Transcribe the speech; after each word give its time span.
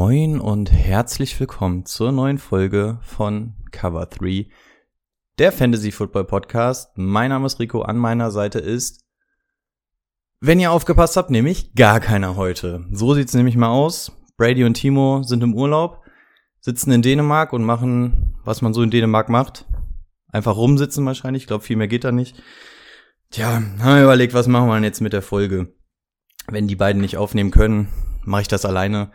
Moin 0.00 0.38
und 0.38 0.70
herzlich 0.70 1.40
willkommen 1.40 1.84
zur 1.84 2.12
neuen 2.12 2.38
Folge 2.38 3.00
von 3.02 3.54
Cover 3.72 4.06
3, 4.06 4.46
der 5.40 5.50
Fantasy 5.50 5.90
Football 5.90 6.24
Podcast. 6.24 6.92
Mein 6.94 7.30
Name 7.30 7.46
ist 7.46 7.58
Rico, 7.58 7.82
an 7.82 7.98
meiner 7.98 8.30
Seite 8.30 8.60
ist, 8.60 9.04
wenn 10.38 10.60
ihr 10.60 10.70
aufgepasst 10.70 11.16
habt, 11.16 11.30
nämlich 11.30 11.74
gar 11.74 11.98
keiner 11.98 12.36
heute. 12.36 12.86
So 12.92 13.12
sieht's 13.12 13.34
nämlich 13.34 13.56
mal 13.56 13.70
aus. 13.70 14.12
Brady 14.36 14.62
und 14.62 14.74
Timo 14.74 15.24
sind 15.24 15.42
im 15.42 15.52
Urlaub, 15.52 16.04
sitzen 16.60 16.92
in 16.92 17.02
Dänemark 17.02 17.52
und 17.52 17.64
machen, 17.64 18.38
was 18.44 18.62
man 18.62 18.74
so 18.74 18.84
in 18.84 18.92
Dänemark 18.92 19.28
macht. 19.28 19.66
Einfach 20.30 20.56
rumsitzen 20.56 21.04
wahrscheinlich, 21.06 21.42
ich 21.42 21.48
glaube, 21.48 21.64
viel 21.64 21.76
mehr 21.76 21.88
geht 21.88 22.04
da 22.04 22.12
nicht. 22.12 22.40
Tja, 23.30 23.60
haben 23.80 23.96
wir 23.96 24.04
überlegt, 24.04 24.32
was 24.32 24.46
machen 24.46 24.68
wir 24.68 24.74
denn 24.74 24.84
jetzt 24.84 25.00
mit 25.00 25.12
der 25.12 25.22
Folge? 25.22 25.74
Wenn 26.46 26.68
die 26.68 26.76
beiden 26.76 27.02
nicht 27.02 27.16
aufnehmen 27.16 27.50
können, 27.50 27.88
mache 28.22 28.42
ich 28.42 28.48
das 28.48 28.64
alleine. 28.64 29.10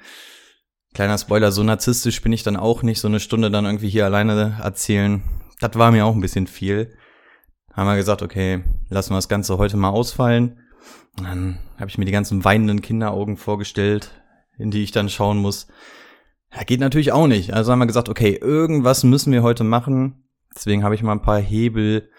Kleiner 0.93 1.17
Spoiler, 1.17 1.51
so 1.51 1.63
narzisstisch 1.63 2.21
bin 2.21 2.33
ich 2.33 2.43
dann 2.43 2.55
auch 2.55 2.83
nicht, 2.83 2.99
so 2.99 3.07
eine 3.07 3.19
Stunde 3.19 3.49
dann 3.49 3.65
irgendwie 3.65 3.89
hier 3.89 4.05
alleine 4.05 4.59
erzählen. 4.61 5.23
Das 5.59 5.75
war 5.75 5.91
mir 5.91 6.05
auch 6.05 6.13
ein 6.13 6.21
bisschen 6.21 6.45
viel. 6.45 6.95
Haben 7.73 7.87
wir 7.87 7.95
gesagt, 7.95 8.21
okay, 8.21 8.63
lassen 8.89 9.11
wir 9.11 9.17
das 9.17 9.27
Ganze 9.27 9.57
heute 9.57 9.75
mal 9.75 9.89
ausfallen. 9.89 10.59
Dann 11.17 11.57
habe 11.79 11.89
ich 11.89 11.97
mir 11.97 12.05
die 12.05 12.11
ganzen 12.11 12.45
weinenden 12.45 12.81
Kinderaugen 12.81 13.37
vorgestellt, 13.37 14.11
in 14.59 14.69
die 14.69 14.83
ich 14.83 14.91
dann 14.91 15.09
schauen 15.09 15.39
muss. 15.39 15.67
Ja, 16.55 16.63
geht 16.63 16.79
natürlich 16.79 17.11
auch 17.11 17.25
nicht. 17.25 17.53
Also 17.53 17.71
haben 17.71 17.79
wir 17.79 17.87
gesagt, 17.87 18.09
okay, 18.09 18.37
irgendwas 18.39 19.03
müssen 19.03 19.33
wir 19.33 19.41
heute 19.41 19.63
machen. 19.63 20.27
Deswegen 20.55 20.83
habe 20.83 20.93
ich 20.93 21.01
mal 21.01 21.13
ein 21.13 21.23
paar 21.23 21.39
Hebel 21.39 22.09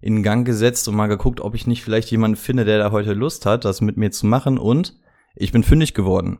in 0.00 0.22
Gang 0.22 0.46
gesetzt 0.46 0.88
und 0.88 0.94
mal 0.94 1.06
geguckt, 1.06 1.42
ob 1.42 1.54
ich 1.54 1.66
nicht 1.66 1.84
vielleicht 1.84 2.10
jemanden 2.10 2.36
finde, 2.36 2.64
der 2.64 2.78
da 2.78 2.92
heute 2.92 3.12
Lust 3.12 3.44
hat, 3.44 3.66
das 3.66 3.82
mit 3.82 3.98
mir 3.98 4.10
zu 4.10 4.26
machen. 4.26 4.56
Und 4.56 4.98
ich 5.34 5.52
bin 5.52 5.62
fündig 5.62 5.92
geworden. 5.92 6.38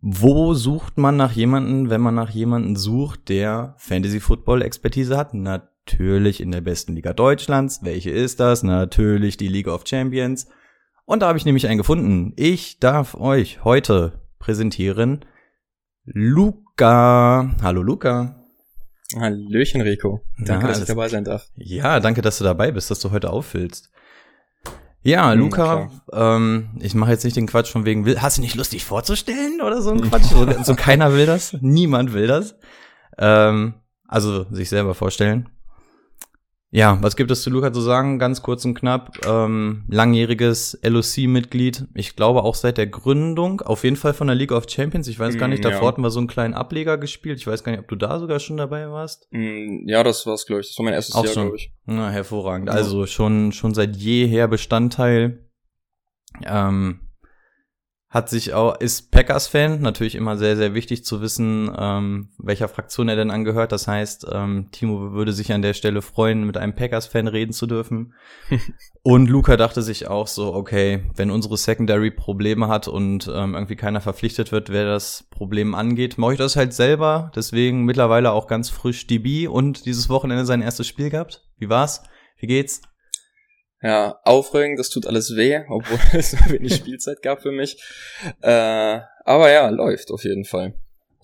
Wo 0.00 0.54
sucht 0.54 0.96
man 0.96 1.16
nach 1.16 1.32
jemanden, 1.32 1.90
wenn 1.90 2.00
man 2.00 2.14
nach 2.14 2.30
jemanden 2.30 2.76
sucht, 2.76 3.28
der 3.28 3.74
Fantasy 3.78 4.20
Football 4.20 4.62
Expertise 4.62 5.16
hat? 5.16 5.34
Natürlich 5.34 6.40
in 6.40 6.52
der 6.52 6.60
besten 6.60 6.94
Liga 6.94 7.12
Deutschlands. 7.12 7.80
Welche 7.82 8.10
ist 8.10 8.38
das? 8.38 8.62
Natürlich 8.62 9.36
die 9.36 9.48
League 9.48 9.66
of 9.66 9.82
Champions. 9.86 10.46
Und 11.04 11.22
da 11.22 11.28
habe 11.28 11.38
ich 11.38 11.44
nämlich 11.44 11.66
einen 11.66 11.78
gefunden. 11.78 12.32
Ich 12.36 12.78
darf 12.78 13.16
euch 13.16 13.64
heute 13.64 14.20
präsentieren 14.38 15.24
Luca. 16.04 17.56
Hallo 17.60 17.82
Luca. 17.82 18.44
Hallöchen 19.16 19.80
Rico. 19.80 20.20
Danke, 20.38 20.66
Ja, 20.66 20.68
dass 20.68 20.80
ich 20.80 20.86
dabei 20.86 21.08
sein 21.08 21.24
darf. 21.24 21.48
Ja, 21.56 21.98
danke, 21.98 22.22
dass 22.22 22.38
du 22.38 22.44
dabei 22.44 22.70
bist, 22.70 22.90
dass 22.90 23.00
du 23.00 23.10
heute 23.10 23.30
auffüllst. 23.30 23.90
Ja, 25.08 25.32
Hm, 25.32 25.40
Luca, 25.40 25.90
ähm, 26.12 26.68
ich 26.80 26.94
mache 26.94 27.12
jetzt 27.12 27.24
nicht 27.24 27.36
den 27.36 27.46
Quatsch 27.46 27.72
von 27.72 27.86
wegen, 27.86 28.04
will, 28.04 28.20
hast 28.20 28.36
du 28.36 28.42
nicht 28.42 28.56
Lust, 28.56 28.74
dich 28.74 28.84
vorzustellen 28.84 29.62
oder 29.62 29.80
so 29.80 29.90
ein 29.90 30.02
Quatsch? 30.10 30.24
So, 30.24 30.46
so 30.62 30.74
keiner 30.74 31.14
will 31.14 31.24
das, 31.24 31.56
niemand 31.62 32.12
will 32.12 32.26
das. 32.26 32.56
Ähm, 33.16 33.74
also 34.06 34.44
sich 34.50 34.68
selber 34.68 34.94
vorstellen. 34.94 35.48
Ja, 36.70 36.98
was 37.00 37.16
gibt 37.16 37.30
es 37.30 37.42
zu 37.42 37.48
Luca 37.48 37.72
zu 37.72 37.80
sagen? 37.80 38.18
Ganz 38.18 38.42
kurz 38.42 38.62
und 38.66 38.74
knapp. 38.74 39.24
Ähm, 39.26 39.84
langjähriges 39.88 40.78
LOC-Mitglied. 40.82 41.86
Ich 41.94 42.14
glaube 42.14 42.42
auch 42.42 42.54
seit 42.54 42.76
der 42.76 42.86
Gründung. 42.86 43.62
Auf 43.62 43.84
jeden 43.84 43.96
Fall 43.96 44.12
von 44.12 44.26
der 44.26 44.36
League 44.36 44.52
of 44.52 44.66
Champions. 44.68 45.08
Ich 45.08 45.18
weiß 45.18 45.38
gar 45.38 45.48
Mm, 45.48 45.52
nicht, 45.52 45.64
davor 45.64 45.82
ja. 45.82 45.88
hatten 45.88 46.02
wir 46.02 46.10
so 46.10 46.18
einen 46.18 46.28
kleinen 46.28 46.52
Ableger 46.52 46.98
gespielt. 46.98 47.38
Ich 47.38 47.46
weiß 47.46 47.64
gar 47.64 47.72
nicht, 47.72 47.80
ob 47.80 47.88
du 47.88 47.96
da 47.96 48.18
sogar 48.18 48.38
schon 48.38 48.58
dabei 48.58 48.90
warst. 48.90 49.28
Mm, 49.30 49.88
Ja, 49.88 50.04
das 50.04 50.26
war's, 50.26 50.44
glaube 50.44 50.60
ich. 50.60 50.68
Das 50.68 50.78
war 50.78 50.84
mein 50.84 50.92
erstes 50.94 51.14
Auch 51.14 51.24
Jahr, 51.24 51.32
glaube 51.32 51.56
ich. 51.56 51.72
Na, 51.86 52.10
hervorragend. 52.10 52.68
Also 52.68 53.06
schon, 53.06 53.52
schon 53.52 53.72
seit 53.72 53.96
jeher 53.96 54.46
Bestandteil. 54.46 55.48
Ähm, 56.44 57.00
hat 58.10 58.30
sich 58.30 58.54
auch, 58.54 58.80
ist 58.80 59.10
Packers-Fan, 59.10 59.82
natürlich 59.82 60.14
immer 60.14 60.38
sehr, 60.38 60.56
sehr 60.56 60.72
wichtig 60.72 61.04
zu 61.04 61.20
wissen, 61.20 61.70
ähm, 61.78 62.30
welcher 62.38 62.68
Fraktion 62.68 63.08
er 63.10 63.16
denn 63.16 63.30
angehört. 63.30 63.70
Das 63.70 63.86
heißt, 63.86 64.26
ähm, 64.32 64.68
Timo 64.72 65.12
würde 65.12 65.34
sich 65.34 65.52
an 65.52 65.60
der 65.60 65.74
Stelle 65.74 66.00
freuen, 66.00 66.44
mit 66.44 66.56
einem 66.56 66.74
Packers-Fan 66.74 67.28
reden 67.28 67.52
zu 67.52 67.66
dürfen. 67.66 68.14
und 69.02 69.28
Luca 69.28 69.58
dachte 69.58 69.82
sich 69.82 70.08
auch 70.08 70.26
so, 70.26 70.54
okay, 70.54 71.04
wenn 71.16 71.30
unsere 71.30 71.58
Secondary 71.58 72.10
Probleme 72.10 72.68
hat 72.68 72.88
und 72.88 73.30
ähm, 73.32 73.54
irgendwie 73.54 73.76
keiner 73.76 74.00
verpflichtet 74.00 74.52
wird, 74.52 74.70
wer 74.70 74.86
das 74.86 75.26
Problem 75.28 75.74
angeht, 75.74 76.16
mache 76.16 76.32
ich 76.32 76.38
das 76.38 76.56
halt 76.56 76.72
selber. 76.72 77.30
Deswegen 77.36 77.84
mittlerweile 77.84 78.32
auch 78.32 78.46
ganz 78.46 78.70
frisch 78.70 79.06
DB 79.06 79.48
und 79.48 79.84
dieses 79.84 80.08
Wochenende 80.08 80.46
sein 80.46 80.62
erstes 80.62 80.86
Spiel 80.86 81.10
gehabt. 81.10 81.44
Wie 81.58 81.68
war's? 81.68 82.02
Wie 82.38 82.46
geht's? 82.46 82.80
Ja, 83.80 84.18
aufregend, 84.24 84.78
das 84.78 84.90
tut 84.90 85.06
alles 85.06 85.36
weh, 85.36 85.60
obwohl 85.68 85.98
es 86.18 86.32
so 86.32 86.38
wenig 86.48 86.74
Spielzeit 86.74 87.22
gab 87.22 87.42
für 87.42 87.52
mich. 87.52 87.80
Äh, 88.40 89.00
aber 89.24 89.50
ja, 89.50 89.68
läuft 89.68 90.10
auf 90.10 90.24
jeden 90.24 90.44
Fall. 90.44 90.74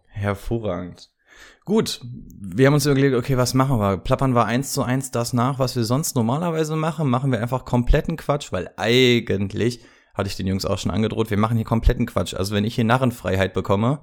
Hervorragend. 0.09 1.11
Gut, 1.65 2.03
wir 2.41 2.67
haben 2.67 2.75
uns 2.75 2.85
überlegt, 2.85 3.17
okay, 3.17 3.39
was 3.39 3.55
machen 3.55 3.79
wir? 3.79 3.97
Plappern 3.97 4.35
wir 4.35 4.45
eins 4.45 4.73
zu 4.73 4.83
eins 4.83 5.11
das 5.11 5.33
nach, 5.33 5.59
was 5.59 5.75
wir 5.77 5.85
sonst 5.85 6.15
normalerweise 6.15 6.77
machen? 6.77 7.09
Machen 7.09 7.33
wir 7.33 7.41
einfach 7.41 7.65
kompletten 7.65 8.17
Quatsch, 8.17 8.53
weil 8.53 8.71
eigentlich, 8.77 9.81
hatte 10.13 10.29
ich 10.29 10.37
den 10.37 10.47
Jungs 10.47 10.67
auch 10.67 10.79
schon 10.79 10.91
angedroht, 10.91 11.31
wir 11.31 11.39
machen 11.39 11.57
hier 11.57 11.65
kompletten 11.65 12.05
Quatsch. 12.05 12.35
Also 12.35 12.55
wenn 12.55 12.65
ich 12.65 12.75
hier 12.75 12.85
Narrenfreiheit 12.85 13.55
bekomme, 13.55 14.03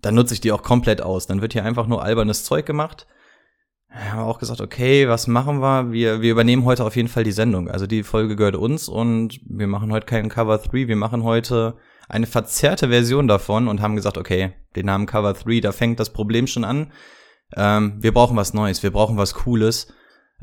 dann 0.00 0.14
nutze 0.14 0.34
ich 0.34 0.40
die 0.40 0.52
auch 0.52 0.62
komplett 0.62 1.02
aus. 1.02 1.26
Dann 1.26 1.42
wird 1.42 1.52
hier 1.52 1.64
einfach 1.64 1.88
nur 1.88 2.02
albernes 2.02 2.44
Zeug 2.44 2.64
gemacht. 2.64 3.06
Wir 3.92 4.12
haben 4.12 4.20
auch 4.20 4.38
gesagt, 4.38 4.60
okay, 4.60 5.08
was 5.08 5.26
machen 5.26 5.60
wir? 5.60 5.90
Wir, 5.90 6.22
wir 6.22 6.30
übernehmen 6.30 6.64
heute 6.64 6.84
auf 6.84 6.94
jeden 6.94 7.08
Fall 7.08 7.24
die 7.24 7.32
Sendung. 7.32 7.68
Also 7.68 7.88
die 7.88 8.04
Folge 8.04 8.36
gehört 8.36 8.54
uns 8.54 8.88
und 8.88 9.40
wir 9.44 9.66
machen 9.66 9.90
heute 9.90 10.06
keinen 10.06 10.28
Cover 10.28 10.58
3, 10.58 10.86
wir 10.86 10.96
machen 10.96 11.24
heute 11.24 11.74
eine 12.08 12.26
verzerrte 12.26 12.88
Version 12.88 13.26
davon 13.26 13.66
und 13.66 13.80
haben 13.80 13.96
gesagt, 13.96 14.16
okay, 14.16 14.52
den 14.76 14.86
Namen 14.86 15.06
Cover 15.06 15.32
3, 15.32 15.60
da 15.60 15.72
fängt 15.72 15.98
das 15.98 16.10
Problem 16.10 16.46
schon 16.46 16.64
an. 16.64 16.92
Ähm, 17.56 17.96
wir 17.98 18.14
brauchen 18.14 18.36
was 18.36 18.54
Neues, 18.54 18.84
wir 18.84 18.92
brauchen 18.92 19.16
was 19.16 19.34
Cooles, 19.34 19.92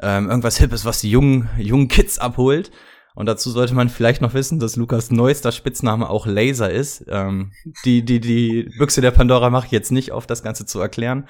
ähm, 0.02 0.30
irgendwas 0.30 0.57
Hippes, 0.57 0.84
was 0.84 1.00
die 1.00 1.09
jungen, 1.09 1.50
jungen 1.57 1.88
Kids 1.88 2.19
abholt. 2.19 2.72
Und 3.16 3.28
dazu 3.28 3.50
sollte 3.50 3.74
man 3.74 3.88
vielleicht 3.90 4.22
noch 4.22 4.34
wissen, 4.34 4.59
dass 4.59 4.75
Lukas 4.75 5.09
neuester 5.09 5.53
Spitzname 5.53 6.09
auch 6.09 6.25
Laser 6.25 6.69
ist. 6.69 7.06
Ähm, 7.07 7.53
die, 7.86 8.03
die, 8.03 8.19
die 8.19 8.69
Büchse 8.78 9.02
der 9.02 9.12
Pandora 9.12 9.50
mache 9.50 9.68
ich 9.68 9.72
jetzt 9.72 9.91
nicht 9.91 10.12
auf, 10.12 10.28
das 10.28 10.44
Ganze 10.44 10.66
zu 10.66 10.80
erklären. 10.81 11.28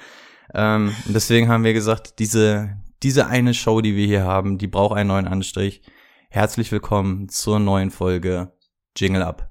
Ähm, 0.54 0.94
und 1.06 1.14
deswegen 1.14 1.48
haben 1.48 1.64
wir 1.64 1.72
gesagt, 1.72 2.18
diese, 2.18 2.76
diese 3.02 3.26
eine 3.26 3.54
Show, 3.54 3.80
die 3.80 3.96
wir 3.96 4.06
hier 4.06 4.24
haben, 4.24 4.58
die 4.58 4.66
braucht 4.66 4.96
einen 4.96 5.08
neuen 5.08 5.28
Anstrich. 5.28 5.82
Herzlich 6.30 6.72
willkommen 6.72 7.28
zur 7.28 7.58
neuen 7.58 7.90
Folge 7.90 8.52
Jingle 8.96 9.22
Up. 9.22 9.50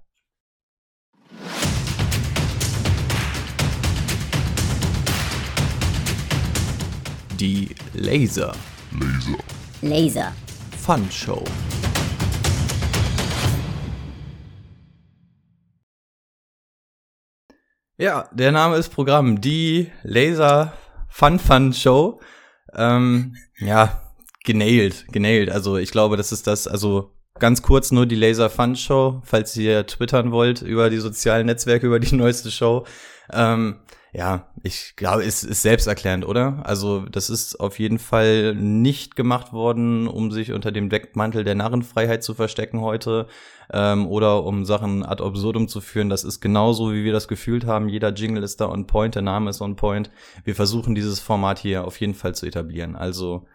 Die 7.39 7.75
Laser 7.93 8.55
Laser. 9.81 10.33
Fun 10.79 11.07
Show. 11.11 11.43
Ja, 17.97 18.29
der 18.31 18.51
Name 18.51 18.77
ist 18.77 18.89
Programm. 18.89 19.39
Die 19.39 19.91
Laser 20.03 20.73
Fun 21.17 21.39
Fun 21.39 21.73
Show. 21.73 22.19
Ähm, 22.75 23.35
ja, 23.57 24.03
genailt, 24.45 25.07
genailt. 25.11 25.49
Also 25.49 25.77
ich 25.77 25.89
glaube, 25.89 26.15
das 26.15 26.31
ist 26.31 26.45
das, 26.45 26.67
also 26.67 27.11
ganz 27.39 27.63
kurz 27.63 27.91
nur 27.91 28.05
die 28.05 28.13
Laser 28.13 28.51
Fun 28.51 28.75
Show, 28.75 29.23
falls 29.25 29.57
ihr 29.57 29.87
twittern 29.87 30.31
wollt 30.31 30.61
über 30.61 30.91
die 30.91 30.99
sozialen 30.99 31.47
Netzwerke, 31.47 31.87
über 31.87 31.99
die 31.99 32.13
neueste 32.15 32.51
Show. 32.51 32.85
Ähm, 33.33 33.79
ja, 34.13 34.47
ich 34.63 34.95
glaube, 34.95 35.23
es 35.23 35.43
ist 35.43 35.61
selbsterklärend, 35.61 36.25
oder? 36.25 36.65
Also 36.65 37.01
das 37.01 37.29
ist 37.29 37.59
auf 37.59 37.77
jeden 37.77 37.99
Fall 37.99 38.55
nicht 38.55 39.15
gemacht 39.15 39.51
worden, 39.53 40.07
um 40.07 40.31
sich 40.31 40.53
unter 40.53 40.71
dem 40.71 40.89
Deckmantel 40.89 41.43
der 41.43 41.55
Narrenfreiheit 41.55 42.23
zu 42.23 42.33
verstecken 42.33 42.81
heute 42.81 43.27
ähm, 43.71 44.07
oder 44.07 44.43
um 44.43 44.65
Sachen 44.65 45.03
ad 45.03 45.21
absurdum 45.21 45.67
zu 45.67 45.81
führen. 45.81 46.09
Das 46.09 46.23
ist 46.23 46.39
genauso, 46.39 46.93
wie 46.93 47.03
wir 47.03 47.11
das 47.11 47.27
gefühlt 47.27 47.65
haben. 47.65 47.89
Jeder 47.89 48.13
Jingle 48.13 48.43
ist 48.43 48.61
da 48.61 48.69
on 48.69 48.87
point, 48.87 49.15
der 49.15 49.21
Name 49.23 49.49
ist 49.49 49.61
on 49.61 49.75
point. 49.75 50.09
Wir 50.45 50.55
versuchen 50.55 50.95
dieses 50.95 51.19
Format 51.19 51.59
hier 51.59 51.85
auf 51.85 51.99
jeden 51.99 52.13
Fall 52.13 52.33
zu 52.33 52.45
etablieren. 52.45 52.95
Also 52.95 53.45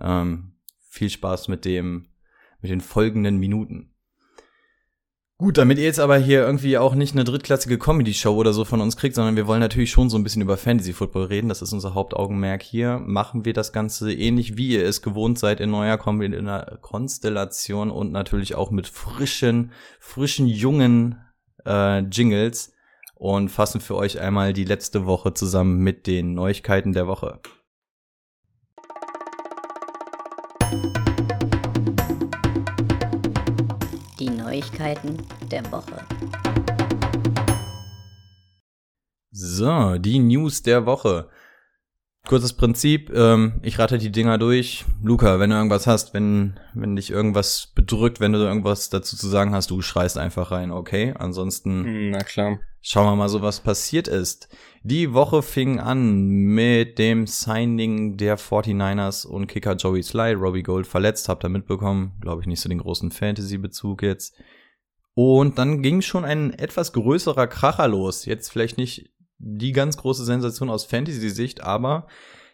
ähm, 0.00 0.52
viel 0.88 1.10
Spaß 1.10 1.48
mit 1.48 1.64
dem, 1.64 2.08
mit 2.60 2.70
den 2.70 2.80
folgenden 2.80 3.38
Minuten. 3.38 3.92
Gut, 5.40 5.56
damit 5.56 5.78
ihr 5.78 5.84
jetzt 5.84 6.00
aber 6.00 6.18
hier 6.18 6.42
irgendwie 6.42 6.76
auch 6.76 6.94
nicht 6.94 7.14
eine 7.14 7.24
drittklassige 7.24 7.78
Comedy-Show 7.78 8.34
oder 8.36 8.52
so 8.52 8.66
von 8.66 8.82
uns 8.82 8.98
kriegt, 8.98 9.14
sondern 9.14 9.36
wir 9.36 9.46
wollen 9.46 9.60
natürlich 9.60 9.90
schon 9.90 10.10
so 10.10 10.18
ein 10.18 10.22
bisschen 10.22 10.42
über 10.42 10.58
Fantasy-Football 10.58 11.24
reden. 11.24 11.48
Das 11.48 11.62
ist 11.62 11.72
unser 11.72 11.94
Hauptaugenmerk 11.94 12.62
hier. 12.62 12.98
Machen 12.98 13.46
wir 13.46 13.54
das 13.54 13.72
Ganze 13.72 14.12
ähnlich 14.12 14.58
wie 14.58 14.68
ihr 14.68 14.84
es 14.84 15.00
gewohnt 15.00 15.38
seid 15.38 15.60
in 15.60 15.70
neuer 15.70 15.96
Konstellation 15.96 17.90
und 17.90 18.12
natürlich 18.12 18.54
auch 18.54 18.70
mit 18.70 18.86
frischen, 18.86 19.72
frischen, 19.98 20.46
jungen 20.46 21.16
äh, 21.64 22.00
Jingles 22.00 22.74
und 23.14 23.48
fassen 23.48 23.80
für 23.80 23.96
euch 23.96 24.20
einmal 24.20 24.52
die 24.52 24.64
letzte 24.64 25.06
Woche 25.06 25.32
zusammen 25.32 25.78
mit 25.78 26.06
den 26.06 26.34
Neuigkeiten 26.34 26.92
der 26.92 27.06
Woche. 27.06 27.40
Neuigkeiten 34.80 35.18
der 35.50 35.70
Woche. 35.70 36.04
So, 39.30 39.98
die 39.98 40.18
News 40.18 40.62
der 40.62 40.86
Woche. 40.86 41.28
Kurzes 42.26 42.52
Prinzip, 42.52 43.10
ähm, 43.14 43.60
ich 43.62 43.78
rate 43.78 43.98
die 43.98 44.12
Dinger 44.12 44.38
durch. 44.38 44.84
Luca, 45.02 45.38
wenn 45.38 45.50
du 45.50 45.56
irgendwas 45.56 45.86
hast, 45.86 46.12
wenn, 46.12 46.58
wenn 46.74 46.96
dich 46.96 47.10
irgendwas 47.10 47.72
bedrückt, 47.74 48.20
wenn 48.20 48.32
du 48.32 48.38
irgendwas 48.38 48.90
dazu 48.90 49.16
zu 49.16 49.26
sagen 49.28 49.52
hast, 49.52 49.70
du 49.70 49.80
schreist 49.80 50.18
einfach 50.18 50.50
rein, 50.50 50.70
okay? 50.70 51.14
Ansonsten. 51.18 51.84
Hm, 51.84 52.10
na 52.10 52.18
klar. 52.18 52.58
Schauen 52.82 53.06
wir 53.06 53.16
mal 53.16 53.28
so, 53.28 53.42
was 53.42 53.60
passiert 53.60 54.08
ist. 54.08 54.48
Die 54.82 55.12
Woche 55.12 55.42
fing 55.42 55.80
an 55.80 56.26
mit 56.26 56.98
dem 56.98 57.26
Signing 57.26 58.16
der 58.16 58.38
49ers 58.38 59.26
und 59.26 59.46
Kicker 59.48 59.76
Joey 59.76 60.02
Sly. 60.02 60.32
Robbie 60.32 60.62
Gold 60.62 60.86
verletzt, 60.86 61.28
habt 61.28 61.44
ihr 61.44 61.50
mitbekommen. 61.50 62.12
Glaube 62.22 62.40
ich 62.40 62.46
nicht 62.46 62.60
so 62.60 62.70
den 62.70 62.78
großen 62.78 63.10
Fantasy-Bezug 63.10 64.02
jetzt. 64.02 64.34
Und 65.14 65.58
dann 65.58 65.82
ging 65.82 66.02
schon 66.02 66.24
ein 66.24 66.52
etwas 66.52 66.92
größerer 66.92 67.46
Kracher 67.46 67.88
los. 67.88 68.24
Jetzt 68.24 68.50
vielleicht 68.50 68.78
nicht 68.78 69.10
die 69.38 69.72
ganz 69.72 69.96
große 69.96 70.24
Sensation 70.24 70.70
aus 70.70 70.84
Fantasy-Sicht, 70.84 71.62
aber 71.62 72.06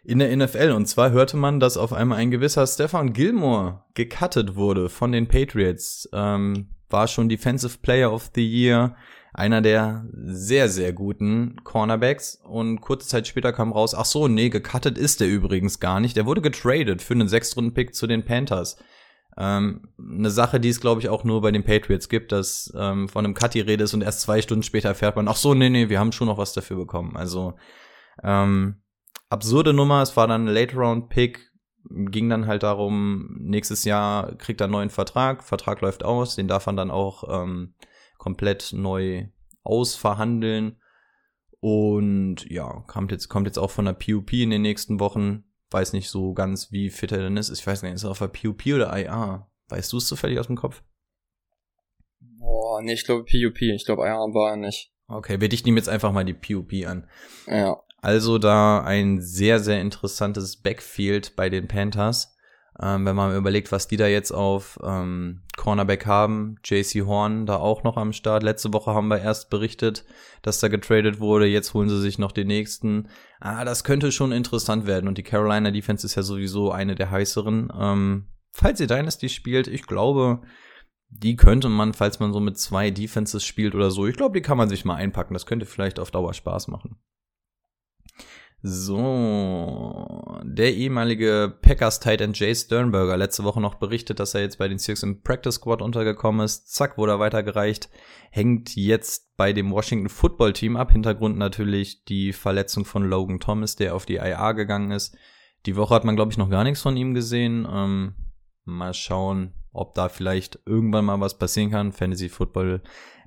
in 0.04 0.20
der 0.20 0.34
NFL. 0.34 0.70
Und 0.70 0.86
zwar 0.86 1.10
hörte 1.10 1.36
man, 1.36 1.60
dass 1.60 1.76
auf 1.76 1.92
einmal 1.92 2.18
ein 2.18 2.30
gewisser 2.30 2.66
Stefan 2.66 3.12
Gilmore 3.12 3.82
gecuttet 3.94 4.54
wurde 4.54 4.88
von 4.88 5.12
den 5.12 5.26
Patriots. 5.26 6.08
Ähm, 6.12 6.68
war 6.88 7.08
schon 7.08 7.28
Defensive 7.28 7.78
Player 7.78 8.12
of 8.12 8.30
the 8.34 8.46
Year 8.46 8.96
einer 9.36 9.60
der 9.60 10.06
sehr, 10.12 10.70
sehr 10.70 10.94
guten 10.94 11.56
Cornerbacks. 11.62 12.40
Und 12.42 12.80
kurze 12.80 13.06
Zeit 13.06 13.26
später 13.26 13.52
kam 13.52 13.70
raus, 13.70 13.94
ach 13.94 14.06
so, 14.06 14.28
nee, 14.28 14.48
gecuttet 14.48 14.96
ist 14.96 15.20
der 15.20 15.28
übrigens 15.28 15.78
gar 15.78 16.00
nicht. 16.00 16.16
Der 16.16 16.24
wurde 16.24 16.40
getradet 16.40 17.02
für 17.02 17.12
einen 17.12 17.28
Sechstrunden-Pick 17.28 17.94
zu 17.94 18.06
den 18.06 18.24
Panthers. 18.24 18.78
Ähm, 19.38 19.88
eine 19.98 20.30
Sache, 20.30 20.60
die 20.60 20.70
es, 20.70 20.80
glaube 20.80 21.00
ich, 21.00 21.08
auch 21.08 21.24
nur 21.24 21.42
bei 21.42 21.50
den 21.50 21.64
Patriots 21.64 22.08
gibt, 22.08 22.32
dass 22.32 22.72
ähm, 22.76 23.08
von 23.08 23.24
einem 23.24 23.34
Cut 23.34 23.54
die 23.54 23.60
Rede 23.60 23.84
ist 23.84 23.92
und 23.92 24.02
erst 24.02 24.22
zwei 24.22 24.40
Stunden 24.40 24.62
später 24.62 24.88
erfährt 24.88 25.16
man, 25.16 25.28
ach 25.28 25.36
so, 25.36 25.52
nee, 25.52 25.68
nee, 25.68 25.88
wir 25.88 26.00
haben 26.00 26.12
schon 26.12 26.28
noch 26.28 26.38
was 26.38 26.54
dafür 26.54 26.76
bekommen. 26.76 27.16
Also, 27.16 27.54
ähm, 28.22 28.82
absurde 29.28 29.74
Nummer, 29.74 30.02
es 30.02 30.16
war 30.16 30.26
dann 30.26 30.46
ein 30.46 30.54
Late-Round-Pick, 30.54 31.52
ging 31.90 32.28
dann 32.30 32.46
halt 32.46 32.62
darum, 32.62 33.36
nächstes 33.40 33.84
Jahr 33.84 34.34
kriegt 34.36 34.60
er 34.60 34.64
einen 34.64 34.72
neuen 34.72 34.90
Vertrag, 34.90 35.44
Vertrag 35.44 35.82
läuft 35.82 36.02
aus, 36.02 36.34
den 36.36 36.48
darf 36.48 36.66
man 36.66 36.76
dann 36.76 36.90
auch 36.90 37.42
ähm, 37.42 37.74
komplett 38.18 38.72
neu 38.72 39.28
ausverhandeln. 39.62 40.80
Und 41.60 42.48
ja, 42.48 42.84
kommt 42.86 43.12
jetzt, 43.12 43.28
kommt 43.28 43.46
jetzt 43.46 43.58
auch 43.58 43.70
von 43.70 43.86
der 43.86 43.94
PUP 43.94 44.32
in 44.32 44.50
den 44.50 44.62
nächsten 44.62 45.00
Wochen. 45.00 45.44
Weiß 45.76 45.92
nicht 45.92 46.08
so 46.08 46.32
ganz, 46.32 46.72
wie 46.72 46.88
fit 46.88 47.12
er 47.12 47.18
denn 47.18 47.36
ist. 47.36 47.50
Ich 47.50 47.66
weiß 47.66 47.82
gar 47.82 47.90
nicht, 47.90 47.96
ist 47.96 48.04
er 48.04 48.10
auf 48.10 48.18
der 48.18 48.28
PUP 48.28 48.64
oder 48.68 48.96
IA? 48.96 49.46
Weißt 49.68 49.92
du 49.92 49.98
es 49.98 50.06
zufällig 50.06 50.38
aus 50.38 50.46
dem 50.46 50.56
Kopf? 50.56 50.82
Boah, 52.18 52.80
nee, 52.80 52.94
ich 52.94 53.04
glaube 53.04 53.24
PUP. 53.24 53.60
Ich 53.60 53.84
glaube 53.84 54.06
IA 54.06 54.14
war 54.14 54.52
er 54.52 54.56
nicht. 54.56 54.90
Okay, 55.06 55.38
wir 55.38 55.50
dichten 55.50 55.68
ihm 55.68 55.76
jetzt 55.76 55.90
einfach 55.90 56.12
mal 56.12 56.24
die 56.24 56.32
PUP 56.32 56.72
an. 56.86 57.06
Ja. 57.46 57.76
Also 58.00 58.38
da 58.38 58.84
ein 58.84 59.20
sehr, 59.20 59.60
sehr 59.60 59.82
interessantes 59.82 60.62
Backfield 60.62 61.36
bei 61.36 61.50
den 61.50 61.68
Panthers. 61.68 62.35
Ähm, 62.80 63.06
wenn 63.06 63.16
man 63.16 63.34
überlegt, 63.34 63.72
was 63.72 63.88
die 63.88 63.96
da 63.96 64.06
jetzt 64.06 64.32
auf 64.32 64.78
ähm, 64.82 65.42
Cornerback 65.56 66.04
haben, 66.04 66.56
JC 66.62 67.06
Horn 67.06 67.46
da 67.46 67.56
auch 67.56 67.84
noch 67.84 67.96
am 67.96 68.12
Start. 68.12 68.42
Letzte 68.42 68.72
Woche 68.72 68.92
haben 68.92 69.08
wir 69.08 69.20
erst 69.20 69.48
berichtet, 69.48 70.04
dass 70.42 70.60
da 70.60 70.68
getradet 70.68 71.18
wurde. 71.18 71.46
Jetzt 71.46 71.72
holen 71.72 71.88
sie 71.88 72.00
sich 72.00 72.18
noch 72.18 72.32
den 72.32 72.48
nächsten. 72.48 73.08
Ah, 73.40 73.64
das 73.64 73.84
könnte 73.84 74.12
schon 74.12 74.32
interessant 74.32 74.86
werden. 74.86 75.08
Und 75.08 75.16
die 75.16 75.22
Carolina 75.22 75.70
Defense 75.70 76.06
ist 76.06 76.16
ja 76.16 76.22
sowieso 76.22 76.70
eine 76.70 76.94
der 76.94 77.10
heißeren. 77.10 77.72
Ähm, 77.78 78.26
falls 78.52 78.80
ihr 78.80 78.88
Dynasty 78.88 79.30
spielt, 79.30 79.68
ich 79.68 79.86
glaube, 79.86 80.42
die 81.08 81.36
könnte 81.36 81.68
man, 81.68 81.94
falls 81.94 82.20
man 82.20 82.32
so 82.32 82.40
mit 82.40 82.58
zwei 82.58 82.90
Defenses 82.90 83.44
spielt 83.44 83.74
oder 83.74 83.90
so, 83.90 84.06
ich 84.06 84.16
glaube, 84.16 84.38
die 84.38 84.42
kann 84.42 84.58
man 84.58 84.68
sich 84.68 84.84
mal 84.84 84.96
einpacken. 84.96 85.34
Das 85.34 85.46
könnte 85.46 85.64
vielleicht 85.64 85.98
auf 85.98 86.10
Dauer 86.10 86.34
Spaß 86.34 86.68
machen. 86.68 86.98
So, 88.62 90.40
der 90.42 90.74
ehemalige 90.74 91.54
Packers 91.60 92.00
Tight 92.00 92.20
End 92.20 92.38
Jay 92.38 92.54
Sternberger 92.54 93.16
letzte 93.16 93.44
Woche 93.44 93.60
noch 93.60 93.74
berichtet, 93.74 94.18
dass 94.18 94.34
er 94.34 94.40
jetzt 94.40 94.58
bei 94.58 94.66
den 94.66 94.78
Seahawks 94.78 95.02
im 95.02 95.22
Practice 95.22 95.56
Squad 95.56 95.82
untergekommen 95.82 96.44
ist. 96.44 96.72
Zack, 96.72 96.96
wurde 96.98 97.12
er 97.12 97.20
weitergereicht. 97.20 97.90
Hängt 98.30 98.74
jetzt 98.74 99.36
bei 99.36 99.52
dem 99.52 99.70
Washington 99.70 100.08
Football 100.08 100.54
Team 100.54 100.76
ab. 100.76 100.90
Hintergrund 100.90 101.36
natürlich 101.36 102.04
die 102.06 102.32
Verletzung 102.32 102.84
von 102.84 103.04
Logan 103.04 103.40
Thomas, 103.40 103.76
der 103.76 103.94
auf 103.94 104.06
die 104.06 104.16
IA 104.16 104.52
gegangen 104.52 104.90
ist. 104.90 105.16
Die 105.66 105.76
Woche 105.76 105.94
hat 105.94 106.04
man, 106.04 106.16
glaube 106.16 106.32
ich, 106.32 106.38
noch 106.38 106.50
gar 106.50 106.64
nichts 106.64 106.80
von 106.80 106.96
ihm 106.96 107.12
gesehen. 107.12 107.68
Ähm, 107.70 108.14
mal 108.64 108.94
schauen, 108.94 109.52
ob 109.72 109.94
da 109.94 110.08
vielleicht 110.08 110.60
irgendwann 110.64 111.04
mal 111.04 111.20
was 111.20 111.38
passieren 111.38 111.70
kann. 111.70 111.92
Fantasy 111.92 112.28
Football, 112.28 112.82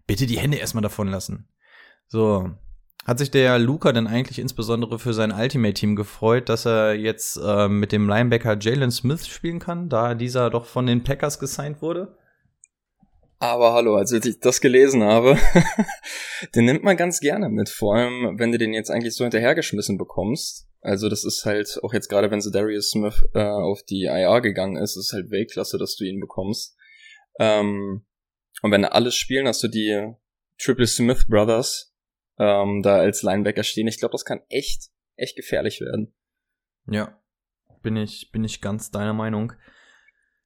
bitte 0.08 0.26
die 0.26 0.40
Hände 0.40 0.58
erstmal 0.58 0.82
davon 0.82 1.08
lassen. 1.08 1.48
So, 2.08 2.50
hat 3.06 3.18
sich 3.18 3.32
der 3.32 3.58
Luca 3.60 3.92
denn 3.92 4.08
eigentlich 4.08 4.40
insbesondere 4.40 5.00
für 5.00 5.14
sein 5.14 5.32
Ultimate-Team 5.32 5.96
gefreut, 5.96 6.50
dass 6.50 6.66
er 6.66 6.94
jetzt 6.94 7.38
äh, 7.38 7.68
mit 7.68 7.92
dem 7.92 8.08
Linebacker 8.08 8.58
Jalen 8.60 8.92
Smith 8.92 9.28
spielen 9.28 9.60
kann, 9.60 9.90
da 9.90 10.16
dieser 10.16 10.50
doch 10.50 10.66
von 10.66 10.86
den 10.86 11.04
Packers 11.04 11.40
gesigned 11.40 11.82
wurde? 11.82 12.18
Aber 13.42 13.72
hallo, 13.72 13.96
als 13.96 14.12
ich 14.12 14.40
das 14.42 14.60
gelesen 14.60 15.02
habe, 15.02 15.38
den 16.56 16.66
nimmt 16.66 16.84
man 16.84 16.98
ganz 16.98 17.22
gerne 17.22 17.48
mit, 17.48 17.70
vor 17.70 17.96
allem 17.96 18.38
wenn 18.38 18.52
du 18.52 18.58
den 18.58 18.74
jetzt 18.74 18.92
eigentlich 18.92 19.16
so 19.16 19.24
hinterhergeschmissen 19.24 19.98
bekommst. 19.98 20.68
Also 20.82 21.08
das 21.08 21.24
ist 21.24 21.46
halt, 21.46 21.80
auch 21.82 21.94
jetzt 21.94 22.10
gerade 22.10 22.32
wenn 22.32 22.42
so 22.42 22.52
Darius 22.52 22.90
Smith 22.90 23.24
äh, 23.34 23.42
auf 23.42 23.82
die 23.84 24.04
IR 24.04 24.42
gegangen 24.42 24.76
ist, 24.76 24.98
ist 24.98 25.14
halt 25.14 25.32
Weltklasse, 25.32 25.78
dass 25.78 25.96
du 25.96 26.04
ihn 26.04 26.20
bekommst. 26.20 26.76
Ähm, 27.40 28.06
und 28.62 28.72
wenn 28.72 28.84
alles 28.84 29.16
spielen, 29.16 29.48
hast 29.48 29.64
du 29.64 29.70
die 29.70 30.14
Triple 30.58 30.88
Smith 30.88 31.26
Brothers, 31.28 31.89
ähm, 32.40 32.82
da 32.82 32.98
als 32.98 33.22
Linebacker 33.22 33.64
stehen. 33.64 33.88
Ich 33.88 34.00
glaube, 34.00 34.14
das 34.14 34.26
kann 34.26 34.42
echt, 34.50 34.90
echt 35.16 35.36
gefährlich 35.36 35.82
werden. 35.82 36.14
Ja, 36.88 37.20
bin 37.84 37.96
ich, 37.96 38.32
bin 38.32 38.44
ich 38.44 38.62
ganz 38.62 38.92
deiner 38.92 39.14
Meinung. 39.14 39.54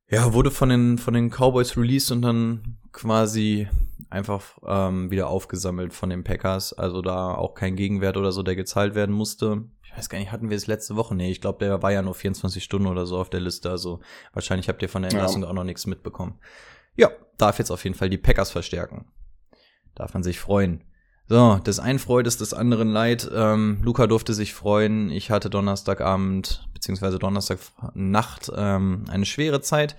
Ja, 0.09 0.33
wurde 0.33 0.51
von 0.51 0.69
den, 0.69 0.97
von 0.97 1.13
den 1.13 1.29
Cowboys 1.29 1.77
released 1.77 2.11
und 2.11 2.21
dann 2.21 2.77
quasi 2.91 3.67
einfach 4.09 4.59
ähm, 4.67 5.09
wieder 5.09 5.27
aufgesammelt 5.27 5.93
von 5.93 6.09
den 6.09 6.23
Packers. 6.23 6.73
Also 6.73 7.01
da 7.01 7.33
auch 7.33 7.55
kein 7.55 7.75
Gegenwert 7.75 8.17
oder 8.17 8.31
so, 8.31 8.43
der 8.43 8.55
gezahlt 8.55 8.95
werden 8.95 9.15
musste. 9.15 9.63
Ich 9.83 9.97
weiß 9.97 10.09
gar 10.09 10.19
nicht, 10.19 10.31
hatten 10.31 10.49
wir 10.49 10.57
es 10.57 10.67
letzte 10.67 10.95
Woche? 10.95 11.15
Nee, 11.15 11.31
ich 11.31 11.41
glaube, 11.41 11.59
der 11.65 11.81
war 11.81 11.91
ja 11.91 12.01
nur 12.01 12.13
24 12.13 12.63
Stunden 12.63 12.87
oder 12.87 13.05
so 13.05 13.17
auf 13.17 13.29
der 13.29 13.39
Liste. 13.39 13.69
Also 13.69 14.01
wahrscheinlich 14.33 14.69
habt 14.69 14.81
ihr 14.81 14.89
von 14.89 15.03
der 15.03 15.11
Entlassung 15.11 15.43
ja. 15.43 15.49
auch 15.49 15.53
noch 15.53 15.63
nichts 15.63 15.87
mitbekommen. 15.87 16.39
Ja, 16.95 17.09
darf 17.37 17.57
jetzt 17.57 17.71
auf 17.71 17.83
jeden 17.83 17.95
Fall 17.95 18.09
die 18.09 18.17
Packers 18.17 18.51
verstärken. 18.51 19.11
Darf 19.95 20.13
man 20.13 20.23
sich 20.23 20.39
freuen. 20.39 20.83
So, 21.29 21.55
des 21.55 21.79
einen 21.79 21.99
Freude 21.99 22.27
ist 22.27 22.41
des 22.41 22.53
anderen 22.53 22.89
Leid. 22.89 23.29
Ähm, 23.33 23.79
Luca 23.81 24.07
durfte 24.07 24.33
sich 24.33 24.53
freuen. 24.53 25.09
Ich 25.09 25.31
hatte 25.31 25.49
Donnerstagabend 25.49 26.67
beziehungsweise 26.73 27.17
Donnerstagnacht 27.17 28.51
ähm, 28.53 29.05
eine 29.09 29.25
schwere 29.25 29.61
Zeit, 29.61 29.95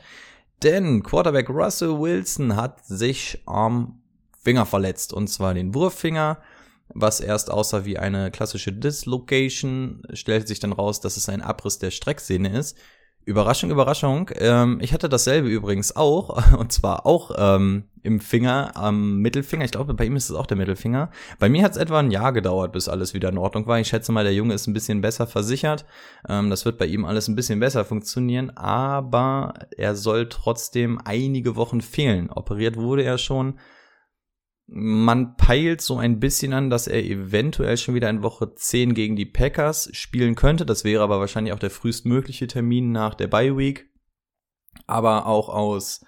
denn 0.63 1.03
Quarterback 1.03 1.49
Russell 1.49 1.99
Wilson 1.99 2.57
hat 2.57 2.85
sich 2.85 3.43
am 3.47 4.03
Finger 4.39 4.67
verletzt 4.67 5.15
und 5.15 5.29
zwar 5.29 5.55
den 5.55 5.75
Wurffinger, 5.75 6.39
was 6.89 7.21
erst 7.21 7.51
aussah 7.51 7.87
wie 7.87 7.99
eine 7.99 8.31
klassische 8.31 8.71
Dislocation, 8.71 10.03
stellt 10.13 10.47
sich 10.47 10.61
dann 10.61 10.73
raus, 10.73 11.01
dass 11.01 11.17
es 11.17 11.31
ein 11.31 11.41
Abriss 11.41 11.79
der 11.79 11.91
Strecksehne 11.91 12.51
ist. 12.51 12.77
Überraschung, 13.25 13.71
Überraschung. 13.71 14.31
Ähm, 14.37 14.79
ich 14.83 14.93
hatte 14.93 15.09
dasselbe 15.09 15.49
übrigens 15.49 15.97
auch, 15.97 16.53
und 16.59 16.73
zwar 16.73 17.07
auch 17.07 17.31
ähm, 17.37 17.85
im 18.03 18.21
Finger, 18.21 18.73
am 18.75 19.19
Mittelfinger. 19.19 19.65
Ich 19.65 19.71
glaube, 19.71 19.95
bei 19.95 20.05
ihm 20.05 20.17
ist 20.17 20.29
es 20.29 20.37
auch 20.37 20.47
der 20.47 20.59
Mittelfinger. 20.59 21.11
Bei 21.39 21.49
mir 21.49 21.63
hat 21.63 21.73
es 21.73 21.79
etwa 21.79 22.01
ein 22.01 22.11
Jahr 22.11 22.33
gedauert, 22.33 22.73
bis 22.73 22.89
alles 22.89 23.15
wieder 23.15 23.31
in 23.31 23.39
Ordnung 23.39 23.67
war. 23.67 23.81
Ich 23.81 23.89
schätze 23.89 24.13
mal, 24.13 24.25
der 24.25 24.35
Junge 24.35 24.55
ist 24.55 24.67
ein 24.67 24.75
bisschen 24.75 25.01
besser 25.01 25.27
versichert. 25.27 25.87
Ähm, 26.29 26.51
das 26.51 26.65
wird 26.65 26.77
bei 26.77 26.87
ihm 26.87 27.05
alles 27.05 27.29
ein 27.29 27.35
bisschen 27.35 27.61
besser 27.61 27.85
funktionieren, 27.85 28.51
aber 28.57 29.55
er 29.77 29.97
soll 29.97 30.29
trotzdem 30.29 31.01
einige 31.03 31.57
Wochen 31.57 31.81
fehlen. 31.81 32.31
Operiert 32.31 32.77
wurde 32.77 33.05
er 33.05 33.17
schon. 33.17 33.59
Man 34.67 35.37
peilt 35.37 35.83
so 35.83 35.99
ein 35.99 36.21
bisschen 36.21 36.55
an, 36.55 36.71
dass 36.71 36.87
er 36.87 37.05
eventuell 37.05 37.77
schon 37.77 37.95
wieder 37.95 38.09
in 38.09 38.23
Woche 38.23 38.55
10 38.55 38.95
gegen 38.95 39.15
die 39.15 39.27
Packers 39.27 39.91
spielen 39.93 40.35
könnte. 40.35 40.65
Das 40.65 40.85
wäre 40.85 41.03
aber 41.03 41.21
wahrscheinlich 41.21 41.53
auch 41.53 41.59
der 41.59 41.71
frühestmögliche 41.71 42.47
Termin 42.47 42.91
nach 42.91 43.15
der 43.15 43.27
Bye 43.27 43.57
Week. 43.57 43.91
Aber 44.87 45.27
auch 45.27 45.49
aus 45.49 46.05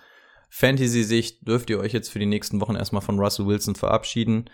Fantasy-Sicht 0.48 1.46
dürft 1.46 1.68
ihr 1.68 1.78
euch 1.78 1.92
jetzt 1.92 2.08
für 2.08 2.18
die 2.18 2.26
nächsten 2.26 2.60
Wochen 2.60 2.76
erstmal 2.76 3.02
von 3.02 3.18
Russell 3.18 3.46
Wilson 3.46 3.74
verabschieden. 3.74 4.48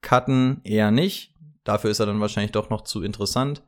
Cutten 0.00 0.60
eher 0.62 0.90
nicht. 0.90 1.34
Dafür 1.64 1.90
ist 1.90 1.98
er 1.98 2.06
dann 2.06 2.20
wahrscheinlich 2.20 2.52
doch 2.52 2.70
noch 2.70 2.82
zu 2.82 3.02
interessant. 3.02 3.64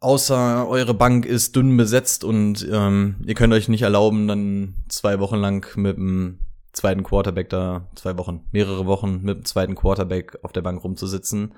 Außer 0.00 0.68
eure 0.68 0.94
Bank 0.94 1.24
ist 1.26 1.56
dünn 1.56 1.76
besetzt 1.76 2.24
und 2.24 2.66
ähm, 2.70 3.22
ihr 3.24 3.34
könnt 3.34 3.54
euch 3.54 3.68
nicht 3.68 3.82
erlauben, 3.82 4.26
dann 4.26 4.84
zwei 4.88 5.20
Wochen 5.20 5.36
lang 5.36 5.76
mit 5.76 5.96
dem 5.96 6.40
zweiten 6.72 7.02
Quarterback 7.02 7.50
da, 7.50 7.88
zwei 7.94 8.16
Wochen, 8.18 8.48
mehrere 8.52 8.86
Wochen 8.86 9.22
mit 9.22 9.38
dem 9.38 9.44
zweiten 9.44 9.74
Quarterback 9.74 10.38
auf 10.42 10.52
der 10.52 10.62
Bank 10.62 10.82
rumzusitzen. 10.82 11.54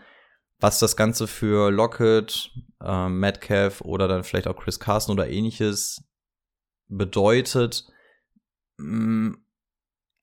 Was 0.60 0.78
das 0.78 0.96
Ganze 0.96 1.26
für 1.26 1.70
Lockett, 1.70 2.50
äh, 2.82 3.08
Metcalf 3.08 3.80
oder 3.80 4.08
dann 4.08 4.24
vielleicht 4.24 4.46
auch 4.46 4.56
Chris 4.56 4.80
Carson 4.80 5.12
oder 5.12 5.28
ähnliches 5.28 6.04
bedeutet, 6.88 7.86
mh, 8.78 9.30
mm, 9.30 9.44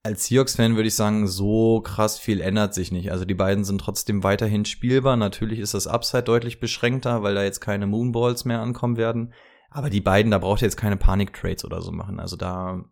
als 0.03 0.25
Seahawks-Fan 0.25 0.75
würde 0.75 0.87
ich 0.87 0.95
sagen, 0.95 1.27
so 1.27 1.81
krass 1.81 2.17
viel 2.17 2.41
ändert 2.41 2.73
sich 2.73 2.91
nicht. 2.91 3.11
Also 3.11 3.23
die 3.23 3.35
beiden 3.35 3.63
sind 3.63 3.81
trotzdem 3.81 4.23
weiterhin 4.23 4.65
spielbar. 4.65 5.15
Natürlich 5.15 5.59
ist 5.59 5.75
das 5.75 5.85
Upside 5.85 6.23
deutlich 6.23 6.59
beschränkter, 6.59 7.21
weil 7.21 7.35
da 7.35 7.43
jetzt 7.43 7.59
keine 7.59 7.85
Moonballs 7.85 8.45
mehr 8.45 8.61
ankommen 8.61 8.97
werden. 8.97 9.33
Aber 9.69 9.89
die 9.89 10.01
beiden, 10.01 10.31
da 10.31 10.39
braucht 10.39 10.61
ihr 10.61 10.65
jetzt 10.65 10.75
keine 10.77 10.97
Panik-Trades 10.97 11.65
oder 11.65 11.81
so 11.81 11.91
machen. 11.91 12.19
Also 12.19 12.35
da, 12.35 12.83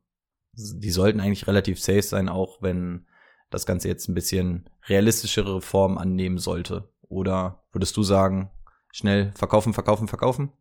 die 0.59 0.89
sollten 0.89 1.19
eigentlich 1.19 1.47
relativ 1.47 1.79
safe 1.79 2.01
sein, 2.01 2.29
auch 2.29 2.61
wenn 2.61 3.07
das 3.49 3.65
Ganze 3.65 3.87
jetzt 3.87 4.07
ein 4.07 4.13
bisschen 4.13 4.69
realistischere 4.87 5.61
Form 5.61 5.97
annehmen 5.97 6.37
sollte. 6.37 6.89
Oder 7.07 7.63
würdest 7.71 7.97
du 7.97 8.03
sagen, 8.03 8.51
schnell 8.91 9.31
verkaufen, 9.35 9.73
verkaufen, 9.73 10.07
verkaufen? 10.07 10.51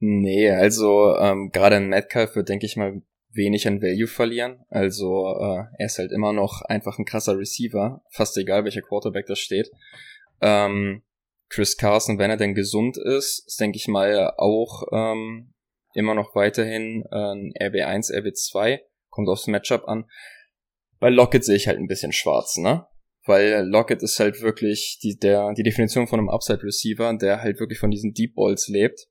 Nee, 0.00 0.50
also 0.50 1.16
ähm, 1.16 1.50
gerade 1.52 1.76
in 1.76 1.88
Metcalf 1.88 2.34
wird, 2.36 2.48
denke 2.48 2.66
ich 2.66 2.76
mal, 2.76 3.02
wenig 3.30 3.66
an 3.66 3.80
Value 3.80 4.06
verlieren. 4.06 4.64
Also 4.68 5.26
äh, 5.26 5.64
er 5.78 5.86
ist 5.86 5.98
halt 5.98 6.12
immer 6.12 6.32
noch 6.32 6.62
einfach 6.62 6.98
ein 6.98 7.04
krasser 7.04 7.38
Receiver, 7.38 8.02
fast 8.10 8.36
egal 8.36 8.64
welcher 8.64 8.82
Quarterback 8.82 9.26
da 9.26 9.36
steht. 9.36 9.70
Ähm, 10.40 11.02
Chris 11.48 11.76
Carson, 11.76 12.18
wenn 12.18 12.30
er 12.30 12.36
denn 12.36 12.54
gesund 12.54 12.96
ist, 12.96 13.44
ist 13.46 13.60
denke 13.60 13.76
ich 13.76 13.88
mal 13.88 14.32
auch 14.36 14.82
ähm, 14.92 15.53
immer 15.94 16.14
noch 16.14 16.34
weiterhin 16.34 17.04
ein 17.10 17.52
RB1, 17.58 18.12
RB2, 18.12 18.80
kommt 19.08 19.28
aufs 19.28 19.46
Matchup 19.46 19.88
an. 19.88 20.04
Bei 20.98 21.08
Lockett 21.08 21.44
sehe 21.44 21.56
ich 21.56 21.66
halt 21.66 21.78
ein 21.78 21.86
bisschen 21.86 22.12
schwarz, 22.12 22.56
ne? 22.56 22.86
Weil 23.26 23.66
Lockett 23.66 24.02
ist 24.02 24.20
halt 24.20 24.42
wirklich 24.42 24.98
die, 25.02 25.18
der, 25.18 25.54
die 25.54 25.62
Definition 25.62 26.06
von 26.06 26.18
einem 26.18 26.28
Upside 26.28 26.62
Receiver, 26.62 27.16
der 27.16 27.40
halt 27.40 27.58
wirklich 27.58 27.78
von 27.78 27.90
diesen 27.90 28.12
Deep 28.12 28.34
Balls 28.34 28.68
lebt. 28.68 29.08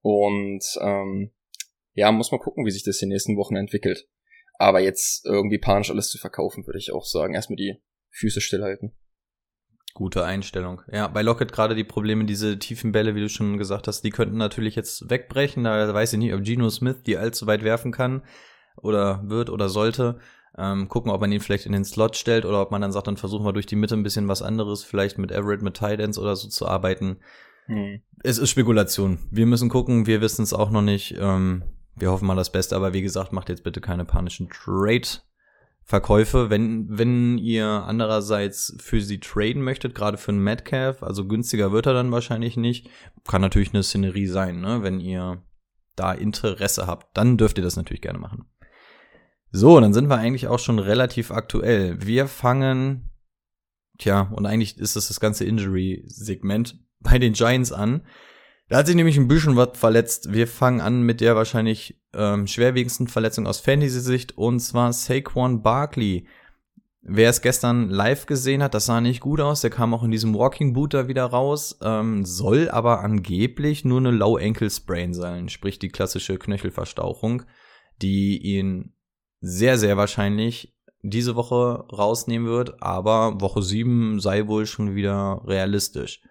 Und 0.00 0.64
ähm, 0.80 1.32
ja, 1.92 2.10
muss 2.10 2.30
man 2.30 2.40
gucken, 2.40 2.64
wie 2.64 2.70
sich 2.70 2.84
das 2.84 3.02
in 3.02 3.08
den 3.08 3.14
nächsten 3.14 3.36
Wochen 3.36 3.56
entwickelt. 3.56 4.08
Aber 4.54 4.80
jetzt 4.80 5.26
irgendwie 5.26 5.58
panisch 5.58 5.90
alles 5.90 6.08
zu 6.08 6.18
verkaufen, 6.18 6.66
würde 6.66 6.78
ich 6.78 6.92
auch 6.92 7.04
sagen. 7.04 7.34
Erstmal 7.34 7.56
die 7.56 7.82
Füße 8.10 8.40
stillhalten. 8.40 8.96
Gute 10.00 10.24
Einstellung. 10.24 10.80
Ja, 10.90 11.08
bei 11.08 11.20
Lockett 11.20 11.52
gerade 11.52 11.74
die 11.74 11.84
Probleme, 11.84 12.24
diese 12.24 12.58
tiefen 12.58 12.90
Bälle, 12.90 13.14
wie 13.14 13.20
du 13.20 13.28
schon 13.28 13.58
gesagt 13.58 13.86
hast, 13.86 14.00
die 14.00 14.08
könnten 14.08 14.38
natürlich 14.38 14.74
jetzt 14.74 15.10
wegbrechen. 15.10 15.64
Da 15.64 15.92
weiß 15.92 16.14
ich 16.14 16.18
nicht, 16.18 16.32
ob 16.32 16.42
Geno 16.42 16.70
Smith 16.70 17.02
die 17.04 17.18
allzu 17.18 17.46
weit 17.46 17.64
werfen 17.64 17.92
kann 17.92 18.22
oder 18.80 19.20
wird 19.28 19.50
oder 19.50 19.68
sollte. 19.68 20.18
Ähm, 20.56 20.88
gucken, 20.88 21.12
ob 21.12 21.20
man 21.20 21.30
ihn 21.30 21.40
vielleicht 21.40 21.66
in 21.66 21.72
den 21.72 21.84
Slot 21.84 22.16
stellt 22.16 22.46
oder 22.46 22.62
ob 22.62 22.70
man 22.70 22.80
dann 22.80 22.92
sagt, 22.92 23.08
dann 23.08 23.18
versuchen 23.18 23.44
wir 23.44 23.52
durch 23.52 23.66
die 23.66 23.76
Mitte 23.76 23.94
ein 23.94 24.02
bisschen 24.02 24.26
was 24.26 24.40
anderes, 24.40 24.84
vielleicht 24.84 25.18
mit 25.18 25.32
Everett, 25.32 25.60
mit 25.60 25.74
Tidance 25.74 26.18
oder 26.18 26.34
so 26.34 26.48
zu 26.48 26.66
arbeiten. 26.66 27.18
Hm. 27.66 28.00
Es 28.22 28.38
ist 28.38 28.48
Spekulation. 28.48 29.18
Wir 29.30 29.44
müssen 29.44 29.68
gucken, 29.68 30.06
wir 30.06 30.22
wissen 30.22 30.44
es 30.44 30.54
auch 30.54 30.70
noch 30.70 30.80
nicht. 30.80 31.14
Ähm, 31.20 31.62
wir 31.94 32.10
hoffen 32.10 32.26
mal 32.26 32.36
das 32.36 32.52
Beste, 32.52 32.74
aber 32.74 32.94
wie 32.94 33.02
gesagt, 33.02 33.34
macht 33.34 33.50
jetzt 33.50 33.64
bitte 33.64 33.82
keine 33.82 34.06
panischen 34.06 34.48
Trade-Verkäufe. 35.90 36.50
Wenn, 36.50 36.86
wenn 36.88 37.38
ihr 37.38 37.66
andererseits 37.66 38.76
für 38.78 39.00
sie 39.00 39.20
traden 39.20 39.62
möchtet, 39.62 39.94
gerade 39.94 40.18
für 40.18 40.32
einen 40.32 40.44
Metcalf, 40.44 41.02
also 41.02 41.26
günstiger 41.26 41.72
wird 41.72 41.86
er 41.86 41.94
dann 41.94 42.12
wahrscheinlich 42.12 42.56
nicht, 42.56 42.88
kann 43.26 43.40
natürlich 43.40 43.74
eine 43.74 43.82
Szenerie 43.82 44.26
sein, 44.26 44.60
ne? 44.60 44.82
wenn 44.82 45.00
ihr 45.00 45.42
da 45.96 46.12
Interesse 46.12 46.86
habt, 46.86 47.16
dann 47.16 47.36
dürft 47.36 47.58
ihr 47.58 47.64
das 47.64 47.76
natürlich 47.76 48.02
gerne 48.02 48.18
machen. 48.18 48.46
So, 49.52 49.80
dann 49.80 49.92
sind 49.92 50.08
wir 50.08 50.16
eigentlich 50.16 50.46
auch 50.46 50.60
schon 50.60 50.78
relativ 50.78 51.32
aktuell. 51.32 51.98
Wir 52.00 52.28
fangen, 52.28 53.10
tja, 53.98 54.30
und 54.32 54.46
eigentlich 54.46 54.78
ist 54.78 54.94
es 54.94 55.08
das 55.08 55.18
ganze 55.18 55.44
Injury-Segment 55.44 56.78
bei 57.00 57.18
den 57.18 57.32
Giants 57.32 57.72
an. 57.72 58.02
Da 58.70 58.78
hat 58.78 58.86
sich 58.86 58.94
nämlich 58.94 59.18
ein 59.18 59.26
bisschen 59.26 59.56
was 59.56 59.70
verletzt. 59.76 60.32
Wir 60.32 60.46
fangen 60.46 60.80
an 60.80 61.02
mit 61.02 61.20
der 61.20 61.34
wahrscheinlich 61.34 62.00
ähm, 62.14 62.46
schwerwiegendsten 62.46 63.08
Verletzung 63.08 63.48
aus 63.48 63.58
Fantasy-Sicht 63.58 64.38
und 64.38 64.60
zwar 64.60 64.92
Saquon 64.92 65.60
Barkley. 65.60 66.28
Wer 67.02 67.30
es 67.30 67.42
gestern 67.42 67.88
live 67.90 68.26
gesehen 68.26 68.62
hat, 68.62 68.74
das 68.74 68.86
sah 68.86 69.00
nicht 69.00 69.18
gut 69.18 69.40
aus. 69.40 69.62
Der 69.62 69.70
kam 69.70 69.92
auch 69.92 70.04
in 70.04 70.12
diesem 70.12 70.36
Walking 70.36 70.72
Boot 70.72 70.94
da 70.94 71.08
wieder 71.08 71.24
raus, 71.24 71.80
ähm, 71.82 72.24
soll 72.24 72.70
aber 72.70 73.00
angeblich 73.00 73.84
nur 73.84 73.98
eine 73.98 74.12
Low 74.12 74.36
Ankle 74.36 74.70
Sprain 74.70 75.14
sein, 75.14 75.48
sprich 75.48 75.80
die 75.80 75.88
klassische 75.88 76.38
Knöchelverstauchung, 76.38 77.42
die 78.00 78.38
ihn 78.38 78.94
sehr, 79.40 79.78
sehr 79.78 79.96
wahrscheinlich 79.96 80.76
diese 81.02 81.34
Woche 81.34 81.86
rausnehmen 81.92 82.46
wird, 82.46 82.80
aber 82.80 83.40
Woche 83.40 83.62
7 83.62 84.20
sei 84.20 84.46
wohl 84.46 84.66
schon 84.66 84.94
wieder 84.94 85.42
realistisch. 85.44 86.22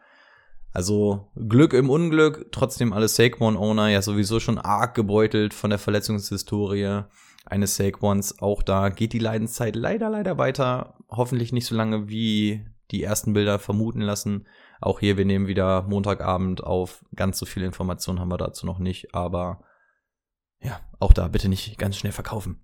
Also 0.72 1.32
Glück 1.36 1.74
im 1.74 1.90
Unglück, 1.90 2.52
trotzdem 2.52 2.94
alle 2.94 3.08
Saquon-Owner 3.08 3.88
ja 3.90 4.02
sowieso 4.02 4.40
schon 4.40 4.60
arg 4.60 4.94
gebeutelt 4.94 5.54
von 5.54 5.72
der 5.72 5.80
Verletzungshistorie 5.80 7.04
eines 7.46 7.76
Saquons. 7.76 8.40
Auch 8.40 8.62
da 8.62 8.90
geht 8.90 9.14
die 9.14 9.20
Leidenszeit 9.20 9.76
leider, 9.76 10.10
leider 10.10 10.38
weiter. 10.38 10.96
Hoffentlich 11.10 11.52
nicht 11.52 11.66
so 11.66 11.76
lange, 11.76 12.08
wie 12.08 12.66
die 12.92 13.04
ersten 13.04 13.34
Bilder 13.34 13.60
vermuten 13.60 14.02
lassen. 14.02 14.48
Auch 14.82 15.00
hier, 15.00 15.18
wir 15.18 15.26
nehmen 15.26 15.48
wieder 15.48 15.84
Montagabend 15.84 16.64
auf. 16.64 17.04
Ganz 17.16 17.40
so 17.40 17.46
viele 17.46 17.66
Informationen 17.66 18.20
haben 18.20 18.32
wir 18.32 18.38
dazu 18.38 18.66
noch 18.66 18.80
nicht, 18.80 19.14
aber 19.14 19.64
ja, 20.62 20.80
auch 21.00 21.14
da 21.14 21.28
bitte 21.28 21.50
nicht 21.50 21.78
ganz 21.78 21.98
schnell 21.98 22.12
verkaufen. 22.12 22.64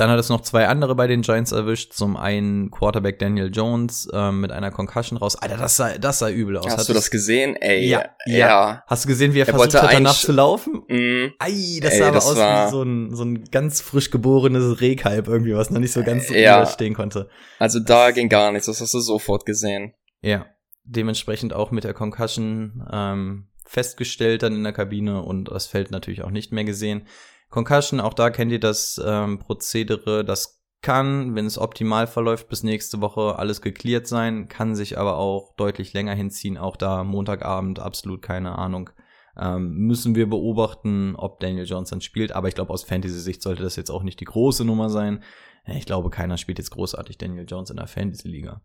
Dann 0.00 0.08
hat 0.08 0.18
es 0.18 0.30
noch 0.30 0.40
zwei 0.40 0.66
andere 0.66 0.94
bei 0.94 1.06
den 1.06 1.20
Giants 1.20 1.52
erwischt. 1.52 1.92
Zum 1.92 2.16
einen 2.16 2.70
Quarterback 2.70 3.18
Daniel 3.18 3.50
Jones 3.52 4.08
ähm, 4.14 4.40
mit 4.40 4.50
einer 4.50 4.70
Concussion 4.70 5.18
raus. 5.18 5.36
Alter, 5.36 5.58
das 5.58 5.76
sah, 5.76 5.98
das 5.98 6.20
sah 6.20 6.30
übel 6.30 6.56
aus. 6.56 6.64
Hast 6.68 6.78
hat 6.78 6.88
du 6.88 6.94
das 6.94 7.10
gesehen? 7.10 7.54
Ey, 7.56 7.86
ja, 7.86 8.06
ja. 8.24 8.38
ja. 8.38 8.84
Hast 8.86 9.04
du 9.04 9.08
gesehen, 9.08 9.34
wie 9.34 9.40
er, 9.40 9.48
er 9.48 9.52
versucht 9.54 9.82
hat, 9.82 9.92
danach 9.92 10.16
zu 10.16 10.32
laufen? 10.32 10.84
Mm. 10.88 11.34
Ei, 11.38 11.80
das 11.82 11.92
Ey, 11.92 11.98
sah 11.98 12.08
aber 12.08 12.16
aus 12.16 12.34
wie 12.34 12.70
so 12.70 12.82
ein, 12.82 13.14
so 13.14 13.24
ein 13.24 13.44
ganz 13.50 13.82
frisch 13.82 14.10
geborenes 14.10 14.80
Rehkalb 14.80 15.28
irgendwie, 15.28 15.54
was 15.54 15.68
noch 15.68 15.80
nicht 15.80 15.92
so 15.92 16.02
ganz 16.02 16.30
äh, 16.30 16.44
ja. 16.44 16.64
stehen 16.64 16.94
konnte. 16.94 17.28
Also 17.58 17.78
da 17.78 18.10
ging 18.10 18.30
gar 18.30 18.52
nichts, 18.52 18.68
das 18.68 18.80
hast 18.80 18.94
du 18.94 19.00
sofort 19.00 19.44
gesehen. 19.44 19.92
Ja, 20.22 20.46
dementsprechend 20.84 21.52
auch 21.52 21.72
mit 21.72 21.84
der 21.84 21.92
Concussion 21.92 22.88
ähm, 22.90 23.48
festgestellt 23.66 24.44
dann 24.44 24.54
in 24.54 24.64
der 24.64 24.72
Kabine 24.72 25.20
und 25.20 25.50
das 25.50 25.66
Feld 25.66 25.90
natürlich 25.90 26.22
auch 26.22 26.30
nicht 26.30 26.52
mehr 26.52 26.64
gesehen. 26.64 27.06
Concussion, 27.50 28.00
auch 28.00 28.14
da 28.14 28.30
kennt 28.30 28.52
ihr 28.52 28.60
das 28.60 29.00
ähm, 29.04 29.38
Prozedere. 29.38 30.24
Das 30.24 30.60
kann, 30.82 31.34
wenn 31.34 31.46
es 31.46 31.58
optimal 31.58 32.06
verläuft, 32.06 32.48
bis 32.48 32.62
nächste 32.62 33.00
Woche 33.00 33.38
alles 33.38 33.60
geklärt 33.60 34.06
sein, 34.06 34.48
kann 34.48 34.74
sich 34.74 34.98
aber 34.98 35.18
auch 35.18 35.54
deutlich 35.56 35.92
länger 35.92 36.14
hinziehen. 36.14 36.56
Auch 36.56 36.76
da 36.76 37.04
Montagabend 37.04 37.80
absolut 37.80 38.22
keine 38.22 38.56
Ahnung. 38.56 38.90
Ähm, 39.38 39.74
müssen 39.74 40.14
wir 40.14 40.28
beobachten, 40.28 41.14
ob 41.16 41.40
Daniel 41.40 41.66
Johnson 41.66 42.00
spielt. 42.00 42.32
Aber 42.32 42.48
ich 42.48 42.54
glaube, 42.54 42.72
aus 42.72 42.84
Fantasy-Sicht 42.84 43.42
sollte 43.42 43.62
das 43.62 43.76
jetzt 43.76 43.90
auch 43.90 44.02
nicht 44.02 44.20
die 44.20 44.24
große 44.24 44.64
Nummer 44.64 44.88
sein. 44.88 45.22
Ich 45.66 45.86
glaube, 45.86 46.10
keiner 46.10 46.38
spielt 46.38 46.58
jetzt 46.58 46.70
großartig 46.70 47.18
Daniel 47.18 47.46
Jones 47.46 47.70
in 47.70 47.76
der 47.76 47.86
Fantasy-Liga. 47.86 48.62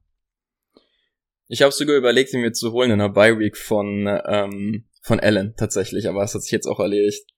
Ich 1.48 1.62
habe 1.62 1.72
sogar 1.72 1.96
überlegt, 1.96 2.34
ihn 2.34 2.42
mir 2.42 2.54
zu 2.54 2.72
holen 2.72 2.92
in 2.92 3.00
der 3.00 3.10
Bye-Week 3.10 3.56
von, 3.58 4.08
ähm, 4.26 4.86
von 5.02 5.20
Allen 5.20 5.54
tatsächlich, 5.58 6.10
aber 6.10 6.24
es 6.24 6.34
hat 6.34 6.42
sich 6.42 6.52
jetzt 6.52 6.66
auch 6.66 6.80
erledigt. 6.80 7.35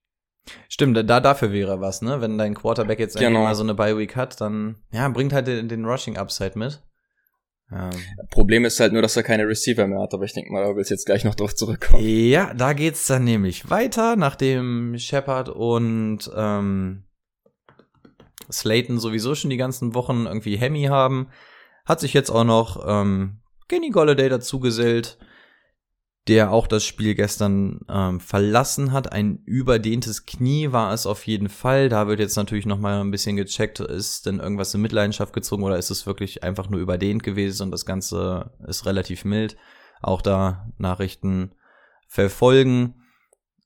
Stimmt, 0.69 0.97
da 0.97 1.19
dafür 1.19 1.51
wäre 1.51 1.81
was, 1.81 2.01
ne? 2.01 2.21
Wenn 2.21 2.37
dein 2.37 2.55
Quarterback 2.55 2.99
jetzt 2.99 3.17
genau. 3.17 3.43
mal 3.43 3.55
so 3.55 3.63
eine 3.63 3.73
Bye 3.73 3.97
Week 3.97 4.15
hat, 4.15 4.39
dann 4.41 4.77
ja, 4.91 5.07
bringt 5.09 5.33
halt 5.33 5.47
den, 5.47 5.67
den 5.67 5.85
Rushing 5.85 6.17
Upside 6.17 6.57
mit. 6.57 6.81
Ja. 7.69 7.89
Problem 8.29 8.63
ist 8.63 8.79
halt 8.79 8.93
nur, 8.93 9.01
dass 9.01 9.17
er 9.17 9.23
keine 9.23 9.45
Receiver 9.45 9.87
mehr 9.87 9.99
hat, 9.99 10.13
aber 10.13 10.23
ich 10.23 10.33
denke 10.33 10.51
mal, 10.53 10.63
da 10.63 10.75
willst 10.75 10.89
jetzt 10.89 11.05
gleich 11.05 11.25
noch 11.25 11.35
drauf 11.35 11.53
zurückkommen. 11.53 12.01
Ja, 12.01 12.53
da 12.53 12.71
geht's 12.73 13.07
dann 13.07 13.25
nämlich 13.25 13.69
weiter, 13.69 14.15
nachdem 14.15 14.97
Shepard 14.97 15.49
und 15.49 16.31
ähm, 16.33 17.03
Slayton 18.49 18.99
sowieso 18.99 19.35
schon 19.35 19.49
die 19.49 19.57
ganzen 19.57 19.95
Wochen 19.95 20.27
irgendwie 20.27 20.57
Hemi 20.57 20.83
haben, 20.83 21.27
hat 21.85 21.99
sich 21.99 22.13
jetzt 22.13 22.29
auch 22.29 22.45
noch 22.45 22.85
ähm, 22.87 23.39
Kenny 23.67 23.89
Golladay 23.89 24.29
dazugesellt 24.29 25.17
der 26.27 26.51
auch 26.51 26.67
das 26.67 26.83
Spiel 26.83 27.15
gestern 27.15 27.81
ähm, 27.89 28.19
verlassen 28.19 28.91
hat. 28.91 29.11
Ein 29.11 29.39
überdehntes 29.45 30.25
Knie 30.25 30.71
war 30.71 30.93
es 30.93 31.05
auf 31.05 31.25
jeden 31.25 31.49
Fall. 31.49 31.89
Da 31.89 32.07
wird 32.07 32.19
jetzt 32.19 32.35
natürlich 32.35 32.65
noch 32.65 32.79
mal 32.79 32.99
ein 32.99 33.11
bisschen 33.11 33.37
gecheckt, 33.37 33.79
ist 33.79 34.25
denn 34.25 34.39
irgendwas 34.39 34.73
in 34.73 34.81
Mitleidenschaft 34.81 35.33
gezogen 35.33 35.63
oder 35.63 35.77
ist 35.77 35.89
es 35.89 36.05
wirklich 36.05 36.43
einfach 36.43 36.69
nur 36.69 36.81
überdehnt 36.81 37.23
gewesen 37.23 37.63
und 37.63 37.71
das 37.71 37.85
Ganze 37.85 38.51
ist 38.67 38.85
relativ 38.85 39.23
mild. 39.23 39.55
Auch 40.01 40.21
da 40.21 40.67
Nachrichten 40.77 41.51
verfolgen. 42.07 42.95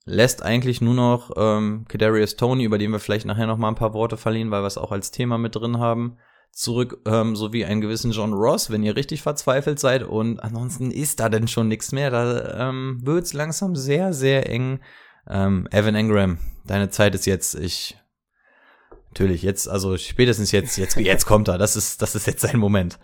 lässt 0.04 0.42
eigentlich 0.42 0.80
nur 0.80 0.94
noch 0.94 1.30
ähm, 1.36 1.84
Kadarius 1.88 2.36
Tony, 2.36 2.64
über 2.64 2.78
den 2.78 2.90
wir 2.90 2.98
vielleicht 2.98 3.26
nachher 3.26 3.46
noch 3.46 3.58
mal 3.58 3.68
ein 3.68 3.76
paar 3.76 3.94
Worte 3.94 4.16
verlieren, 4.16 4.50
weil 4.50 4.62
wir 4.62 4.66
es 4.66 4.78
auch 4.78 4.92
als 4.92 5.10
Thema 5.10 5.38
mit 5.38 5.54
drin 5.54 5.78
haben, 5.78 6.16
zurück, 6.52 7.00
ähm, 7.06 7.34
sowie 7.34 7.64
einen 7.64 7.80
gewissen 7.80 8.12
John 8.12 8.34
Ross, 8.34 8.70
wenn 8.70 8.82
ihr 8.82 8.94
richtig 8.94 9.22
verzweifelt 9.22 9.80
seid. 9.80 10.02
Und 10.02 10.40
ansonsten 10.40 10.90
ist 10.90 11.20
da 11.20 11.28
denn 11.28 11.48
schon 11.48 11.68
nichts 11.68 11.92
mehr. 11.92 12.10
Da 12.10 12.68
ähm, 12.68 13.00
wird's 13.02 13.32
langsam 13.32 13.74
sehr, 13.74 14.12
sehr 14.12 14.48
eng. 14.48 14.80
Ähm, 15.28 15.66
Evan 15.70 15.94
Engram, 15.94 16.38
deine 16.66 16.90
Zeit 16.90 17.14
ist 17.14 17.26
jetzt. 17.26 17.54
Ich 17.54 17.96
natürlich 19.12 19.42
jetzt, 19.42 19.68
also 19.68 19.98
spätestens 19.98 20.52
jetzt, 20.52 20.78
jetzt, 20.78 20.96
jetzt 20.96 21.26
kommt 21.26 21.48
er. 21.48 21.58
Das 21.58 21.76
ist, 21.76 22.00
das 22.00 22.14
ist 22.14 22.26
jetzt 22.26 22.40
sein 22.40 22.58
Moment. 22.58 22.98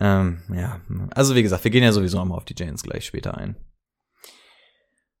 Ähm, 0.00 0.42
ja, 0.52 0.80
also 1.14 1.34
wie 1.34 1.42
gesagt, 1.42 1.64
wir 1.64 1.70
gehen 1.70 1.82
ja 1.82 1.92
sowieso 1.92 2.22
mal 2.24 2.36
auf 2.36 2.44
die 2.44 2.54
Giants 2.54 2.82
gleich 2.82 3.06
später 3.06 3.36
ein. 3.36 3.56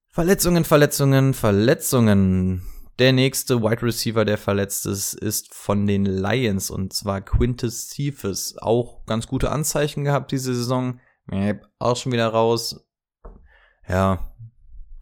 Verletzungen, 0.08 0.64
Verletzungen, 0.64 1.34
Verletzungen. 1.34 2.62
Der 2.98 3.12
nächste 3.12 3.62
Wide 3.62 3.82
Receiver, 3.82 4.24
der 4.24 4.38
verletzt 4.38 4.86
ist, 4.86 5.12
ist 5.14 5.54
von 5.54 5.86
den 5.86 6.06
Lions 6.06 6.70
und 6.70 6.94
zwar 6.94 7.20
Quintus 7.20 7.90
Cephas. 7.90 8.56
Auch 8.58 9.04
ganz 9.04 9.26
gute 9.26 9.50
Anzeichen 9.50 10.04
gehabt 10.04 10.32
diese 10.32 10.54
Saison. 10.54 10.98
Auch 11.78 11.96
schon 11.96 12.12
wieder 12.12 12.28
raus. 12.28 12.88
Ja. 13.86 14.32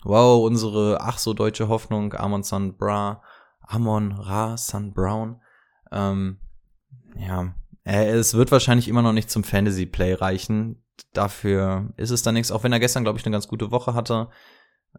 Wow, 0.02 0.44
unsere 0.44 1.00
ach 1.00 1.18
so 1.18 1.34
deutsche 1.34 1.68
Hoffnung, 1.68 2.12
Amon 2.14 2.42
San 2.42 2.76
Bra, 2.76 3.22
Amon 3.60 4.12
Ra 4.12 4.56
San 4.56 4.92
Brown. 4.92 5.40
Ähm, 5.92 6.38
ja, 7.16 7.54
es 7.84 8.34
wird 8.34 8.50
wahrscheinlich 8.50 8.88
immer 8.88 9.02
noch 9.02 9.12
nicht 9.12 9.30
zum 9.30 9.44
Fantasy 9.44 9.86
Play 9.86 10.14
reichen. 10.14 10.82
Dafür 11.12 11.92
ist 11.96 12.10
es 12.10 12.22
dann 12.22 12.34
nichts, 12.34 12.50
auch 12.50 12.64
wenn 12.64 12.72
er 12.72 12.80
gestern, 12.80 13.04
glaube 13.04 13.18
ich, 13.18 13.24
eine 13.24 13.32
ganz 13.32 13.48
gute 13.48 13.70
Woche 13.70 13.94
hatte. 13.94 14.28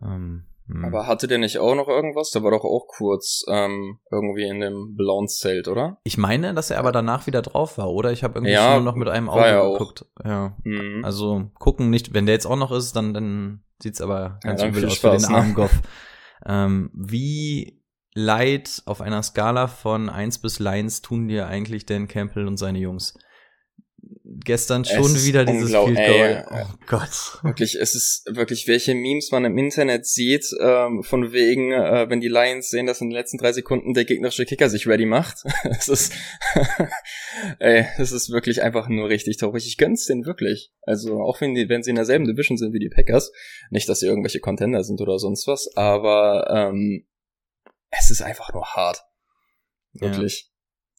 Ähm, 0.01 0.45
hm. 0.67 0.83
Aber 0.83 1.05
hatte 1.05 1.27
der 1.27 1.37
nicht 1.37 1.59
auch 1.59 1.75
noch 1.75 1.87
irgendwas? 1.87 2.31
Der 2.31 2.43
war 2.43 2.51
doch 2.51 2.63
auch 2.63 2.87
kurz 2.87 3.43
ähm, 3.47 3.99
irgendwie 4.11 4.47
in 4.47 4.59
dem 4.59 4.95
blauen 4.95 5.27
Zelt, 5.27 5.67
oder? 5.67 5.97
Ich 6.03 6.17
meine, 6.17 6.53
dass 6.55 6.71
er 6.71 6.79
aber 6.79 6.91
danach 6.91 7.27
wieder 7.27 7.43
drauf 7.43 7.77
war, 7.77 7.91
oder? 7.91 8.11
Ich 8.11 8.23
habe 8.23 8.35
irgendwie 8.35 8.53
ja, 8.53 8.75
nur 8.75 8.83
noch 8.83 8.95
mit 8.95 9.07
einem 9.07 9.29
Auge 9.29 9.47
ja 9.47 9.69
geguckt. 9.69 10.05
Auch. 10.15 10.25
Ja. 10.25 10.57
Mhm. 10.63 11.05
Also 11.05 11.51
gucken 11.59 11.89
nicht, 11.91 12.13
wenn 12.13 12.25
der 12.25 12.33
jetzt 12.33 12.47
auch 12.47 12.55
noch 12.55 12.71
ist, 12.71 12.95
dann, 12.95 13.13
dann 13.13 13.63
sieht's 13.81 14.01
aber 14.01 14.39
ganz 14.41 14.61
ja, 14.61 14.67
übel 14.69 14.85
aus 14.85 14.95
Spaß, 14.95 15.25
für 15.25 15.27
den 15.27 15.31
ne? 15.31 15.37
armen 15.37 15.53
Goff. 15.53 15.81
ähm, 16.47 16.89
wie 16.93 17.83
leid 18.15 18.81
auf 18.85 19.01
einer 19.01 19.21
Skala 19.21 19.67
von 19.67 20.09
1 20.09 20.39
bis 20.39 20.57
Lions 20.57 21.01
tun 21.01 21.27
dir 21.27 21.47
eigentlich 21.47 21.85
Dan 21.85 22.07
Campbell 22.07 22.47
und 22.47 22.57
seine 22.57 22.79
Jungs? 22.79 23.13
Gestern 24.23 24.85
schon 24.85 25.13
wieder 25.23 25.45
dieses 25.45 25.71
Field 25.71 25.97
Goal. 25.97 26.45
oh 26.51 26.73
Gott. 26.87 27.39
Wirklich, 27.43 27.75
es 27.75 27.95
ist 27.95 28.23
wirklich, 28.29 28.67
welche 28.67 28.93
Memes 28.93 29.31
man 29.31 29.45
im 29.45 29.57
Internet 29.57 30.05
sieht, 30.05 30.45
ähm, 30.59 31.03
von 31.03 31.31
wegen, 31.31 31.71
äh, 31.71 32.09
wenn 32.09 32.21
die 32.21 32.27
Lions 32.27 32.69
sehen, 32.69 32.85
dass 32.85 33.01
in 33.01 33.09
den 33.09 33.15
letzten 33.15 33.37
drei 33.37 33.51
Sekunden 33.51 33.93
der 33.93 34.05
gegnerische 34.05 34.45
Kicker 34.45 34.69
sich 34.69 34.87
ready 34.87 35.05
macht. 35.05 35.43
es 35.63 35.87
ist, 35.87 36.13
ey, 37.59 37.85
es 37.97 38.11
ist 38.11 38.29
wirklich 38.29 38.61
einfach 38.61 38.87
nur 38.87 39.09
richtig 39.09 39.37
traurig. 39.37 39.65
Ich 39.67 39.77
gönn's 39.77 40.05
denen 40.05 40.25
wirklich. 40.25 40.71
Also, 40.81 41.21
auch 41.21 41.41
wenn 41.41 41.55
die, 41.55 41.69
wenn 41.69 41.83
sie 41.83 41.91
in 41.91 41.95
derselben 41.95 42.25
Division 42.25 42.57
sind 42.57 42.73
wie 42.73 42.79
die 42.79 42.89
Packers, 42.89 43.31
nicht, 43.69 43.89
dass 43.89 43.99
sie 43.99 44.07
irgendwelche 44.07 44.39
Contender 44.39 44.83
sind 44.83 45.01
oder 45.01 45.19
sonst 45.19 45.47
was, 45.47 45.69
aber, 45.75 46.47
ähm, 46.49 47.05
es 47.89 48.11
ist 48.11 48.21
einfach 48.21 48.53
nur 48.53 48.65
hart. 48.65 49.03
Wirklich. 49.93 50.49
Ja. 50.49 50.54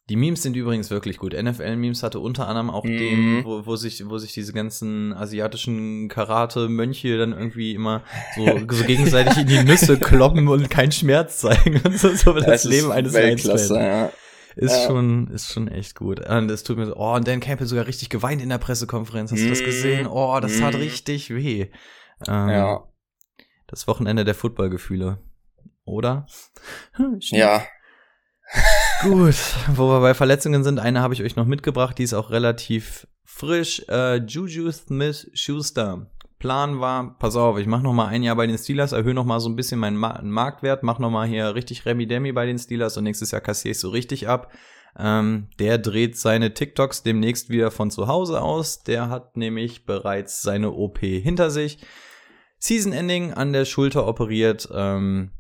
Die 0.09 0.15
Memes 0.15 0.43
sind 0.43 0.55
übrigens 0.55 0.91
wirklich 0.91 1.19
gut. 1.19 1.35
NFL-Memes 1.35 2.05
hatte 2.05 2.21
unter 2.21 2.47
anderem 2.47 2.71
auch 2.71 2.85
mhm. 2.85 2.97
den, 2.97 3.45
wo, 3.45 3.67
wo, 3.67 3.75
sich, 3.75 4.09
wo 4.09 4.19
sich 4.19 4.33
diese 4.33 4.53
ganzen 4.53 5.13
asiatischen 5.13 6.09
Karate-Mönche 6.09 7.19
dann 7.19 7.33
irgendwie 7.33 7.75
immer 7.75 8.05
so, 8.37 8.47
so 8.71 8.85
gegenseitig 8.85 9.37
in 9.39 9.47
die 9.49 9.65
Nüsse 9.65 9.99
kloppen 10.01 10.47
und 10.47 10.71
keinen 10.71 10.93
Schmerz 10.93 11.39
zeigen 11.39 11.81
und 11.85 11.99
so, 11.99 12.15
so 12.15 12.35
das, 12.35 12.47
das 12.47 12.65
Leben 12.65 12.93
eines 12.93 13.15
Weltklasse, 13.15 13.75
ja. 13.75 14.13
Ist 14.55 14.75
ja. 14.75 14.87
schon, 14.87 15.27
ist 15.29 15.53
schon 15.53 15.69
echt 15.69 15.97
gut. 15.97 16.27
Und 16.27 16.51
es 16.51 16.63
tut 16.63 16.79
mir 16.79 16.87
so, 16.87 16.97
oh, 16.97 17.15
und 17.15 17.29
Dan 17.29 17.41
Campbell 17.41 17.67
sogar 17.67 17.87
richtig 17.87 18.09
geweint 18.09 18.41
in 18.41 18.49
der 18.49 18.57
Pressekonferenz. 18.57 19.31
Hast 19.31 19.43
du 19.43 19.51
das 19.51 19.61
mhm. 19.61 19.65
gesehen? 19.67 20.07
Oh, 20.07 20.39
das 20.41 20.59
tat 20.59 20.73
mhm. 20.73 20.81
richtig 20.81 21.29
weh. 21.29 21.67
Ähm, 22.27 22.49
ja. 22.49 22.89
Das 23.67 23.87
Wochenende 23.87 24.25
der 24.25 24.35
Footballgefühle. 24.35 25.19
Oder? 25.85 26.27
ja. 27.21 27.67
Gut, 29.09 29.37
wo 29.77 29.89
wir 29.89 30.01
bei 30.01 30.15
Verletzungen 30.15 30.65
sind, 30.65 30.81
eine 30.81 31.01
habe 31.01 31.15
ich 31.15 31.23
euch 31.23 31.37
noch 31.37 31.47
mitgebracht, 31.47 31.97
die 31.97 32.03
ist 32.03 32.13
auch 32.13 32.31
relativ 32.31 33.07
frisch. 33.25 33.85
Äh, 33.89 34.17
Juju 34.17 34.73
Smith 34.73 35.31
Schuster. 35.33 36.11
Plan 36.41 36.81
war, 36.81 37.17
pass 37.17 37.37
auf, 37.37 37.57
ich 37.59 37.69
mache 37.69 37.85
noch 37.85 37.93
mal 37.93 38.09
ein 38.09 38.25
Jahr 38.25 38.35
bei 38.35 38.49
den 38.49 38.59
Steelers, 38.59 38.91
erhöhe 38.91 39.15
noch 39.15 39.25
mal 39.25 39.39
so 39.39 39.49
ein 39.49 39.55
bisschen 39.55 39.79
meinen 39.79 39.97
Ma 39.97 40.21
Marktwert, 40.25 40.83
mach 40.83 40.99
noch 40.99 41.11
mal 41.11 41.25
hier 41.25 41.55
richtig 41.55 41.87
Remi 41.87 42.09
Demi 42.09 42.33
bei 42.33 42.47
den 42.47 42.59
Steelers 42.59 42.97
und 42.97 43.05
nächstes 43.05 43.31
Jahr 43.31 43.41
kassiere 43.41 43.73
ich 43.73 43.79
so 43.79 43.91
richtig 43.91 44.27
ab. 44.27 44.53
Ähm, 44.99 45.51
der 45.61 45.79
dreht 45.79 46.19
seine 46.19 46.53
TikToks 46.53 47.05
demnächst 47.05 47.49
wieder 47.49 47.71
von 47.71 47.93
zu 47.93 48.09
Hause 48.09 48.43
aus. 48.43 48.83
Der 48.83 49.09
hat 49.09 49.37
nämlich 49.37 49.87
bereits 49.87 50.43
seine 50.43 50.73
OP 50.73 50.99
hinter 50.99 51.51
sich. 51.51 51.79
Season 52.59 52.93
Ending 52.93 53.33
an 53.33 53.53
der 53.53 53.67
Schulter 53.67 54.09
operiert. 54.09 54.69
Ähm, 54.75 55.31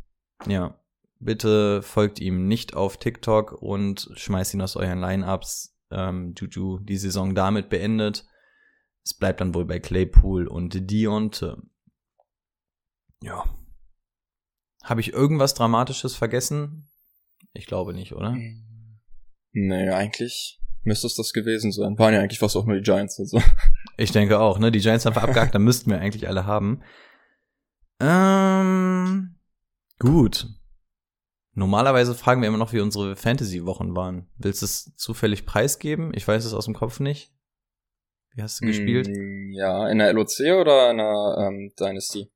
ja, 0.46 0.78
Bitte 1.18 1.82
folgt 1.82 2.20
ihm 2.20 2.46
nicht 2.46 2.74
auf 2.74 2.98
TikTok 2.98 3.52
und 3.52 4.10
schmeißt 4.14 4.54
ihn 4.54 4.62
aus 4.62 4.76
euren 4.76 5.00
Lineups. 5.00 5.74
Ähm, 5.90 6.34
Juju 6.36 6.78
die 6.80 6.96
Saison 6.98 7.34
damit 7.34 7.68
beendet. 7.68 8.26
Es 9.04 9.14
bleibt 9.14 9.40
dann 9.40 9.54
wohl 9.54 9.64
bei 9.64 9.78
Claypool 9.78 10.48
und 10.48 10.90
Dionte. 10.90 11.62
Ja. 13.22 13.44
Habe 14.82 15.00
ich 15.00 15.12
irgendwas 15.12 15.54
Dramatisches 15.54 16.14
vergessen? 16.14 16.88
Ich 17.52 17.66
glaube 17.66 17.94
nicht, 17.94 18.12
oder? 18.12 18.36
Nee, 19.52 19.90
eigentlich 19.90 20.60
müsste 20.82 21.06
es 21.06 21.14
das 21.14 21.32
gewesen 21.32 21.72
sein. 21.72 21.98
Waren 21.98 22.14
ja 22.14 22.20
eigentlich 22.20 22.38
fast 22.38 22.56
auch 22.56 22.66
nur 22.66 22.76
die 22.76 22.82
Giants 22.82 23.18
und 23.18 23.26
so. 23.26 23.42
Ich 23.98 24.12
denke 24.12 24.38
auch, 24.38 24.58
ne? 24.58 24.70
Die 24.70 24.80
Giants 24.80 25.06
haben 25.06 25.16
abgehakt, 25.16 25.54
da 25.54 25.58
müssten 25.58 25.90
wir 25.90 25.98
eigentlich 25.98 26.28
alle 26.28 26.44
haben. 26.44 26.82
Ähm, 27.98 29.38
gut. 29.98 30.48
Normalerweise 31.56 32.14
fragen 32.14 32.42
wir 32.42 32.48
immer 32.48 32.58
noch, 32.58 32.74
wie 32.74 32.80
unsere 32.80 33.16
Fantasy-Wochen 33.16 33.96
waren. 33.96 34.28
Willst 34.36 34.60
du 34.60 34.66
es 34.66 34.94
zufällig 34.96 35.46
preisgeben? 35.46 36.12
Ich 36.14 36.28
weiß 36.28 36.44
es 36.44 36.52
aus 36.52 36.66
dem 36.66 36.74
Kopf 36.74 37.00
nicht. 37.00 37.32
Wie 38.34 38.42
hast 38.42 38.60
du 38.60 38.66
gespielt? 38.66 39.08
Mm, 39.08 39.52
ja, 39.52 39.88
in 39.88 39.96
der 39.96 40.12
LOC 40.12 40.40
oder 40.60 40.90
in 40.90 40.98
der 40.98 41.36
ähm, 41.38 41.72
Dynasty? 41.80 42.30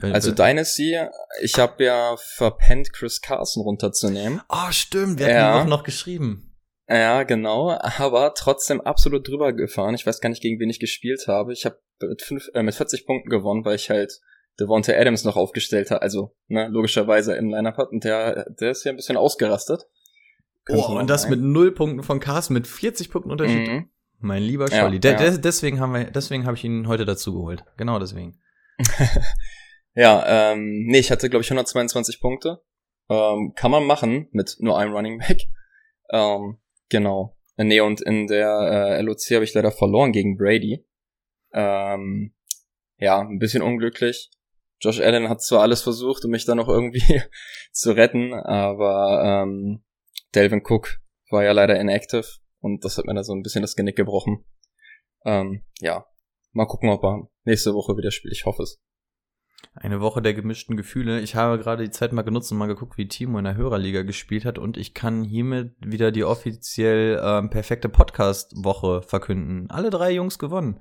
Wel 0.00 0.12
also 0.12 0.32
Dynasty, 0.32 0.98
ich 1.40 1.56
habe 1.56 1.84
ja 1.84 2.16
verpennt, 2.18 2.92
Chris 2.92 3.20
Carson 3.20 3.62
runterzunehmen. 3.62 4.42
Oh, 4.48 4.72
stimmt, 4.72 5.20
wir 5.20 5.30
ja. 5.30 5.54
hatten 5.54 5.66
die 5.66 5.70
noch 5.70 5.84
geschrieben. 5.84 6.52
Ja, 6.88 7.22
genau, 7.22 7.70
aber 7.70 8.34
trotzdem 8.34 8.80
absolut 8.80 9.28
drüber 9.28 9.52
gefahren. 9.52 9.94
Ich 9.94 10.04
weiß 10.04 10.20
gar 10.20 10.30
nicht, 10.30 10.42
gegen 10.42 10.58
wen 10.58 10.70
ich 10.70 10.80
gespielt 10.80 11.28
habe. 11.28 11.52
Ich 11.52 11.64
habe 11.64 11.80
mit, 12.00 12.50
äh, 12.54 12.62
mit 12.64 12.74
40 12.74 13.06
Punkten 13.06 13.30
gewonnen, 13.30 13.64
weil 13.64 13.76
ich 13.76 13.88
halt 13.88 14.20
Devonta 14.58 14.92
Adams 14.92 15.24
noch 15.24 15.36
aufgestellt 15.36 15.90
hat, 15.90 16.02
also 16.02 16.34
ne, 16.48 16.68
logischerweise 16.68 17.34
im 17.34 17.50
Lineup 17.50 17.76
hat 17.76 17.90
und 17.90 18.04
der, 18.04 18.48
der 18.50 18.70
ist 18.70 18.84
ja 18.84 18.92
ein 18.92 18.96
bisschen 18.96 19.16
ausgerastet. 19.16 19.86
Oh, 20.68 20.98
und 20.98 21.08
das 21.08 21.28
mit 21.28 21.40
null 21.40 21.72
Punkten 21.72 22.02
von 22.02 22.18
Carsten, 22.18 22.54
mit 22.54 22.66
40 22.66 23.10
Punkten 23.10 23.30
Unterschied. 23.30 23.68
Mhm. 23.68 23.90
Mein 24.18 24.42
lieber 24.42 24.68
Scholli. 24.68 24.98
Ja, 25.02 25.20
ja. 25.20 25.36
deswegen 25.36 25.78
haben 25.78 25.94
wir, 25.94 26.10
deswegen 26.10 26.46
habe 26.46 26.56
ich 26.56 26.64
ihn 26.64 26.88
heute 26.88 27.04
dazu 27.04 27.34
geholt. 27.34 27.64
Genau 27.76 27.98
deswegen. 27.98 28.40
ja, 29.94 30.52
ähm, 30.52 30.86
nee, 30.86 30.98
ich 30.98 31.10
hatte 31.10 31.30
glaube 31.30 31.42
ich 31.42 31.50
122 31.50 32.20
Punkte. 32.20 32.62
Ähm, 33.08 33.52
kann 33.54 33.70
man 33.70 33.84
machen 33.84 34.28
mit 34.32 34.56
nur 34.58 34.78
einem 34.78 34.92
Running 34.94 35.18
Back. 35.18 35.42
Ähm, 36.08 36.58
genau. 36.88 37.36
Nee, 37.56 37.80
und 37.80 38.00
in 38.00 38.28
der 38.28 38.96
äh, 38.96 39.02
LOC 39.02 39.22
habe 39.32 39.42
ich 39.42 39.54
leider 39.54 39.72
verloren 39.72 40.12
gegen 40.12 40.36
Brady. 40.36 40.86
Ähm, 41.52 42.32
ja, 42.98 43.18
ein 43.18 43.40
bisschen 43.40 43.60
unglücklich. 43.60 44.30
Josh 44.80 45.00
Allen 45.00 45.28
hat 45.28 45.42
zwar 45.42 45.62
alles 45.62 45.82
versucht, 45.82 46.24
um 46.24 46.30
mich 46.30 46.44
dann 46.44 46.58
noch 46.58 46.68
irgendwie 46.68 47.22
zu 47.72 47.92
retten, 47.92 48.34
aber 48.34 49.22
ähm, 49.24 49.84
Delvin 50.34 50.62
Cook 50.64 50.98
war 51.30 51.44
ja 51.44 51.52
leider 51.52 51.80
inactive 51.80 52.26
und 52.60 52.84
das 52.84 52.98
hat 52.98 53.06
mir 53.06 53.14
da 53.14 53.24
so 53.24 53.32
ein 53.32 53.42
bisschen 53.42 53.62
das 53.62 53.76
Genick 53.76 53.96
gebrochen. 53.96 54.44
Ähm, 55.24 55.64
ja, 55.80 56.06
mal 56.52 56.66
gucken, 56.66 56.90
ob 56.90 57.02
er 57.04 57.28
nächste 57.44 57.74
Woche 57.74 57.96
wieder 57.96 58.10
spielt. 58.10 58.34
Ich 58.34 58.44
hoffe 58.44 58.62
es. 58.62 58.80
Eine 59.74 60.00
Woche 60.00 60.22
der 60.22 60.34
gemischten 60.34 60.76
Gefühle. 60.76 61.20
Ich 61.20 61.34
habe 61.34 61.58
gerade 61.58 61.84
die 61.84 61.90
Zeit 61.90 62.12
mal 62.12 62.22
genutzt 62.22 62.52
und 62.52 62.58
mal 62.58 62.66
geguckt, 62.66 62.96
wie 62.96 63.08
Timo 63.08 63.38
in 63.38 63.44
der 63.44 63.56
Hörerliga 63.56 64.02
gespielt 64.02 64.44
hat 64.44 64.58
und 64.58 64.76
ich 64.76 64.94
kann 64.94 65.24
hiermit 65.24 65.74
wieder 65.80 66.12
die 66.12 66.24
offiziell 66.24 67.20
ähm, 67.22 67.50
perfekte 67.50 67.88
Podcast-Woche 67.88 69.02
verkünden. 69.02 69.70
Alle 69.70 69.90
drei 69.90 70.12
Jungs 70.12 70.38
gewonnen. 70.38 70.80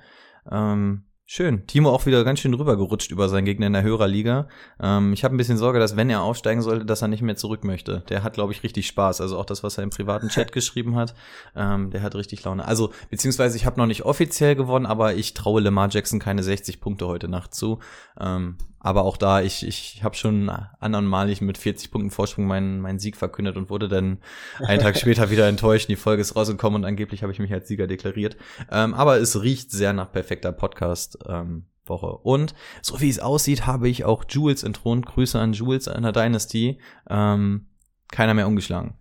Ähm, 0.50 1.06
Schön. 1.28 1.66
Timo 1.66 1.90
auch 1.90 2.06
wieder 2.06 2.24
ganz 2.24 2.40
schön 2.40 2.54
rübergerutscht 2.54 3.10
über 3.10 3.30
seinen 3.30 3.46
Gegner 3.46 3.66
in 3.66 3.74
der 3.74 3.82
Hörerliga. 3.82 4.48
Ähm, 4.80 5.12
ich 5.12 5.24
habe 5.24 5.34
ein 5.34 5.38
bisschen 5.38 5.58
Sorge, 5.58 5.80
dass 5.80 5.96
wenn 5.96 6.08
er 6.12 6.22
aufsteigen 6.22 6.62
sollte, 6.62 6.86
dass 6.86 7.02
er 7.02 7.08
nicht 7.08 7.24
mehr 7.24 7.36
zurück 7.36 7.64
möchte. 7.64 8.04
Der 8.10 8.22
hat, 8.22 8.34
glaube 8.34 8.54
ich, 8.54 8.62
richtig 8.62 8.86
Spaß. 8.86 9.22
Also 9.22 9.40
auch 9.40 9.46
das, 9.46 9.64
was 9.64 9.80
er 9.80 9.84
im 9.84 9.90
privaten 9.90 10.30
Chat 10.30 10.52
geschrieben 10.52 10.96
hat, 10.96 11.16
ähm, 11.56 11.90
der 11.90 12.04
hat 12.04 12.14
richtig 12.14 12.44
Laune. 12.44 12.68
Also, 12.68 12.94
beziehungsweise 13.10 13.58
ich 13.58 13.66
habe 13.66 13.80
noch 13.80 13.88
nicht 13.88 14.06
offiziell 14.06 14.56
gewonnen, 14.56 14.86
aber 14.86 15.16
ich 15.16 15.34
traue 15.34 15.62
Lamar 15.62 15.90
Jackson 15.90 16.20
keine 16.20 16.44
60 16.44 16.80
Punkte 16.80 17.08
heute 17.08 17.28
Nacht 17.28 17.56
zu. 17.56 17.80
Ähm, 18.20 18.58
aber 18.86 19.04
auch 19.04 19.18
da, 19.18 19.42
ich, 19.42 19.66
ich 19.66 20.04
habe 20.04 20.16
schon 20.16 20.48
andernmalig 20.48 21.42
mit 21.42 21.58
40 21.58 21.90
Punkten 21.90 22.12
Vorsprung 22.12 22.46
meinen, 22.46 22.82
meinen 22.82 23.00
Sieg 23.00 23.18
verkündet 23.18 23.58
und 23.58 23.72
wurde 23.72 23.88
dann 23.88 24.20
einen 24.60 24.80
Tag 24.80 24.96
später 25.00 25.32
wieder 25.32 25.48
enttäuscht. 25.48 25.90
Die 25.90 25.96
Folge 25.96 26.22
ist 26.22 26.36
rausgekommen 26.36 26.84
und 26.84 26.88
angeblich 26.88 27.24
habe 27.24 27.34
ich 27.34 27.40
mich 27.40 27.52
als 27.52 27.68
Sieger 27.68 27.88
deklariert. 27.88 28.38
Ähm, 28.72 28.94
aber 28.94 29.18
es 29.18 29.42
riecht 29.42 29.72
sehr 29.72 29.92
nach 29.92 30.12
perfekter 30.12 30.52
Podcast. 30.52 31.18
Ähm, 31.28 31.66
Woche. 31.88 32.08
Und 32.08 32.54
so 32.82 33.00
wie 33.02 33.10
es 33.10 33.20
aussieht, 33.20 33.66
habe 33.66 33.90
ich 33.90 34.06
auch 34.06 34.24
Jules 34.28 34.64
entthront. 34.64 35.06
Grüße 35.06 35.40
an 35.40 35.54
Jules 35.54 35.88
an 35.88 36.04
der 36.04 36.12
Dynasty. 36.12 36.80
Ähm, 37.10 37.68
keiner 38.12 38.36
mehr 38.36 38.48
umgeschlagen. 38.48 39.00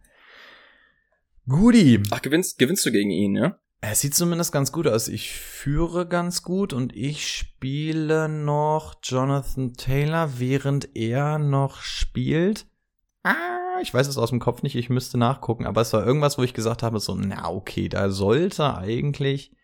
Guti. 1.46 2.02
Ach, 2.10 2.22
gewinnst, 2.22 2.58
gewinnst 2.58 2.84
du 2.86 2.92
gegen 2.92 3.10
ihn, 3.10 3.36
ja? 3.36 3.58
Es 3.90 4.00
sieht 4.00 4.14
zumindest 4.14 4.50
ganz 4.50 4.72
gut 4.72 4.86
aus. 4.86 5.08
Ich 5.08 5.32
führe 5.32 6.08
ganz 6.08 6.42
gut 6.42 6.72
und 6.72 6.96
ich 6.96 7.28
spiele 7.28 8.30
noch 8.30 8.94
Jonathan 9.02 9.74
Taylor, 9.74 10.38
während 10.38 10.96
er 10.96 11.38
noch 11.38 11.82
spielt. 11.82 12.66
Ah, 13.24 13.80
ich 13.82 13.92
weiß 13.92 14.08
es 14.08 14.16
aus 14.16 14.30
dem 14.30 14.40
Kopf 14.40 14.62
nicht, 14.62 14.74
ich 14.74 14.88
müsste 14.88 15.18
nachgucken, 15.18 15.66
aber 15.66 15.82
es 15.82 15.92
war 15.92 16.04
irgendwas, 16.04 16.38
wo 16.38 16.42
ich 16.42 16.54
gesagt 16.54 16.82
habe, 16.82 16.98
so, 16.98 17.14
na 17.14 17.50
okay, 17.50 17.88
da 17.90 18.08
sollte 18.08 18.74
eigentlich 18.74 19.54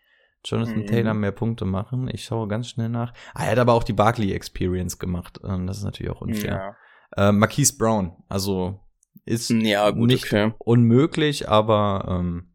Jonathan 0.45 0.79
mhm. 0.81 0.87
Taylor 0.87 1.13
mehr 1.15 1.31
Punkte 1.31 1.65
machen. 1.65 2.07
Ich 2.11 2.23
schaue 2.23 2.47
ganz 2.47 2.69
schnell 2.69 2.89
nach. 2.89 3.13
Ah, 3.33 3.45
er 3.45 3.51
hat 3.51 3.59
aber 3.59 3.73
auch 3.73 3.83
die 3.83 3.93
Barkley 3.93 4.33
Experience 4.33 4.99
gemacht. 4.99 5.39
Ähm, 5.43 5.65
das 5.65 5.77
ist 5.77 5.83
natürlich 5.83 6.11
auch 6.11 6.21
unfair. 6.21 6.75
Ja. 7.17 7.29
Äh, 7.29 7.31
Marquise 7.31 7.75
Brown, 7.77 8.15
also 8.29 8.79
ist 9.25 9.49
ja, 9.49 9.89
gut, 9.89 10.07
nicht 10.07 10.25
okay. 10.25 10.53
unmöglich, 10.59 11.49
aber 11.49 12.05
ähm, 12.07 12.50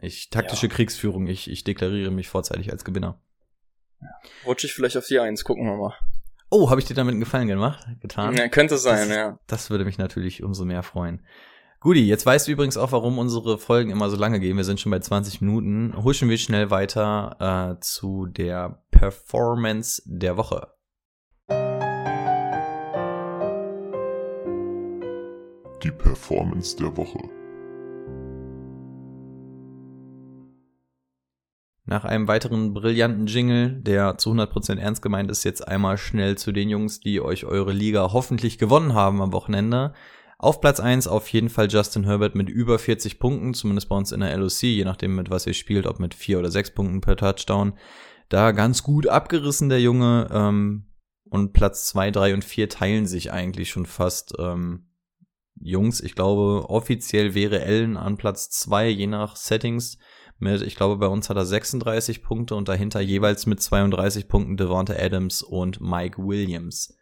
ich 0.00 0.30
taktische 0.30 0.66
ja. 0.66 0.72
Kriegsführung, 0.72 1.26
ich, 1.26 1.50
ich 1.50 1.64
deklariere 1.64 2.10
mich 2.10 2.28
vorzeitig 2.28 2.72
als 2.72 2.84
Gewinner. 2.84 3.20
Ja. 4.00 4.08
Rutsche 4.46 4.66
ich 4.66 4.72
vielleicht 4.72 4.96
auf 4.96 5.06
die 5.06 5.18
Eins, 5.18 5.44
gucken 5.44 5.66
wir 5.66 5.76
mal. 5.76 5.94
Oh, 6.50 6.70
habe 6.70 6.80
ich 6.80 6.86
dir 6.86 6.94
damit 6.94 7.12
einen 7.12 7.20
Gefallen 7.20 7.46
gemacht, 7.46 7.86
getan? 8.00 8.36
Ja, 8.36 8.48
könnte 8.48 8.76
sein, 8.76 9.08
das, 9.08 9.16
ja. 9.16 9.38
Das 9.46 9.70
würde 9.70 9.84
mich 9.84 9.98
natürlich 9.98 10.42
umso 10.42 10.64
mehr 10.64 10.82
freuen. 10.82 11.24
Guti, 11.78 12.06
jetzt 12.06 12.26
weißt 12.26 12.48
du 12.48 12.52
übrigens 12.52 12.76
auch, 12.76 12.92
warum 12.92 13.18
unsere 13.18 13.56
Folgen 13.56 13.90
immer 13.90 14.10
so 14.10 14.16
lange 14.16 14.40
gehen. 14.40 14.56
Wir 14.56 14.64
sind 14.64 14.80
schon 14.80 14.90
bei 14.90 14.98
20 14.98 15.40
Minuten. 15.40 15.94
Huschen 16.02 16.28
wir 16.28 16.36
schnell 16.36 16.70
weiter 16.70 17.76
äh, 17.78 17.80
zu 17.80 18.26
der 18.26 18.82
Performance 18.90 20.02
der 20.04 20.36
Woche. 20.36 20.68
Die 25.82 25.90
Performance 25.90 26.76
der 26.76 26.94
Woche. 26.96 27.18
Nach 31.90 32.04
einem 32.04 32.28
weiteren 32.28 32.72
brillanten 32.72 33.26
Jingle, 33.26 33.72
der 33.82 34.16
zu 34.16 34.30
100% 34.30 34.78
ernst 34.78 35.02
gemeint 35.02 35.28
ist, 35.28 35.42
jetzt 35.42 35.66
einmal 35.66 35.98
schnell 35.98 36.38
zu 36.38 36.52
den 36.52 36.68
Jungs, 36.68 37.00
die 37.00 37.20
euch 37.20 37.46
eure 37.46 37.72
Liga 37.72 38.12
hoffentlich 38.12 38.58
gewonnen 38.58 38.94
haben 38.94 39.20
am 39.20 39.32
Wochenende. 39.32 39.92
Auf 40.38 40.60
Platz 40.60 40.78
1 40.78 41.08
auf 41.08 41.26
jeden 41.30 41.48
Fall 41.48 41.66
Justin 41.68 42.04
Herbert 42.04 42.36
mit 42.36 42.48
über 42.48 42.78
40 42.78 43.18
Punkten, 43.18 43.54
zumindest 43.54 43.88
bei 43.88 43.96
uns 43.96 44.12
in 44.12 44.20
der 44.20 44.36
LOC, 44.36 44.62
je 44.62 44.84
nachdem 44.84 45.16
mit 45.16 45.30
was 45.30 45.48
ihr 45.48 45.52
spielt, 45.52 45.84
ob 45.88 45.98
mit 45.98 46.14
4 46.14 46.38
oder 46.38 46.52
6 46.52 46.74
Punkten 46.74 47.00
per 47.00 47.16
Touchdown. 47.16 47.72
Da 48.28 48.52
ganz 48.52 48.84
gut 48.84 49.08
abgerissen 49.08 49.68
der 49.68 49.80
Junge. 49.80 50.28
Ähm, 50.32 50.86
und 51.28 51.54
Platz 51.54 51.86
2, 51.86 52.12
3 52.12 52.34
und 52.34 52.44
4 52.44 52.68
teilen 52.68 53.08
sich 53.08 53.32
eigentlich 53.32 53.70
schon 53.70 53.86
fast 53.86 54.34
ähm, 54.38 54.86
Jungs. 55.60 56.00
Ich 56.00 56.14
glaube, 56.14 56.70
offiziell 56.70 57.34
wäre 57.34 57.60
Allen 57.62 57.96
an 57.96 58.16
Platz 58.16 58.48
2, 58.50 58.90
je 58.90 59.08
nach 59.08 59.34
Settings 59.34 59.98
mit, 60.40 60.62
ich 60.62 60.76
glaube, 60.76 60.96
bei 60.96 61.06
uns 61.06 61.28
hat 61.30 61.36
er 61.36 61.46
36 61.46 62.22
Punkte 62.22 62.54
und 62.54 62.68
dahinter 62.68 63.00
jeweils 63.00 63.46
mit 63.46 63.60
32 63.60 64.28
Punkten 64.28 64.56
Devonta 64.56 64.94
Adams 64.94 65.42
und 65.42 65.80
Mike 65.80 66.18
Williams. 66.18 66.96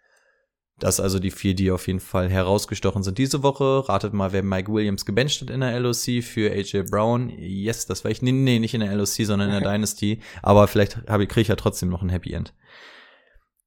Das 0.79 1.01
also 1.01 1.18
die 1.18 1.33
vier, 1.33 1.55
die 1.55 1.72
auf 1.72 1.88
jeden 1.88 1.98
Fall 1.98 2.29
herausgestochen 2.29 3.03
sind 3.03 3.18
diese 3.18 3.42
Woche. 3.42 3.88
Ratet 3.88 4.12
mal, 4.12 4.33
wer 4.33 4.44
Mike 4.44 4.72
Williams 4.72 5.05
gebencht 5.05 5.40
hat 5.40 5.51
in 5.51 5.61
der 5.61 5.79
LOC 5.81 6.22
für 6.22 6.53
AJ 6.53 6.85
Brown. 6.88 7.31
Yes, 7.31 7.87
das 7.87 8.05
war 8.05 8.12
ich. 8.12 8.22
Nee, 8.22 8.31
nee, 8.31 8.61
nicht 8.61 8.74
in 8.74 8.81
der 8.81 8.94
LOC, 8.94 9.27
sondern 9.27 9.51
in 9.51 9.61
der 9.61 9.72
Dynasty. 9.72 10.20
Aber 10.40 10.68
vielleicht 10.68 11.05
kriege 11.07 11.40
ich 11.40 11.48
ja 11.48 11.57
trotzdem 11.57 11.88
noch 11.88 12.03
ein 12.03 12.11
Happy 12.11 12.33
End. 12.33 12.55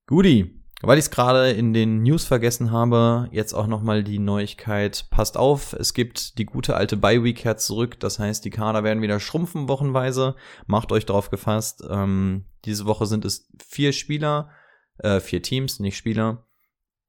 Guti. 0.08 0.61
Weil 0.82 0.98
ich 0.98 1.06
es 1.06 1.12
gerade 1.12 1.52
in 1.52 1.74
den 1.74 2.02
News 2.02 2.26
vergessen 2.26 2.72
habe, 2.72 3.30
jetzt 3.32 3.54
auch 3.54 3.68
nochmal 3.68 4.04
die 4.04 4.18
Neuigkeit. 4.18 5.06
Passt 5.12 5.38
auf, 5.38 5.74
es 5.74 5.94
gibt 5.94 6.40
die 6.40 6.46
gute 6.46 6.76
alte 6.76 6.98
Bye-Week 6.98 7.44
her 7.44 7.58
zurück. 7.58 8.00
Das 8.00 8.18
heißt, 8.18 8.44
die 8.44 8.50
Kader 8.50 8.84
werden 8.84 9.04
wieder 9.04 9.20
schrumpfen 9.20 9.68
wochenweise. 9.68 10.36
Macht 10.66 10.92
euch 10.92 11.06
darauf 11.06 11.30
gefasst. 11.30 11.84
Ähm, 11.88 12.46
diese 12.66 12.86
Woche 12.86 13.06
sind 13.06 13.26
es 13.26 13.48
vier 13.64 13.94
Spieler, 13.94 14.50
äh, 14.98 15.20
vier 15.20 15.44
Teams, 15.44 15.80
nicht 15.80 15.98
Spieler. 15.98 16.48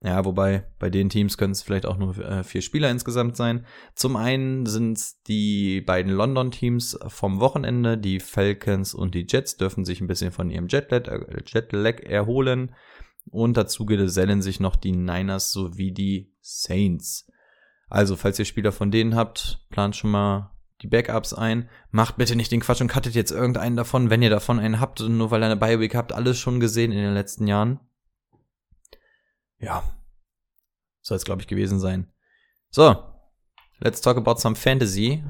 Ja, 0.05 0.25
wobei 0.25 0.67
bei 0.81 0.91
den 0.91 1.09
Teams 1.09 1.39
können 1.39 1.53
es 1.53 1.63
vielleicht 1.63 1.87
auch 1.87 1.97
nur 1.97 2.19
äh, 2.19 2.43
vier 2.43 2.61
Spieler 2.61 2.91
insgesamt 2.91 3.37
sein. 3.37 3.65
Zum 3.95 4.17
einen 4.17 4.67
sind 4.67 4.99
es 4.99 5.23
die 5.23 5.81
beiden 5.81 6.13
London-Teams 6.13 6.99
vom 7.07 7.39
Wochenende. 7.39 7.97
Die 7.97 8.19
Falcons 8.19 8.95
und 8.95 9.15
die 9.15 9.27
Jets 9.29 9.57
dürfen 9.57 9.85
sich 9.85 10.01
ein 10.01 10.09
bisschen 10.09 10.33
von 10.33 10.51
ihrem 10.51 10.67
Jetlag, 10.67 11.07
äh, 11.07 11.43
Jetlag 11.47 12.01
erholen. 12.01 12.75
Und 13.31 13.57
dazu 13.57 13.87
gesellen 13.87 14.43
sich 14.43 14.61
noch 14.61 14.77
die 14.77 14.93
Niners 14.93 15.53
sowie 15.53 15.93
die 15.93 16.33
Saints. 16.41 17.31
Also, 17.89 18.17
falls 18.17 18.39
ihr 18.39 18.45
Spieler 18.45 18.73
von 18.73 18.91
denen 18.91 19.15
habt, 19.15 19.67
plant 19.71 19.97
schon 19.97 20.11
mal 20.11 20.53
die 20.83 20.89
Backups 20.89 21.33
ein. 21.33 21.69
Macht 21.91 22.17
bitte 22.17 22.37
nicht 22.37 22.51
den 22.51 22.61
Quatsch 22.61 22.81
und 22.81 22.89
cuttet 22.89 23.15
jetzt 23.15 23.31
irgendeinen 23.31 23.77
davon, 23.77 24.11
wenn 24.11 24.23
ihr 24.23 24.31
davon 24.31 24.59
einen 24.59 24.81
habt, 24.81 25.01
nur 25.01 25.31
weil 25.31 25.43
ihr 25.43 25.47
eine 25.47 25.57
Bioweek 25.57 25.95
habt, 25.95 26.13
alles 26.13 26.39
schon 26.39 26.61
gesehen 26.61 26.93
in 26.93 26.99
den 26.99 27.15
letzten 27.15 27.47
Jahren. 27.47 27.81
Ja. 29.59 29.85
Soll 31.01 31.17
es, 31.17 31.25
glaube 31.25 31.41
ich, 31.41 31.49
gewesen 31.49 31.79
sein. 31.79 32.13
So. 32.71 32.97
Let's 33.79 34.01
talk 34.01 34.17
about 34.17 34.37
some 34.39 34.57
Fantasy. 34.57 35.23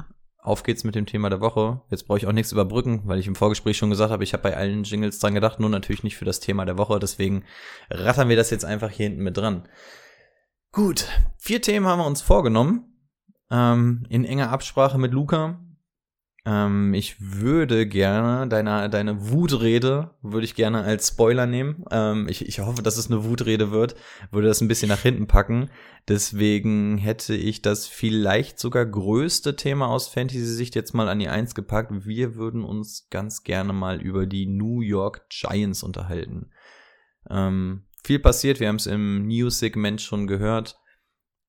Auf 0.44 0.64
geht's 0.64 0.82
mit 0.82 0.96
dem 0.96 1.06
Thema 1.06 1.30
der 1.30 1.40
Woche. 1.40 1.82
Jetzt 1.88 2.08
brauche 2.08 2.18
ich 2.18 2.26
auch 2.26 2.32
nichts 2.32 2.50
überbrücken, 2.50 3.02
weil 3.04 3.20
ich 3.20 3.28
im 3.28 3.36
Vorgespräch 3.36 3.76
schon 3.76 3.90
gesagt 3.90 4.10
habe, 4.10 4.24
ich 4.24 4.32
habe 4.32 4.42
bei 4.42 4.56
allen 4.56 4.82
Jingles 4.82 5.20
dran 5.20 5.34
gedacht, 5.34 5.60
nur 5.60 5.70
natürlich 5.70 6.02
nicht 6.02 6.16
für 6.16 6.24
das 6.24 6.40
Thema 6.40 6.64
der 6.64 6.76
Woche. 6.76 6.98
Deswegen 6.98 7.44
rattern 7.88 8.28
wir 8.28 8.34
das 8.34 8.50
jetzt 8.50 8.64
einfach 8.64 8.90
hier 8.90 9.06
hinten 9.06 9.22
mit 9.22 9.36
dran. 9.36 9.68
Gut, 10.72 11.06
vier 11.38 11.62
Themen 11.62 11.86
haben 11.86 12.00
wir 12.00 12.06
uns 12.06 12.22
vorgenommen. 12.22 12.92
Ähm, 13.52 14.04
in 14.08 14.24
enger 14.24 14.50
Absprache 14.50 14.98
mit 14.98 15.12
Luca. 15.12 15.60
Ähm, 16.44 16.92
ich 16.92 17.16
würde 17.20 17.86
gerne 17.86 18.48
deine, 18.48 18.90
deine 18.90 19.30
Wutrede, 19.30 20.10
würde 20.22 20.44
ich 20.44 20.56
gerne 20.56 20.82
als 20.82 21.08
Spoiler 21.08 21.46
nehmen. 21.46 21.84
Ähm, 21.90 22.26
ich, 22.28 22.46
ich 22.46 22.58
hoffe, 22.58 22.82
dass 22.82 22.96
es 22.96 23.10
eine 23.10 23.24
Wutrede 23.24 23.70
wird, 23.70 23.94
würde 24.32 24.48
das 24.48 24.60
ein 24.60 24.68
bisschen 24.68 24.88
nach 24.88 25.00
hinten 25.00 25.28
packen. 25.28 25.70
Deswegen 26.08 26.98
hätte 26.98 27.36
ich 27.36 27.62
das 27.62 27.86
vielleicht 27.86 28.58
sogar 28.58 28.84
größte 28.84 29.54
Thema 29.54 29.86
aus 29.86 30.08
Fantasy-Sicht 30.08 30.74
jetzt 30.74 30.94
mal 30.94 31.08
an 31.08 31.20
die 31.20 31.28
Eins 31.28 31.54
gepackt. 31.54 32.06
Wir 32.06 32.34
würden 32.34 32.64
uns 32.64 33.06
ganz 33.08 33.44
gerne 33.44 33.72
mal 33.72 34.00
über 34.00 34.26
die 34.26 34.46
New 34.46 34.80
York 34.80 35.28
Giants 35.28 35.84
unterhalten. 35.84 36.50
Ähm, 37.30 37.84
viel 38.02 38.18
passiert, 38.18 38.58
wir 38.58 38.66
haben 38.66 38.76
es 38.76 38.86
im 38.86 39.28
News-Segment 39.28 40.00
schon 40.00 40.26
gehört. 40.26 40.81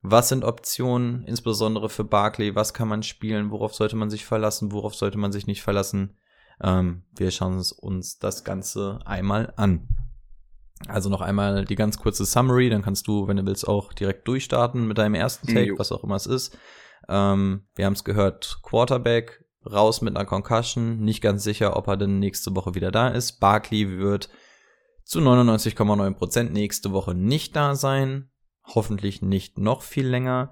Was 0.05 0.27
sind 0.27 0.43
Optionen, 0.43 1.23
insbesondere 1.23 1.87
für 1.87 2.03
Barclay? 2.03 2.55
Was 2.55 2.73
kann 2.73 2.89
man 2.89 3.03
spielen? 3.03 3.51
Worauf 3.51 3.73
sollte 3.73 3.95
man 3.95 4.09
sich 4.09 4.25
verlassen? 4.25 4.73
Worauf 4.73 4.93
sollte 4.93 5.17
man 5.17 5.31
sich 5.31 5.47
nicht 5.47 5.63
verlassen? 5.63 6.17
Ähm, 6.61 7.03
wir 7.15 7.31
schauen 7.31 7.63
uns 7.77 8.19
das 8.19 8.43
Ganze 8.43 8.99
einmal 9.05 9.53
an. 9.55 9.87
Also 10.89 11.09
noch 11.09 11.21
einmal 11.21 11.63
die 11.63 11.75
ganz 11.75 11.97
kurze 11.97 12.25
Summary, 12.25 12.69
dann 12.69 12.81
kannst 12.81 13.07
du, 13.07 13.29
wenn 13.29 13.37
du 13.37 13.45
willst, 13.45 13.65
auch 13.65 13.93
direkt 13.93 14.27
durchstarten 14.27 14.85
mit 14.85 14.97
deinem 14.97 15.15
ersten 15.15 15.47
Take, 15.47 15.69
jo. 15.69 15.79
was 15.79 15.93
auch 15.93 16.03
immer 16.03 16.15
es 16.15 16.25
ist. 16.25 16.57
Ähm, 17.07 17.65
wir 17.75 17.85
haben 17.85 17.93
es 17.93 18.03
gehört, 18.03 18.59
Quarterback 18.61 19.45
raus 19.65 20.01
mit 20.01 20.17
einer 20.17 20.25
Concussion, 20.25 20.99
nicht 20.99 21.21
ganz 21.21 21.45
sicher, 21.45 21.77
ob 21.77 21.87
er 21.87 21.95
denn 21.95 22.19
nächste 22.19 22.53
Woche 22.53 22.75
wieder 22.75 22.91
da 22.91 23.07
ist. 23.07 23.39
Barkley 23.39 23.97
wird 23.97 24.29
zu 25.05 25.19
99,9% 25.19 26.49
nächste 26.49 26.91
Woche 26.91 27.15
nicht 27.15 27.55
da 27.55 27.75
sein 27.75 28.29
hoffentlich 28.65 29.21
nicht 29.21 29.57
noch 29.57 29.81
viel 29.81 30.07
länger. 30.07 30.51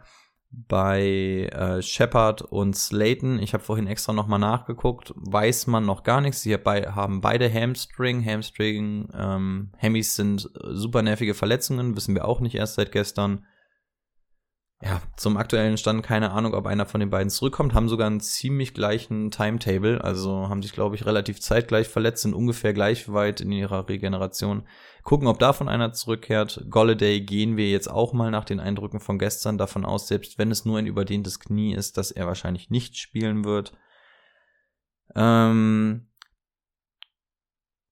Bei 0.54 1.50
äh, 1.54 1.82
Shepard 1.82 2.42
und 2.42 2.76
Slayton, 2.76 3.40
ich 3.40 3.54
habe 3.54 3.64
vorhin 3.64 3.88
extra 3.88 4.12
nochmal 4.12 4.40
nachgeguckt, 4.40 5.14
weiß 5.16 5.68
man 5.68 5.86
noch 5.86 6.04
gar 6.04 6.20
nichts. 6.20 6.42
Sie 6.42 6.54
haben 6.54 7.22
beide 7.22 7.52
Hamstring. 7.52 8.26
Hamstring, 8.26 9.08
ähm, 9.18 9.72
Hammies 9.82 10.16
sind 10.16 10.50
super 10.54 11.04
nervige 11.04 11.36
Verletzungen, 11.36 11.96
wissen 11.96 12.16
wir 12.16 12.26
auch 12.26 12.42
nicht 12.42 12.56
erst 12.56 12.76
seit 12.76 12.92
gestern 12.92 13.46
ja, 14.84 15.00
zum 15.16 15.38
aktuellen 15.38 15.78
Stand 15.78 16.02
keine 16.02 16.32
Ahnung, 16.32 16.56
ob 16.56 16.66
einer 16.66 16.88
von 16.88 17.00
den 17.00 17.12
beiden 17.12 17.30
zurückkommt, 17.30 17.76
haben 17.76 17.88
sogar 17.88 18.08
einen 18.08 18.20
ziemlich 18.20 18.74
gleichen 18.74 19.30
Timetable, 19.30 20.04
also 20.04 20.50
haben 20.50 20.64
sich, 20.64 20.74
glaube 20.74 20.96
ich, 20.96 21.06
relativ 21.06 21.40
zeitgleich 21.40 21.88
verletzt, 21.88 22.24
sind 22.24 22.34
ungefähr 22.34 22.74
gleich 22.74 23.12
weit 23.14 23.42
in 23.42 23.52
ihrer 23.52 23.88
Regeneration. 23.88 24.64
Gucken, 25.04 25.28
ob 25.28 25.38
davon 25.38 25.70
einer 25.70 25.94
zurückkehrt. 25.94 26.66
Golladay 26.70 27.22
gehen 27.22 27.58
wir 27.58 27.70
jetzt 27.70 27.92
auch 27.92 28.14
mal 28.14 28.32
nach 28.32 28.46
den 28.46 28.60
Eindrücken 28.60 29.00
von 29.00 29.20
gestern 29.20 29.60
davon 29.60 29.86
aus, 29.86 30.08
selbst 30.08 30.40
wenn 30.40 30.50
es 30.50 30.66
nur 30.66 30.80
ein 30.80 30.88
überdehntes 30.88 31.40
Knie 31.40 31.76
ist, 31.76 31.98
dass 31.98 32.10
er 32.10 32.26
wahrscheinlich 32.26 32.72
nicht 32.72 32.98
spielen 32.98 33.46
wird. 33.46 33.74
Ähm, 35.16 36.08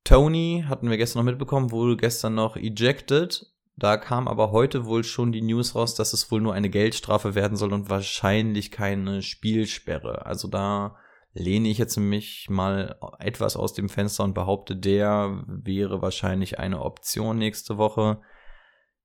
Tony 0.03 0.65
hatten 0.67 0.89
wir 0.89 0.97
gestern 0.97 1.19
noch 1.19 1.31
mitbekommen, 1.31 1.69
wurde 1.69 1.97
gestern 1.97 2.33
noch 2.33 2.55
ejected 2.55 3.45
Da 3.79 3.95
kam 3.95 4.27
aber 4.27 4.51
heute 4.51 4.85
wohl 4.85 5.05
schon 5.05 5.31
die 5.31 5.41
News 5.41 5.73
raus, 5.73 5.95
dass 5.95 6.11
es 6.11 6.29
wohl 6.31 6.41
nur 6.41 6.53
eine 6.53 6.69
Geldstrafe 6.69 7.33
werden 7.33 7.55
soll 7.55 7.71
und 7.71 7.89
wahrscheinlich 7.89 8.71
keine 8.71 9.21
Spielsperre. 9.21 10.25
Also 10.25 10.49
da 10.49 10.97
lehne 11.31 11.69
ich 11.69 11.77
jetzt 11.77 11.97
mich 11.97 12.47
mal 12.49 12.99
etwas 13.19 13.55
aus 13.55 13.73
dem 13.73 13.87
Fenster 13.87 14.25
und 14.25 14.33
behaupte, 14.33 14.75
der 14.75 15.43
wäre 15.47 16.01
wahrscheinlich 16.01 16.59
eine 16.59 16.81
Option 16.81 17.37
nächste 17.37 17.77
Woche. 17.77 18.21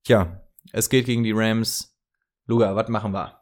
Tja, 0.02 0.42
es 0.72 0.90
geht 0.90 1.06
gegen 1.06 1.22
die 1.22 1.32
Rams. 1.32 1.96
Luga, 2.46 2.74
was 2.74 2.88
machen 2.88 3.12
wir? 3.12 3.40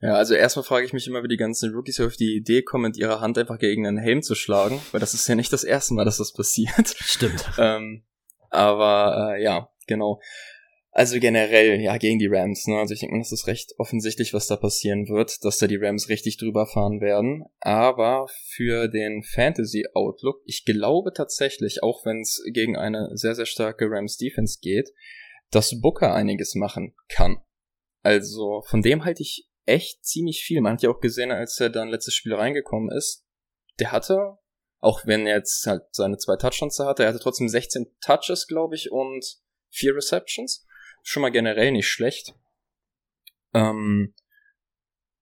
Ja, 0.00 0.14
also 0.14 0.34
erstmal 0.34 0.64
frage 0.64 0.86
ich 0.86 0.92
mich 0.92 1.08
immer, 1.08 1.24
wie 1.24 1.28
die 1.28 1.36
ganzen 1.36 1.74
Rookies 1.74 1.98
auf 2.00 2.16
die 2.16 2.36
Idee 2.36 2.62
kommen, 2.62 2.84
mit 2.84 2.96
ihrer 2.96 3.20
Hand 3.20 3.38
einfach 3.38 3.58
gegen 3.58 3.86
einen 3.86 3.98
Helm 3.98 4.22
zu 4.22 4.36
schlagen, 4.36 4.80
weil 4.92 5.00
das 5.00 5.14
ist 5.14 5.26
ja 5.26 5.34
nicht 5.34 5.52
das 5.52 5.64
erste 5.64 5.94
Mal, 5.94 6.04
dass 6.04 6.18
das 6.18 6.32
passiert. 6.32 6.94
Stimmt. 7.00 7.44
ähm, 7.58 8.04
aber 8.50 9.34
äh, 9.36 9.42
ja, 9.42 9.68
genau. 9.86 10.20
Also 10.96 11.20
generell, 11.20 11.78
ja, 11.82 11.98
gegen 11.98 12.18
die 12.18 12.26
Rams, 12.26 12.66
ne? 12.66 12.78
Also 12.78 12.94
ich 12.94 13.00
denke, 13.00 13.18
das 13.18 13.30
ist 13.30 13.46
recht 13.46 13.74
offensichtlich, 13.76 14.32
was 14.32 14.46
da 14.46 14.56
passieren 14.56 15.08
wird, 15.08 15.44
dass 15.44 15.58
da 15.58 15.66
die 15.66 15.76
Rams 15.76 16.08
richtig 16.08 16.38
drüber 16.38 16.66
fahren 16.66 17.02
werden. 17.02 17.44
Aber 17.60 18.26
für 18.48 18.88
den 18.88 19.22
Fantasy 19.22 19.84
Outlook, 19.92 20.40
ich 20.46 20.64
glaube 20.64 21.12
tatsächlich, 21.12 21.82
auch 21.82 22.06
wenn 22.06 22.22
es 22.22 22.42
gegen 22.50 22.78
eine 22.78 23.10
sehr, 23.12 23.34
sehr 23.34 23.44
starke 23.44 23.90
Rams 23.90 24.16
Defense 24.16 24.58
geht, 24.62 24.90
dass 25.50 25.82
Booker 25.82 26.14
einiges 26.14 26.54
machen 26.54 26.94
kann. 27.08 27.42
Also 28.02 28.62
von 28.66 28.80
dem 28.80 29.04
halte 29.04 29.22
ich 29.22 29.50
echt 29.66 30.02
ziemlich 30.02 30.44
viel. 30.44 30.62
Man 30.62 30.74
hat 30.74 30.82
ja 30.82 30.88
auch 30.88 31.00
gesehen, 31.00 31.30
als 31.30 31.60
er 31.60 31.68
dann 31.68 31.88
letztes 31.88 32.14
Spiel 32.14 32.34
reingekommen 32.34 32.90
ist, 32.96 33.26
der 33.80 33.92
hatte, 33.92 34.38
auch 34.80 35.06
wenn 35.06 35.26
er 35.26 35.38
jetzt 35.38 35.66
halt 35.66 35.82
seine 35.92 36.18
zwei 36.18 36.36
Touchdowns 36.36 36.78
hatte, 36.78 37.04
er 37.04 37.10
hatte 37.10 37.18
trotzdem 37.18 37.48
16 37.48 37.86
Touches, 38.00 38.46
glaube 38.46 38.74
ich, 38.74 38.90
und 38.90 39.24
vier 39.70 39.94
Receptions. 39.94 40.66
Schon 41.02 41.22
mal 41.22 41.30
generell 41.30 41.72
nicht 41.72 41.88
schlecht. 41.88 42.34
Ähm, 43.54 44.14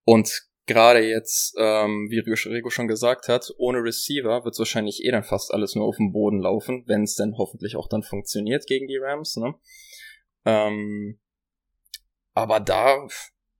und 0.04 0.48
gerade 0.66 1.00
jetzt, 1.00 1.54
ähm, 1.58 2.08
wie 2.10 2.18
Rigo 2.18 2.70
schon 2.70 2.88
gesagt 2.88 3.28
hat, 3.28 3.52
ohne 3.58 3.78
Receiver 3.78 4.44
wird 4.44 4.58
wahrscheinlich 4.58 5.04
eh 5.04 5.10
dann 5.10 5.24
fast 5.24 5.52
alles 5.52 5.74
nur 5.74 5.86
auf 5.86 5.96
dem 5.96 6.12
Boden 6.12 6.40
laufen, 6.40 6.84
wenn 6.86 7.02
es 7.02 7.16
denn 7.16 7.36
hoffentlich 7.36 7.76
auch 7.76 7.88
dann 7.88 8.02
funktioniert 8.02 8.66
gegen 8.66 8.86
die 8.86 8.98
Rams. 8.98 9.36
Ne? 9.36 9.54
Ähm, 10.46 11.20
aber 12.32 12.60
da 12.60 13.06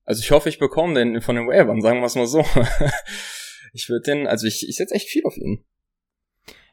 also 0.04 0.20
ich 0.20 0.30
hoffe, 0.30 0.48
ich 0.48 0.58
bekomme 0.58 0.94
den 0.94 1.20
von 1.22 1.36
den 1.36 1.48
Waivern, 1.48 1.80
sagen 1.80 2.00
wir 2.00 2.06
es 2.06 2.14
mal 2.14 2.26
so. 2.26 2.44
ich 3.72 3.88
würde 3.88 4.02
den, 4.02 4.26
also 4.26 4.46
ich, 4.46 4.68
ich 4.68 4.76
setze 4.76 4.94
echt 4.94 5.08
viel 5.08 5.24
auf 5.24 5.36
ihn. 5.36 5.64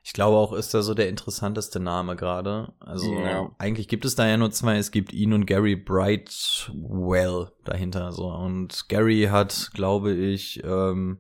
Ich 0.04 0.14
glaube 0.14 0.38
auch, 0.38 0.52
ist 0.54 0.74
er 0.74 0.82
so 0.82 0.96
der 0.96 1.10
interessanteste 1.10 1.80
Name 1.80 2.16
gerade. 2.16 2.74
Also 2.80 3.14
ja. 3.14 3.52
eigentlich 3.60 3.88
gibt 3.88 4.04
es 4.04 4.16
da 4.16 4.28
ja 4.28 4.38
nur 4.38 4.52
zwei. 4.52 4.78
Es 4.78 4.92
gibt 4.92 5.14
ihn 5.14 5.34
und 5.34 5.46
Gary 5.46 5.76
Brightwell 5.76 7.52
dahinter. 7.64 8.12
So 8.12 8.28
und 8.28 8.90
Gary 8.90 9.28
hat, 9.30 9.70
glaube 9.74 10.14
ich, 10.14 10.64
ähm, 10.64 11.20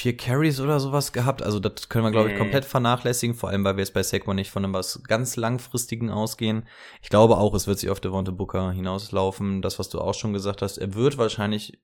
vier 0.00 0.16
Carries 0.16 0.60
oder 0.60 0.80
sowas 0.80 1.12
gehabt. 1.12 1.42
Also 1.42 1.58
das 1.58 1.88
können 1.88 2.04
wir, 2.04 2.10
glaube 2.10 2.28
ich, 2.28 2.34
mhm. 2.34 2.40
komplett 2.40 2.64
vernachlässigen, 2.64 3.34
vor 3.34 3.50
allem, 3.50 3.64
weil 3.64 3.76
wir 3.76 3.82
jetzt 3.82 3.92
bei 3.92 4.02
Saquon 4.02 4.36
nicht 4.36 4.50
von 4.50 4.64
einem 4.64 4.72
was 4.72 5.02
ganz 5.02 5.36
langfristigen 5.36 6.10
ausgehen. 6.10 6.66
Ich 7.02 7.10
glaube 7.10 7.36
auch, 7.36 7.54
es 7.54 7.66
wird 7.66 7.78
sich 7.78 7.90
auf 7.90 8.00
Devonta 8.00 8.32
Booker 8.32 8.72
hinauslaufen. 8.72 9.62
Das, 9.62 9.78
was 9.78 9.88
du 9.88 10.00
auch 10.00 10.14
schon 10.14 10.32
gesagt 10.32 10.62
hast, 10.62 10.78
er 10.78 10.94
wird 10.94 11.18
wahrscheinlich 11.18 11.82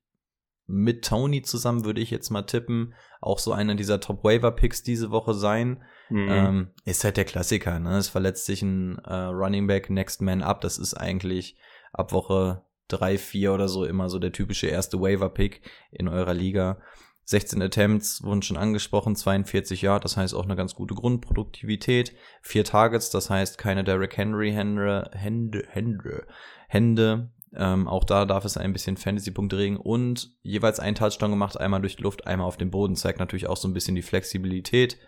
mit 0.66 1.04
Tony 1.04 1.42
zusammen, 1.42 1.84
würde 1.84 2.00
ich 2.00 2.10
jetzt 2.10 2.30
mal 2.30 2.42
tippen, 2.42 2.94
auch 3.20 3.38
so 3.38 3.52
einer 3.52 3.74
dieser 3.74 4.00
Top-Waiver-Picks 4.00 4.82
diese 4.82 5.10
Woche 5.10 5.34
sein. 5.34 5.82
Mhm. 6.08 6.28
Ähm, 6.30 6.70
ist 6.84 7.04
halt 7.04 7.16
der 7.16 7.24
Klassiker, 7.24 7.78
ne? 7.78 7.96
Es 7.96 8.08
verletzt 8.08 8.46
sich 8.46 8.62
ein 8.62 8.98
äh, 8.98 9.14
Running 9.14 9.66
Back 9.66 9.90
Next 9.90 10.22
Man 10.22 10.42
Up. 10.42 10.60
Das 10.60 10.78
ist 10.78 10.94
eigentlich 10.94 11.56
ab 11.92 12.12
Woche 12.12 12.62
drei, 12.88 13.18
vier 13.18 13.52
oder 13.52 13.68
so 13.68 13.84
immer 13.84 14.08
so 14.08 14.18
der 14.18 14.32
typische 14.32 14.68
erste 14.68 15.00
Waiver-Pick 15.00 15.62
in 15.90 16.08
eurer 16.08 16.34
Liga. 16.34 16.78
16 17.24 17.60
Attempts 17.60 18.22
wurden 18.22 18.42
schon 18.42 18.56
angesprochen, 18.56 19.16
42 19.16 19.82
Yard, 19.82 20.04
das 20.04 20.16
heißt 20.16 20.32
auch 20.32 20.44
eine 20.44 20.54
ganz 20.54 20.76
gute 20.76 20.94
Grundproduktivität. 20.94 22.14
Vier 22.40 22.62
Targets, 22.62 23.10
das 23.10 23.30
heißt 23.30 23.58
keine 23.58 23.82
Derrick 23.82 24.16
Henry 24.16 24.52
Hände, 24.52 25.10
Hände, 25.12 25.64
Hände, 25.68 26.26
Hände. 26.68 27.30
Ähm, 27.54 27.88
auch 27.88 28.04
da 28.04 28.24
darf 28.24 28.44
es 28.44 28.56
ein 28.56 28.72
bisschen 28.72 28.96
Fantasy-Punkte 28.96 29.56
regen 29.56 29.76
und 29.76 30.36
jeweils 30.42 30.80
ein 30.80 30.94
Touchdown 30.94 31.30
gemacht, 31.30 31.58
einmal 31.58 31.80
durch 31.80 31.96
die 31.96 32.02
Luft, 32.02 32.26
einmal 32.26 32.46
auf 32.46 32.56
dem 32.56 32.70
Boden, 32.70 32.96
zeigt 32.96 33.18
natürlich 33.18 33.46
auch 33.46 33.56
so 33.56 33.68
ein 33.68 33.74
bisschen 33.74 33.94
die 33.94 34.02
Flexibilität. 34.02 34.98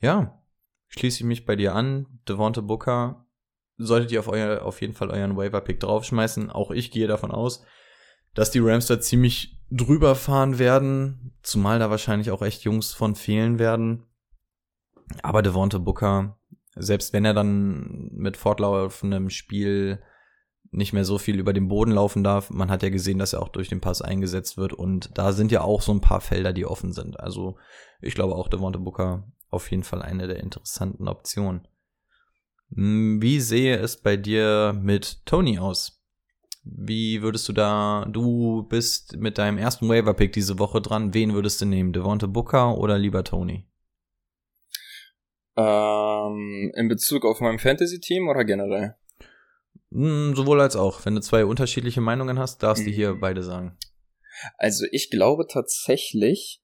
Ja, 0.00 0.42
schließe 0.88 1.18
ich 1.18 1.24
mich 1.24 1.46
bei 1.46 1.56
dir 1.56 1.74
an. 1.74 2.20
Devonta 2.28 2.60
Booker, 2.60 3.26
solltet 3.76 4.12
ihr 4.12 4.20
auf, 4.20 4.28
euer, 4.28 4.62
auf 4.62 4.80
jeden 4.80 4.94
Fall 4.94 5.10
euren 5.10 5.36
Waiver-Pick 5.36 5.80
draufschmeißen. 5.80 6.50
Auch 6.50 6.70
ich 6.70 6.90
gehe 6.90 7.08
davon 7.08 7.30
aus, 7.30 7.64
dass 8.34 8.50
die 8.50 8.60
Rams 8.60 8.86
da 8.86 9.00
ziemlich 9.00 9.58
drüber 9.70 10.14
fahren 10.14 10.58
werden, 10.58 11.34
zumal 11.42 11.78
da 11.78 11.90
wahrscheinlich 11.90 12.30
auch 12.30 12.42
echt 12.42 12.62
Jungs 12.64 12.92
von 12.92 13.14
fehlen 13.14 13.58
werden. 13.58 14.04
Aber 15.22 15.42
Devonta 15.42 15.78
Booker, 15.78 16.38
selbst 16.76 17.12
wenn 17.12 17.24
er 17.24 17.34
dann 17.34 18.10
mit 18.12 18.36
fortlaufendem 18.36 19.30
Spiel 19.30 20.02
nicht 20.70 20.92
mehr 20.92 21.04
so 21.04 21.18
viel 21.18 21.38
über 21.38 21.52
den 21.52 21.68
Boden 21.68 21.92
laufen 21.92 22.22
darf, 22.22 22.50
man 22.50 22.70
hat 22.70 22.82
ja 22.82 22.90
gesehen, 22.90 23.18
dass 23.18 23.32
er 23.32 23.42
auch 23.42 23.48
durch 23.48 23.68
den 23.68 23.80
Pass 23.80 24.02
eingesetzt 24.02 24.56
wird 24.56 24.72
und 24.72 25.10
da 25.18 25.32
sind 25.32 25.50
ja 25.50 25.62
auch 25.62 25.82
so 25.82 25.92
ein 25.92 26.00
paar 26.00 26.20
Felder, 26.20 26.52
die 26.52 26.66
offen 26.66 26.92
sind. 26.92 27.18
Also 27.18 27.56
ich 28.00 28.14
glaube 28.14 28.36
auch 28.36 28.48
Devonta 28.48 28.78
Booker 28.78 29.24
auf 29.50 29.70
jeden 29.70 29.82
Fall 29.82 30.02
eine 30.02 30.28
der 30.28 30.40
interessanten 30.40 31.08
Optionen. 31.08 31.66
Hm, 32.72 33.20
wie 33.20 33.40
sehe 33.40 33.76
es 33.76 33.96
bei 33.96 34.16
dir 34.16 34.78
mit 34.80 35.26
Tony 35.26 35.58
aus? 35.58 36.00
Wie 36.62 37.22
würdest 37.22 37.48
du 37.48 37.52
da, 37.52 38.06
du 38.08 38.62
bist 38.68 39.16
mit 39.16 39.38
deinem 39.38 39.58
ersten 39.58 39.88
Waiver-Pick 39.88 40.32
diese 40.32 40.58
Woche 40.58 40.80
dran, 40.80 41.14
wen 41.14 41.32
würdest 41.32 41.60
du 41.60 41.66
nehmen? 41.66 41.92
Devonta 41.92 42.26
Booker 42.26 42.76
oder 42.78 42.98
lieber 42.98 43.24
Tony? 43.24 43.66
Ähm, 45.56 46.72
in 46.76 46.88
Bezug 46.88 47.24
auf 47.24 47.40
mein 47.40 47.58
Fantasy-Team 47.58 48.28
oder 48.28 48.44
generell? 48.44 48.94
Mm, 49.90 50.34
sowohl 50.34 50.60
als 50.60 50.76
auch. 50.76 51.04
Wenn 51.04 51.14
du 51.14 51.20
zwei 51.20 51.44
unterschiedliche 51.44 52.00
Meinungen 52.00 52.38
hast, 52.38 52.62
darfst 52.62 52.82
mhm. 52.82 52.88
du 52.88 52.92
hier 52.92 53.14
beide 53.14 53.42
sagen. 53.42 53.76
Also 54.56 54.86
ich 54.90 55.10
glaube 55.10 55.46
tatsächlich, 55.46 56.62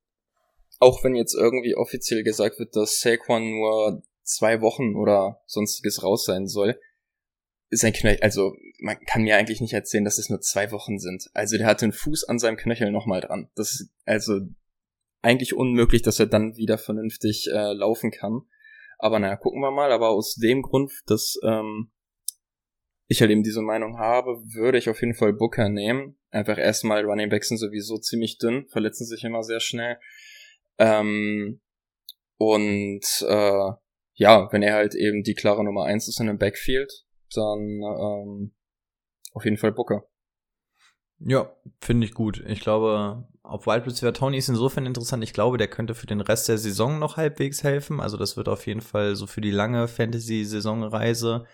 auch 0.79 1.03
wenn 1.05 1.15
jetzt 1.15 1.35
irgendwie 1.35 1.75
offiziell 1.75 2.23
gesagt 2.23 2.59
wird, 2.59 2.75
dass 2.77 3.01
Saquon 3.01 3.51
nur 3.51 4.03
zwei 4.23 4.61
Wochen 4.61 4.95
oder 4.97 5.43
sonstiges 5.47 6.03
raus 6.03 6.25
sein 6.25 6.47
soll, 6.47 6.79
sein 7.71 7.93
Knöchel, 7.93 8.23
also 8.23 8.55
man 8.81 8.99
kann 9.07 9.23
mir 9.23 9.37
eigentlich 9.37 9.61
nicht 9.61 9.73
erzählen, 9.73 10.05
dass 10.05 10.19
es 10.19 10.29
nur 10.29 10.41
zwei 10.41 10.71
Wochen 10.71 10.99
sind. 10.99 11.29
Also 11.35 11.57
der 11.57 11.67
hat 11.67 11.83
den 11.83 11.93
Fuß 11.93 12.25
an 12.25 12.39
seinem 12.39 12.57
Knöchel 12.57 12.91
nochmal 12.91 13.21
dran. 13.21 13.49
Das 13.55 13.73
ist 13.73 13.91
also 14.05 14.41
eigentlich 15.23 15.55
unmöglich, 15.55 16.03
dass 16.03 16.21
er 16.21 16.27
dann 16.27 16.57
wieder 16.57 16.79
vernünftig 16.79 17.49
äh, 17.51 17.73
laufen 17.73 18.11
kann. 18.11 18.43
Aber 18.99 19.19
naja, 19.19 19.37
gucken 19.37 19.61
wir 19.61 19.73
mal. 19.73 19.91
Aber 19.91 20.11
aus 20.11 20.37
dem 20.37 20.63
Grund, 20.63 20.93
dass 21.07 21.39
ähm, 21.43 21.91
ich 23.09 23.21
halt 23.21 23.31
eben 23.31 23.43
diese 23.43 23.63
Meinung 23.63 23.99
habe, 23.99 24.43
würde 24.55 24.79
ich 24.79 24.89
auf 24.89 25.01
jeden 25.01 25.15
Fall 25.15 25.33
Booker 25.33 25.69
nehmen. 25.69 26.19
Einfach 26.31 26.59
erstmal 26.59 27.05
Running 27.05 27.29
Backs 27.29 27.49
sind 27.49 27.59
sowieso 27.59 27.99
ziemlich 27.99 28.39
dünn, 28.39 28.67
verletzen 28.69 29.07
sich 29.07 29.25
immer 29.25 29.43
sehr 29.43 29.61
schnell. 29.61 29.99
Ähm, 30.79 31.61
und 32.39 33.25
äh, 33.29 33.71
ja, 34.15 34.49
wenn 34.51 34.63
er 34.63 34.75
halt 34.75 34.95
eben 34.95 35.23
die 35.23 35.35
klare 35.35 35.65
Nummer 35.65 35.85
eins 35.85 36.09
ist 36.09 36.21
in 36.21 36.29
einem 36.29 36.39
Backfield, 36.39 37.05
dann 37.35 37.61
ähm, 37.61 38.55
auf 39.33 39.45
jeden 39.45 39.57
Fall 39.57 39.73
Booker. 39.73 40.09
Ja, 41.19 41.55
finde 41.81 42.07
ich 42.07 42.13
gut. 42.13 42.43
Ich 42.47 42.61
glaube, 42.61 43.27
auf 43.43 43.67
Wild 43.67 43.87
Receiver 43.87 44.13
Tony 44.13 44.37
ist 44.37 44.49
insofern 44.49 44.85
interessant. 44.85 45.23
Ich 45.23 45.33
glaube, 45.33 45.57
der 45.57 45.69
könnte 45.69 45.95
für 45.95 46.07
den 46.07 46.21
Rest 46.21 46.49
der 46.49 46.59
Saison 46.59 46.99
noch 46.99 47.17
halbwegs 47.17 47.63
helfen. 47.63 48.01
Also 48.01 48.17
das 48.17 48.37
wird 48.37 48.49
auf 48.49 48.67
jeden 48.67 48.83
Fall 48.83 49.17
so 49.17 49.27
für 49.27 49.41
die 49.41 49.51
lange 49.51 49.89
Fantasy-Saisonreise 49.89 51.47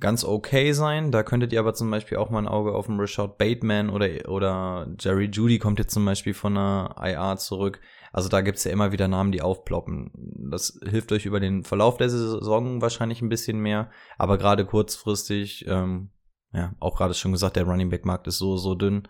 ganz 0.00 0.24
okay 0.24 0.72
sein. 0.72 1.10
Da 1.10 1.22
könntet 1.22 1.52
ihr 1.52 1.60
aber 1.60 1.74
zum 1.74 1.90
Beispiel 1.90 2.18
auch 2.18 2.30
mal 2.30 2.38
ein 2.38 2.48
Auge 2.48 2.72
auf 2.72 2.86
den 2.86 3.00
Rashad 3.00 3.38
Bateman 3.38 3.90
oder, 3.90 4.28
oder 4.28 4.88
Jerry 4.98 5.26
Judy 5.26 5.58
kommt 5.58 5.78
jetzt 5.78 5.92
zum 5.92 6.04
Beispiel 6.04 6.34
von 6.34 6.56
einer 6.56 6.94
IA 6.98 7.36
zurück. 7.36 7.80
Also 8.12 8.28
da 8.28 8.40
gibt's 8.40 8.64
ja 8.64 8.72
immer 8.72 8.92
wieder 8.92 9.08
Namen, 9.08 9.32
die 9.32 9.42
aufploppen. 9.42 10.10
Das 10.50 10.78
hilft 10.84 11.12
euch 11.12 11.26
über 11.26 11.40
den 11.40 11.64
Verlauf 11.64 11.96
der 11.98 12.10
Saison 12.10 12.80
wahrscheinlich 12.80 13.20
ein 13.22 13.28
bisschen 13.28 13.58
mehr, 13.60 13.90
aber 14.16 14.38
gerade 14.38 14.64
kurzfristig, 14.64 15.66
ähm, 15.68 16.10
ja, 16.52 16.74
auch 16.80 16.96
gerade 16.96 17.14
schon 17.14 17.32
gesagt, 17.32 17.56
der 17.56 17.64
Running 17.64 17.90
Back 17.90 18.06
Markt 18.06 18.26
ist 18.26 18.38
so, 18.38 18.56
so 18.56 18.74
dünn. 18.74 19.06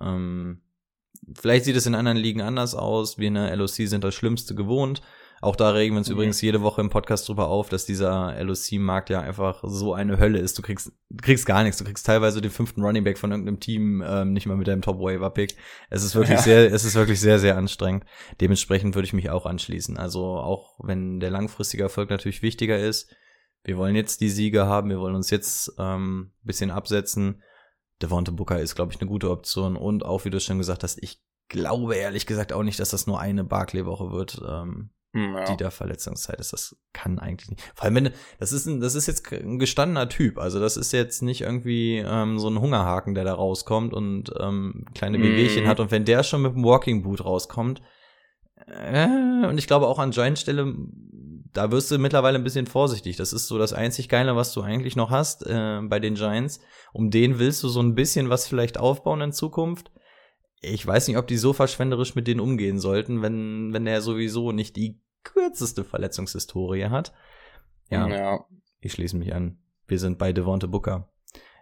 Ähm, 0.00 0.62
vielleicht 1.34 1.64
sieht 1.64 1.76
es 1.76 1.86
in 1.86 1.94
anderen 1.94 2.18
Ligen 2.18 2.40
anders 2.40 2.74
aus. 2.74 3.18
Wir 3.18 3.28
in 3.28 3.34
der 3.34 3.54
LOC 3.54 3.68
sind 3.68 4.02
das 4.02 4.14
Schlimmste 4.14 4.54
gewohnt. 4.54 5.00
Auch 5.42 5.56
da 5.56 5.70
regen 5.70 5.94
wir 5.94 5.98
uns 5.98 6.08
mhm. 6.08 6.14
übrigens 6.14 6.40
jede 6.42 6.60
Woche 6.60 6.82
im 6.82 6.90
Podcast 6.90 7.26
drüber 7.26 7.48
auf, 7.48 7.70
dass 7.70 7.86
dieser 7.86 8.42
LOC-Markt 8.42 9.08
ja 9.08 9.20
einfach 9.20 9.62
so 9.66 9.94
eine 9.94 10.18
Hölle 10.18 10.38
ist. 10.38 10.58
Du 10.58 10.62
kriegst, 10.62 10.92
du 11.08 11.22
kriegst 11.22 11.46
gar 11.46 11.62
nichts. 11.62 11.78
Du 11.78 11.84
kriegst 11.84 12.04
teilweise 12.04 12.42
den 12.42 12.50
fünften 12.50 12.82
Running 12.82 13.04
Back 13.04 13.16
von 13.16 13.30
irgendeinem 13.30 13.58
Team 13.58 14.04
ähm, 14.06 14.34
nicht 14.34 14.46
mal 14.46 14.56
mit 14.56 14.68
deinem 14.68 14.82
Top-Waiver-Pick. 14.82 15.56
Es 15.88 16.04
ist 16.04 16.14
wirklich 16.14 16.38
ja. 16.38 16.42
sehr, 16.42 16.72
es 16.72 16.84
ist 16.84 16.94
wirklich 16.94 17.20
sehr, 17.20 17.38
sehr 17.38 17.56
anstrengend. 17.56 18.04
Dementsprechend 18.40 18.94
würde 18.94 19.06
ich 19.06 19.14
mich 19.14 19.30
auch 19.30 19.46
anschließen. 19.46 19.96
Also 19.96 20.24
auch 20.26 20.78
wenn 20.82 21.20
der 21.20 21.30
langfristige 21.30 21.84
Erfolg 21.84 22.10
natürlich 22.10 22.42
wichtiger 22.42 22.78
ist, 22.78 23.14
wir 23.64 23.78
wollen 23.78 23.96
jetzt 23.96 24.20
die 24.20 24.30
Siege 24.30 24.66
haben, 24.66 24.90
wir 24.90 25.00
wollen 25.00 25.14
uns 25.14 25.30
jetzt 25.30 25.72
ähm, 25.78 26.32
bisschen 26.42 26.70
absetzen. 26.70 27.42
Devonte 28.02 28.32
Booker 28.32 28.60
ist, 28.60 28.74
glaube 28.74 28.92
ich, 28.92 29.00
eine 29.00 29.08
gute 29.08 29.30
Option. 29.30 29.76
Und 29.76 30.04
auch, 30.04 30.24
wie 30.24 30.30
du 30.30 30.40
schon 30.40 30.58
gesagt 30.58 30.82
hast, 30.82 31.02
ich 31.02 31.22
glaube 31.48 31.96
ehrlich 31.96 32.26
gesagt 32.26 32.52
auch 32.52 32.62
nicht, 32.62 32.78
dass 32.78 32.90
das 32.90 33.06
nur 33.06 33.20
eine 33.20 33.44
Barclay-Woche 33.44 34.10
wird. 34.10 34.40
Ähm, 34.46 34.72
hm, 34.72 34.90
ja. 35.14 35.44
die 35.44 35.56
da 35.56 35.70
Verletzungszeit 35.70 36.38
ist. 36.38 36.52
Das 36.52 36.76
kann 36.92 37.18
eigentlich 37.18 37.50
nicht. 37.50 37.62
Vor 37.74 37.84
allem, 37.84 37.94
wenn 37.96 38.10
das 38.38 38.52
ist 38.52 38.66
ein, 38.66 38.80
das 38.80 38.94
ist 38.94 39.06
jetzt 39.06 39.30
ein 39.32 39.58
gestandener 39.58 40.08
Typ. 40.08 40.38
Also 40.38 40.60
das 40.60 40.76
ist 40.76 40.92
jetzt 40.92 41.22
nicht 41.22 41.42
irgendwie 41.42 41.98
ähm, 41.98 42.38
so 42.38 42.48
ein 42.48 42.60
Hungerhaken, 42.60 43.14
der 43.14 43.24
da 43.24 43.34
rauskommt 43.34 43.92
und 43.92 44.32
ähm, 44.38 44.84
kleine 44.94 45.18
mm. 45.18 45.22
Wehwehchen 45.22 45.66
hat. 45.66 45.80
Und 45.80 45.90
wenn 45.90 46.04
der 46.04 46.22
schon 46.22 46.42
mit 46.42 46.54
dem 46.54 46.64
Walking 46.64 47.02
Boot 47.02 47.24
rauskommt, 47.24 47.82
äh, 48.66 49.46
und 49.46 49.58
ich 49.58 49.66
glaube 49.66 49.88
auch 49.88 49.98
an 49.98 50.10
Giant 50.10 50.38
Stelle, 50.38 50.74
da 51.52 51.72
wirst 51.72 51.90
du 51.90 51.98
mittlerweile 51.98 52.38
ein 52.38 52.44
bisschen 52.44 52.66
vorsichtig. 52.66 53.16
Das 53.16 53.32
ist 53.32 53.48
so 53.48 53.58
das 53.58 53.72
einzig 53.72 54.08
Geile, 54.08 54.36
was 54.36 54.52
du 54.52 54.62
eigentlich 54.62 54.94
noch 54.94 55.10
hast 55.10 55.44
äh, 55.46 55.80
bei 55.82 55.98
den 55.98 56.14
Giants. 56.14 56.60
Um 56.92 57.10
den 57.10 57.38
willst 57.38 57.62
du 57.64 57.68
so 57.68 57.80
ein 57.80 57.94
bisschen 57.94 58.30
was 58.30 58.46
vielleicht 58.46 58.78
aufbauen 58.78 59.20
in 59.20 59.32
Zukunft 59.32 59.90
ich 60.60 60.86
weiß 60.86 61.08
nicht, 61.08 61.16
ob 61.16 61.26
die 61.26 61.38
so 61.38 61.52
verschwenderisch 61.52 62.14
mit 62.14 62.26
denen 62.26 62.40
umgehen 62.40 62.78
sollten, 62.78 63.22
wenn, 63.22 63.72
wenn 63.72 63.86
er 63.86 64.02
sowieso 64.02 64.52
nicht 64.52 64.76
die 64.76 65.00
kürzeste 65.22 65.84
Verletzungshistorie 65.84 66.86
hat. 66.86 67.12
Ja, 67.88 68.08
ja. 68.08 68.44
ich 68.80 68.92
schließe 68.92 69.16
mich 69.16 69.34
an. 69.34 69.58
Wir 69.86 69.98
sind 69.98 70.18
bei 70.18 70.32
Devonte 70.32 70.68
Booker. 70.68 71.08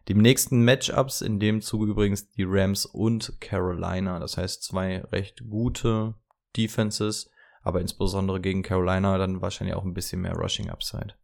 Die 0.09 0.15
nächsten 0.15 0.65
Matchups, 0.65 1.21
in 1.21 1.39
dem 1.39 1.61
Zuge 1.61 1.91
übrigens 1.91 2.31
die 2.31 2.45
Rams 2.47 2.87
und 2.87 3.41
Carolina. 3.41 4.19
Das 4.19 4.37
heißt, 4.37 4.63
zwei 4.63 5.01
recht 5.13 5.49
gute 5.49 6.15
Defenses, 6.57 7.31
aber 7.63 7.81
insbesondere 7.81 8.41
gegen 8.41 8.63
Carolina 8.63 9.19
dann 9.19 9.43
wahrscheinlich 9.43 9.77
auch 9.77 9.85
ein 9.85 9.95
bisschen 9.95 10.23
mehr 10.23 10.35
Rushing 10.35 10.71
Upside. 10.71 11.15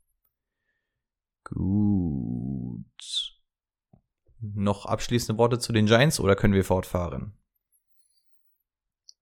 Gut. 1.44 2.84
Noch 4.40 4.86
abschließende 4.86 5.38
Worte 5.38 5.58
zu 5.58 5.72
den 5.72 5.86
Giants 5.86 6.20
oder 6.20 6.36
können 6.36 6.54
wir 6.54 6.64
fortfahren? 6.64 7.34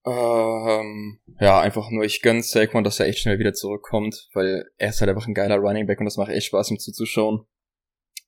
Ähm, 0.04 1.20
ja, 1.38 1.60
einfach 1.60 1.90
nur, 1.90 2.04
ich 2.04 2.22
gönne 2.22 2.42
Saquon, 2.42 2.82
dass 2.82 2.98
er 2.98 3.06
echt 3.06 3.20
schnell 3.20 3.38
wieder 3.38 3.54
zurückkommt, 3.54 4.28
weil 4.34 4.70
er 4.76 4.88
ist 4.88 5.00
halt 5.00 5.10
einfach 5.10 5.26
ein 5.26 5.34
geiler 5.34 5.58
Running 5.58 5.86
Back 5.86 6.00
und 6.00 6.06
das 6.06 6.16
macht 6.16 6.30
echt 6.30 6.46
Spaß, 6.46 6.70
ihm 6.70 6.78
zuzuschauen. 6.78 7.46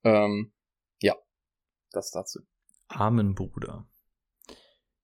Ähm, 0.04 0.52
ja, 1.00 1.16
das 1.90 2.10
dazu. 2.10 2.40
Amen, 2.88 3.34
Bruder. 3.34 3.86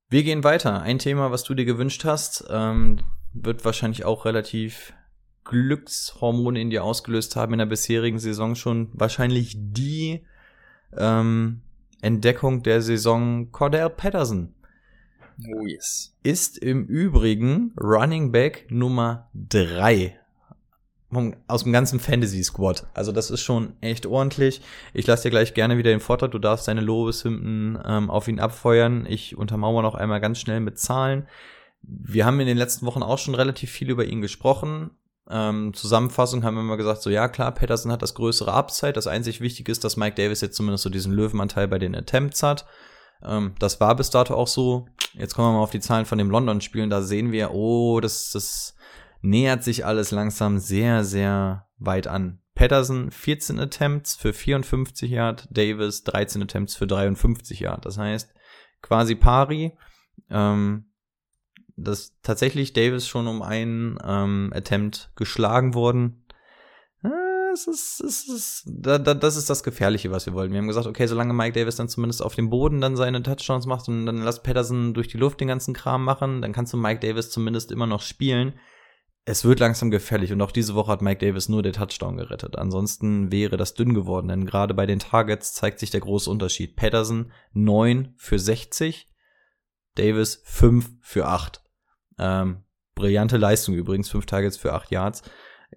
Wir 0.09 0.23
gehen 0.23 0.45
weiter. 0.45 0.83
Ein 0.83 0.99
Thema, 0.99 1.31
was 1.31 1.45
du 1.45 1.55
dir 1.55 1.65
gewünscht 1.65 2.05
hast, 2.05 2.45
ähm, 2.51 3.01
wird 3.33 3.65
wahrscheinlich 3.65 4.05
auch 4.05 4.25
relativ 4.25 4.93
Glückshormone 5.45 6.61
in 6.61 6.71
dir 6.71 6.85
ausgelöst 6.85 7.37
haben 7.37 7.53
in 7.55 7.59
der 7.59 7.67
bisherigen 7.67 8.19
Saison 8.19 8.55
schon. 8.55 8.91
Wahrscheinlich 8.93 9.57
die 9.57 10.25
ähm, 10.97 11.63
Entdeckung 12.03 12.63
der 12.63 12.83
Saison 12.83 13.51
Cordell 13.51 13.91
Patterson. 13.91 14.55
Oh 15.49 15.67
yes. 15.67 16.15
Ist 16.23 16.59
im 16.59 16.87
Übrigen 16.87 17.73
Running 17.81 18.33
Back 18.33 18.67
Nummer 18.71 19.31
drei 19.35 20.17
aus 21.49 21.65
dem 21.65 21.73
ganzen 21.73 21.99
Fantasy 21.99 22.43
Squad. 22.45 22.87
Also 22.95 23.11
das 23.11 23.31
ist 23.31 23.41
schon 23.41 23.75
echt 23.81 24.07
ordentlich. 24.07 24.61
Ich 24.95 25.07
lasse 25.07 25.25
dir 25.25 25.31
gleich 25.31 25.55
gerne 25.55 25.77
wieder 25.77 25.91
den 25.91 26.01
Vortrag. 26.01 26.31
Du 26.31 26.39
darfst 26.39 26.69
deine 26.69 26.83
Lobeshymnen 26.83 27.79
ähm, 27.85 28.11
auf 28.11 28.29
ihn 28.29 28.39
abfeuern. 28.39 29.07
Ich 29.07 29.37
untermauere 29.37 29.83
noch 29.83 29.97
einmal 29.97 30.21
ganz 30.21 30.39
schnell 30.39 30.61
mit 30.61 30.79
Zahlen. 30.79 31.27
Wir 31.83 32.27
haben 32.27 32.39
in 32.39 32.47
den 32.47 32.59
letzten 32.59 32.87
Wochen 32.87 33.03
auch 33.03 33.19
schon 33.19 33.35
relativ 33.35 33.71
viel 33.71 33.91
über 33.91 34.05
ihn 34.05 34.21
gesprochen. 34.21 34.91
Ähm, 35.29 35.75
Zusammenfassung 35.75 36.45
haben 36.45 36.55
wir 36.55 36.61
immer 36.61 36.77
gesagt, 36.77 37.03
so 37.03 37.11
ja 37.11 37.29
klar, 37.29 37.53
Patterson 37.53 37.91
hat 37.91 38.03
das 38.03 38.15
größere 38.15 38.53
Upside. 38.53 38.93
Das 38.93 39.07
einzig 39.07 39.41
Wichtige 39.41 39.73
ist, 39.73 39.83
dass 39.83 39.97
Mike 39.97 40.15
Davis 40.15 40.41
jetzt 40.41 40.57
zumindest 40.57 40.85
so 40.85 40.91
diesen 40.91 41.13
Löwenanteil 41.13 41.67
bei 41.67 41.79
den 41.79 41.97
Attempts 41.97 42.43
hat. 42.43 42.67
Ähm, 43.25 43.55
das 43.59 43.81
war 43.81 43.95
bis 43.97 44.11
dato 44.11 44.35
auch 44.35 44.47
so. 44.47 44.87
Jetzt 45.15 45.35
kommen 45.35 45.49
wir 45.49 45.59
mal 45.59 45.63
auf 45.63 45.71
die 45.71 45.81
Zahlen 45.81 46.07
von 46.07 46.19
dem 46.19 46.31
London-Spielen. 46.31 46.91
Da 46.91 47.03
sehen 47.03 47.33
wir, 47.33 47.53
oh, 47.53 48.01
das, 48.01 48.31
das 48.31 48.75
nähert 49.23 49.65
sich 49.65 49.85
alles 49.85 50.11
langsam 50.11 50.59
sehr, 50.59 51.05
sehr 51.05 51.67
weit 51.79 52.07
an. 52.07 52.41
Patterson 52.55 53.11
14 53.11 53.59
Attempts 53.59 54.17
für 54.17 54.33
54 54.33 55.11
Yard, 55.11 55.49
Davis 55.51 56.05
13 56.05 56.43
Attempts 56.43 56.77
für 56.77 56.87
53 56.87 57.61
Yard. 57.61 57.87
Das 57.87 57.99
heißt, 57.99 58.33
quasi 58.83 59.15
pari. 59.15 59.77
Ähm, 60.29 60.91
dass 61.77 62.21
tatsächlich 62.23 62.73
Davis 62.73 63.09
schon 63.09 63.27
um 63.27 63.43
einen 63.43 63.99
ähm, 64.05 64.53
Attempt 64.55 65.13
geschlagen 65.17 65.75
worden 65.75 66.20
es 67.53 67.67
ist, 67.67 68.01
es 68.01 68.29
ist, 68.29 68.63
da, 68.67 68.99
da, 68.99 69.15
das 69.15 69.37
ist 69.37 69.51
das 69.51 69.63
Gefährliche, 69.63 70.11
was 70.11 70.27
wir 70.27 70.33
wollen. 70.33 70.53
Wir 70.53 70.59
haben 70.59 70.69
gesagt, 70.69 70.87
okay, 70.87 71.07
solange 71.07 71.33
Mike 71.33 71.59
Davis 71.59 71.77
dann 71.77 71.89
zumindest 71.89 72.23
auf 72.23 72.35
dem 72.35 72.51
Boden 72.51 72.81
dann 72.81 72.97
seine 72.97 73.23
Touchdowns 73.23 73.67
macht 73.67 73.89
und 73.89 74.07
dann 74.07 74.19
lass 74.19 74.43
Patterson 74.43 74.95
durch 74.95 75.09
die 75.09 75.19
Luft 75.19 75.41
den 75.41 75.49
ganzen 75.49 75.75
Kram 75.75 76.05
machen, 76.05 76.43
dann 76.43 76.53
kannst 76.53 76.73
du 76.73 76.77
Mike 76.77 77.01
Davis 77.07 77.31
zumindest 77.31 77.73
immer 77.73 77.87
noch 77.87 78.03
spielen. 78.03 78.55
Es 79.25 79.45
wird 79.45 79.61
langsam 79.61 79.91
gefährlich 79.91 80.33
und 80.33 80.41
auch 80.41 80.51
diese 80.51 80.75
Woche 80.75 80.93
hat 80.93 81.03
Mike 81.03 81.25
Davis 81.25 81.49
nur 81.49 81.63
den 81.63 81.75
Touchdown 81.75 82.17
gerettet. 82.17 82.57
Ansonsten 82.57 83.31
wäre 83.31 83.57
das 83.57 83.75
dünn 83.75 83.95
geworden, 83.95 84.29
denn 84.29 84.47
gerade 84.47 84.75
bei 84.75 84.87
den 84.87 84.99
Targets 84.99 85.53
zeigt 85.53 85.79
sich 85.79 85.91
der 85.91 86.01
große 86.01 86.31
Unterschied. 86.31 86.77
Patterson 86.77 87.31
9 87.53 88.15
für 88.17 88.39
60, 88.39 89.09
Davis 89.95 90.43
5 90.45 90.91
für 91.03 91.27
8. 91.27 91.63
Ähm, 92.19 92.65
brillante 92.95 93.37
Leistung 93.37 93.75
übrigens, 93.75 94.09
5 94.09 94.27
Targets 94.27 94.57
für 94.57 94.73
8 94.73 94.91
Yards 94.91 95.23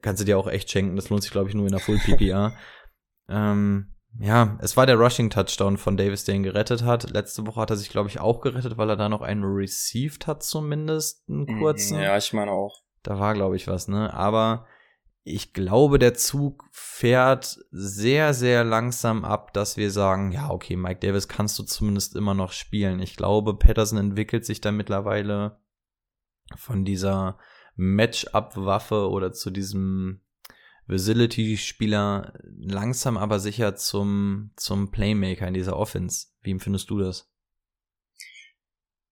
kannst 0.04 0.22
du 0.22 0.26
dir 0.26 0.38
auch 0.38 0.48
echt 0.48 0.70
schenken. 0.70 0.96
Das 0.96 1.10
lohnt 1.10 1.24
sich, 1.24 1.32
glaube 1.32 1.50
ich, 1.50 1.56
nur 1.56 1.66
in 1.66 1.72
der 1.72 1.82
Full 1.82 1.98
PPR. 1.98 2.56
ähm, 3.30 3.96
ja, 4.20 4.60
es 4.62 4.78
war 4.78 4.86
der 4.86 4.98
Rushing 4.98 5.32
Touchdown 5.32 5.78
von 5.78 5.98
Davis, 5.98 6.24
der 6.26 6.36
ihn 6.36 6.44
gerettet 6.44 6.84
hat. 6.84 7.10
Letzte 7.10 7.48
Woche 7.48 7.62
hat 7.62 7.72
er 7.72 7.78
sich, 7.78 7.90
glaube 7.90 8.10
ich, 8.10 8.20
auch 8.20 8.42
gerettet, 8.42 8.78
weil 8.78 8.90
er 8.90 8.96
da 8.96 9.10
noch 9.10 9.22
einen 9.22 9.44
received 9.44 10.28
hat, 10.28 10.44
zumindest 10.44 11.28
einen 11.28 11.46
mhm, 11.46 11.60
kurzen. 11.60 12.00
Ja, 12.00 12.16
ich 12.16 12.32
meine 12.34 12.52
auch. 12.52 12.84
Da 13.02 13.20
war, 13.20 13.34
glaube 13.34 13.56
ich, 13.56 13.68
was, 13.68 13.88
ne? 13.88 14.14
Aber 14.14 14.68
ich 15.24 15.54
glaube, 15.54 16.00
der 16.00 16.14
Zug 16.14 16.66
fährt 16.72 17.60
sehr, 17.72 18.34
sehr 18.34 18.64
langsam 18.64 19.26
ab, 19.26 19.54
dass 19.54 19.78
wir 19.78 19.90
sagen, 19.90 20.32
ja, 20.32 20.50
okay, 20.52 20.76
Mike 20.76 21.00
Davis 21.00 21.28
kannst 21.28 21.58
du 21.58 21.64
zumindest 21.64 22.16
immer 22.16 22.34
noch 22.34 22.52
spielen. 22.52 23.00
Ich 23.00 23.16
glaube, 23.16 23.56
Patterson 23.56 23.98
entwickelt 23.98 24.46
sich 24.46 24.62
da 24.62 24.72
mittlerweile 24.72 25.60
von 26.56 26.86
dieser 26.86 27.40
Matchup-Waffe 27.76 29.10
oder 29.10 29.32
zu 29.34 29.50
diesem 29.50 30.22
Facility-Spieler 30.88 32.34
langsam 32.58 33.18
aber 33.18 33.40
sicher 33.40 33.76
zum, 33.76 34.52
zum 34.56 34.92
Playmaker 34.92 35.48
in 35.48 35.54
dieser 35.54 35.78
Offense. 35.78 36.28
Wie 36.42 36.52
empfindest 36.52 36.90
du 36.90 37.00
das? 37.00 37.30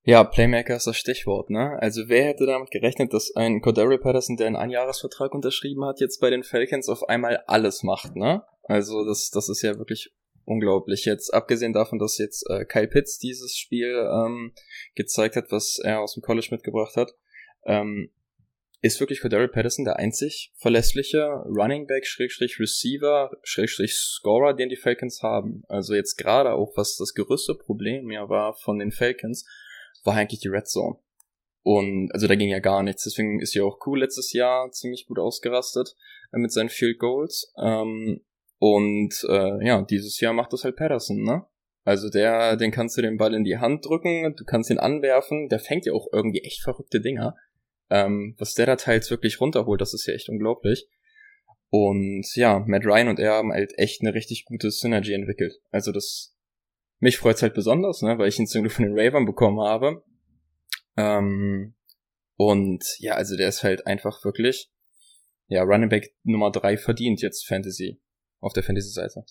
Ja, 0.03 0.23
Playmaker 0.23 0.75
ist 0.75 0.87
das 0.87 0.97
Stichwort, 0.97 1.51
ne? 1.51 1.77
Also 1.79 2.03
wer 2.07 2.25
hätte 2.25 2.47
damit 2.47 2.71
gerechnet, 2.71 3.13
dass 3.13 3.35
ein 3.35 3.61
Cordero 3.61 3.99
Patterson, 3.99 4.35
der 4.35 4.47
einen 4.47 4.55
Einjahresvertrag 4.55 5.33
unterschrieben 5.33 5.85
hat, 5.85 5.99
jetzt 5.99 6.19
bei 6.19 6.31
den 6.31 6.43
Falcons 6.43 6.89
auf 6.89 7.07
einmal 7.07 7.43
alles 7.45 7.83
macht, 7.83 8.15
ne? 8.15 8.43
Also 8.63 9.05
das, 9.05 9.29
das 9.29 9.47
ist 9.47 9.61
ja 9.61 9.77
wirklich 9.77 10.11
unglaublich. 10.43 11.05
Jetzt 11.05 11.31
abgesehen 11.31 11.73
davon, 11.73 11.99
dass 11.99 12.17
jetzt 12.17 12.49
äh, 12.49 12.65
Kyle 12.65 12.87
Pitts 12.87 13.19
dieses 13.19 13.55
Spiel 13.55 13.93
ähm, 14.11 14.53
gezeigt 14.95 15.35
hat, 15.35 15.51
was 15.51 15.77
er 15.77 16.01
aus 16.01 16.15
dem 16.15 16.23
College 16.23 16.47
mitgebracht 16.49 16.95
hat, 16.95 17.13
ähm, 17.65 18.09
ist 18.81 18.99
wirklich 18.99 19.21
Cordero 19.21 19.47
Patterson 19.47 19.85
der 19.85 19.97
einzig 19.97 20.51
verlässliche 20.55 21.23
Running 21.45 21.85
Back, 21.85 22.05
Schrägstrich 22.05 22.59
Receiver, 22.59 23.31
Schrägstrich 23.43 23.93
Scorer, 23.93 24.55
den 24.55 24.69
die 24.69 24.75
Falcons 24.75 25.21
haben. 25.21 25.63
Also 25.67 25.93
jetzt 25.93 26.15
gerade 26.17 26.53
auch, 26.53 26.75
was 26.75 26.97
das 26.97 27.13
größte 27.13 27.55
Problem 27.55 28.09
ja 28.09 28.27
war 28.27 28.55
von 28.55 28.79
den 28.79 28.91
Falcons, 28.91 29.45
war 30.03 30.15
eigentlich 30.15 30.39
die 30.39 30.47
Red 30.47 30.67
Zone. 30.67 30.97
Und 31.63 32.11
also 32.11 32.27
da 32.27 32.33
ging 32.33 32.49
ja 32.49 32.59
gar 32.59 32.81
nichts. 32.81 33.03
Deswegen 33.03 33.39
ist 33.39 33.53
ja 33.53 33.63
auch 33.63 33.77
cool 33.85 33.99
letztes 33.99 34.33
Jahr 34.33 34.71
ziemlich 34.71 35.05
gut 35.05 35.19
ausgerastet 35.19 35.95
äh, 36.33 36.39
mit 36.39 36.51
seinen 36.51 36.69
Field 36.69 36.97
Goals. 36.97 37.53
Ähm, 37.61 38.21
und 38.57 39.13
äh, 39.29 39.65
ja, 39.65 39.83
dieses 39.83 40.19
Jahr 40.19 40.33
macht 40.33 40.53
das 40.53 40.63
halt 40.63 40.75
Patterson, 40.75 41.21
ne? 41.21 41.45
Also 41.83 42.09
der, 42.09 42.57
den 42.57 42.71
kannst 42.71 42.97
du 42.97 43.01
den 43.01 43.17
Ball 43.17 43.33
in 43.33 43.43
die 43.43 43.57
Hand 43.57 43.85
drücken, 43.85 44.35
du 44.35 44.43
kannst 44.45 44.69
ihn 44.69 44.77
anwerfen, 44.77 45.49
der 45.49 45.59
fängt 45.59 45.87
ja 45.87 45.93
auch 45.93 46.07
irgendwie 46.11 46.41
echt 46.41 46.61
verrückte 46.61 47.01
Dinger. 47.01 47.35
Ähm, 47.91 48.35
was 48.39 48.53
der 48.53 48.65
da 48.65 48.77
teils 48.77 49.11
wirklich 49.11 49.41
runterholt, 49.41 49.81
das 49.81 49.93
ist 49.93 50.07
ja 50.07 50.13
echt 50.13 50.29
unglaublich. 50.29 50.87
Und 51.69 52.25
ja, 52.35 52.59
Matt 52.65 52.85
Ryan 52.85 53.09
und 53.09 53.19
er 53.19 53.33
haben 53.33 53.51
halt 53.51 53.77
echt 53.77 54.01
eine 54.01 54.13
richtig 54.13 54.45
gute 54.45 54.71
Synergy 54.71 55.13
entwickelt. 55.13 55.59
Also 55.71 55.91
das, 55.91 56.33
mich 56.99 57.17
freut's 57.17 57.41
halt 57.41 57.53
besonders, 57.53 58.01
ne, 58.01 58.17
weil 58.17 58.29
ich 58.29 58.39
ihn 58.39 58.47
zum 58.47 58.61
Glück 58.61 58.73
von 58.73 58.85
den 58.85 58.97
Ravern 58.97 59.25
bekommen 59.25 59.59
habe. 59.59 60.03
Ähm, 60.95 61.75
und 62.37 62.83
ja, 62.99 63.15
also 63.15 63.35
der 63.35 63.49
ist 63.49 63.63
halt 63.63 63.85
einfach 63.85 64.23
wirklich, 64.23 64.71
ja, 65.47 65.63
Running 65.63 65.89
Back 65.89 66.15
Nummer 66.23 66.49
drei 66.49 66.77
verdient 66.77 67.21
jetzt 67.21 67.45
Fantasy, 67.45 68.01
auf 68.39 68.53
der 68.53 68.63
Fantasy-Seite. 68.63 69.25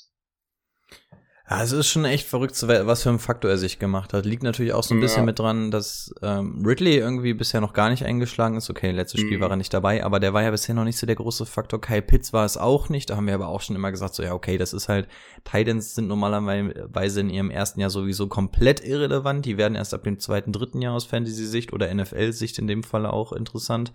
Also 1.50 1.78
es 1.78 1.86
ist 1.86 1.92
schon 1.92 2.04
echt 2.04 2.28
verrückt, 2.28 2.54
was 2.62 3.02
für 3.02 3.08
ein 3.08 3.18
Faktor 3.18 3.50
er 3.50 3.58
sich 3.58 3.80
gemacht 3.80 4.12
hat. 4.12 4.24
Liegt 4.24 4.44
natürlich 4.44 4.72
auch 4.72 4.84
so 4.84 4.94
ein 4.94 5.00
bisschen 5.00 5.24
mit 5.24 5.40
dran, 5.40 5.72
dass 5.72 6.14
ähm, 6.22 6.62
Ridley 6.64 6.96
irgendwie 6.96 7.34
bisher 7.34 7.60
noch 7.60 7.72
gar 7.72 7.90
nicht 7.90 8.04
eingeschlagen 8.04 8.56
ist. 8.56 8.70
Okay, 8.70 8.92
letztes 8.92 9.20
Spiel 9.20 9.38
mhm. 9.38 9.42
war 9.42 9.50
er 9.50 9.56
nicht 9.56 9.74
dabei, 9.74 10.04
aber 10.04 10.20
der 10.20 10.32
war 10.32 10.44
ja 10.44 10.52
bisher 10.52 10.76
noch 10.76 10.84
nicht 10.84 10.96
so 10.96 11.08
der 11.08 11.16
große 11.16 11.46
Faktor. 11.46 11.80
Kai 11.80 12.02
Pitts 12.02 12.32
war 12.32 12.44
es 12.44 12.56
auch 12.56 12.88
nicht. 12.88 13.10
Da 13.10 13.16
haben 13.16 13.26
wir 13.26 13.34
aber 13.34 13.48
auch 13.48 13.62
schon 13.62 13.74
immer 13.74 13.90
gesagt, 13.90 14.14
so 14.14 14.22
ja, 14.22 14.32
okay, 14.32 14.58
das 14.58 14.72
ist 14.72 14.88
halt, 14.88 15.08
Titans 15.42 15.96
sind 15.96 16.06
normalerweise 16.06 17.20
in 17.20 17.30
ihrem 17.30 17.50
ersten 17.50 17.80
Jahr 17.80 17.90
sowieso 17.90 18.28
komplett 18.28 18.86
irrelevant. 18.86 19.44
Die 19.44 19.58
werden 19.58 19.74
erst 19.74 19.92
ab 19.92 20.04
dem 20.04 20.20
zweiten, 20.20 20.52
dritten 20.52 20.80
Jahr 20.80 20.94
aus 20.94 21.06
Fantasy-Sicht 21.06 21.72
oder 21.72 21.92
NFL-Sicht 21.92 22.60
in 22.60 22.68
dem 22.68 22.84
Fall 22.84 23.06
auch 23.06 23.32
interessant. 23.32 23.92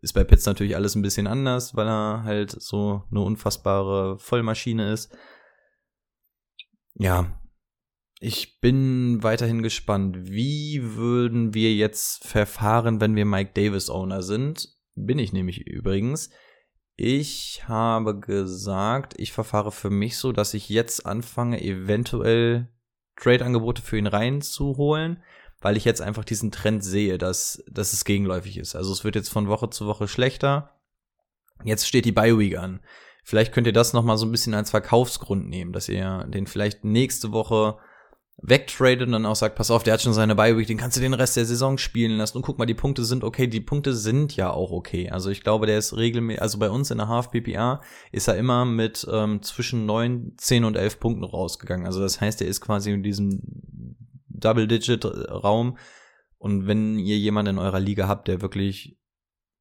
Ist 0.00 0.14
bei 0.14 0.24
Pitts 0.24 0.46
natürlich 0.46 0.74
alles 0.74 0.94
ein 0.94 1.02
bisschen 1.02 1.26
anders, 1.26 1.76
weil 1.76 1.86
er 1.86 2.22
halt 2.24 2.50
so 2.62 3.02
eine 3.10 3.20
unfassbare 3.20 4.18
Vollmaschine 4.18 4.90
ist. 4.90 5.14
Ja, 6.94 7.40
ich 8.20 8.60
bin 8.60 9.22
weiterhin 9.22 9.62
gespannt. 9.62 10.16
Wie 10.30 10.80
würden 10.82 11.52
wir 11.52 11.74
jetzt 11.74 12.26
verfahren, 12.26 13.00
wenn 13.00 13.16
wir 13.16 13.26
Mike 13.26 13.50
Davis 13.54 13.90
Owner 13.90 14.22
sind? 14.22 14.68
Bin 14.94 15.18
ich 15.18 15.32
nämlich 15.32 15.66
übrigens. 15.66 16.30
Ich 16.96 17.64
habe 17.66 18.18
gesagt, 18.18 19.14
ich 19.18 19.32
verfahre 19.32 19.72
für 19.72 19.90
mich 19.90 20.16
so, 20.16 20.30
dass 20.32 20.54
ich 20.54 20.68
jetzt 20.68 21.04
anfange, 21.04 21.60
eventuell 21.60 22.68
Trade-Angebote 23.16 23.82
für 23.82 23.98
ihn 23.98 24.06
reinzuholen, 24.06 25.22
weil 25.60 25.76
ich 25.76 25.84
jetzt 25.84 26.00
einfach 26.00 26.24
diesen 26.24 26.52
Trend 26.52 26.84
sehe, 26.84 27.18
dass, 27.18 27.64
dass 27.68 27.92
es 27.92 28.04
gegenläufig 28.04 28.58
ist. 28.58 28.76
Also 28.76 28.92
es 28.92 29.02
wird 29.02 29.16
jetzt 29.16 29.30
von 29.30 29.48
Woche 29.48 29.70
zu 29.70 29.86
Woche 29.86 30.06
schlechter. 30.06 30.80
Jetzt 31.64 31.88
steht 31.88 32.04
die 32.04 32.12
Bye 32.12 32.38
Week 32.38 32.56
an. 32.56 32.80
Vielleicht 33.24 33.52
könnt 33.52 33.66
ihr 33.66 33.72
das 33.72 33.94
noch 33.94 34.04
mal 34.04 34.18
so 34.18 34.26
ein 34.26 34.30
bisschen 34.30 34.54
als 34.54 34.70
Verkaufsgrund 34.70 35.48
nehmen, 35.48 35.72
dass 35.72 35.88
ihr 35.88 36.24
den 36.28 36.46
vielleicht 36.46 36.84
nächste 36.84 37.32
Woche 37.32 37.78
wegtradet 38.36 39.06
und 39.06 39.12
dann 39.12 39.26
auch 39.26 39.36
sagt, 39.36 39.54
pass 39.54 39.70
auf, 39.70 39.82
der 39.82 39.94
hat 39.94 40.02
schon 40.02 40.12
seine 40.12 40.34
Bye-Week, 40.34 40.66
den 40.66 40.76
kannst 40.76 40.96
du 40.96 41.00
den 41.00 41.14
Rest 41.14 41.36
der 41.36 41.46
Saison 41.46 41.78
spielen 41.78 42.18
lassen 42.18 42.36
und 42.36 42.42
guck 42.42 42.58
mal, 42.58 42.66
die 42.66 42.74
Punkte 42.74 43.04
sind 43.04 43.24
okay, 43.24 43.46
die 43.46 43.60
Punkte 43.60 43.94
sind 43.94 44.36
ja 44.36 44.50
auch 44.50 44.72
okay. 44.72 45.08
Also 45.08 45.30
ich 45.30 45.42
glaube, 45.42 45.66
der 45.66 45.78
ist 45.78 45.96
regelmäßig, 45.96 46.42
also 46.42 46.58
bei 46.58 46.68
uns 46.68 46.90
in 46.90 46.98
der 46.98 47.08
Half 47.08 47.30
PPA 47.30 47.80
ist 48.12 48.28
er 48.28 48.36
immer 48.36 48.64
mit 48.64 49.06
ähm, 49.10 49.40
zwischen 49.42 49.86
neun, 49.86 50.34
zehn 50.36 50.64
und 50.64 50.76
elf 50.76 51.00
Punkten 51.00 51.24
rausgegangen. 51.24 51.86
Also 51.86 52.00
das 52.00 52.20
heißt, 52.20 52.42
er 52.42 52.48
ist 52.48 52.60
quasi 52.60 52.92
in 52.92 53.02
diesem 53.02 53.40
Double-Digit-Raum 54.28 55.78
und 56.38 56.66
wenn 56.66 56.98
ihr 56.98 57.16
jemanden 57.16 57.56
in 57.56 57.58
eurer 57.58 57.80
Liga 57.80 58.08
habt, 58.08 58.28
der 58.28 58.42
wirklich 58.42 58.98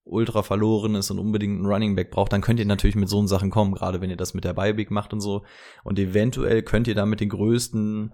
ultra 0.05 0.43
verloren 0.43 0.95
ist 0.95 1.11
und 1.11 1.19
unbedingt 1.19 1.57
einen 1.57 1.65
Running 1.65 1.95
Back 1.95 2.11
braucht, 2.11 2.33
dann 2.33 2.41
könnt 2.41 2.59
ihr 2.59 2.65
natürlich 2.65 2.95
mit 2.95 3.09
so 3.09 3.25
Sachen 3.25 3.49
kommen, 3.49 3.73
gerade 3.73 4.01
wenn 4.01 4.09
ihr 4.09 4.17
das 4.17 4.33
mit 4.33 4.43
der 4.43 4.53
Bye 4.53 4.75
macht 4.89 5.13
und 5.13 5.21
so. 5.21 5.43
Und 5.83 5.97
eventuell 5.97 6.61
könnt 6.61 6.87
ihr 6.87 6.95
damit 6.95 7.21
den 7.21 7.29
größten 7.29 8.13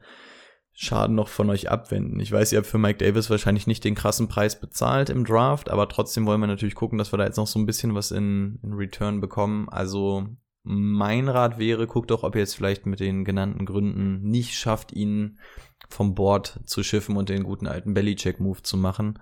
Schaden 0.71 1.15
noch 1.15 1.27
von 1.27 1.49
euch 1.49 1.69
abwenden. 1.69 2.19
Ich 2.19 2.31
weiß, 2.31 2.53
ihr 2.53 2.59
habt 2.59 2.67
für 2.67 2.77
Mike 2.77 3.03
Davis 3.03 3.29
wahrscheinlich 3.29 3.67
nicht 3.67 3.83
den 3.83 3.95
krassen 3.95 4.27
Preis 4.27 4.59
bezahlt 4.59 5.09
im 5.09 5.25
Draft, 5.25 5.69
aber 5.69 5.89
trotzdem 5.89 6.25
wollen 6.25 6.39
wir 6.39 6.47
natürlich 6.47 6.75
gucken, 6.75 6.97
dass 6.97 7.11
wir 7.11 7.17
da 7.17 7.25
jetzt 7.25 7.37
noch 7.37 7.47
so 7.47 7.59
ein 7.59 7.65
bisschen 7.65 7.95
was 7.95 8.11
in, 8.11 8.59
in 8.63 8.73
Return 8.73 9.19
bekommen. 9.19 9.67
Also 9.67 10.27
mein 10.63 11.27
Rat 11.27 11.57
wäre, 11.57 11.87
guckt 11.87 12.11
doch, 12.11 12.23
ob 12.23 12.35
ihr 12.35 12.41
jetzt 12.41 12.55
vielleicht 12.55 12.85
mit 12.85 12.99
den 12.99 13.25
genannten 13.25 13.65
Gründen 13.65 14.21
nicht 14.21 14.53
schafft, 14.53 14.93
ihn 14.93 15.39
vom 15.89 16.15
Board 16.15 16.61
zu 16.65 16.83
schiffen 16.83 17.17
und 17.17 17.29
den 17.29 17.43
guten 17.43 17.67
alten 17.67 17.93
Bellycheck-Move 17.93 18.61
zu 18.61 18.77
machen. 18.77 19.19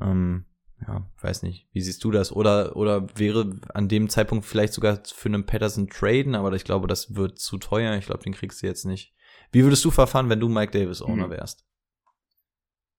Ähm, 0.00 0.44
ja, 0.86 1.08
weiß 1.20 1.42
nicht. 1.42 1.68
Wie 1.72 1.80
siehst 1.80 2.02
du 2.04 2.10
das? 2.10 2.32
Oder, 2.32 2.76
oder 2.76 3.06
wäre 3.16 3.60
an 3.72 3.88
dem 3.88 4.08
Zeitpunkt 4.08 4.44
vielleicht 4.44 4.72
sogar 4.72 5.00
für 5.04 5.28
einen 5.28 5.46
Patterson 5.46 5.88
traden, 5.88 6.34
aber 6.34 6.52
ich 6.52 6.64
glaube, 6.64 6.88
das 6.88 7.14
wird 7.14 7.38
zu 7.38 7.58
teuer. 7.58 7.96
Ich 7.96 8.06
glaube, 8.06 8.22
den 8.22 8.34
kriegst 8.34 8.62
du 8.62 8.66
jetzt 8.66 8.84
nicht. 8.84 9.14
Wie 9.52 9.62
würdest 9.62 9.84
du 9.84 9.90
verfahren, 9.90 10.28
wenn 10.28 10.40
du 10.40 10.48
Mike 10.48 10.72
Davis 10.72 11.02
Owner 11.02 11.26
mhm. 11.26 11.32
wärst? 11.32 11.64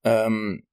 Ähm, 0.03 0.65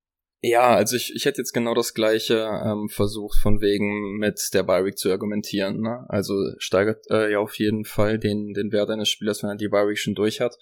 ja, 0.43 0.75
also 0.75 0.97
ich, 0.97 1.15
ich 1.15 1.25
hätte 1.25 1.41
jetzt 1.41 1.53
genau 1.53 1.75
das 1.75 1.95
gleiche 1.95 2.49
ähm, 2.65 2.89
versucht, 2.89 3.39
von 3.39 3.61
wegen 3.61 4.17
mit 4.19 4.41
der 4.55 4.63
Bi-Week 4.63 4.97
zu 4.97 5.11
argumentieren. 5.11 5.81
Ne? 5.81 6.07
Also 6.09 6.35
steigert 6.59 7.05
äh, 7.11 7.33
ja 7.33 7.41
auf 7.41 7.59
jeden 7.59 7.85
Fall 7.85 8.19
den, 8.19 8.55
den 8.55 8.73
Wert 8.73 8.91
eines 8.91 9.09
Spielers, 9.09 9.43
wenn 9.43 9.51
er 9.51 9.57
die 9.57 9.69
Bi-Week 9.69 9.99
schon 9.99 10.15
durch 10.15 10.41
hat. 10.41 10.57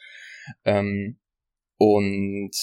Ähm, 0.64 1.18
und 1.76 2.56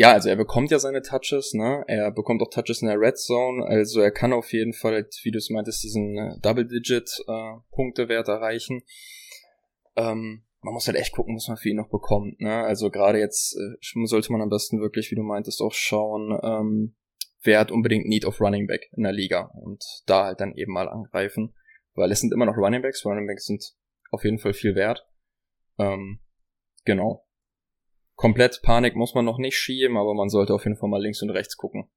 ja, 0.00 0.12
also 0.12 0.28
er 0.28 0.36
bekommt 0.36 0.70
ja 0.70 0.78
seine 0.78 1.02
Touches, 1.02 1.54
ne? 1.54 1.82
Er 1.88 2.12
bekommt 2.12 2.40
auch 2.40 2.50
Touches 2.50 2.82
in 2.82 2.88
der 2.88 3.00
Red 3.00 3.18
Zone, 3.18 3.66
also 3.66 4.00
er 4.00 4.12
kann 4.12 4.32
auf 4.32 4.52
jeden 4.52 4.72
Fall, 4.72 5.08
wie 5.24 5.32
du 5.32 5.38
es 5.38 5.50
meintest, 5.50 5.82
diesen 5.82 6.16
äh, 6.16 6.38
Double-Digit-Punktewert 6.40 8.28
äh, 8.28 8.30
erreichen. 8.30 8.82
Ähm, 9.96 10.44
man 10.60 10.74
muss 10.74 10.86
halt 10.86 10.96
echt 10.96 11.12
gucken, 11.12 11.34
was 11.34 11.48
man 11.48 11.56
für 11.56 11.70
ihn 11.70 11.76
noch 11.76 11.90
bekommt, 11.90 12.40
ne? 12.40 12.62
Also 12.62 12.92
gerade 12.92 13.18
jetzt 13.18 13.56
äh, 13.56 14.06
sollte 14.06 14.30
man 14.30 14.40
am 14.40 14.50
besten 14.50 14.80
wirklich, 14.80 15.10
wie 15.10 15.16
du 15.16 15.24
meintest, 15.24 15.60
auch 15.60 15.72
schauen, 15.72 16.38
ähm, 16.44 16.94
wer 17.42 17.58
hat 17.58 17.72
unbedingt 17.72 18.06
Need 18.06 18.24
of 18.24 18.40
Running 18.40 18.68
Back 18.68 18.88
in 18.96 19.02
der 19.02 19.12
Liga 19.12 19.50
und 19.60 19.82
da 20.06 20.26
halt 20.26 20.40
dann 20.40 20.54
eben 20.54 20.72
mal 20.72 20.88
angreifen, 20.88 21.56
weil 21.94 22.12
es 22.12 22.20
sind 22.20 22.32
immer 22.32 22.46
noch 22.46 22.56
Running 22.56 22.82
Backs, 22.82 23.04
Running 23.04 23.26
Backs 23.26 23.46
sind 23.46 23.74
auf 24.12 24.22
jeden 24.22 24.38
Fall 24.38 24.52
viel 24.52 24.76
wert. 24.76 25.08
Ähm, 25.76 26.20
genau 26.84 27.27
komplett 28.18 28.60
Panik 28.62 28.96
muss 28.96 29.14
man 29.14 29.24
noch 29.24 29.38
nicht 29.38 29.56
schieben, 29.56 29.96
aber 29.96 30.12
man 30.12 30.28
sollte 30.28 30.52
auf 30.52 30.64
jeden 30.64 30.76
Fall 30.76 30.90
mal 30.90 31.00
links 31.00 31.22
und 31.22 31.30
rechts 31.30 31.56
gucken. 31.56 31.88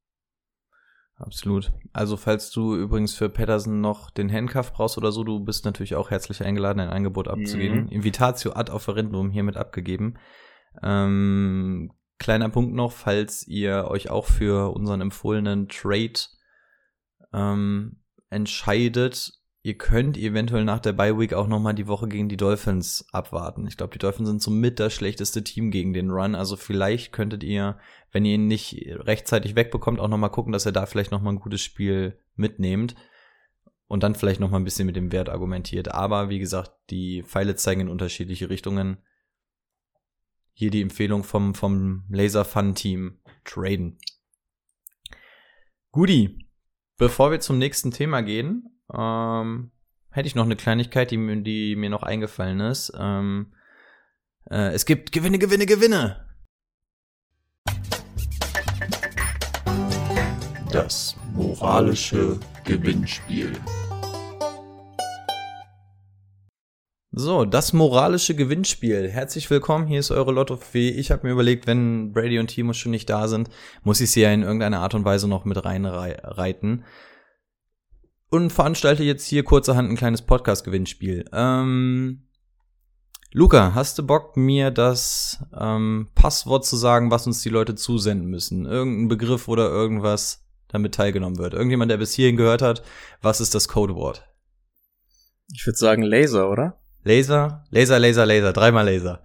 Absolut. 1.15 1.73
Also 1.93 2.15
falls 2.15 2.51
du 2.51 2.75
übrigens 2.75 3.15
für 3.15 3.29
Patterson 3.29 3.81
noch 3.81 4.11
den 4.11 4.31
Handcuff 4.31 4.71
brauchst 4.71 4.97
oder 4.97 5.11
so, 5.11 5.23
du 5.23 5.39
bist 5.39 5.65
natürlich 5.65 5.95
auch 5.95 6.09
herzlich 6.11 6.43
eingeladen, 6.43 6.79
ein 6.79 6.89
Angebot 6.89 7.27
abzugeben. 7.27 7.83
Mhm. 7.83 7.89
Invitatio 7.89 8.53
ad 8.53 8.71
offerendum 8.71 9.31
hiermit 9.31 9.57
abgegeben. 9.57 10.17
Ähm, 10.81 11.91
kleiner 12.19 12.49
Punkt 12.49 12.73
noch, 12.73 12.91
falls 12.91 13.47
ihr 13.47 13.87
euch 13.87 14.09
auch 14.09 14.27
für 14.27 14.73
unseren 14.75 15.01
empfohlenen 15.01 15.67
Trade 15.67 16.19
ähm, 17.33 18.03
entscheidet, 18.29 19.40
ihr 19.63 19.77
könnt 19.77 20.17
eventuell 20.17 20.63
nach 20.63 20.79
der 20.79 20.93
Bye 20.93 21.19
Week 21.19 21.33
auch 21.33 21.47
noch 21.47 21.59
mal 21.59 21.73
die 21.73 21.87
Woche 21.87 22.07
gegen 22.07 22.29
die 22.29 22.37
Dolphins 22.37 23.05
abwarten. 23.11 23.67
Ich 23.67 23.77
glaube, 23.77 23.93
die 23.93 23.99
Dolphins 23.99 24.29
sind 24.29 24.41
somit 24.41 24.79
das 24.79 24.93
schlechteste 24.93 25.43
Team 25.43 25.69
gegen 25.71 25.93
den 25.93 26.09
Run. 26.09 26.35
Also 26.35 26.55
vielleicht 26.55 27.11
könntet 27.11 27.43
ihr, 27.43 27.77
wenn 28.11 28.25
ihr 28.25 28.35
ihn 28.35 28.47
nicht 28.47 28.85
rechtzeitig 28.87 29.55
wegbekommt, 29.55 29.99
auch 29.99 30.07
noch 30.07 30.17
mal 30.17 30.29
gucken, 30.29 30.51
dass 30.51 30.65
ihr 30.65 30.71
da 30.71 30.85
vielleicht 30.85 31.11
noch 31.11 31.21
mal 31.21 31.31
ein 31.31 31.39
gutes 31.39 31.61
Spiel 31.61 32.17
mitnehmt 32.35 32.95
und 33.87 34.03
dann 34.03 34.15
vielleicht 34.15 34.39
noch 34.39 34.49
mal 34.49 34.57
ein 34.57 34.63
bisschen 34.63 34.87
mit 34.87 34.95
dem 34.95 35.11
Wert 35.11 35.29
argumentiert. 35.29 35.89
Aber 35.89 36.29
wie 36.29 36.39
gesagt, 36.39 36.71
die 36.89 37.23
Pfeile 37.23 37.55
zeigen 37.55 37.81
in 37.81 37.89
unterschiedliche 37.89 38.49
Richtungen. 38.49 38.97
Hier 40.53 40.71
die 40.71 40.81
Empfehlung 40.81 41.23
vom 41.23 41.53
vom 41.53 42.03
Laser 42.09 42.45
Fun 42.45 42.73
Team 42.73 43.19
traden. 43.45 43.99
Guti, 45.91 46.47
bevor 46.97 47.31
wir 47.31 47.41
zum 47.41 47.57
nächsten 47.57 47.91
Thema 47.91 48.21
gehen, 48.21 48.70
ähm, 48.97 49.71
hätte 50.11 50.27
ich 50.27 50.35
noch 50.35 50.45
eine 50.45 50.55
Kleinigkeit, 50.55 51.11
die, 51.11 51.43
die 51.43 51.75
mir 51.75 51.89
noch 51.89 52.03
eingefallen 52.03 52.59
ist. 52.59 52.93
Ähm, 52.97 53.53
äh, 54.49 54.73
es 54.73 54.85
gibt 54.85 55.11
Gewinne, 55.11 55.39
Gewinne, 55.39 55.65
Gewinne. 55.65 56.27
Das 60.71 61.15
moralische 61.33 62.39
Gewinnspiel. 62.63 63.53
So, 67.13 67.43
das 67.43 67.73
moralische 67.73 68.35
Gewinnspiel. 68.35 69.09
Herzlich 69.09 69.49
willkommen, 69.49 69.85
hier 69.85 69.99
ist 69.99 70.11
eure 70.11 70.31
Lottofee. 70.31 70.89
Ich 70.91 71.11
habe 71.11 71.27
mir 71.27 71.33
überlegt, 71.33 71.67
wenn 71.67 72.13
Brady 72.13 72.39
und 72.39 72.47
Timo 72.47 72.71
schon 72.71 72.91
nicht 72.91 73.09
da 73.09 73.27
sind, 73.27 73.49
muss 73.83 73.99
ich 73.99 74.11
sie 74.11 74.21
ja 74.21 74.31
in 74.31 74.43
irgendeiner 74.43 74.79
Art 74.79 74.93
und 74.93 75.03
Weise 75.03 75.27
noch 75.27 75.43
mit 75.43 75.63
reinreiten 75.63 76.85
und 78.31 78.49
veranstalte 78.49 79.03
jetzt 79.03 79.27
hier 79.27 79.43
kurzerhand 79.43 79.89
ein 79.89 79.97
kleines 79.97 80.21
Podcast-Gewinnspiel. 80.23 81.25
Ähm, 81.33 82.23
Luca, 83.33 83.73
hast 83.75 83.99
du 83.99 84.03
Bock, 84.03 84.35
mir 84.37 84.71
das 84.71 85.43
ähm, 85.57 86.07
Passwort 86.15 86.65
zu 86.65 86.77
sagen, 86.77 87.11
was 87.11 87.27
uns 87.27 87.41
die 87.41 87.49
Leute 87.49 87.75
zusenden 87.75 88.27
müssen? 88.27 88.65
Irgendein 88.65 89.09
Begriff 89.09 89.47
oder 89.47 89.69
irgendwas, 89.69 90.45
damit 90.69 90.95
teilgenommen 90.95 91.37
wird? 91.37 91.53
Irgendjemand, 91.53 91.91
der 91.91 91.97
bis 91.97 92.13
hierhin 92.13 92.37
gehört 92.37 92.61
hat, 92.61 92.83
was 93.21 93.41
ist 93.41 93.53
das 93.53 93.67
Codewort? 93.67 94.25
Ich 95.53 95.65
würde 95.65 95.77
sagen 95.77 96.01
Laser, 96.01 96.49
oder? 96.49 96.79
Laser, 97.03 97.65
Laser, 97.69 97.99
Laser, 97.99 98.25
Laser, 98.25 98.53
dreimal 98.53 98.85
Laser. 98.85 99.21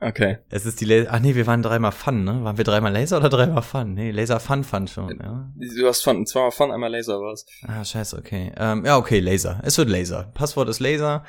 Okay. 0.00 0.38
Es 0.48 0.64
ist 0.64 0.80
die 0.80 0.84
Laser. 0.84 1.10
Ach 1.12 1.18
nee, 1.18 1.34
wir 1.34 1.46
waren 1.46 1.62
dreimal 1.62 1.92
Fun, 1.92 2.22
ne? 2.22 2.44
Waren 2.44 2.56
wir 2.56 2.64
dreimal 2.64 2.92
Laser 2.92 3.16
oder 3.16 3.28
dreimal 3.28 3.62
Fun? 3.62 3.94
Nee, 3.94 4.12
Laser 4.12 4.38
Fun 4.38 4.62
Fun 4.62 4.86
schon, 4.86 5.18
ja. 5.20 5.50
Du 5.56 5.86
hast 5.86 6.02
Fun, 6.02 6.24
zweimal 6.24 6.52
Fun, 6.52 6.70
einmal 6.70 6.90
Laser 6.90 7.20
war's. 7.20 7.46
Ah, 7.66 7.84
scheiße, 7.84 8.16
okay. 8.16 8.52
Ähm, 8.56 8.84
ja, 8.84 8.96
okay, 8.96 9.18
Laser. 9.18 9.60
Es 9.64 9.76
wird 9.76 9.88
Laser. 9.88 10.30
Passwort 10.34 10.68
ist 10.68 10.78
Laser. 10.80 11.24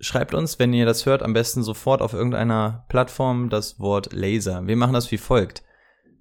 Schreibt 0.00 0.34
uns, 0.34 0.58
wenn 0.58 0.72
ihr 0.72 0.86
das 0.86 1.06
hört, 1.06 1.22
am 1.22 1.32
besten 1.32 1.62
sofort 1.62 2.02
auf 2.02 2.14
irgendeiner 2.14 2.84
Plattform 2.88 3.48
das 3.48 3.78
Wort 3.78 4.12
Laser. 4.12 4.66
Wir 4.66 4.76
machen 4.76 4.94
das 4.94 5.12
wie 5.12 5.18
folgt. 5.18 5.62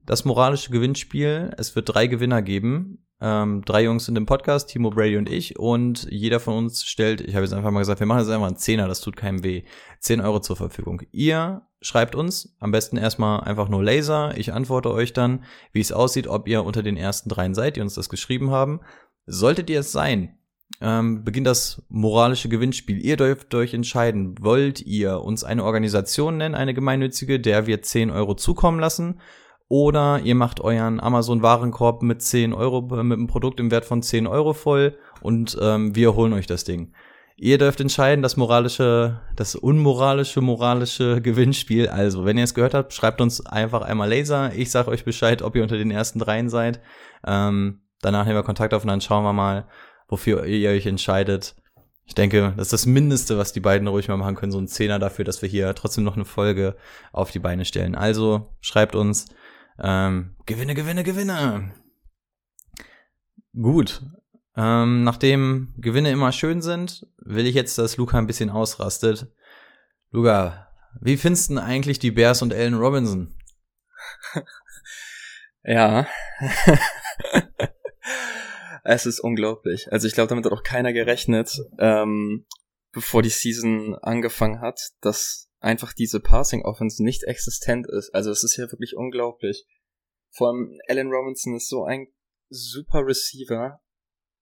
Das 0.06 0.26
moralische 0.26 0.70
Gewinnspiel, 0.70 1.54
es 1.58 1.76
wird 1.76 1.94
drei 1.94 2.08
Gewinner 2.08 2.42
geben. 2.42 3.06
Ähm, 3.26 3.62
drei 3.64 3.86
Jungs 3.86 4.10
in 4.10 4.16
dem 4.16 4.26
Podcast, 4.26 4.68
Timo 4.68 4.90
Brady 4.90 5.16
und 5.16 5.30
ich. 5.30 5.58
Und 5.58 6.06
jeder 6.12 6.42
von 6.42 6.56
uns 6.56 6.84
stellt, 6.84 7.22
ich 7.22 7.36
habe 7.36 7.46
jetzt 7.46 7.54
einfach 7.54 7.72
mal 7.72 7.80
gesagt, 7.80 8.02
wir 8.02 8.06
machen 8.06 8.20
jetzt 8.20 8.30
einfach 8.30 8.48
einen 8.48 8.58
Zehner, 8.58 8.90
das 8.90 9.00
tut 9.00 9.16
keinem 9.16 9.46
weh. 9.46 9.64
Zehn 10.00 10.20
Euro 10.20 10.42
zur 10.42 10.58
Verfügung. 10.58 11.04
Ihr 11.14 11.62
schreibt 11.80 12.16
uns, 12.16 12.58
am 12.60 12.72
besten 12.72 12.98
erstmal 12.98 13.40
einfach 13.40 13.70
nur 13.70 13.82
Laser. 13.82 14.38
Ich 14.38 14.52
antworte 14.52 14.92
euch 14.92 15.14
dann, 15.14 15.46
wie 15.72 15.80
es 15.80 15.94
aussieht, 15.94 16.28
ob 16.28 16.50
ihr 16.50 16.66
unter 16.66 16.84
den 16.84 16.98
ersten 16.98 17.30
dreien 17.30 17.54
seid, 17.54 17.78
die 17.78 17.82
uns 17.82 17.94
das 17.94 18.10
geschrieben 18.10 18.52
haben. 18.52 18.82
Solltet 19.26 19.70
ihr 19.70 19.80
es 19.80 19.94
sein, 19.94 20.38
ähm, 20.82 21.24
beginnt 21.24 21.48
das 21.48 21.82
moralische 21.88 22.50
Gewinnspiel. 22.50 23.00
Ihr 23.00 23.16
dürft 23.16 23.56
euch 23.56 23.74
entscheiden, 23.74 24.36
wollt 24.42 24.82
ihr 24.82 25.22
uns 25.22 25.46
eine 25.46 25.64
Organisation 25.64 26.36
nennen, 26.36 26.56
eine 26.56 26.74
gemeinnützige, 26.74 27.40
der 27.40 27.68
wir 27.68 27.82
10 27.82 28.12
Euro 28.12 28.36
zukommen 28.36 28.82
lassen 28.82 29.22
oder 29.74 30.20
ihr 30.24 30.36
macht 30.36 30.62
euren 30.62 31.00
Amazon-Warenkorb 31.00 32.04
mit 32.04 32.22
10 32.22 32.54
Euro, 32.54 32.82
mit 32.82 33.00
einem 33.00 33.26
Produkt 33.26 33.60
im 33.60 33.72
Wert 33.72 33.86
von 33.86 34.04
10 34.04 34.28
Euro 34.28 34.54
voll 34.54 35.00
und 35.20 35.58
ähm, 35.60 35.96
wir 35.96 36.14
holen 36.14 36.34
euch 36.34 36.46
das 36.46 36.64
Ding. 36.64 36.94
Ihr 37.38 37.58
dürft 37.58 37.82
entscheiden, 37.82 38.22
das 38.22 38.38
moralische, 38.38 39.20
das 39.36 39.56
unmoralische, 39.56 40.42
moralische 40.42 41.22
Gewinnspiel. 41.24 41.88
Also, 41.88 42.24
wenn 42.24 42.38
ihr 42.38 42.44
es 42.44 42.54
gehört 42.54 42.76
habt, 42.76 42.94
schreibt 42.94 43.20
uns 43.20 43.44
einfach 43.48 43.82
einmal 43.82 44.08
Laser. 44.08 44.54
Ich 44.54 44.70
sag 44.70 44.88
euch 44.88 45.06
Bescheid, 45.06 45.42
ob 45.42 45.56
ihr 45.56 45.64
unter 45.64 45.80
den 45.80 45.90
ersten 45.90 46.20
dreien 46.20 46.50
seid. 46.50 46.80
Ähm, 47.26 47.82
danach 48.00 48.26
nehmen 48.26 48.38
wir 48.38 48.44
Kontakt 48.44 48.76
auf 48.76 48.84
und 48.84 48.90
dann 48.90 49.02
schauen 49.02 49.24
wir 49.24 49.34
mal, 49.34 49.66
wofür 50.08 50.46
ihr 50.46 50.70
euch 50.70 50.86
entscheidet. 50.86 51.56
Ich 52.06 52.14
denke, 52.14 52.54
das 52.58 52.68
ist 52.68 52.74
das 52.74 52.86
Mindeste, 52.86 53.40
was 53.40 53.54
die 53.54 53.60
beiden 53.60 53.88
ruhig 53.88 54.08
mal 54.08 54.18
machen 54.18 54.36
können. 54.36 54.52
So 54.52 54.60
ein 54.60 54.68
Zehner 54.68 55.00
dafür, 55.00 55.26
dass 55.26 55.42
wir 55.42 55.50
hier 55.50 55.74
trotzdem 55.74 56.04
noch 56.04 56.16
eine 56.16 56.26
Folge 56.26 56.76
auf 57.12 57.32
die 57.32 57.40
Beine 57.40 57.66
stellen. 57.66 57.96
Also, 57.96 58.50
schreibt 58.62 58.96
uns. 58.96 59.26
Ähm, 59.80 60.36
gewinne, 60.46 60.76
gewinne, 60.76 61.04
gewinne. 61.04 61.74
Gut. 63.54 64.02
Ähm, 64.56 65.04
nachdem 65.04 65.74
Gewinne 65.78 66.12
immer 66.12 66.32
schön 66.32 66.62
sind, 66.62 67.08
will 67.18 67.48
ich 67.48 67.56
jetzt, 67.56 67.78
dass 67.78 67.98
Luca 67.98 68.18
ein 68.18 68.28
bisschen 68.28 68.50
ausrastet. 68.50 69.28
Luca, 70.12 70.70
wie 71.02 71.18
findest 71.18 71.50
du 71.50 71.58
eigentlich 71.58 72.00
die 72.00 72.12
Bears 72.12 72.42
und 72.42 72.54
Allen 72.54 72.76
Robinson? 72.76 73.36
ja. 75.64 76.08
es 78.84 79.06
ist 79.06 79.20
unglaublich. 79.20 79.92
Also 79.92 80.08
ich 80.08 80.14
glaube, 80.14 80.28
damit 80.28 80.46
hat 80.46 80.52
auch 80.52 80.64
keiner 80.64 80.94
gerechnet, 80.94 81.60
ähm, 81.80 82.46
bevor 82.92 83.24
die 83.24 83.30
Season 83.30 83.96
angefangen 83.96 84.62
hat, 84.62 84.92
dass 85.02 85.50
einfach 85.64 85.94
diese 85.94 86.20
Passing 86.20 86.64
Offense 86.64 87.04
nicht 87.04 87.24
existent 87.24 87.88
ist. 87.88 88.14
Also 88.14 88.32
es 88.32 88.44
ist 88.44 88.58
ja 88.58 88.72
wirklich 88.72 88.96
unglaublich. 88.96 89.66
Vor 90.32 90.50
allem 90.50 90.78
Allen 90.88 91.12
Robinson 91.12 91.56
ist 91.56 91.70
so 91.70 91.86
ein 91.86 92.08
super 92.50 93.06
Receiver 93.06 93.82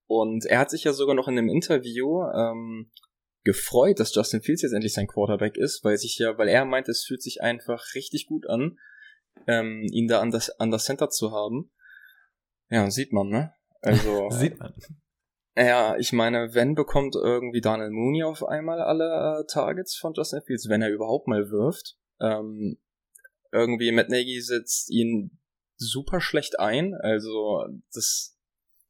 und 0.07 0.45
er 0.45 0.59
hat 0.59 0.71
sich 0.71 0.83
ja 0.83 0.93
sogar 0.93 1.15
noch 1.15 1.27
in 1.27 1.37
einem 1.37 1.49
Interview 1.49 2.23
ähm, 2.33 2.91
gefreut, 3.43 3.99
dass 3.99 4.13
Justin 4.13 4.41
Fields 4.41 4.63
jetzt 4.63 4.73
endlich 4.73 4.93
sein 4.93 5.07
Quarterback 5.07 5.57
ist, 5.57 5.83
weil 5.83 5.97
sich 5.97 6.17
ja, 6.17 6.37
weil 6.37 6.47
er 6.47 6.65
meint, 6.65 6.89
es 6.89 7.05
fühlt 7.05 7.21
sich 7.21 7.41
einfach 7.41 7.83
richtig 7.95 8.27
gut 8.27 8.47
an, 8.47 8.79
ähm, 9.47 9.87
ihn 9.91 10.07
da 10.07 10.19
an 10.19 10.31
das, 10.31 10.49
an 10.59 10.71
das 10.71 10.85
Center 10.85 11.09
zu 11.09 11.31
haben. 11.31 11.71
Ja, 12.69 12.89
sieht 12.89 13.13
man, 13.13 13.29
ne? 13.29 13.53
Also. 13.81 14.29
sieht 14.31 14.59
man. 14.59 14.73
Ja, 15.55 15.97
ich 15.97 16.13
meine, 16.13 16.53
wenn 16.53 16.75
bekommt 16.75 17.15
irgendwie 17.15 17.61
Daniel 17.61 17.89
Mooney 17.89 18.23
auf 18.23 18.43
einmal 18.43 18.81
alle 18.81 19.41
äh, 19.41 19.45
Targets 19.51 19.95
von 19.95 20.13
Justin 20.13 20.41
Fields, 20.41 20.69
wenn 20.69 20.81
er 20.81 20.89
überhaupt 20.89 21.27
mal 21.27 21.51
wirft. 21.51 21.97
Ähm, 22.21 22.77
irgendwie 23.51 23.91
Matt 23.91 24.09
Nagy 24.09 24.41
setzt 24.41 24.89
ihn 24.89 25.39
super 25.75 26.21
schlecht 26.21 26.59
ein, 26.59 26.93
also 26.93 27.65
das 27.93 28.37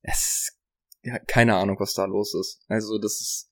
es 0.04 0.58
ja, 1.04 1.18
keine 1.18 1.56
Ahnung, 1.56 1.80
was 1.80 1.94
da 1.94 2.06
los 2.06 2.36
ist. 2.36 2.64
Also 2.68 3.00
das 3.00 3.22
ist 3.22 3.52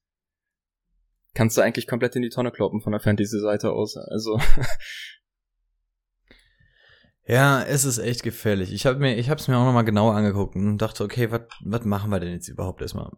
kannst 1.34 1.58
du 1.58 1.62
eigentlich 1.62 1.88
komplett 1.88 2.16
in 2.16 2.22
die 2.22 2.30
Tonne 2.30 2.52
kloppen 2.52 2.82
von 2.82 2.92
der 2.92 3.02
Fantasy-Seite 3.02 3.72
aus. 3.72 3.98
Also 3.98 4.40
Ja, 7.30 7.62
es 7.62 7.86
ist 7.86 8.00
echt 8.00 8.24
gefährlich. 8.24 8.74
Ich 8.74 8.88
habe 8.88 8.98
mir, 8.98 9.16
ich 9.16 9.30
habe 9.30 9.40
es 9.40 9.48
mir 9.48 9.56
auch 9.56 9.64
nochmal 9.64 9.86
genauer 9.86 10.16
angeguckt 10.16 10.56
und 10.56 10.80
dachte, 10.80 11.04
okay, 11.04 11.30
was 11.30 11.86
machen 11.86 12.10
wir 12.10 12.20
denn 12.20 12.34
jetzt 12.34 12.48
überhaupt 12.48 12.82
erstmal? 12.82 13.12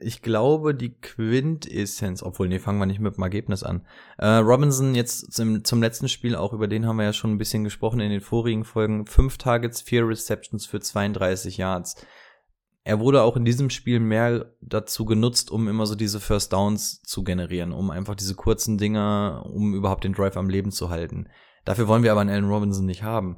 Ich 0.00 0.22
glaube, 0.22 0.74
die 0.74 0.98
Quintessenz, 0.98 2.22
obwohl, 2.22 2.48
nee, 2.48 2.60
fangen 2.60 2.78
wir 2.78 2.86
nicht 2.86 2.98
mit 2.98 3.16
dem 3.16 3.22
Ergebnis 3.22 3.62
an. 3.64 3.86
Äh, 4.16 4.36
Robinson 4.36 4.94
jetzt 4.94 5.34
zum, 5.34 5.64
zum 5.64 5.82
letzten 5.82 6.08
Spiel, 6.08 6.34
auch 6.34 6.54
über 6.54 6.66
den 6.66 6.86
haben 6.86 6.96
wir 6.96 7.04
ja 7.04 7.12
schon 7.12 7.32
ein 7.32 7.36
bisschen 7.36 7.62
gesprochen 7.62 8.00
in 8.00 8.08
den 8.08 8.22
vorigen 8.22 8.64
Folgen. 8.64 9.04
Fünf 9.04 9.36
Targets, 9.36 9.82
vier 9.82 10.08
Receptions 10.08 10.64
für 10.64 10.80
32 10.80 11.58
Yards. 11.58 12.06
Er 12.84 13.00
wurde 13.00 13.20
auch 13.20 13.36
in 13.36 13.44
diesem 13.44 13.68
Spiel 13.68 14.00
mehr 14.00 14.50
dazu 14.62 15.04
genutzt, 15.04 15.50
um 15.50 15.68
immer 15.68 15.84
so 15.84 15.94
diese 15.94 16.20
First 16.20 16.54
Downs 16.54 17.02
zu 17.02 17.22
generieren, 17.22 17.72
um 17.72 17.90
einfach 17.90 18.14
diese 18.14 18.34
kurzen 18.34 18.78
Dinger, 18.78 19.44
um 19.44 19.74
überhaupt 19.74 20.04
den 20.04 20.14
Drive 20.14 20.38
am 20.38 20.48
Leben 20.48 20.70
zu 20.70 20.88
halten. 20.88 21.28
Dafür 21.68 21.86
wollen 21.86 22.02
wir 22.02 22.12
aber 22.12 22.22
einen 22.22 22.30
Allen 22.30 22.48
Robinson 22.48 22.86
nicht 22.86 23.02
haben. 23.02 23.36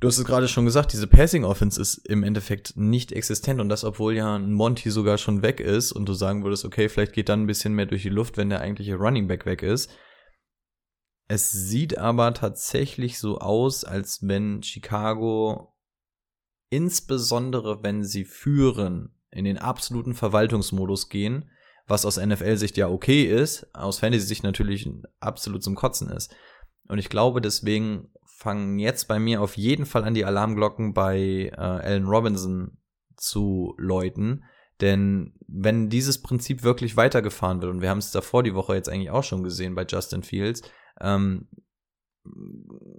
Du 0.00 0.08
hast 0.08 0.16
es 0.16 0.24
gerade 0.24 0.48
schon 0.48 0.64
gesagt, 0.64 0.94
diese 0.94 1.06
Passing 1.06 1.44
Offense 1.44 1.78
ist 1.78 1.98
im 2.08 2.22
Endeffekt 2.22 2.74
nicht 2.78 3.12
existent 3.12 3.60
und 3.60 3.68
das, 3.68 3.84
obwohl 3.84 4.16
ja 4.16 4.36
ein 4.36 4.54
Monty 4.54 4.90
sogar 4.90 5.18
schon 5.18 5.42
weg 5.42 5.60
ist 5.60 5.92
und 5.92 6.08
du 6.08 6.14
sagen 6.14 6.42
würdest, 6.42 6.64
okay, 6.64 6.88
vielleicht 6.88 7.12
geht 7.12 7.28
dann 7.28 7.42
ein 7.42 7.46
bisschen 7.46 7.74
mehr 7.74 7.84
durch 7.84 8.00
die 8.00 8.08
Luft, 8.08 8.38
wenn 8.38 8.48
der 8.48 8.62
eigentliche 8.62 8.96
Running 8.96 9.28
Back 9.28 9.44
weg 9.44 9.62
ist. 9.62 9.90
Es 11.28 11.52
sieht 11.52 11.98
aber 11.98 12.32
tatsächlich 12.32 13.18
so 13.18 13.40
aus, 13.40 13.84
als 13.84 14.26
wenn 14.26 14.62
Chicago 14.62 15.76
insbesondere 16.70 17.82
wenn 17.82 18.04
sie 18.04 18.24
führen, 18.24 19.14
in 19.30 19.44
den 19.44 19.58
absoluten 19.58 20.14
Verwaltungsmodus 20.14 21.10
gehen, 21.10 21.50
was 21.86 22.06
aus 22.06 22.16
NFL-Sicht 22.16 22.78
ja 22.78 22.88
okay 22.88 23.24
ist, 23.24 23.66
aus 23.74 23.98
Fantasy-Sicht 23.98 24.44
natürlich 24.44 24.88
absolut 25.20 25.62
zum 25.62 25.74
Kotzen 25.74 26.08
ist. 26.08 26.34
Und 26.90 26.98
ich 26.98 27.08
glaube, 27.08 27.40
deswegen 27.40 28.08
fangen 28.24 28.78
jetzt 28.78 29.06
bei 29.06 29.18
mir 29.18 29.40
auf 29.42 29.56
jeden 29.56 29.86
Fall 29.86 30.02
an, 30.02 30.14
die 30.14 30.24
Alarmglocken 30.24 30.92
bei 30.92 31.52
äh, 31.52 31.56
Allen 31.56 32.06
Robinson 32.06 32.78
zu 33.16 33.74
läuten. 33.78 34.44
Denn 34.80 35.34
wenn 35.46 35.88
dieses 35.88 36.20
Prinzip 36.20 36.62
wirklich 36.62 36.96
weitergefahren 36.96 37.60
wird, 37.60 37.72
und 37.72 37.80
wir 37.80 37.90
haben 37.90 37.98
es 37.98 38.10
davor 38.10 38.42
die 38.42 38.54
Woche 38.54 38.74
jetzt 38.74 38.88
eigentlich 38.88 39.10
auch 39.10 39.22
schon 39.22 39.44
gesehen 39.44 39.74
bei 39.74 39.86
Justin 39.88 40.22
Fields, 40.22 40.62
ähm, 41.00 41.48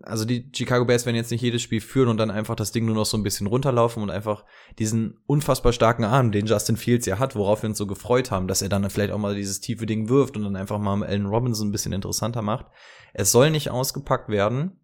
also 0.04 0.26
die 0.26 0.50
Chicago 0.56 0.86
Bears 0.86 1.06
werden 1.06 1.16
jetzt 1.16 1.32
nicht 1.32 1.42
jedes 1.42 1.62
Spiel 1.62 1.82
führen 1.82 2.10
und 2.10 2.18
dann 2.18 2.32
einfach 2.32 2.56
das 2.56 2.72
Ding 2.72 2.86
nur 2.86 2.96
noch 2.96 3.06
so 3.06 3.18
ein 3.18 3.24
bisschen 3.24 3.48
runterlaufen 3.48 4.02
und 4.02 4.10
einfach 4.10 4.46
diesen 4.80 5.20
unfassbar 5.26 5.74
starken 5.74 6.06
Arm, 6.06 6.32
den 6.32 6.48
Justin 6.48 6.78
Fields 6.78 7.06
ja 7.06 7.20
hat, 7.20 7.36
worauf 7.36 7.62
wir 7.62 7.70
uns 7.70 7.78
so 7.78 7.88
gefreut 7.88 8.32
haben, 8.32 8.48
dass 8.48 8.62
er 8.62 8.70
dann 8.70 8.90
vielleicht 8.90 9.12
auch 9.12 9.20
mal 9.20 9.36
dieses 9.36 9.60
tiefe 9.60 9.86
Ding 9.86 10.10
wirft 10.10 10.38
und 10.38 10.44
dann 10.44 10.56
einfach 10.56 10.80
mal 10.80 11.04
Allen 11.04 11.28
Robinson 11.28 11.70
ein 11.70 11.72
bisschen 11.72 11.94
interessanter 11.94 12.42
macht. 12.42 12.68
Es 13.14 13.32
soll 13.32 13.52
nicht 13.52 13.70
ausgepackt 13.70 14.30
werden. 14.30 14.78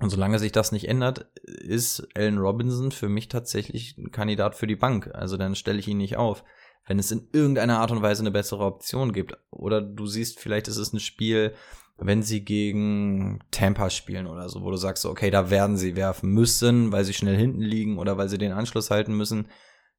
Und 0.00 0.08
solange 0.08 0.38
sich 0.38 0.50
das 0.50 0.72
nicht 0.72 0.88
ändert, 0.88 1.30
ist 1.44 2.08
Allen 2.14 2.38
Robinson 2.38 2.90
für 2.90 3.10
mich 3.10 3.28
tatsächlich 3.28 3.98
ein 3.98 4.10
Kandidat 4.10 4.54
für 4.54 4.66
die 4.66 4.76
Bank. 4.76 5.10
Also 5.12 5.36
dann 5.36 5.54
stelle 5.54 5.78
ich 5.78 5.88
ihn 5.88 5.98
nicht 5.98 6.16
auf. 6.16 6.42
Wenn 6.86 6.98
es 6.98 7.10
in 7.10 7.28
irgendeiner 7.32 7.80
Art 7.80 7.90
und 7.90 8.00
Weise 8.00 8.22
eine 8.22 8.30
bessere 8.30 8.64
Option 8.64 9.12
gibt. 9.12 9.36
Oder 9.50 9.82
du 9.82 10.06
siehst, 10.06 10.40
vielleicht 10.40 10.68
ist 10.68 10.78
es 10.78 10.94
ein 10.94 11.00
Spiel, 11.00 11.54
wenn 11.98 12.22
sie 12.22 12.44
gegen 12.44 13.40
Tampa 13.50 13.90
spielen 13.90 14.26
oder 14.26 14.48
so, 14.48 14.62
wo 14.62 14.70
du 14.70 14.76
sagst, 14.76 15.04
okay, 15.04 15.30
da 15.30 15.50
werden 15.50 15.76
sie 15.76 15.96
werfen 15.96 16.30
müssen, 16.30 16.92
weil 16.92 17.04
sie 17.04 17.12
schnell 17.12 17.36
hinten 17.36 17.60
liegen 17.60 17.98
oder 17.98 18.16
weil 18.16 18.30
sie 18.30 18.38
den 18.38 18.52
Anschluss 18.52 18.90
halten 18.90 19.14
müssen, 19.14 19.48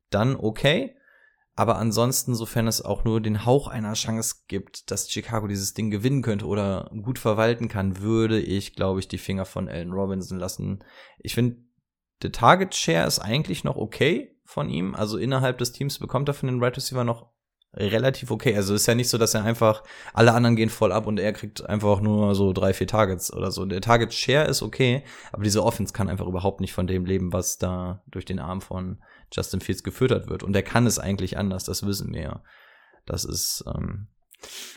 dann 0.09 0.35
okay. 0.35 0.95
Aber 1.55 1.77
ansonsten, 1.77 2.33
sofern 2.33 2.67
es 2.67 2.81
auch 2.81 3.03
nur 3.03 3.19
den 3.19 3.45
Hauch 3.45 3.67
einer 3.67 3.93
Chance 3.93 4.35
gibt, 4.47 4.89
dass 4.89 5.11
Chicago 5.11 5.47
dieses 5.47 5.73
Ding 5.73 5.91
gewinnen 5.91 6.21
könnte 6.21 6.45
oder 6.45 6.89
gut 7.03 7.19
verwalten 7.19 7.67
kann, 7.67 7.99
würde 7.99 8.39
ich, 8.39 8.75
glaube 8.75 8.99
ich, 8.99 9.07
die 9.07 9.17
Finger 9.17 9.45
von 9.45 9.67
Allen 9.67 9.91
Robinson 9.91 10.39
lassen. 10.39 10.83
Ich 11.19 11.35
finde, 11.35 11.57
der 12.21 12.31
Target 12.31 12.73
Share 12.75 13.07
ist 13.07 13.19
eigentlich 13.19 13.63
noch 13.63 13.75
okay 13.75 14.37
von 14.45 14.69
ihm. 14.69 14.95
Also 14.95 15.17
innerhalb 15.17 15.57
des 15.57 15.71
Teams 15.71 15.99
bekommt 15.99 16.29
er 16.29 16.33
von 16.33 16.47
den 16.47 16.63
Right 16.63 16.77
Receiver 16.77 17.03
noch 17.03 17.31
relativ 17.73 18.31
okay. 18.31 18.55
Also 18.55 18.73
ist 18.73 18.87
ja 18.87 18.95
nicht 18.95 19.09
so, 19.09 19.17
dass 19.17 19.33
er 19.33 19.43
einfach, 19.43 19.83
alle 20.13 20.33
anderen 20.33 20.55
gehen 20.55 20.69
voll 20.69 20.91
ab 20.91 21.07
und 21.07 21.19
er 21.19 21.33
kriegt 21.33 21.67
einfach 21.67 22.01
nur 22.01 22.35
so 22.35 22.53
drei, 22.53 22.73
vier 22.73 22.87
Targets 22.87 23.33
oder 23.33 23.51
so. 23.51 23.65
Der 23.65 23.81
Target 23.81 24.13
Share 24.13 24.47
ist 24.47 24.61
okay, 24.61 25.03
aber 25.31 25.43
diese 25.43 25.63
Offense 25.63 25.93
kann 25.93 26.09
einfach 26.09 26.27
überhaupt 26.27 26.59
nicht 26.61 26.73
von 26.73 26.87
dem 26.87 27.05
leben, 27.05 27.33
was 27.33 27.57
da 27.57 28.03
durch 28.07 28.25
den 28.25 28.39
Arm 28.39 28.61
von 28.61 29.01
Justin 29.31 29.61
Fields 29.61 29.83
gefüttert 29.83 30.27
wird. 30.27 30.43
Und 30.43 30.53
der 30.53 30.63
kann 30.63 30.85
es 30.85 30.99
eigentlich 30.99 31.37
anders, 31.37 31.63
das 31.63 31.85
wissen 31.85 32.13
wir 32.13 32.21
ja. 32.21 32.43
Das 33.05 33.25
ist, 33.25 33.63
ähm, 33.67 34.07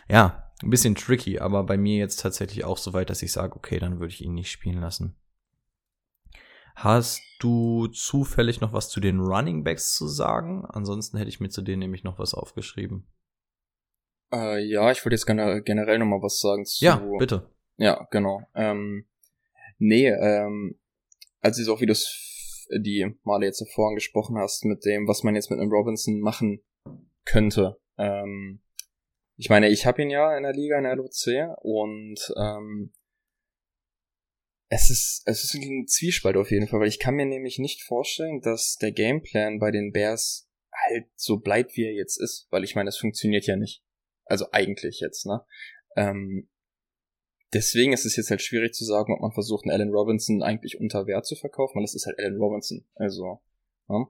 ja, 0.08 0.52
ein 0.62 0.70
bisschen 0.70 0.94
tricky, 0.94 1.38
aber 1.38 1.64
bei 1.64 1.76
mir 1.76 1.98
jetzt 1.98 2.20
tatsächlich 2.20 2.64
auch 2.64 2.78
so 2.78 2.92
weit, 2.92 3.10
dass 3.10 3.22
ich 3.22 3.32
sage, 3.32 3.56
okay, 3.56 3.78
dann 3.78 4.00
würde 4.00 4.12
ich 4.12 4.22
ihn 4.22 4.34
nicht 4.34 4.50
spielen 4.50 4.80
lassen. 4.80 5.16
Hast 6.76 7.22
du 7.38 7.86
zufällig 7.88 8.60
noch 8.60 8.72
was 8.72 8.88
zu 8.88 9.00
den 9.00 9.20
Running 9.20 9.62
Backs 9.62 9.94
zu 9.94 10.08
sagen? 10.08 10.64
Ansonsten 10.66 11.18
hätte 11.18 11.28
ich 11.28 11.40
mir 11.40 11.50
zu 11.50 11.62
denen 11.62 11.80
nämlich 11.80 12.02
noch 12.02 12.18
was 12.18 12.34
aufgeschrieben. 12.34 13.06
Äh, 14.32 14.64
ja, 14.64 14.90
ich 14.90 15.04
würde 15.04 15.14
jetzt 15.14 15.26
gerne 15.26 15.62
generell 15.62 15.98
noch 15.98 16.06
mal 16.06 16.22
was 16.22 16.40
sagen 16.40 16.64
zu. 16.64 16.84
Ja, 16.84 16.96
bitte. 17.18 17.48
Ja, 17.76 18.08
genau. 18.10 18.42
Ähm, 18.54 19.06
nee, 19.78 20.08
ähm, 20.08 20.78
also 21.40 21.62
ist 21.62 21.68
auch 21.68 21.80
wie 21.80 21.86
du 21.86 21.92
es 21.92 22.33
die 22.70 23.14
Male 23.22 23.46
jetzt 23.46 23.60
davor 23.60 23.88
angesprochen 23.88 24.36
hast, 24.38 24.64
mit 24.64 24.84
dem, 24.84 25.06
was 25.08 25.22
man 25.22 25.34
jetzt 25.34 25.50
mit 25.50 25.58
einem 25.58 25.70
Robinson 25.70 26.20
machen 26.20 26.62
könnte. 27.24 27.80
Ähm, 27.98 28.60
ich 29.36 29.48
meine, 29.48 29.68
ich 29.68 29.86
habe 29.86 30.02
ihn 30.02 30.10
ja 30.10 30.36
in 30.36 30.44
der 30.44 30.52
Liga 30.52 30.78
in 30.78 30.84
der 30.84 30.96
LOC 30.96 31.58
und 31.62 32.18
ähm, 32.36 32.92
es 34.68 34.90
ist, 34.90 35.22
es 35.26 35.44
ist 35.44 35.54
ein 35.54 35.86
Zwiespalt 35.86 36.36
auf 36.36 36.50
jeden 36.50 36.66
Fall, 36.66 36.80
weil 36.80 36.88
ich 36.88 36.98
kann 36.98 37.14
mir 37.14 37.26
nämlich 37.26 37.58
nicht 37.58 37.82
vorstellen, 37.82 38.40
dass 38.40 38.76
der 38.76 38.92
Gameplan 38.92 39.58
bei 39.58 39.70
den 39.70 39.92
Bears 39.92 40.48
halt 40.72 41.06
so 41.14 41.38
bleibt, 41.38 41.76
wie 41.76 41.84
er 41.84 41.92
jetzt 41.92 42.16
ist, 42.20 42.48
weil 42.50 42.64
ich 42.64 42.74
meine, 42.74 42.88
es 42.88 42.96
funktioniert 42.96 43.46
ja 43.46 43.56
nicht. 43.56 43.82
Also 44.24 44.46
eigentlich 44.52 45.00
jetzt, 45.00 45.26
ne? 45.26 45.44
Ähm, 45.96 46.48
deswegen 47.54 47.92
ist 47.92 48.04
es 48.04 48.16
jetzt 48.16 48.30
halt 48.30 48.42
schwierig 48.42 48.74
zu 48.74 48.84
sagen, 48.84 49.14
ob 49.14 49.20
man 49.20 49.32
versucht, 49.32 49.64
einen 49.64 49.72
Allen 49.72 49.92
Robinson 49.92 50.42
eigentlich 50.42 50.80
unter 50.80 51.06
Wert 51.06 51.26
zu 51.26 51.36
verkaufen, 51.36 51.76
weil 51.76 51.84
es 51.84 51.94
ist 51.94 52.06
halt 52.06 52.18
Allen 52.18 52.36
Robinson. 52.36 52.84
Also, 52.94 53.40
ja? 53.88 54.06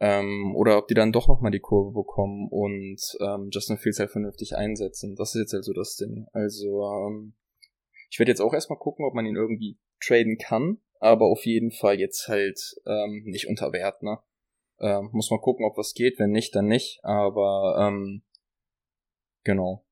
ähm, 0.00 0.54
oder 0.56 0.78
ob 0.78 0.88
die 0.88 0.94
dann 0.94 1.12
doch 1.12 1.28
nochmal 1.28 1.52
die 1.52 1.60
Kurve 1.60 1.92
bekommen 1.92 2.48
und 2.50 3.00
ähm, 3.20 3.48
Justin 3.50 3.78
Fields 3.78 4.00
halt 4.00 4.10
vernünftig 4.10 4.56
einsetzen. 4.56 5.14
Das 5.16 5.34
ist 5.34 5.40
jetzt 5.40 5.52
halt 5.52 5.64
so 5.64 5.72
das 5.72 5.96
Ding. 5.96 6.26
Also, 6.32 6.82
ähm, 6.84 7.34
ich 8.10 8.18
werde 8.18 8.32
jetzt 8.32 8.40
auch 8.40 8.52
erstmal 8.52 8.78
gucken, 8.78 9.04
ob 9.04 9.14
man 9.14 9.26
ihn 9.26 9.36
irgendwie 9.36 9.78
traden 10.00 10.36
kann, 10.38 10.78
aber 10.98 11.26
auf 11.26 11.46
jeden 11.46 11.70
Fall 11.70 12.00
jetzt 12.00 12.28
halt 12.28 12.58
ähm, 12.86 13.22
nicht 13.26 13.48
unter 13.48 13.72
Wert, 13.72 14.02
ne? 14.02 14.18
Ähm, 14.80 15.10
muss 15.12 15.30
man 15.30 15.40
gucken, 15.40 15.66
ob 15.66 15.76
was 15.76 15.94
geht. 15.94 16.18
Wenn 16.18 16.30
nicht, 16.30 16.54
dann 16.54 16.66
nicht. 16.66 17.04
Aber 17.04 17.76
ähm, 17.78 18.22
genau. 19.44 19.84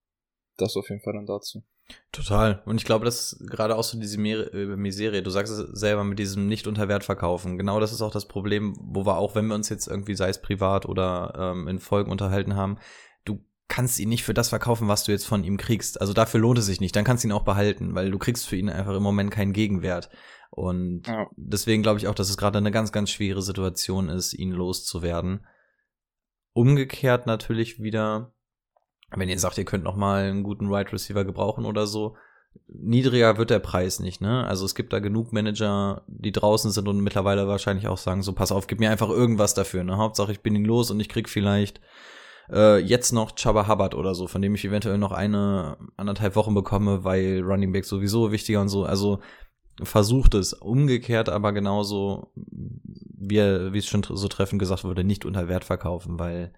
Das 0.56 0.76
auf 0.76 0.88
jeden 0.88 1.02
Fall 1.02 1.12
dann 1.12 1.26
dazu. 1.26 1.62
Total. 2.12 2.62
Und 2.64 2.76
ich 2.76 2.84
glaube, 2.84 3.04
das 3.04 3.32
ist 3.32 3.50
gerade 3.50 3.76
auch 3.76 3.84
so 3.84 3.98
diese 3.98 4.20
äh, 4.20 4.76
Miserie. 4.76 5.22
Du 5.22 5.30
sagst 5.30 5.52
es 5.52 5.78
selber 5.78 6.04
mit 6.04 6.18
diesem 6.18 6.46
nicht 6.46 6.66
unter 6.66 6.88
Wert 6.88 7.04
verkaufen. 7.04 7.58
Genau 7.58 7.80
das 7.80 7.92
ist 7.92 8.02
auch 8.02 8.10
das 8.10 8.26
Problem, 8.26 8.74
wo 8.80 9.06
wir 9.06 9.18
auch, 9.18 9.34
wenn 9.34 9.46
wir 9.46 9.54
uns 9.54 9.68
jetzt 9.68 9.86
irgendwie, 9.86 10.14
sei 10.14 10.28
es 10.28 10.40
privat 10.40 10.86
oder 10.86 11.54
ähm, 11.54 11.68
in 11.68 11.78
Folgen 11.78 12.10
unterhalten 12.10 12.56
haben, 12.56 12.78
du 13.24 13.44
kannst 13.68 13.98
ihn 14.00 14.08
nicht 14.08 14.24
für 14.24 14.34
das 14.34 14.48
verkaufen, 14.48 14.88
was 14.88 15.04
du 15.04 15.12
jetzt 15.12 15.26
von 15.26 15.44
ihm 15.44 15.58
kriegst. 15.58 16.00
Also 16.00 16.12
dafür 16.12 16.40
lohnt 16.40 16.58
es 16.58 16.66
sich 16.66 16.80
nicht. 16.80 16.96
Dann 16.96 17.04
kannst 17.04 17.24
du 17.24 17.28
ihn 17.28 17.32
auch 17.32 17.44
behalten, 17.44 17.94
weil 17.94 18.10
du 18.10 18.18
kriegst 18.18 18.48
für 18.48 18.56
ihn 18.56 18.70
einfach 18.70 18.94
im 18.94 19.02
Moment 19.02 19.30
keinen 19.30 19.52
Gegenwert. 19.52 20.10
Und 20.50 21.06
ja. 21.06 21.26
deswegen 21.36 21.82
glaube 21.82 21.98
ich 21.98 22.08
auch, 22.08 22.14
dass 22.14 22.30
es 22.30 22.36
gerade 22.36 22.58
eine 22.58 22.70
ganz, 22.70 22.90
ganz 22.90 23.10
schwere 23.10 23.42
Situation 23.42 24.08
ist, 24.08 24.32
ihn 24.32 24.52
loszuwerden. 24.52 25.46
Umgekehrt 26.54 27.26
natürlich 27.26 27.80
wieder 27.80 28.32
wenn 29.14 29.28
ihr 29.28 29.38
sagt, 29.38 29.58
ihr 29.58 29.64
könnt 29.64 29.84
noch 29.84 29.96
mal 29.96 30.24
einen 30.24 30.42
guten 30.42 30.66
Wide 30.66 30.74
right 30.74 30.92
Receiver 30.92 31.24
gebrauchen 31.24 31.64
oder 31.64 31.86
so, 31.86 32.16
niedriger 32.66 33.38
wird 33.38 33.50
der 33.50 33.58
Preis 33.58 34.00
nicht, 34.00 34.20
ne? 34.20 34.46
Also 34.46 34.64
es 34.64 34.74
gibt 34.74 34.92
da 34.92 34.98
genug 34.98 35.32
Manager, 35.32 36.02
die 36.06 36.32
draußen 36.32 36.70
sind 36.70 36.88
und 36.88 37.00
mittlerweile 37.00 37.48
wahrscheinlich 37.48 37.88
auch 37.88 37.98
sagen, 37.98 38.22
so 38.22 38.32
pass 38.32 38.52
auf, 38.52 38.66
gib 38.66 38.80
mir 38.80 38.90
einfach 38.90 39.08
irgendwas 39.08 39.54
dafür, 39.54 39.84
ne? 39.84 39.96
Hauptsache 39.96 40.32
ich 40.32 40.40
bin 40.40 40.54
ihn 40.54 40.64
los 40.64 40.90
und 40.90 41.00
ich 41.00 41.08
krieg 41.08 41.28
vielleicht 41.28 41.80
äh, 42.50 42.78
jetzt 42.78 43.12
noch 43.12 43.32
Chubba 43.34 43.68
Hubbard 43.68 43.94
oder 43.94 44.14
so, 44.14 44.26
von 44.26 44.42
dem 44.42 44.54
ich 44.54 44.64
eventuell 44.64 44.98
noch 44.98 45.12
eine 45.12 45.76
anderthalb 45.96 46.36
Wochen 46.36 46.54
bekomme, 46.54 47.04
weil 47.04 47.42
Running 47.42 47.72
Back 47.72 47.84
sowieso 47.84 48.32
wichtiger 48.32 48.60
und 48.60 48.68
so. 48.68 48.84
Also 48.84 49.20
versucht 49.82 50.34
es 50.34 50.52
umgekehrt, 50.54 51.28
aber 51.28 51.52
genauso 51.52 52.32
wie, 52.34 53.38
wie 53.72 53.78
es 53.78 53.86
schon 53.86 54.02
so 54.02 54.28
treffend 54.28 54.58
gesagt 54.58 54.84
wurde, 54.84 55.04
nicht 55.04 55.24
unter 55.24 55.48
Wert 55.48 55.64
verkaufen, 55.64 56.18
weil 56.18 56.52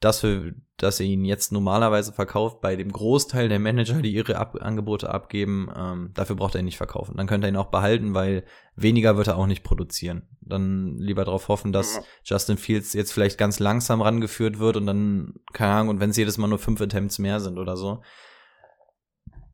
dass, 0.00 0.22
wir, 0.22 0.54
dass 0.76 1.00
ihr 1.00 1.06
ihn 1.06 1.24
jetzt 1.24 1.50
normalerweise 1.50 2.12
verkauft 2.12 2.60
bei 2.60 2.76
dem 2.76 2.92
Großteil 2.92 3.48
der 3.48 3.58
Manager, 3.58 4.00
die 4.00 4.12
ihre 4.12 4.36
Ab 4.36 4.56
Angebote 4.60 5.10
abgeben, 5.10 5.68
ähm, 5.76 6.10
dafür 6.14 6.36
braucht 6.36 6.54
er 6.54 6.60
ihn 6.60 6.66
nicht 6.66 6.76
verkaufen. 6.76 7.16
Dann 7.16 7.26
könnt 7.26 7.44
ihr 7.44 7.48
ihn 7.48 7.56
auch 7.56 7.70
behalten, 7.70 8.14
weil 8.14 8.44
weniger 8.76 9.16
wird 9.16 9.26
er 9.26 9.36
auch 9.36 9.46
nicht 9.46 9.64
produzieren. 9.64 10.28
Dann 10.40 10.96
lieber 10.98 11.24
darauf 11.24 11.48
hoffen, 11.48 11.72
dass 11.72 12.00
Justin 12.22 12.58
Fields 12.58 12.92
jetzt 12.92 13.12
vielleicht 13.12 13.38
ganz 13.38 13.58
langsam 13.58 14.00
rangeführt 14.00 14.60
wird 14.60 14.76
und 14.76 14.86
dann, 14.86 15.34
keine 15.52 15.72
Ahnung, 15.72 15.88
und 15.88 16.00
wenn 16.00 16.10
es 16.10 16.16
jedes 16.16 16.38
Mal 16.38 16.48
nur 16.48 16.60
fünf 16.60 16.80
Attempts 16.80 17.18
mehr 17.18 17.40
sind 17.40 17.58
oder 17.58 17.76
so. 17.76 18.02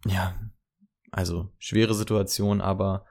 Ja, 0.07 0.35
also 1.11 1.53
schwere 1.59 1.95
Situation, 1.95 2.61
aber 2.61 3.07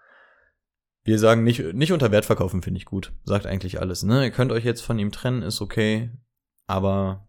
wir 1.04 1.18
sagen 1.18 1.44
nicht, 1.44 1.74
nicht 1.74 1.92
unter 1.92 2.12
Wert 2.12 2.26
verkaufen, 2.26 2.62
finde 2.62 2.78
ich 2.78 2.86
gut. 2.86 3.12
Sagt 3.24 3.48
eigentlich 3.48 3.82
alles, 3.82 4.04
ne? 4.04 4.24
Ihr 4.24 4.32
könnt 4.32 4.52
euch 4.52 4.64
jetzt 4.64 4.82
von 4.82 5.00
ihm 5.00 5.12
trennen, 5.12 5.42
ist 5.42 5.60
okay 5.60 6.12
aber 6.68 7.28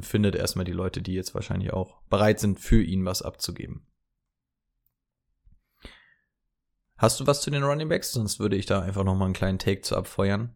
findet 0.00 0.34
erstmal 0.34 0.64
die 0.64 0.72
Leute, 0.72 1.02
die 1.02 1.14
jetzt 1.14 1.34
wahrscheinlich 1.34 1.72
auch 1.72 2.02
bereit 2.08 2.40
sind, 2.40 2.58
für 2.58 2.82
ihn 2.82 3.04
was 3.04 3.22
abzugeben. 3.22 3.86
Hast 6.96 7.18
du 7.18 7.26
was 7.26 7.40
zu 7.40 7.50
den 7.50 7.64
Running 7.64 7.88
Backs? 7.88 8.12
Sonst 8.12 8.38
würde 8.38 8.56
ich 8.56 8.66
da 8.66 8.80
einfach 8.80 9.02
noch 9.02 9.16
mal 9.16 9.24
einen 9.24 9.34
kleinen 9.34 9.58
Take 9.58 9.80
zu 9.80 9.96
abfeuern. 9.96 10.54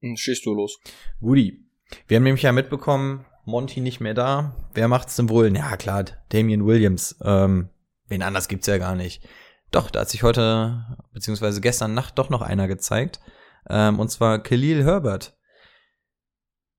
Hm, 0.00 0.16
schießt 0.16 0.46
du 0.46 0.54
los. 0.54 0.78
Guti. 1.20 1.64
Wir 2.08 2.16
haben 2.16 2.24
nämlich 2.24 2.42
ja 2.42 2.52
mitbekommen, 2.52 3.26
Monty 3.44 3.80
nicht 3.80 4.00
mehr 4.00 4.14
da. 4.14 4.56
Wer 4.74 4.88
macht's 4.88 5.16
denn 5.16 5.28
wohl? 5.28 5.54
Ja, 5.54 5.76
klar, 5.76 6.04
Damian 6.30 6.66
Williams. 6.66 7.16
Ähm, 7.22 7.68
wen 8.08 8.22
anders 8.22 8.48
gibt's 8.48 8.66
ja 8.66 8.78
gar 8.78 8.94
nicht. 8.96 9.22
Doch, 9.70 9.90
da 9.90 10.00
hat 10.00 10.10
sich 10.10 10.22
heute, 10.22 10.98
beziehungsweise 11.12 11.60
gestern 11.60 11.94
Nacht 11.94 12.18
doch 12.18 12.30
noch 12.30 12.42
einer 12.42 12.68
gezeigt. 12.68 13.20
Ähm, 13.68 13.98
und 14.00 14.10
zwar 14.10 14.42
Khalil 14.42 14.82
Herbert. 14.84 15.35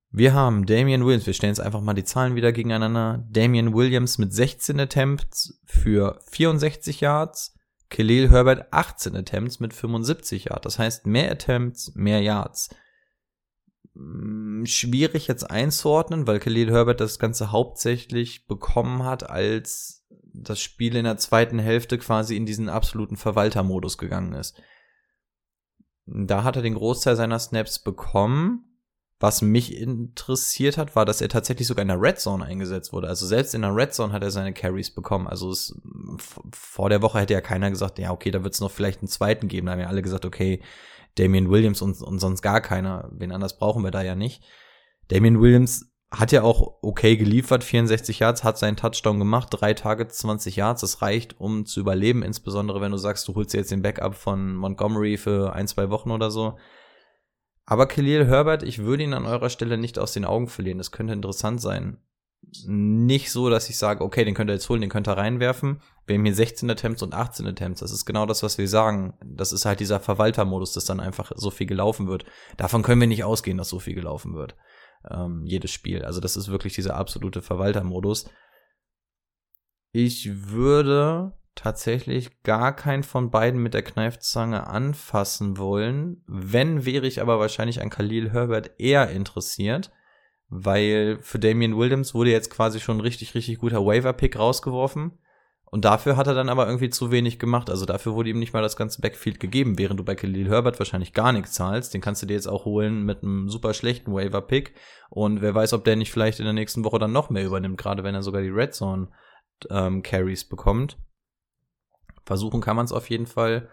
Wir 0.10 0.34
haben 0.34 0.66
Damian 0.66 1.05
Williams, 1.05 1.26
wir 1.26 1.34
stellen 1.34 1.51
jetzt 1.51 1.60
einfach 1.60 1.82
mal 1.82 1.93
die 1.93 2.05
Zahlen 2.05 2.36
wieder 2.36 2.53
gegeneinander. 2.53 3.26
Damian 3.30 3.74
Williams 3.74 4.18
mit 4.18 4.34
16 4.34 4.80
Attempts 4.80 5.60
für 5.66 6.20
64 6.32 7.01
Yards, 7.01 7.55
Khalil 7.89 8.30
Herbert 8.32 8.72
18 8.72 9.16
Attempts 9.16 9.60
mit 9.60 9.74
75 9.74 10.45
Yards. 10.45 10.64
Das 10.64 10.80
heißt, 10.80 11.05
mehr 11.05 11.32
Attempts, 11.32 11.93
mehr 11.95 12.22
Yards. 12.22 12.70
Hm, 13.95 14.66
schwierig 14.66 15.28
jetzt 15.28 15.49
einzuordnen, 15.49 16.26
weil 16.26 16.39
Khalil 16.39 16.72
Herbert 16.72 17.01
das 17.01 17.20
Ganze 17.20 17.51
hauptsächlich 17.51 18.47
bekommen 18.47 19.03
hat, 19.03 19.30
als 19.30 20.05
das 20.34 20.62
Spiel 20.62 20.95
in 20.95 21.03
der 21.03 21.18
zweiten 21.18 21.60
Hälfte 21.60 21.97
quasi 21.97 22.38
in 22.38 22.45
diesen 22.45 22.70
absoluten 22.70 23.18
Verwaltermodus 23.18 23.97
gegangen 23.97 24.34
ist. 24.34 24.62
Da 26.05 26.45
hat 26.45 26.55
er 26.55 26.62
den 26.62 26.76
Großteil 26.76 27.18
seiner 27.18 27.39
Snaps 27.39 27.80
bekommen 27.80 28.66
was 29.20 29.41
mich 29.41 29.76
interessiert 29.76 30.78
hat, 30.78 30.95
war, 30.95 31.05
dass 31.05 31.22
er 31.22 31.30
tatsächlich 31.30 31.68
sogar 31.68 31.82
in 31.82 31.88
der 31.88 32.01
Red 32.01 32.20
Zone 32.20 32.45
eingesetzt 32.45 32.93
wurde. 32.93 33.07
Also 33.07 33.26
selbst 33.26 33.55
in 33.55 33.63
der 33.63 33.76
Red 33.76 33.93
Zone 33.93 34.13
hat 34.13 34.24
er 34.24 34.30
seine 34.30 34.53
Carries 34.53 34.93
bekommen. 34.93 35.28
Also 35.28 35.49
es, 35.49 35.76
vor 36.53 36.89
der 36.89 37.01
Woche 37.01 37.20
hätte 37.20 37.34
ja 37.34 37.41
keiner 37.41 37.72
gesagt, 37.72 37.97
ja, 37.97 38.11
okay, 38.11 38.30
da 38.30 38.43
wird 38.43 38.53
es 38.53 38.61
noch 38.61 38.72
vielleicht 38.72 39.01
einen 39.01 39.07
zweiten 39.07 39.47
geben. 39.47 39.65
Da 39.65 39.74
haben 39.74 39.80
ja 39.80 39.88
alle 39.88 40.03
gesagt, 40.03 40.26
okay, 40.26 40.61
Damian 41.15 41.49
Williams 41.49 41.82
und, 41.82 41.99
und 41.99 42.20
sonst 42.20 42.43
gar 42.43 42.61
keiner. 42.61 43.09
Wen 43.11 43.32
anders 43.32 43.57
brauchen 43.57 43.84
wir 43.84 43.89
da 43.89 44.03
ja 44.03 44.13
nicht. 44.13 44.43
Damian 45.07 45.41
Williams 45.41 45.91
hat 46.11 46.32
ja 46.32 46.43
auch 46.43 46.78
okay 46.84 47.18
geliefert, 47.18 47.63
64 47.63 48.20
Yards, 48.20 48.43
hat 48.43 48.57
seinen 48.57 48.78
Touchdown 48.78 49.20
gemacht, 49.20 49.49
drei 49.51 49.74
Tage 49.74 50.07
20 50.07 50.55
Yards, 50.55 50.82
das 50.82 51.01
reicht, 51.01 51.39
um 51.39 51.65
zu 51.65 51.82
überleben, 51.82 52.24
insbesondere 52.24 52.80
wenn 52.80 52.93
du 52.93 52.97
sagst, 52.97 53.28
du 53.28 53.36
holst 53.36 53.53
jetzt 53.53 53.72
den 53.72 53.82
Backup 53.82 54.15
von 54.15 54.55
Montgomery 54.55 55.18
für 55.18 55.53
ein, 55.53 55.68
zwei 55.68 55.89
Wochen 55.89 56.11
oder 56.11 56.32
so 56.32 56.55
aber 57.70 57.86
Khalil 57.86 58.26
Herbert, 58.26 58.63
ich 58.63 58.80
würde 58.80 59.03
ihn 59.03 59.13
an 59.13 59.26
eurer 59.26 59.49
Stelle 59.49 59.78
nicht 59.78 59.99
aus 59.99 60.13
den 60.13 60.24
Augen 60.24 60.47
verlieren. 60.47 60.78
Das 60.78 60.93
könnte 60.93 61.11
interessant 61.11 61.59
sein. 61.59 61.97
Nicht 62.65 63.30
so, 63.30 63.49
dass 63.49 63.70
ich 63.70 63.78
sage, 63.78 64.05
okay, 64.05 64.24
den 64.24 64.36
könnt 64.36 64.49
ihr 64.49 64.53
jetzt 64.53 64.70
holen, 64.70 64.80
den 64.80 64.89
könnt 64.89 65.09
ihr 65.09 65.18
reinwerfen. 65.18 65.82
Wir 66.05 66.15
haben 66.15 66.24
hier 66.24 66.34
16 66.34 66.70
Attempts 66.70 67.03
und 67.03 67.13
18 67.13 67.45
Attempts. 67.45 67.82
Das 67.82 67.91
ist 67.91 68.05
genau 68.05 68.26
das, 68.26 68.41
was 68.41 68.57
wir 68.57 68.70
sagen. 68.70 69.15
Das 69.22 69.51
ist 69.51 69.65
halt 69.65 69.82
dieser 69.82 69.99
Verwaltermodus, 69.99 70.72
dass 70.72 70.86
dann 70.86 71.01
einfach 71.01 71.34
so 71.36 71.51
viel 71.51 71.68
gelaufen 71.68 72.07
wird. 72.07 72.24
Davon 72.55 72.84
können 72.84 73.01
wir 73.01 73.07
nicht 73.09 73.26
ausgehen, 73.26 73.57
dass 73.57 73.68
so 73.68 73.80
viel 73.80 73.95
gelaufen 73.95 74.34
wird. 74.34 74.55
Ähm, 75.11 75.43
jedes 75.45 75.72
Spiel. 75.72 76.05
Also 76.05 76.22
das 76.22 76.38
ist 76.38 76.47
wirklich 76.47 76.74
dieser 76.74 76.95
absolute 76.95 77.41
Verwaltermodus. 77.41 78.30
Ich 79.91 80.49
würde 80.49 81.34
tatsächlich 81.58 82.43
gar 82.43 82.76
keinen 82.76 83.03
von 83.03 83.32
beiden 83.32 83.62
mit 83.62 83.74
der 83.74 83.84
Kneifzange 83.84 84.68
anfassen 84.68 85.58
wollen. 85.58 86.24
Wenn, 86.28 86.86
wäre 86.86 87.08
ich 87.08 87.22
aber 87.22 87.39
wahrscheinlich 87.39 87.82
an 87.82 87.89
Khalil 87.89 88.32
Herbert 88.32 88.72
eher 88.78 89.10
interessiert, 89.10 89.91
weil 90.49 91.18
für 91.22 91.39
Damian 91.39 91.78
Williams 91.78 92.14
wurde 92.14 92.32
jetzt 92.32 92.49
quasi 92.49 92.80
schon 92.80 92.97
ein 92.97 93.01
richtig, 93.01 93.36
richtig 93.36 93.58
guter 93.58 93.86
Waiver-Pick 93.86 94.39
rausgeworfen. 94.39 95.18
Und 95.70 95.84
dafür 95.84 96.16
hat 96.16 96.28
er 96.28 96.34
dann 96.34 96.47
aber 96.47 96.66
irgendwie 96.66 96.89
zu 96.89 97.12
wenig 97.12 97.39
gemacht. 97.39 97.70
Also 97.70 97.86
dafür 97.86 98.14
wurde 98.14 98.30
ihm 98.30 98.39
nicht 98.39 98.53
mal 98.53 98.62
das 98.62 98.78
ganze 98.78 99.01
Backfield 99.01 99.41
gegeben, 99.41 99.78
während 99.78 99.99
du 99.99 100.05
bei 100.05 100.16
Khalil 100.16 100.47
Herbert 100.47 100.80
wahrscheinlich 100.80 101.12
gar 101.12 101.34
nichts 101.34 101.51
zahlst. 101.51 101.93
Den 101.93 101.99
kannst 101.99 102.22
du 102.22 102.26
dir 102.26 102.36
jetzt 102.36 102.47
auch 102.47 102.64
holen 102.64 103.03
mit 103.03 103.22
einem 103.22 103.49
super 103.49 103.74
schlechten 103.74 104.14
Waiver-Pick. 104.14 104.76
Und 105.10 105.41
wer 105.41 105.53
weiß, 105.53 105.74
ob 105.74 105.84
der 105.84 105.97
nicht 105.97 106.14
vielleicht 106.14 106.39
in 106.39 106.45
der 106.45 106.53
nächsten 106.53 106.86
Woche 106.86 106.99
dann 106.99 107.12
noch 107.12 107.30
mehr 107.30 107.45
übernimmt, 107.45 107.78
gerade 107.78 108.05
wenn 108.05 108.16
er 108.16 108.24
sogar 108.24 108.41
die 108.41 108.49
Red 108.49 108.74
Zone 108.74 109.10
ähm, 109.70 110.03
Carries 110.03 110.47
bekommt 110.47 110.97
versuchen 112.28 112.61
kann 112.61 112.75
man 112.75 112.86
es 112.86 112.91
auf 112.91 113.09
jeden 113.09 113.25
Fall. 113.25 113.69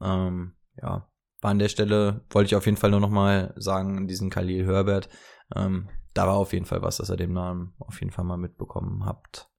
Ähm, 0.00 0.54
ja, 0.80 1.10
war 1.40 1.50
an 1.50 1.58
der 1.58 1.68
Stelle, 1.68 2.24
wollte 2.30 2.46
ich 2.46 2.54
auf 2.54 2.66
jeden 2.66 2.78
Fall 2.78 2.90
nur 2.90 3.00
noch 3.00 3.10
mal 3.10 3.52
sagen, 3.56 4.06
diesen 4.06 4.30
Khalil 4.30 4.64
Herbert, 4.64 5.08
ähm, 5.54 5.90
da 6.14 6.26
war 6.26 6.36
auf 6.36 6.52
jeden 6.52 6.66
Fall 6.66 6.82
was, 6.82 6.96
dass 6.96 7.10
ihr 7.10 7.16
den 7.16 7.32
Namen 7.32 7.74
auf 7.78 8.00
jeden 8.00 8.12
Fall 8.12 8.24
mal 8.24 8.36
mitbekommen 8.36 9.04
habt. 9.04 9.50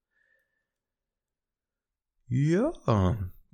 Ja, 2.28 2.72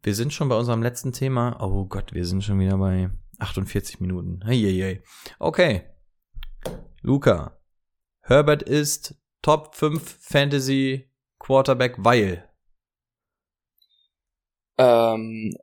wir 0.03 0.15
sind 0.15 0.34
schon 0.34 0.49
bei 0.49 0.55
unserem 0.55 0.84
letzten 0.84 1.11
Thema. 1.11 1.57
Oh 1.59 1.86
Gott, 1.86 2.13
wir 2.13 2.25
sind 2.25 2.43
schon 2.43 2.59
wieder 2.59 2.78
bei 2.78 3.09
48 3.39 3.99
Minuten. 3.99 4.41
Hey, 4.45 4.61
hey, 4.61 4.78
hey. 4.78 5.03
Okay. 5.39 5.84
Luca. 7.01 7.59
Herbert 8.21 8.61
ist 8.61 9.15
Top 9.41 9.73
5 9.75 10.17
Fantasy 10.21 11.11
Quarterback, 11.39 11.95
weil. 11.97 12.47
Ähm, 14.78 15.55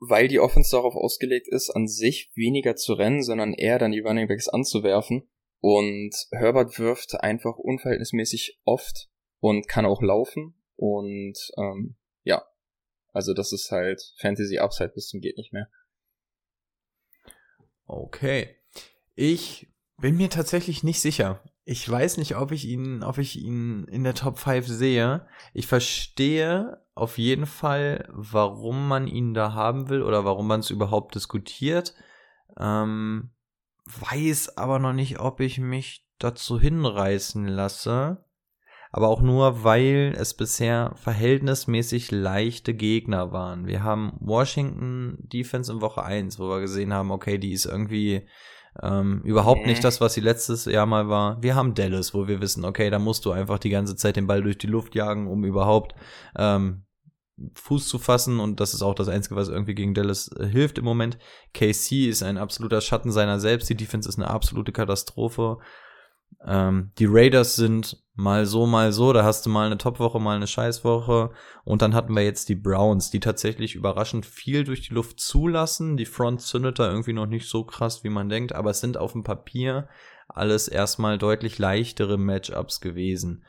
weil 0.00 0.28
die 0.28 0.40
Offense 0.40 0.70
darauf 0.70 0.96
ausgelegt 0.96 1.48
ist, 1.48 1.70
an 1.70 1.88
sich 1.88 2.30
weniger 2.34 2.76
zu 2.76 2.94
rennen, 2.94 3.22
sondern 3.22 3.54
eher 3.54 3.78
dann 3.78 3.92
die 3.92 4.00
Running 4.00 4.28
Backs 4.28 4.48
anzuwerfen. 4.48 5.28
Und 5.60 6.14
Herbert 6.30 6.78
wirft 6.78 7.14
einfach 7.20 7.56
unverhältnismäßig 7.56 8.60
oft 8.64 9.08
und 9.40 9.66
kann 9.68 9.86
auch 9.86 10.02
laufen. 10.02 10.60
Und 10.76 11.38
ähm, 11.56 11.96
ja, 12.22 12.44
also 13.12 13.32
das 13.32 13.52
ist 13.52 13.70
halt 13.70 14.02
Fantasy 14.18 14.58
Upside 14.58 14.90
bis 14.90 15.08
zum 15.08 15.20
geht 15.20 15.38
nicht 15.38 15.52
mehr. 15.52 15.70
Okay. 17.86 18.56
Ich 19.14 19.68
bin 19.98 20.16
mir 20.16 20.28
tatsächlich 20.28 20.82
nicht 20.82 21.00
sicher. 21.00 21.42
Ich 21.66 21.88
weiß 21.88 22.18
nicht, 22.18 22.36
ob 22.36 22.52
ich 22.52 22.66
ihn, 22.66 23.02
ob 23.02 23.16
ich 23.18 23.42
ihn 23.42 23.84
in 23.84 24.04
der 24.04 24.14
Top 24.14 24.38
5 24.38 24.66
sehe. 24.66 25.26
Ich 25.54 25.66
verstehe 25.66 26.82
auf 26.94 27.16
jeden 27.16 27.46
Fall, 27.46 28.06
warum 28.12 28.86
man 28.86 29.06
ihn 29.06 29.32
da 29.32 29.54
haben 29.54 29.88
will 29.88 30.02
oder 30.02 30.24
warum 30.26 30.46
man 30.46 30.60
es 30.60 30.70
überhaupt 30.70 31.14
diskutiert. 31.14 31.94
Ähm, 32.58 33.30
weiß 33.86 34.58
aber 34.58 34.78
noch 34.78 34.92
nicht, 34.92 35.20
ob 35.20 35.40
ich 35.40 35.58
mich 35.58 36.06
dazu 36.18 36.60
hinreißen 36.60 37.46
lasse. 37.48 38.24
Aber 38.92 39.08
auch 39.08 39.22
nur, 39.22 39.64
weil 39.64 40.14
es 40.16 40.34
bisher 40.34 40.92
verhältnismäßig 40.94 42.12
leichte 42.12 42.74
Gegner 42.74 43.32
waren. 43.32 43.66
Wir 43.66 43.82
haben 43.82 44.12
Washington 44.20 45.16
Defense 45.18 45.72
in 45.72 45.80
Woche 45.80 46.04
1, 46.04 46.38
wo 46.38 46.48
wir 46.48 46.60
gesehen 46.60 46.92
haben, 46.94 47.10
okay, 47.10 47.38
die 47.38 47.52
ist 47.52 47.64
irgendwie 47.64 48.28
ähm, 48.82 49.20
überhaupt 49.22 49.62
mhm. 49.62 49.68
nicht 49.68 49.84
das, 49.84 50.00
was 50.00 50.14
sie 50.14 50.20
letztes 50.20 50.64
Jahr 50.64 50.86
mal 50.86 51.08
war. 51.08 51.42
Wir 51.42 51.54
haben 51.54 51.74
Dallas, 51.74 52.14
wo 52.14 52.26
wir 52.26 52.40
wissen, 52.40 52.64
okay, 52.64 52.90
da 52.90 52.98
musst 52.98 53.24
du 53.24 53.32
einfach 53.32 53.58
die 53.58 53.70
ganze 53.70 53.96
Zeit 53.96 54.16
den 54.16 54.26
Ball 54.26 54.42
durch 54.42 54.58
die 54.58 54.66
Luft 54.66 54.94
jagen, 54.94 55.28
um 55.28 55.44
überhaupt 55.44 55.94
ähm, 56.36 56.84
Fuß 57.54 57.88
zu 57.88 57.98
fassen 57.98 58.38
und 58.38 58.60
das 58.60 58.74
ist 58.74 58.82
auch 58.82 58.94
das 58.94 59.08
Einzige, 59.08 59.34
was 59.34 59.48
irgendwie 59.48 59.74
gegen 59.74 59.94
Dallas 59.94 60.28
äh, 60.28 60.46
hilft 60.46 60.78
im 60.78 60.84
Moment. 60.84 61.18
KC 61.52 62.08
ist 62.08 62.22
ein 62.22 62.38
absoluter 62.38 62.80
Schatten 62.80 63.10
seiner 63.10 63.40
selbst, 63.40 63.68
die 63.68 63.76
Defense 63.76 64.08
ist 64.08 64.18
eine 64.18 64.30
absolute 64.30 64.72
Katastrophe. 64.72 65.58
Ähm, 66.46 66.90
die 66.98 67.06
Raiders 67.06 67.56
sind 67.56 68.02
mal 68.14 68.46
so, 68.46 68.66
mal 68.66 68.92
so, 68.92 69.12
da 69.12 69.24
hast 69.24 69.44
du 69.44 69.50
mal 69.50 69.66
eine 69.66 69.78
Topwoche, 69.78 70.20
mal 70.20 70.36
eine 70.36 70.46
Scheißwoche 70.46 71.30
und 71.64 71.82
dann 71.82 71.94
hatten 71.94 72.14
wir 72.14 72.22
jetzt 72.22 72.48
die 72.48 72.54
Browns, 72.54 73.10
die 73.10 73.20
tatsächlich 73.20 73.74
überraschend 73.74 74.24
viel 74.24 74.64
durch 74.64 74.82
die 74.82 74.94
Luft 74.94 75.20
zulassen. 75.20 75.96
Die 75.96 76.06
Front 76.06 76.40
zündet 76.42 76.78
da 76.78 76.88
irgendwie 76.88 77.12
noch 77.12 77.26
nicht 77.26 77.48
so 77.48 77.64
krass, 77.64 78.04
wie 78.04 78.10
man 78.10 78.28
denkt, 78.28 78.52
aber 78.52 78.70
es 78.70 78.80
sind 78.80 78.96
auf 78.96 79.12
dem 79.12 79.24
Papier 79.24 79.88
alles 80.28 80.68
erstmal 80.68 81.18
deutlich 81.18 81.58
leichtere 81.58 82.16
Matchups 82.16 82.80
gewesen. 82.80 83.44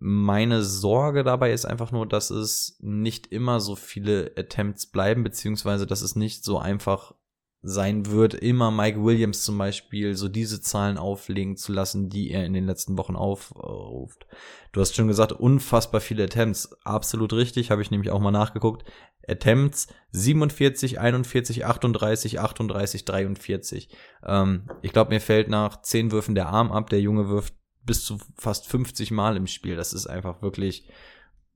Meine 0.00 0.62
Sorge 0.62 1.24
dabei 1.24 1.52
ist 1.52 1.64
einfach 1.64 1.90
nur, 1.90 2.06
dass 2.06 2.30
es 2.30 2.78
nicht 2.80 3.28
immer 3.28 3.58
so 3.58 3.74
viele 3.74 4.32
Attempts 4.36 4.86
bleiben, 4.86 5.24
beziehungsweise 5.24 5.86
dass 5.86 6.02
es 6.02 6.14
nicht 6.14 6.44
so 6.44 6.58
einfach 6.58 7.14
sein 7.62 8.06
wird, 8.06 8.34
immer 8.34 8.70
Mike 8.70 9.02
Williams 9.02 9.42
zum 9.42 9.58
Beispiel 9.58 10.14
so 10.14 10.28
diese 10.28 10.60
Zahlen 10.60 10.96
auflegen 10.96 11.56
zu 11.56 11.72
lassen, 11.72 12.08
die 12.08 12.30
er 12.30 12.44
in 12.44 12.52
den 12.52 12.66
letzten 12.66 12.96
Wochen 12.96 13.16
aufruft. 13.16 14.26
Du 14.72 14.80
hast 14.80 14.94
schon 14.94 15.08
gesagt, 15.08 15.32
unfassbar 15.32 16.00
viele 16.00 16.24
Attempts. 16.24 16.70
Absolut 16.84 17.32
richtig, 17.32 17.70
habe 17.70 17.82
ich 17.82 17.90
nämlich 17.90 18.10
auch 18.10 18.20
mal 18.20 18.30
nachgeguckt. 18.30 18.84
Attempts 19.26 19.88
47, 20.12 21.00
41, 21.00 21.66
38, 21.66 22.40
38, 22.40 23.04
43. 23.04 23.88
Ähm, 24.24 24.68
ich 24.80 24.92
glaube, 24.92 25.12
mir 25.12 25.20
fällt 25.20 25.48
nach 25.48 25.82
10 25.82 26.12
Würfen 26.12 26.34
der 26.34 26.48
Arm 26.48 26.70
ab. 26.70 26.88
Der 26.90 27.00
Junge 27.00 27.28
wirft 27.28 27.54
bis 27.84 28.04
zu 28.04 28.18
fast 28.36 28.68
50 28.68 29.10
Mal 29.10 29.36
im 29.36 29.46
Spiel. 29.46 29.76
Das 29.76 29.92
ist 29.92 30.06
einfach 30.06 30.42
wirklich 30.42 30.88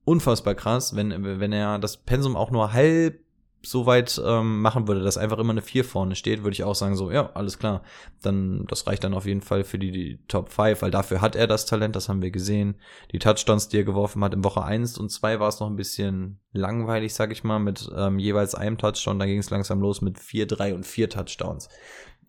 unfassbar 0.04 0.54
krass, 0.54 0.96
wenn, 0.96 1.40
wenn 1.40 1.52
er 1.52 1.78
das 1.78 1.96
Pensum 1.96 2.36
auch 2.36 2.50
nur 2.50 2.72
halb 2.72 3.21
so 3.64 3.86
weit 3.86 4.20
ähm, 4.24 4.60
machen 4.60 4.88
würde, 4.88 5.02
dass 5.02 5.16
einfach 5.16 5.38
immer 5.38 5.52
eine 5.52 5.62
4 5.62 5.84
vorne 5.84 6.16
steht, 6.16 6.42
würde 6.42 6.54
ich 6.54 6.64
auch 6.64 6.74
sagen, 6.74 6.96
so, 6.96 7.10
ja, 7.10 7.30
alles 7.34 7.58
klar. 7.58 7.82
Dann, 8.20 8.66
das 8.66 8.86
reicht 8.86 9.04
dann 9.04 9.14
auf 9.14 9.26
jeden 9.26 9.40
Fall 9.40 9.64
für 9.64 9.78
die, 9.78 9.92
die 9.92 10.18
Top 10.26 10.50
5, 10.50 10.82
weil 10.82 10.90
dafür 10.90 11.20
hat 11.20 11.36
er 11.36 11.46
das 11.46 11.66
Talent, 11.66 11.94
das 11.94 12.08
haben 12.08 12.22
wir 12.22 12.30
gesehen. 12.30 12.74
Die 13.12 13.18
Touchdowns, 13.18 13.68
die 13.68 13.78
er 13.78 13.84
geworfen 13.84 14.22
hat 14.24 14.34
in 14.34 14.44
Woche 14.44 14.62
1 14.62 14.98
und 14.98 15.10
2 15.10 15.38
war 15.38 15.48
es 15.48 15.60
noch 15.60 15.68
ein 15.68 15.76
bisschen 15.76 16.40
langweilig, 16.52 17.14
sag 17.14 17.30
ich 17.30 17.44
mal, 17.44 17.60
mit 17.60 17.88
ähm, 17.96 18.18
jeweils 18.18 18.54
einem 18.54 18.78
Touchdown. 18.78 19.18
Da 19.18 19.26
ging 19.26 19.38
es 19.38 19.50
langsam 19.50 19.80
los 19.80 20.00
mit 20.00 20.18
4, 20.18 20.46
3 20.46 20.74
und 20.74 20.84
4 20.84 21.08
Touchdowns. 21.08 21.68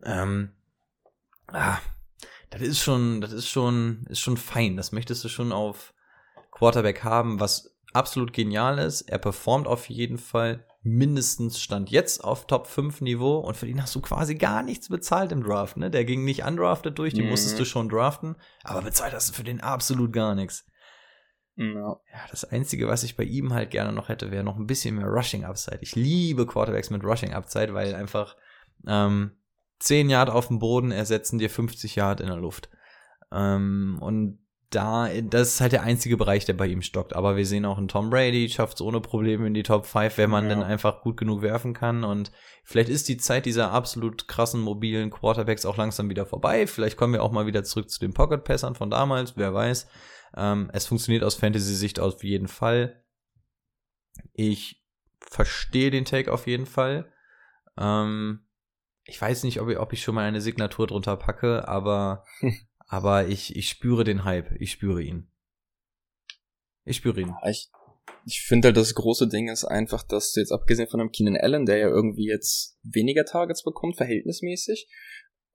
Ähm, 0.04 0.52
ah, 1.48 1.80
das 2.52 2.62
ist 2.62 2.80
schon, 2.80 3.22
das 3.22 3.32
ist 3.32 3.48
schon, 3.48 4.06
ist 4.10 4.20
schon 4.20 4.38
fein. 4.38 4.78
Das 4.78 4.92
möchtest 4.92 5.24
du 5.24 5.30
schon 5.30 5.52
auf 5.52 5.94
Quarterback 6.52 7.04
haben, 7.04 7.40
was 7.40 7.76
absolut 7.94 8.34
genial 8.34 8.78
ist. 8.78 9.02
Er 9.02 9.18
performt 9.18 9.68
auf 9.68 9.90
jeden 9.90 10.20
Fall 10.20 10.66
mindestens 10.84 11.62
stand 11.62 11.90
jetzt 11.90 12.24
auf 12.24 12.46
Top 12.46 12.68
5 12.68 13.02
Niveau 13.02 13.38
und 13.38 13.56
für 13.56 13.66
den 13.66 13.82
hast 13.82 13.96
du 13.96 14.02
quasi 14.02 14.36
gar 14.36 14.64
nichts 14.64 14.90
bezahlt 14.90 15.32
im 15.32 15.44
Draft, 15.44 15.78
ne? 15.78 15.90
Der 15.90 16.04
ging 16.04 16.26
nicht 16.26 16.46
undrafted 16.46 17.00
durch, 17.00 17.14
die 17.14 17.22
mhm. 17.22 17.30
musstest 17.30 17.58
du 17.58 17.66
schon 17.66 17.90
draften, 17.90 18.36
aber 18.64 18.82
bezahlt 18.82 19.14
hast 19.14 19.30
du 19.30 19.34
für 19.34 19.46
den 19.46 19.62
absolut 19.62 20.12
gar 20.12 20.36
nichts. 20.36 20.66
No. 21.56 22.02
Ja, 22.12 22.20
das 22.32 22.46
Einzige, 22.46 22.88
was 22.88 23.04
ich 23.04 23.16
bei 23.16 23.24
ihm 23.24 23.54
halt 23.54 23.72
gerne 23.72 23.94
noch 23.94 24.10
hätte, 24.10 24.32
wäre 24.32 24.44
noch 24.44 24.58
ein 24.58 24.68
bisschen 24.68 24.96
mehr 24.96 25.06
Rushing 25.06 25.46
Upside. 25.46 25.80
Ich 25.82 25.96
liebe 25.96 26.46
Quarterbacks 26.46 26.90
mit 26.90 27.04
Rushing 27.04 27.34
Upside, 27.34 27.74
weil 27.74 27.94
einfach 27.94 28.36
ähm, 28.88 29.32
10 29.80 30.10
Yard 30.10 30.30
auf 30.30 30.48
dem 30.48 30.60
Boden 30.60 30.92
ersetzen 30.92 31.38
dir 31.38 31.50
50 31.50 31.96
Yard 31.96 32.22
in 32.22 32.28
der 32.28 32.38
Luft. 32.38 32.70
Ähm, 33.32 34.00
und 34.02 34.40
da, 34.74 35.10
das 35.22 35.56
ist 35.56 35.62
halt 35.62 35.72
der 35.72 35.84
einzige 35.84 36.18
Bereich, 36.18 36.46
der 36.46 36.54
bei 36.54 36.68
ihm 36.68 36.82
stockt. 36.82 37.16
Aber 37.16 37.36
wir 37.36 37.46
sehen 37.46 37.66
auch 37.66 37.78
einen 37.78 37.88
Tom 37.88 38.10
Brady, 38.10 38.50
schafft 38.50 38.76
es 38.76 38.82
ohne 38.82 39.02
Probleme 39.02 39.46
in 39.48 39.54
die 39.54 39.64
Top 39.64 39.86
5, 39.86 40.18
wenn 40.18 40.30
man 40.30 40.46
ja. 40.46 40.52
dann 40.52 40.64
einfach 40.64 41.02
gut 41.02 41.18
genug 41.18 41.42
werfen 41.42 41.74
kann. 41.74 42.04
Und 42.04 42.32
vielleicht 42.64 42.90
ist 42.90 43.08
die 43.08 43.18
Zeit 43.18 43.46
dieser 43.46 43.72
absolut 43.72 44.28
krassen 44.28 44.62
mobilen 44.62 45.12
Quarterbacks 45.12 45.66
auch 45.66 45.78
langsam 45.78 46.10
wieder 46.10 46.26
vorbei. 46.26 46.68
Vielleicht 46.68 46.98
kommen 46.98 47.14
wir 47.14 47.24
auch 47.24 47.32
mal 47.32 47.46
wieder 47.46 47.64
zurück 47.64 47.90
zu 47.90 48.00
den 48.00 48.14
Pocket-Passern 48.14 48.76
von 48.76 48.90
damals, 48.90 49.38
wer 49.38 49.54
weiß. 49.54 49.88
Ähm, 50.36 50.70
es 50.74 50.88
funktioniert 50.88 51.24
aus 51.24 51.36
Fantasy-Sicht 51.36 52.00
auf 52.00 52.24
jeden 52.24 52.48
Fall. 52.48 53.04
Ich 54.34 54.84
verstehe 55.20 55.92
den 55.92 56.06
Take 56.06 56.32
auf 56.32 56.48
jeden 56.48 56.66
Fall. 56.66 57.12
Ähm, 57.78 58.46
ich 59.06 59.22
weiß 59.22 59.44
nicht, 59.44 59.60
ob 59.60 59.70
ich, 59.70 59.78
ob 59.78 59.94
ich 59.94 60.02
schon 60.02 60.16
mal 60.16 60.26
eine 60.26 60.42
Signatur 60.42 60.88
drunter 60.88 61.18
packe, 61.18 61.68
aber 61.68 62.24
Aber 62.94 63.28
ich, 63.28 63.56
ich 63.56 63.70
spüre 63.70 64.04
den 64.04 64.24
Hype. 64.24 64.52
Ich 64.60 64.74
spüre 64.74 65.02
ihn. 65.02 65.28
Ich 66.86 66.98
spüre 66.98 67.22
ihn. 67.22 67.34
Ich, 67.50 67.72
ich 68.24 68.42
finde 68.42 68.68
halt, 68.68 68.78
das 68.78 68.94
große 68.94 69.28
Ding 69.28 69.50
ist 69.50 69.66
einfach, 69.66 70.04
dass 70.04 70.32
du 70.32 70.40
jetzt 70.40 70.52
abgesehen 70.52 70.88
von 70.88 71.00
einem 71.00 71.12
Keenan 71.12 71.36
Allen, 71.36 71.66
der 71.66 71.78
ja 71.78 71.88
irgendwie 71.88 72.28
jetzt 72.28 72.78
weniger 72.84 73.26
Targets 73.26 73.64
bekommt, 73.64 73.98
verhältnismäßig, 73.98 74.88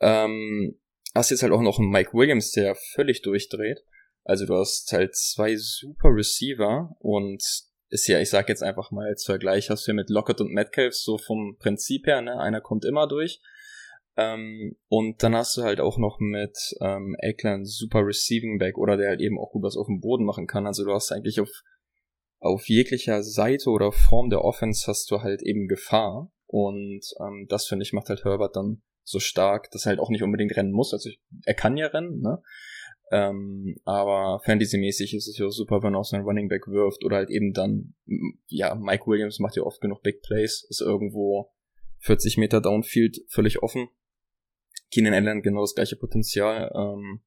ähm, 0.01 0.81
hast 1.15 1.31
jetzt 1.31 1.45
halt 1.45 1.53
auch 1.53 1.63
noch 1.63 1.79
einen 1.79 1.91
Mike 1.91 2.13
Williams, 2.13 2.51
der 2.51 2.75
völlig 2.75 3.23
durchdreht. 3.23 3.85
Also 4.25 4.45
du 4.45 4.57
hast 4.57 4.91
halt 4.91 5.15
zwei 5.15 5.55
super 5.55 6.09
Receiver 6.09 6.97
und 6.99 7.41
ist 7.89 8.09
ja, 8.09 8.19
ich 8.19 8.31
sag 8.31 8.49
jetzt 8.49 8.65
einfach 8.65 8.91
mal 8.91 9.07
als 9.07 9.25
Vergleich, 9.25 9.71
hast 9.71 9.87
du 9.87 9.93
ja 9.93 9.95
mit 9.95 10.11
Lockett 10.11 10.41
und 10.41 10.51
Metcalf 10.51 10.93
so 10.93 11.19
vom 11.19 11.57
Prinzip 11.57 12.09
her, 12.09 12.21
ne, 12.21 12.41
einer 12.41 12.61
kommt 12.61 12.85
immer 12.85 13.07
durch. 13.07 13.41
Ähm, 14.19 14.75
und 14.89 15.23
dann 15.23 15.37
hast 15.37 15.57
du 15.57 15.63
halt 15.63 15.79
auch 15.79 15.97
noch 15.97 16.19
mit 16.19 16.59
ähm, 16.81 17.15
Eckler 17.21 17.61
super 17.63 18.05
Receiving 18.05 18.59
Back 18.59 18.77
oder 18.77 18.97
der 18.97 19.11
halt 19.11 19.21
eben 19.21 19.39
auch 19.39 19.53
gut 19.53 19.63
was 19.63 19.77
auf 19.77 19.87
dem 19.87 20.01
Boden 20.01 20.25
machen 20.25 20.49
kann. 20.49 20.67
Also 20.67 20.85
du 20.85 20.93
hast 20.93 21.13
eigentlich 21.13 21.41
auf, 21.41 21.63
auf 22.41 22.69
jeglicher 22.69 23.23
Seite 23.23 23.71
oder 23.71 23.93
Form 23.93 24.29
der 24.29 24.45
Offense 24.45 24.89
hast 24.89 25.09
du 25.13 25.23
halt 25.23 25.43
eben 25.43 25.69
Gefahr. 25.69 26.33
Und 26.47 27.03
ähm, 27.21 27.47
das 27.49 27.69
finde 27.69 27.85
ich 27.85 27.93
macht 27.93 28.09
halt 28.09 28.25
Herbert 28.25 28.57
dann 28.57 28.83
so 29.05 29.21
stark, 29.21 29.71
dass 29.71 29.87
er 29.87 29.91
halt 29.91 30.01
auch 30.01 30.11
nicht 30.11 30.25
unbedingt 30.25 30.57
rennen 30.57 30.73
muss. 30.73 30.93
Also 30.93 31.11
ich, 31.11 31.21
er 31.45 31.55
kann 31.55 31.77
ja 31.77 31.87
rennen, 31.87 32.21
ne? 32.21 32.43
Ähm, 33.13 33.77
aber 33.85 34.41
Fantasy-mäßig 34.45 35.15
ist 35.15 35.29
es 35.29 35.39
ja 35.39 35.47
auch 35.47 35.51
super, 35.51 35.81
wenn 35.83 35.95
er 35.95 36.01
auch 36.01 36.05
seinen 36.05 36.25
Running 36.25 36.49
Back 36.49 36.67
wirft 36.67 37.05
oder 37.05 37.17
halt 37.17 37.31
eben 37.31 37.53
dann, 37.53 37.95
ja, 38.49 38.75
Mike 38.75 39.07
Williams 39.07 39.39
macht 39.39 39.57
ja 39.57 39.63
oft 39.63 39.81
genug 39.81 40.03
Big 40.03 40.21
Plays, 40.23 40.67
ist 40.69 40.83
irgendwo 40.83 41.53
40 42.01 42.37
Meter 42.37 42.61
Downfield 42.61 43.21
völlig 43.29 43.63
offen 43.63 43.89
Keenan 44.91 45.15
Allen 45.15 45.43
genau 45.43 45.63
das 45.63 45.75
gleiche 45.75 45.97
Potenzial. 45.97 46.71
Ähm, 46.75 47.23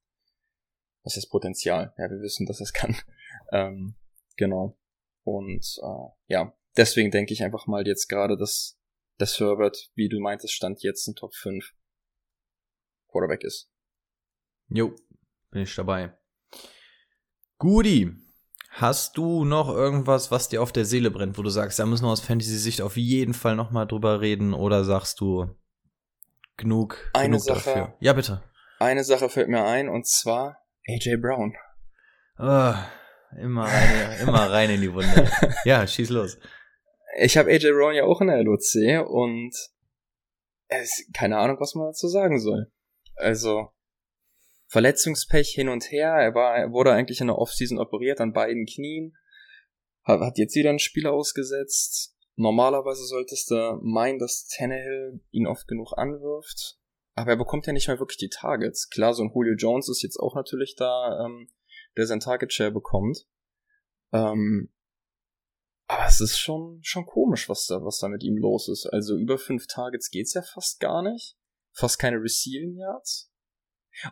was 1.04 1.18
ist 1.18 1.30
Potenzial? 1.30 1.94
Ja, 1.98 2.10
wir 2.10 2.22
wissen, 2.22 2.46
dass 2.46 2.62
es 2.62 2.74
kann. 2.74 2.96
ähm, 3.52 3.96
genau. 4.38 4.78
Und 5.24 5.80
äh, 5.82 6.34
ja, 6.34 6.54
deswegen 6.78 7.12
denke 7.12 7.34
ich 7.34 7.44
einfach 7.44 7.68
mal 7.68 7.86
jetzt 7.86 8.08
gerade, 8.08 8.38
dass 8.38 8.80
das 9.18 9.40
Herbert, 9.40 9.92
wie 9.96 10.10
du 10.10 10.20
meintest, 10.20 10.54
stand 10.54 10.82
jetzt 10.82 11.08
in 11.08 11.16
Top 11.16 11.36
5 11.36 11.74
Quarterback 13.08 13.44
ist. 13.44 13.70
Jo, 14.70 14.96
bin 15.52 15.64
ich 15.64 15.76
dabei. 15.76 16.18
Gudi, 17.58 18.12
hast 18.70 19.18
du 19.18 19.44
noch 19.44 19.70
irgendwas, 19.70 20.32
was 20.32 20.50
dir 20.50 20.62
auf 20.64 20.72
der 20.72 20.86
Seele 20.86 21.12
brennt, 21.12 21.38
wo 21.38 21.44
du 21.44 21.50
sagst, 21.50 21.78
da 21.78 21.86
müssen 21.86 22.06
wir 22.06 22.10
aus 22.10 22.22
Fantasy-Sicht 22.22 22.82
auf 22.82 22.98
jeden 22.98 23.34
Fall 23.34 23.56
nochmal 23.56 23.86
drüber 23.86 24.22
reden 24.22 24.54
oder 24.54 24.84
sagst 24.84 25.20
du, 25.20 25.54
genug, 26.62 27.10
Eine 27.14 27.26
genug 27.38 27.42
Sache- 27.42 27.70
dafür. 27.70 27.94
Ja, 28.00 28.14
bitte. 28.14 28.42
Eine 28.80 29.04
Sache 29.04 29.30
fällt 29.30 29.50
mir 29.50 29.64
ein 29.66 29.90
und 29.90 30.08
zwar 30.08 30.58
AJ 30.88 31.18
Brown. 31.18 31.56
Ah, 32.38 32.86
immer 33.40 33.66
rein, 33.66 34.20
immer 34.22 34.50
rein 34.50 34.70
in 34.72 34.82
die 34.82 34.92
Wunde. 34.94 35.30
Ja, 35.66 35.86
schieß 35.86 36.10
los. 36.10 36.38
Ich 37.20 37.38
habe 37.38 37.52
AJ 37.52 37.72
Brown 37.74 37.94
ja 37.94 38.04
auch 38.06 38.22
in 38.22 38.28
der 38.28 38.42
LOC 38.44 39.06
und 39.08 39.54
es 40.70 41.06
keine 41.14 41.38
Ahnung, 41.38 41.58
was 41.60 41.76
man 41.76 41.88
dazu 41.88 42.08
sagen 42.08 42.40
soll. 42.40 42.72
Also 43.16 43.70
Verletzungspech 44.68 45.50
hin 45.50 45.68
und 45.70 45.92
her. 45.92 46.14
Er 46.14 46.34
war, 46.34 46.56
er 46.58 46.72
wurde 46.72 46.94
eigentlich 46.94 47.20
in 47.22 47.28
der 47.28 47.38
Offseason 47.38 47.78
operiert 47.78 48.22
an 48.22 48.32
beiden 48.34 48.66
Knien. 48.66 49.16
Hat, 50.04 50.22
hat 50.22 50.38
jetzt 50.38 50.56
wieder 50.56 50.70
ein 50.70 50.80
Spiel 50.80 51.06
ausgesetzt. 51.08 52.16
Normalerweise 52.42 53.06
solltest 53.06 53.52
du 53.52 53.80
meinen, 53.84 54.18
dass 54.18 54.48
Tannehill 54.48 55.22
ihn 55.30 55.46
oft 55.46 55.68
genug 55.68 55.94
anwirft. 55.96 56.80
Aber 57.14 57.32
er 57.32 57.38
bekommt 57.38 57.68
ja 57.68 57.74
nicht 57.74 57.88
mehr 57.88 58.00
wirklich 58.00 58.18
die 58.18 58.30
Targets. 58.30 58.90
Klar, 58.90 59.14
so 59.14 59.22
ein 59.22 59.32
Julio 59.32 59.54
Jones 59.54 59.90
ist 59.90 60.02
jetzt 60.02 60.18
auch 60.18 60.34
natürlich 60.34 60.76
da, 60.76 61.24
ähm, 61.24 61.50
der 61.98 62.08
sein 62.08 62.20
Target 62.20 62.52
Share 62.52 62.72
bekommt. 62.72 63.28
Ähm, 64.12 64.74
aber 65.86 66.06
es 66.08 66.20
ist 66.20 66.40
schon, 66.40 66.80
schon 66.82 67.06
komisch, 67.06 67.48
was 67.48 67.68
da, 67.68 67.84
was 67.84 68.00
da 68.00 68.08
mit 68.08 68.24
ihm 68.24 68.38
los 68.38 68.70
ist. 68.70 68.88
Also 68.88 69.18
über 69.18 69.38
fünf 69.38 69.68
Targets 69.68 70.10
geht's 70.10 70.34
ja 70.34 70.42
fast 70.42 70.80
gar 70.80 71.04
nicht. 71.04 71.38
Fast 71.74 72.00
keine 72.00 72.18
Receiving 72.18 72.76
Yards. 72.76 73.32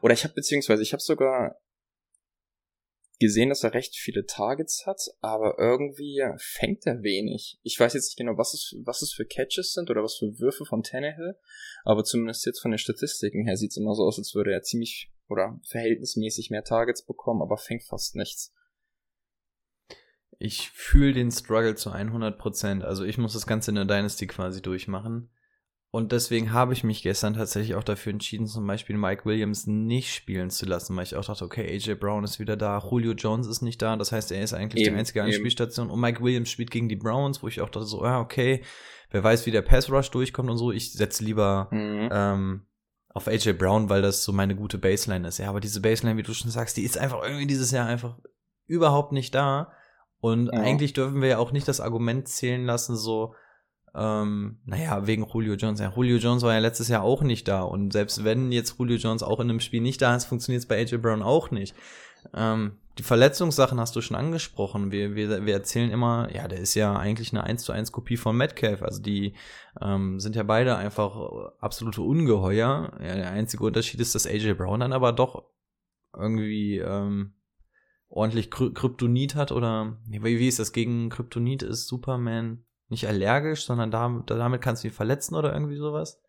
Oder 0.04 0.14
ich 0.14 0.24
habe 0.24 0.36
beziehungsweise, 0.36 0.84
ich 0.84 0.94
habe 0.94 1.02
sogar 1.02 1.60
gesehen, 3.20 3.50
dass 3.50 3.64
er 3.64 3.74
recht 3.74 3.96
viele 3.96 4.26
Targets 4.26 4.86
hat, 4.86 5.02
aber 5.20 5.56
irgendwie 5.60 6.22
fängt 6.38 6.86
er 6.86 7.04
wenig. 7.04 7.60
Ich 7.64 7.80
weiß 7.80 7.94
jetzt 7.94 8.08
nicht 8.08 8.18
genau, 8.18 8.38
was 8.38 8.54
es, 8.54 8.76
was 8.86 9.02
es 9.02 9.14
für 9.14 9.26
Catches 9.26 9.74
sind 9.74 9.90
oder 9.90 10.04
was 10.04 10.18
für 10.18 10.40
Würfe 10.40 10.66
von 10.66 10.84
Tannehill, 10.84 11.36
aber 11.84 12.04
zumindest 12.04 12.46
jetzt 12.46 12.62
von 12.62 12.72
den 12.72 12.78
Statistiken 12.78 13.46
her 13.46 13.58
sieht's 13.58 13.78
immer 13.78 13.94
so 13.94 14.04
aus, 14.04 14.18
als 14.18 14.34
würde 14.36 14.54
er 14.54 14.62
ziemlich 14.62 15.12
oder 15.28 15.60
verhältnismäßig 15.68 16.50
mehr 16.50 16.64
Targets 16.64 17.06
bekommen, 17.06 17.42
aber 17.42 17.58
fängt 17.58 17.84
fast 17.84 18.16
nichts. 18.16 18.54
Ich 20.40 20.72
fühle 20.72 21.14
den 21.14 21.32
Struggle 21.32 21.76
zu 21.76 21.92
100%. 21.92 22.82
Also 22.82 23.04
ich 23.04 23.18
muss 23.18 23.34
das 23.34 23.46
Ganze 23.46 23.72
in 23.72 23.76
der 23.76 23.86
Dynasty 23.86 24.26
quasi 24.26 24.62
durchmachen. 24.62 25.30
Und 25.92 26.12
deswegen 26.12 26.54
habe 26.54 26.74
ich 26.74 26.84
mich 26.84 27.02
gestern 27.02 27.34
tatsächlich 27.34 27.74
auch 27.74 27.84
dafür 27.84 28.12
entschieden, 28.14 28.46
zum 28.46 28.68
Beispiel 28.68 28.96
Mike 28.96 29.26
Williams 29.26 29.66
nicht 29.66 30.14
spielen 30.14 30.52
zu 30.52 30.68
lassen, 30.68 30.96
weil 30.96 31.04
ich 31.04 31.16
auch 31.16 31.26
dachte, 31.26 31.44
okay, 31.44 31.66
AJ 31.68 31.96
Brown 31.96 32.24
ist 32.24 32.38
wieder 32.40 32.56
da, 32.56 32.78
Julio 32.78 33.14
Jones 33.14 33.48
ist 33.48 33.64
nicht 33.64 33.82
da, 33.82 33.96
das 33.96 34.12
heißt, 34.12 34.32
er 34.32 34.44
ist 34.44 34.54
eigentlich 34.54 34.84
Eben, 34.86 34.94
die 34.94 35.00
einzige 35.00 35.20
eben. 35.22 35.30
Anspielstation 35.30 35.90
und 35.90 36.00
Mike 36.00 36.22
Williams 36.22 36.52
spielt 36.52 36.70
gegen 36.70 36.90
die 36.90 36.96
Browns, 36.96 37.42
wo 37.42 37.48
ich 37.48 37.60
auch 37.62 37.70
dachte 37.70 37.88
so, 37.88 38.04
ja, 38.06 38.20
okay, 38.20 38.62
wer 39.10 39.24
weiß, 39.24 39.48
wie 39.48 39.52
der 39.52 39.64
Pass 39.64 39.90
Rush 39.90 40.12
durchkommt 40.12 40.52
und 40.52 40.58
so, 40.60 40.72
ich 40.72 40.94
setze 40.94 41.24
lieber 41.24 41.70
Mhm. 41.72 42.10
ähm, 42.12 42.62
auf 43.12 43.28
AJ 43.28 43.54
Brown, 43.54 43.90
weil 43.90 44.04
das 44.04 44.24
so 44.24 44.32
meine 44.32 44.56
gute 44.56 44.78
Baseline 44.78 45.28
ist. 45.28 45.40
Ja, 45.40 45.50
aber 45.50 45.60
diese 45.60 45.82
Baseline, 45.82 46.18
wie 46.20 46.24
du 46.24 46.36
schon 46.36 46.52
sagst, 46.52 46.78
die 46.78 46.84
ist 46.84 47.00
einfach 47.00 47.24
irgendwie 47.24 47.48
dieses 47.48 47.72
Jahr 47.72 47.88
einfach 47.88 48.16
überhaupt 48.68 49.12
nicht 49.12 49.34
da. 49.34 49.72
Und 50.20 50.52
Ja. 50.54 50.60
eigentlich 50.60 50.94
dürfen 50.94 51.20
wir 51.22 51.30
ja 51.30 51.38
auch 51.40 51.52
nicht 51.52 51.68
das 51.68 51.80
Argument 51.82 52.28
zählen 52.28 52.64
lassen, 52.66 52.96
so, 52.96 53.34
ähm, 53.96 54.60
naja, 54.66 55.08
wegen 55.08 55.26
Julio 55.28 55.56
Jones. 55.56 55.80
Ja, 55.80 55.92
Julio 55.96 56.18
Jones 56.18 56.44
war 56.44 56.54
ja 56.54 56.60
letztes 56.60 56.88
Jahr 56.88 57.04
auch 57.04 57.22
nicht 57.22 57.48
da. 57.48 57.62
Und 57.62 57.92
selbst 57.92 58.24
wenn 58.24 58.52
jetzt 58.52 58.76
Julio 58.78 58.98
Jones 58.98 59.24
auch 59.24 59.40
in 59.40 59.50
einem 59.50 59.60
Spiel 59.60 59.82
nicht 59.82 60.02
da 60.02 60.16
ist, 60.16 60.26
funktioniert 60.26 60.62
es 60.62 60.68
bei 60.68 60.78
AJ 60.78 60.98
Brown 60.98 61.24
auch 61.24 61.52
nicht. 61.52 61.76
Ähm, 62.34 62.78
die 62.98 63.04
Verletzungssachen 63.04 63.80
hast 63.80 63.96
du 63.96 64.02
schon 64.02 64.18
angesprochen. 64.18 64.92
Wir, 64.92 65.16
wir, 65.16 65.46
wir 65.46 65.54
erzählen 65.54 65.90
immer, 65.90 66.30
ja, 66.34 66.48
der 66.48 66.60
ist 66.60 66.76
ja 66.76 66.96
eigentlich 66.96 67.32
eine 67.32 67.44
1 67.44 67.64
zu 67.64 67.72
1 67.72 67.92
Kopie 67.92 68.18
von 68.18 68.36
Metcalf. 68.36 68.84
Also 68.84 69.02
die 69.02 69.36
ähm, 69.82 70.20
sind 70.20 70.36
ja 70.36 70.44
beide 70.44 70.76
einfach 70.76 71.16
absolute 71.60 72.02
Ungeheuer. 72.02 72.92
Ja, 73.00 73.16
der 73.16 73.32
einzige 73.32 73.64
Unterschied 73.64 74.02
ist, 74.02 74.16
dass 74.16 74.28
AJ 74.28 74.54
Brown 74.56 74.82
dann 74.82 74.94
aber 74.94 75.14
doch 75.14 75.46
irgendwie 76.14 76.80
ähm, 76.80 77.34
ordentlich 78.10 78.52
Kry 78.52 78.74
Kryptonit 78.74 79.36
hat 79.36 79.52
oder 79.52 79.98
wie 80.08 80.24
wie 80.24 80.48
ist 80.48 80.60
das 80.60 80.74
gegen 80.74 81.10
Kryptonit 81.10 81.62
ist 81.62 81.88
Superman 81.88 82.66
nicht 82.90 83.08
allergisch, 83.08 83.66
sondern 83.66 83.92
da, 83.92 84.24
damit 84.26 84.62
kannst 84.62 84.84
du 84.84 84.88
ihn 84.88 84.94
verletzen 84.94 85.36
oder 85.36 85.54
irgendwie 85.54 85.78
sowas? 85.78 86.20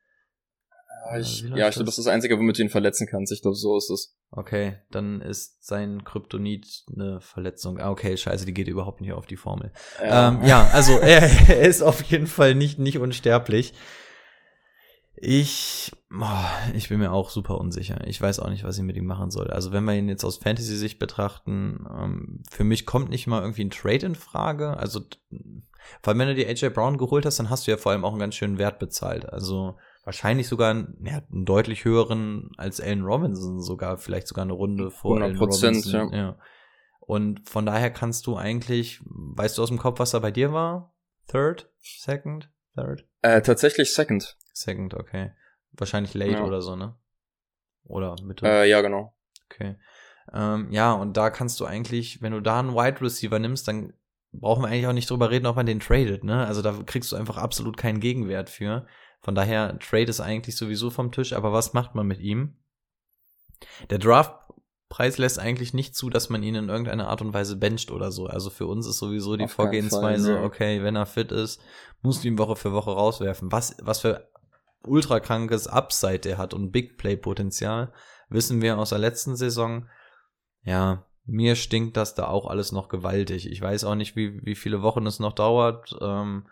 Ja, 1.11 1.19
ich, 1.19 1.43
läuft 1.43 1.59
ja, 1.59 1.69
ich 1.69 1.75
glaube, 1.75 1.87
das? 1.87 1.97
das 1.97 1.99
ist 1.99 2.07
das 2.07 2.13
Einzige, 2.13 2.39
womit 2.39 2.59
du 2.59 2.63
ihn 2.63 2.69
verletzen 2.69 3.07
kannst. 3.11 3.33
Ich 3.33 3.43
glaube, 3.43 3.57
so 3.57 3.77
ist 3.77 3.91
es. 3.91 4.17
Okay, 4.31 4.77
dann 4.91 5.21
ist 5.21 5.65
sein 5.67 6.05
Kryptonit 6.05 6.85
eine 6.93 7.21
Verletzung. 7.21 7.79
Ah, 7.79 7.91
okay, 7.91 8.17
scheiße, 8.17 8.47
die 8.47 8.55
geht 8.55 8.69
überhaupt 8.69 9.01
nicht 9.01 9.13
auf 9.13 9.27
die 9.27 9.37
Formel. 9.37 9.73
Ja, 10.01 10.29
ähm, 10.29 10.45
ja 10.45 10.69
also 10.73 10.93
er, 10.99 11.23
er 11.49 11.63
ist 11.63 11.83
auf 11.83 12.03
jeden 12.03 12.27
Fall 12.27 12.55
nicht, 12.55 12.79
nicht 12.79 12.99
unsterblich. 12.99 13.73
Ich, 15.23 15.93
oh, 16.19 16.75
ich 16.75 16.89
bin 16.89 16.99
mir 16.99 17.13
auch 17.13 17.29
super 17.29 17.59
unsicher. 17.59 18.07
Ich 18.07 18.21
weiß 18.21 18.41
auch 18.41 18.49
nicht, 18.49 18.65
was 18.65 18.79
ich 18.79 18.85
mit 18.85 18.97
ihm 18.97 19.05
machen 19.05 19.31
soll. 19.31 19.49
Also 19.49 19.73
wenn 19.73 19.85
wir 19.85 19.95
ihn 19.95 20.09
jetzt 20.09 20.25
aus 20.25 20.39
Fantasy-Sicht 20.39 20.99
betrachten, 20.99 21.87
ähm, 21.91 22.43
für 22.51 22.65
mich 22.65 22.87
kommt 22.87 23.11
nicht 23.11 23.27
mal 23.27 23.43
irgendwie 23.43 23.65
ein 23.65 23.71
Trade 23.71 24.07
in 24.07 24.15
Frage. 24.15 24.79
Also 24.79 25.01
vor 26.03 26.11
allem, 26.13 26.19
wenn 26.21 26.29
du 26.29 26.35
die 26.35 26.47
AJ 26.47 26.71
Brown 26.71 26.99
geholt 26.99 27.27
hast, 27.27 27.39
dann 27.39 27.51
hast 27.51 27.67
du 27.67 27.71
ja 27.71 27.77
vor 27.77 27.93
allem 27.93 28.05
auch 28.05 28.11
einen 28.13 28.21
ganz 28.21 28.35
schönen 28.35 28.59
Wert 28.59 28.79
bezahlt. 28.79 29.29
Also 29.29 29.77
wahrscheinlich 30.05 30.49
sogar 30.49 30.71
einen, 30.71 30.97
ja, 31.05 31.23
einen 31.33 31.45
deutlich 31.45 31.85
höheren 31.85 32.51
als 32.57 32.81
Allen 32.81 33.03
Robinson, 33.03 33.61
sogar 33.61 33.99
vielleicht 33.99 34.29
sogar 34.29 34.45
eine 34.45 34.53
Runde 34.53 34.91
vor 34.91 35.17
100%, 35.19 35.23
Allen 35.23 35.37
Robinson. 35.39 35.93
ja. 36.13 36.17
ja. 36.17 36.39
Und 37.01 37.49
von 37.49 37.67
daher 37.67 37.91
kannst 37.91 38.27
du 38.27 38.37
eigentlich, 38.37 39.01
weißt 39.05 39.59
du 39.59 39.63
aus 39.63 39.69
dem 39.69 39.79
Kopf, 39.79 39.99
was 39.99 40.13
da 40.13 40.21
bei 40.21 40.31
dir 40.31 40.53
war? 40.53 40.95
Third? 41.27 41.69
Second? 41.81 42.51
Third? 42.77 43.05
Äh, 43.23 43.43
tatsächlich 43.43 43.93
Second. 43.93 44.37
Second, 44.53 44.95
okay. 44.95 45.33
Wahrscheinlich 45.73 46.15
late 46.15 46.33
Ja. 46.33 46.45
oder 46.45 46.63
so, 46.63 46.77
ne? 46.77 46.95
Oder 47.85 48.15
Mitte. 48.23 48.47
Äh, 48.47 48.69
ja, 48.69 48.81
genau. 48.81 49.15
Okay. 49.47 49.77
Ähm, 50.33 50.69
ja, 50.71 50.93
und 50.93 51.17
da 51.17 51.31
kannst 51.31 51.59
du 51.59 51.67
eigentlich, 51.67 52.23
wenn 52.23 52.33
du 52.33 52.41
da 52.41 52.61
einen 52.61 52.75
Wide 52.75 53.01
Receiver 53.01 53.39
nimmst, 53.41 53.67
dann 53.67 53.93
brauchen 54.33 54.63
wir 54.63 54.69
eigentlich 54.69 54.87
auch 54.87 54.93
nicht 54.93 55.11
drüber 55.11 55.31
reden, 55.31 55.47
ob 55.47 55.57
man 55.57 55.67
den 55.67 55.81
tradet, 55.81 56.25
ne? 56.25 56.47
Also 56.47 56.63
da 56.63 56.73
kriegst 56.85 57.13
du 57.13 57.17
einfach 57.17 57.37
absolut 57.37 57.77
keinen 57.77 58.01
Gegenwert 58.01 58.51
für. 58.51 58.87
Von 59.23 59.35
daher, 59.35 59.79
Trade 59.79 60.05
ist 60.05 60.21
eigentlich 60.21 60.57
sowieso 60.57 60.91
vom 60.91 61.13
Tisch, 61.13 61.33
aber 61.33 61.53
was 61.53 61.73
macht 61.75 61.95
man 61.95 62.07
mit 62.07 62.21
ihm? 62.21 62.57
Der 63.91 63.99
Draftpreis 63.99 65.19
lässt 65.19 65.39
eigentlich 65.39 65.75
nicht 65.75 65.95
zu, 65.95 66.09
dass 66.09 66.31
man 66.31 66.43
ihn 66.43 66.55
in 66.55 66.69
irgendeiner 66.69 67.09
Art 67.09 67.21
und 67.21 67.35
Weise 67.35 67.57
bencht 67.57 67.91
oder 67.91 68.13
so. 68.13 68.27
Also 68.27 68.49
für 68.49 68.67
uns 68.67 68.87
ist 68.87 68.99
sowieso 68.99 69.37
die 69.37 69.45
Auf 69.45 69.53
Vorgehensweise, 69.53 70.33
Fall, 70.33 70.41
ne. 70.41 70.47
okay, 70.47 70.83
wenn 70.83 70.97
er 70.97 71.07
fit 71.07 71.33
ist, 71.33 71.61
musst 72.01 72.25
du 72.25 72.29
ihn 72.29 72.39
Woche 72.39 72.57
für 72.57 72.73
Woche 72.73 72.93
rauswerfen. 72.93 73.53
Was, 73.53 73.77
was 73.83 74.01
für 74.01 74.31
ultra 74.85 75.21
krankes 75.21 75.67
Upside 75.67 76.21
der 76.21 76.39
hat 76.39 76.55
und 76.55 76.71
Big 76.71 76.97
Play 76.97 77.17
Potenzial, 77.17 77.93
wissen 78.31 78.63
wir 78.63 78.79
aus 78.79 78.91
der 78.91 78.99
letzten 78.99 79.37
Saison. 79.37 79.87
Ja, 80.63 81.05
mir 81.27 81.55
stinkt 81.57 81.97
das 81.97 82.15
da 82.15 82.27
auch 82.29 82.47
alles 82.47 82.73
noch 82.73 82.89
gewaltig. 82.89 83.51
Ich 83.51 83.61
weiß 83.61 83.85
auch 83.85 83.95
nicht, 83.95 84.17
wie, 84.17 84.45
wie 84.45 84.55
viele 84.55 84.83
Wochen 84.83 85.07
es 85.07 85.21
noch 85.21 85.33
dauert, 85.33 85.97
ähm, 86.01 86.47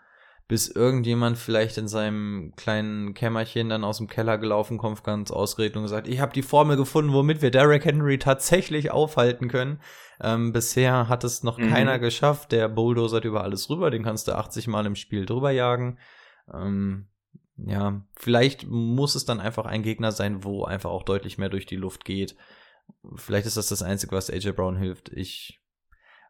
bis 0.47 0.67
irgendjemand 0.67 1.37
vielleicht 1.37 1.77
in 1.77 1.87
seinem 1.87 2.53
kleinen 2.55 3.13
Kämmerchen 3.13 3.69
dann 3.69 3.83
aus 3.83 3.97
dem 3.99 4.07
Keller 4.07 4.39
gelaufen 4.39 4.79
kommt, 4.79 5.03
ganz 5.03 5.29
ausredet 5.29 5.77
und 5.77 5.83
gesagt, 5.83 6.07
ich 6.07 6.21
habe 6.21 6.33
die 6.33 6.41
Formel 6.41 6.75
gefunden, 6.75 7.13
womit 7.13 7.41
wir 7.43 7.51
Derrick 7.51 7.85
Henry 7.85 8.17
tatsächlich 8.17 8.89
aufhalten 8.89 9.47
können. 9.47 9.79
Ähm, 10.21 10.51
bisher 10.51 11.07
hat 11.07 11.23
es 11.23 11.43
noch 11.43 11.59
Mhm. 11.59 11.69
keiner 11.69 11.99
geschafft. 11.99 12.51
Der 12.51 12.67
bulldozert 12.67 13.25
über 13.25 13.43
alles 13.43 13.69
rüber, 13.69 13.91
den 13.91 14.03
kannst 14.03 14.27
du 14.27 14.35
80 14.35 14.67
Mal 14.67 14.85
im 14.87 14.95
Spiel 14.95 15.25
drüber 15.27 15.51
jagen. 15.51 15.99
Ähm, 16.51 17.09
ja, 17.57 18.01
vielleicht 18.15 18.65
muss 18.67 19.15
es 19.15 19.25
dann 19.25 19.39
einfach 19.39 19.65
ein 19.65 19.83
Gegner 19.83 20.11
sein, 20.11 20.43
wo 20.43 20.63
einfach 20.63 20.89
auch 20.89 21.03
deutlich 21.03 21.37
mehr 21.37 21.49
durch 21.49 21.65
die 21.67 21.75
Luft 21.75 22.05
geht. 22.05 22.35
Vielleicht 23.15 23.47
ist 23.47 23.57
das 23.57 23.67
das 23.67 23.81
Einzige, 23.81 24.15
was 24.15 24.29
AJ 24.29 24.51
Brown 24.51 24.77
hilft. 24.77 25.09
Ich 25.09 25.59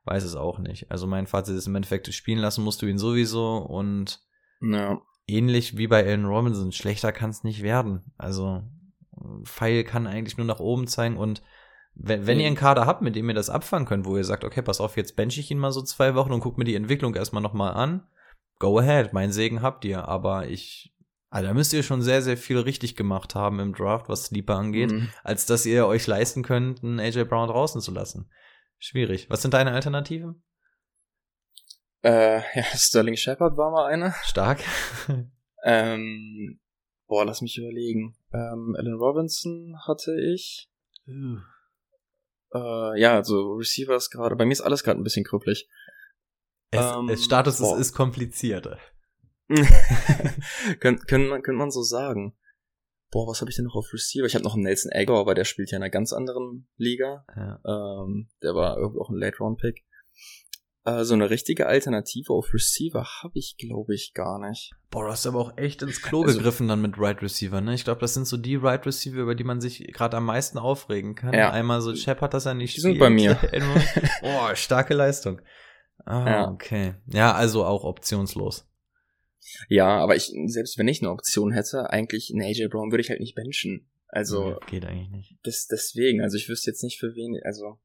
weiß 0.05 0.23
es 0.23 0.35
auch 0.35 0.59
nicht. 0.59 0.91
Also 0.91 1.07
mein 1.07 1.27
Fazit 1.27 1.55
ist 1.55 1.67
im 1.67 1.75
Endeffekt, 1.75 2.11
spielen 2.13 2.39
lassen 2.39 2.63
musst 2.63 2.81
du 2.81 2.85
ihn 2.85 2.97
sowieso 2.97 3.57
und 3.57 4.21
Ja. 4.61 5.01
ähnlich 5.27 5.77
wie 5.77 5.87
bei 5.87 6.03
Allen 6.05 6.25
Robinson, 6.25 6.71
schlechter 6.71 7.11
kann 7.11 7.29
es 7.29 7.43
nicht 7.43 7.61
werden. 7.61 8.13
Also 8.17 8.63
Pfeil 9.43 9.83
kann 9.83 10.07
eigentlich 10.07 10.37
nur 10.37 10.47
nach 10.47 10.59
oben 10.59 10.87
zeigen 10.87 11.17
und 11.17 11.41
wenn, 11.95 12.25
wenn 12.27 12.39
ihr 12.39 12.47
einen 12.47 12.55
Kader 12.55 12.85
habt, 12.85 13.01
mit 13.01 13.15
dem 13.15 13.27
ihr 13.27 13.35
das 13.35 13.49
abfangen 13.49 13.87
könnt, 13.87 14.05
wo 14.05 14.15
ihr 14.15 14.23
sagt, 14.23 14.45
okay, 14.45 14.61
pass 14.61 14.79
auf, 14.79 14.95
jetzt 14.95 15.15
bench 15.17 15.37
ich 15.37 15.51
ihn 15.51 15.59
mal 15.59 15.73
so 15.73 15.81
zwei 15.81 16.15
Wochen 16.15 16.31
und 16.31 16.39
guck 16.39 16.57
mir 16.57 16.63
die 16.63 16.75
Entwicklung 16.75 17.13
erstmal 17.15 17.43
nochmal 17.43 17.73
an, 17.73 18.07
go 18.59 18.79
ahead, 18.79 19.11
mein 19.11 19.31
Segen 19.33 19.61
habt 19.61 19.83
ihr, 19.83 20.07
aber 20.07 20.47
ich, 20.47 20.95
also 21.29 21.47
da 21.47 21.53
müsst 21.53 21.73
ihr 21.73 21.83
schon 21.83 22.01
sehr, 22.01 22.21
sehr 22.21 22.37
viel 22.37 22.57
richtig 22.59 22.95
gemacht 22.95 23.35
haben 23.35 23.59
im 23.59 23.73
Draft, 23.73 24.09
was 24.09 24.25
Sleeper 24.25 24.55
angeht, 24.55 24.91
Mhm. 24.91 25.09
als 25.23 25.45
dass 25.45 25.65
ihr 25.65 25.85
euch 25.87 26.07
leisten 26.07 26.43
könnt, 26.43 26.83
einen 26.83 26.99
AJ 26.99 27.25
Brown 27.25 27.47
draußen 27.49 27.81
zu 27.81 27.91
lassen. 27.91 28.31
Schwierig. 28.77 29.29
Was 29.29 29.41
sind 29.41 29.53
deine 29.53 29.71
Alternativen? 29.71 30.43
Äh, 32.03 32.37
ja, 32.57 32.63
Sterling 32.75 33.17
Shepard 33.17 33.57
war 33.57 33.71
mal 33.71 33.85
eine. 33.87 34.13
Stark. 34.23 34.61
Ähm, 35.63 36.59
boah, 37.07 37.25
lass 37.25 37.41
mich 37.41 37.57
überlegen. 37.57 38.15
Ähm, 38.33 38.75
Alan 38.77 38.93
Robinson 38.93 39.75
hatte 39.85 40.15
ich. 40.33 40.69
Äh, 42.53 42.99
ja, 42.99 43.15
also 43.15 43.53
Receivers 43.53 44.09
gerade. 44.09 44.35
Bei 44.35 44.45
mir 44.45 44.53
ist 44.53 44.61
alles 44.61 44.83
gerade 44.83 44.99
ein 44.99 45.03
bisschen 45.03 45.25
krüppelig. 45.25 45.67
Es, 46.71 46.85
Ähm, 46.85 47.15
Status 47.17 47.59
ist, 47.59 47.71
ist 47.73 47.93
kompliziert. 47.93 48.77
Könnt, 50.79 51.07
können, 51.07 51.27
man- 51.27 51.41
könnte 51.41 51.57
man 51.59 51.71
so 51.71 51.81
sagen. 51.83 52.35
Boah, 53.11 53.27
was 53.27 53.41
habe 53.41 53.49
ich 53.49 53.55
denn 53.55 53.65
noch 53.65 53.75
auf 53.75 53.91
Receiver? 53.91 54.25
Ich 54.27 54.35
habe 54.35 54.43
noch 54.43 54.53
einen 54.53 54.63
Nelson 54.63 54.91
Aguilar, 54.93 55.21
aber 55.21 55.33
der 55.33 55.43
spielt 55.43 55.71
ja 55.71 55.77
in 55.77 55.83
einer 55.83 55.89
ganz 55.89 56.13
anderen 56.13 56.67
Liga. 56.77 57.25
Ja. 57.35 57.59
Ähm, 57.65 58.29
der 58.43 58.53
war 58.53 58.77
irgendwie 58.77 58.99
auch 58.99 59.09
ein 59.09 59.17
Late-Round-Pick. 59.17 59.83
Äh, 60.85 61.03
so 61.03 61.15
eine 61.15 61.31
richtige 61.31 61.65
Alternative 61.65 62.31
auf 62.31 62.53
Receiver 62.53 63.03
habe 63.23 63.31
ich, 63.33 63.55
glaube 63.57 63.95
ich, 63.95 64.13
gar 64.13 64.37
nicht. 64.47 64.73
Boah, 64.91 65.05
du 65.05 65.11
hast 65.11 65.25
aber 65.25 65.39
auch 65.39 65.57
echt 65.57 65.81
ins 65.81 66.03
Klo 66.03 66.21
Also- 66.21 66.37
gegriffen 66.37 66.67
dann 66.67 66.83
mit 66.83 66.99
Right 66.99 67.19
Receiver, 67.23 67.61
ne? 67.61 67.73
Ich 67.73 67.83
glaube, 67.83 67.99
das 67.99 68.13
sind 68.13 68.27
so 68.27 68.37
die 68.37 68.55
Right 68.57 68.85
Receiver, 68.85 69.17
über 69.17 69.33
die 69.33 69.43
man 69.43 69.59
sich 69.59 69.79
gerade 69.91 70.15
am 70.17 70.25
meisten 70.25 70.59
aufregen 70.59 71.15
kann. 71.15 71.33
Ja. 71.33 71.49
Einmal 71.49 71.81
so 71.81 71.95
Shepard, 71.95 72.35
dass 72.35 72.45
er 72.45 72.53
nicht 72.53 72.77
Die 72.77 72.81
sind 72.81 72.99
bei 72.99 73.09
mir. 73.09 73.39
Boah, 74.21 74.55
starke 74.55 74.93
Leistung. 74.93 75.41
Ah, 76.05 76.29
Ja. 76.29 76.51
okay. 76.51 76.93
Ja, 77.07 77.33
also 77.33 77.65
auch 77.65 77.83
optionslos. 77.85 78.68
Ja, 79.67 79.97
aber 79.99 80.15
ich, 80.15 80.31
selbst 80.47 80.77
wenn 80.77 80.87
ich 80.87 81.01
eine 81.01 81.11
Option 81.11 81.51
hätte, 81.51 81.89
eigentlich 81.89 82.31
einen 82.31 82.41
AJ 82.43 82.67
Brown 82.67 82.91
würde 82.91 83.01
ich 83.01 83.09
halt 83.09 83.19
nicht 83.19 83.35
benchen. 83.35 83.89
Also, 84.07 84.51
Ja, 84.51 84.59
geht 84.67 84.85
eigentlich 84.85 85.09
nicht. 85.09 85.37
das, 85.43 85.67
deswegen, 85.67 86.21
also 86.21 86.35
ich 86.37 86.49
wüsste 86.49 86.71
jetzt 86.71 86.83
nicht 86.83 86.99
für 86.99 87.13
wen, 87.15 87.39
also, 87.43 87.79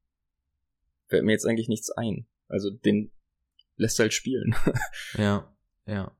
fällt 1.07 1.23
mir 1.23 1.31
jetzt 1.33 1.45
eigentlich 1.45 1.67
nichts 1.69 1.91
ein. 1.91 2.25
Also, 2.47 2.71
den 2.71 3.11
lässt 3.77 3.99
halt 3.99 4.13
spielen. 4.13 4.55
Ja, 5.17 5.55
ja. 5.85 6.15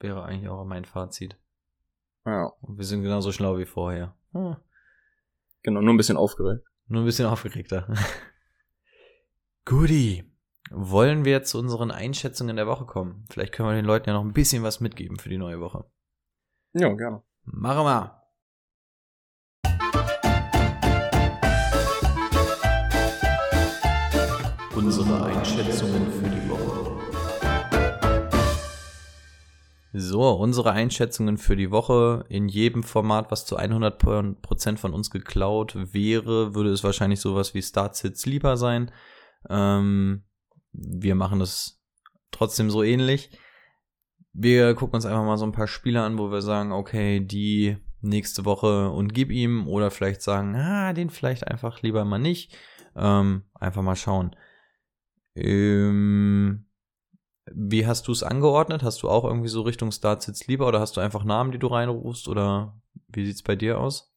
Wäre 0.00 0.22
eigentlich 0.24 0.48
auch 0.48 0.64
mein 0.64 0.84
Fazit. 0.84 1.36
ja, 2.24 2.46
Und 2.60 2.78
wir 2.78 2.84
sind 2.84 3.02
genauso 3.02 3.32
schlau 3.32 3.58
wie 3.58 3.66
vorher. 3.66 4.14
Hm. 4.32 4.56
genau, 5.62 5.80
nur 5.80 5.94
ein 5.94 5.96
bisschen 5.96 6.16
aufgeregt. 6.16 6.64
Nur 6.86 7.02
ein 7.02 7.06
bisschen 7.06 7.26
aufgeregter. 7.26 7.92
Guti. 9.64 10.24
Wollen 10.70 11.24
wir 11.24 11.44
zu 11.44 11.58
unseren 11.58 11.90
Einschätzungen 11.90 12.56
der 12.56 12.66
Woche 12.66 12.84
kommen? 12.84 13.24
Vielleicht 13.30 13.54
können 13.54 13.70
wir 13.70 13.74
den 13.74 13.86
Leuten 13.86 14.10
ja 14.10 14.14
noch 14.14 14.24
ein 14.24 14.34
bisschen 14.34 14.62
was 14.62 14.80
mitgeben 14.80 15.18
für 15.18 15.30
die 15.30 15.38
neue 15.38 15.60
Woche. 15.60 15.86
Ja, 16.74 16.92
gerne. 16.92 17.22
Machen 17.44 17.84
wir. 17.86 18.22
Unsere 24.76 25.24
Einschätzungen 25.24 26.12
für 26.12 26.28
die 26.28 26.50
Woche. 26.50 26.98
So, 29.94 30.32
unsere 30.32 30.72
Einschätzungen 30.72 31.38
für 31.38 31.56
die 31.56 31.70
Woche. 31.70 32.26
In 32.28 32.46
jedem 32.46 32.82
Format, 32.82 33.30
was 33.30 33.46
zu 33.46 33.58
100% 33.58 34.76
von 34.76 34.92
uns 34.92 35.10
geklaut 35.10 35.94
wäre, 35.94 36.54
würde 36.54 36.70
es 36.70 36.84
wahrscheinlich 36.84 37.20
sowas 37.20 37.54
wie 37.54 37.62
Start-Sits 37.62 38.26
lieber 38.26 38.58
sein. 38.58 38.92
Ähm, 39.48 40.24
wir 40.80 41.14
machen 41.14 41.38
das 41.38 41.80
trotzdem 42.30 42.70
so 42.70 42.82
ähnlich. 42.82 43.30
Wir 44.32 44.74
gucken 44.74 44.94
uns 44.96 45.06
einfach 45.06 45.24
mal 45.24 45.38
so 45.38 45.44
ein 45.44 45.52
paar 45.52 45.66
Spiele 45.66 46.02
an, 46.02 46.18
wo 46.18 46.30
wir 46.30 46.42
sagen, 46.42 46.72
okay, 46.72 47.20
die 47.20 47.76
nächste 48.00 48.44
Woche 48.44 48.90
und 48.90 49.12
gib 49.12 49.30
ihm 49.30 49.66
oder 49.66 49.90
vielleicht 49.90 50.22
sagen, 50.22 50.54
ah, 50.54 50.92
den 50.92 51.10
vielleicht 51.10 51.48
einfach 51.48 51.82
lieber 51.82 52.04
mal 52.04 52.18
nicht. 52.18 52.56
Ähm, 52.94 53.44
einfach 53.54 53.82
mal 53.82 53.96
schauen. 53.96 54.36
Ähm, 55.34 56.66
wie 57.52 57.86
hast 57.86 58.06
du 58.08 58.12
es 58.12 58.22
angeordnet? 58.22 58.82
Hast 58.82 59.02
du 59.02 59.08
auch 59.08 59.24
irgendwie 59.24 59.48
so 59.48 59.62
Richtung 59.62 59.90
Startsits 59.90 60.46
lieber 60.46 60.68
oder 60.68 60.80
hast 60.80 60.96
du 60.96 61.00
einfach 61.00 61.24
Namen, 61.24 61.50
die 61.50 61.58
du 61.58 61.68
reinrufst 61.68 62.28
oder 62.28 62.80
wie 63.08 63.24
sieht's 63.24 63.42
bei 63.42 63.56
dir 63.56 63.80
aus? 63.80 64.12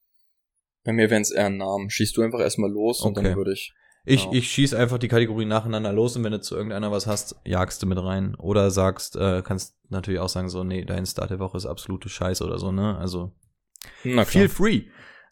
Bei 0.84 0.94
mir 0.94 1.10
wären 1.10 1.22
es 1.22 1.32
eher 1.32 1.50
Namen. 1.50 1.90
Schießt 1.90 2.18
du 2.18 2.22
einfach 2.24 2.40
erstmal 2.40 2.72
los 2.72 3.02
und 3.02 3.18
Okay. 3.18 3.24
dann 3.30 3.36
würde 3.36 3.54
ich. 3.54 3.74
Ich, 4.04 4.26
Ja. 4.26 4.32
ich 4.34 4.52
schieß 4.52 4.74
einfach 4.74 4.98
die 4.98 5.08
Kategorien 5.08 5.50
nacheinander 5.50 5.94
los 5.94 6.16
und 6.16 6.24
wenn 6.24 6.32
du 6.32 6.42
zu 6.42 6.56
irgendeiner 6.56 6.92
was 6.92 7.06
hast, 7.08 7.36
jagst 7.46 7.84
du 7.84 7.88
mit 7.88 8.02
rein. 8.02 8.36
Oder 8.36 8.72
sagst, 8.72 9.16
äh, 9.16 9.42
kannst 9.46 9.76
natürlich 9.90 10.20
auch 10.20 10.30
sagen, 10.30 10.50
so, 10.50 10.64
nee, 10.64 10.86
dein 10.86 11.06
Start 11.06 11.30
der 11.30 11.40
Woche 11.40 11.58
ist 11.58 11.66
absolute 11.66 12.10
Scheiße 12.10 12.44
oder 12.44 12.58
so, 12.58 12.72
ne? 12.72 12.98
Also 12.98 13.32
Na. 14.04 14.26
Feel 14.26 14.50
free. 14.50 14.84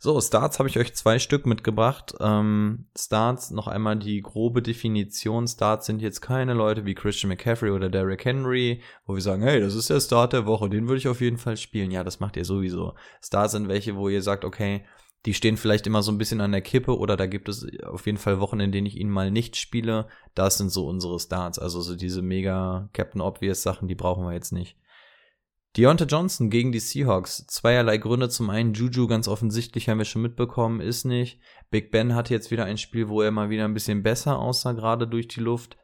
So, 0.01 0.21
Starts 0.21 0.59
habe 0.59 0.69
ich 0.69 0.79
euch 0.79 0.93
zwei 0.95 1.19
Stück 1.19 1.45
mitgebracht. 1.45 2.13
Ähm, 2.21 2.85
Starts, 2.97 3.51
noch 3.51 3.67
einmal 3.67 3.97
die 3.99 4.21
grobe 4.21 4.61
Definition. 4.61 5.45
Starts 5.45 5.87
sind 5.87 6.01
jetzt 6.01 6.21
keine 6.21 6.53
Leute 6.53 6.85
wie 6.85 6.95
Christian 6.95 7.27
McCaffrey 7.27 7.71
oder 7.71 7.89
Derrick 7.89 8.23
Henry, 8.23 8.81
wo 9.05 9.15
wir 9.15 9.21
sagen, 9.21 9.41
hey, 9.41 9.59
das 9.59 9.75
ist 9.75 9.89
der 9.89 9.99
Start 9.99 10.31
der 10.31 10.45
Woche, 10.45 10.69
den 10.69 10.87
würde 10.87 10.99
ich 10.99 11.09
auf 11.09 11.19
jeden 11.19 11.37
Fall 11.37 11.57
spielen. 11.57 11.91
Ja, 11.91 12.05
das 12.05 12.21
macht 12.21 12.37
ihr 12.37 12.45
sowieso. 12.45 12.93
Starts 13.21 13.51
sind 13.51 13.67
welche, 13.67 13.97
wo 13.97 14.07
ihr 14.07 14.21
sagt, 14.21 14.45
okay, 14.45 14.85
die 15.25 15.33
stehen 15.33 15.57
vielleicht 15.57 15.85
immer 15.85 16.01
so 16.01 16.11
ein 16.11 16.17
bisschen 16.17 16.39
an 16.39 16.51
der 16.51 16.61
Kippe 16.61 16.97
oder 16.97 17.17
da 17.17 17.25
gibt 17.25 17.49
es 17.49 17.67
auf 17.83 18.05
jeden 18.05 18.17
Fall 18.17 18.39
Wochen, 18.39 18.59
in 18.59 18.71
denen 18.71 18.87
ich 18.87 18.97
ihn 18.97 19.09
mal 19.09 19.31
nicht 19.31 19.57
spiele. 19.57 20.07
Das 20.33 20.57
sind 20.57 20.69
so 20.69 20.87
unsere 20.87 21.19
Starts. 21.19 21.59
Also 21.59 21.81
so 21.81 21.95
diese 21.95 22.21
mega 22.21 22.89
Captain 22.93 23.21
Obvious 23.21 23.61
Sachen, 23.61 23.87
die 23.87 23.95
brauchen 23.95 24.23
wir 24.23 24.33
jetzt 24.33 24.53
nicht. 24.53 24.77
Deontay 25.77 26.05
Johnson 26.05 26.49
gegen 26.49 26.71
die 26.71 26.79
Seahawks. 26.79 27.45
Zweierlei 27.47 27.97
Gründe. 27.97 28.29
Zum 28.29 28.49
einen 28.49 28.73
Juju 28.73 29.07
ganz 29.07 29.27
offensichtlich 29.27 29.89
haben 29.89 29.99
wir 29.99 30.05
schon 30.05 30.21
mitbekommen, 30.21 30.79
ist 30.79 31.03
nicht. 31.03 31.39
Big 31.69 31.91
Ben 31.91 32.15
hatte 32.15 32.33
jetzt 32.33 32.49
wieder 32.49 32.65
ein 32.65 32.77
Spiel, 32.77 33.09
wo 33.09 33.21
er 33.21 33.31
mal 33.31 33.49
wieder 33.49 33.65
ein 33.65 33.73
bisschen 33.73 34.01
besser 34.01 34.39
aussah, 34.39 34.71
gerade 34.71 35.07
durch 35.07 35.27
die 35.27 35.41
Luft. 35.41 35.77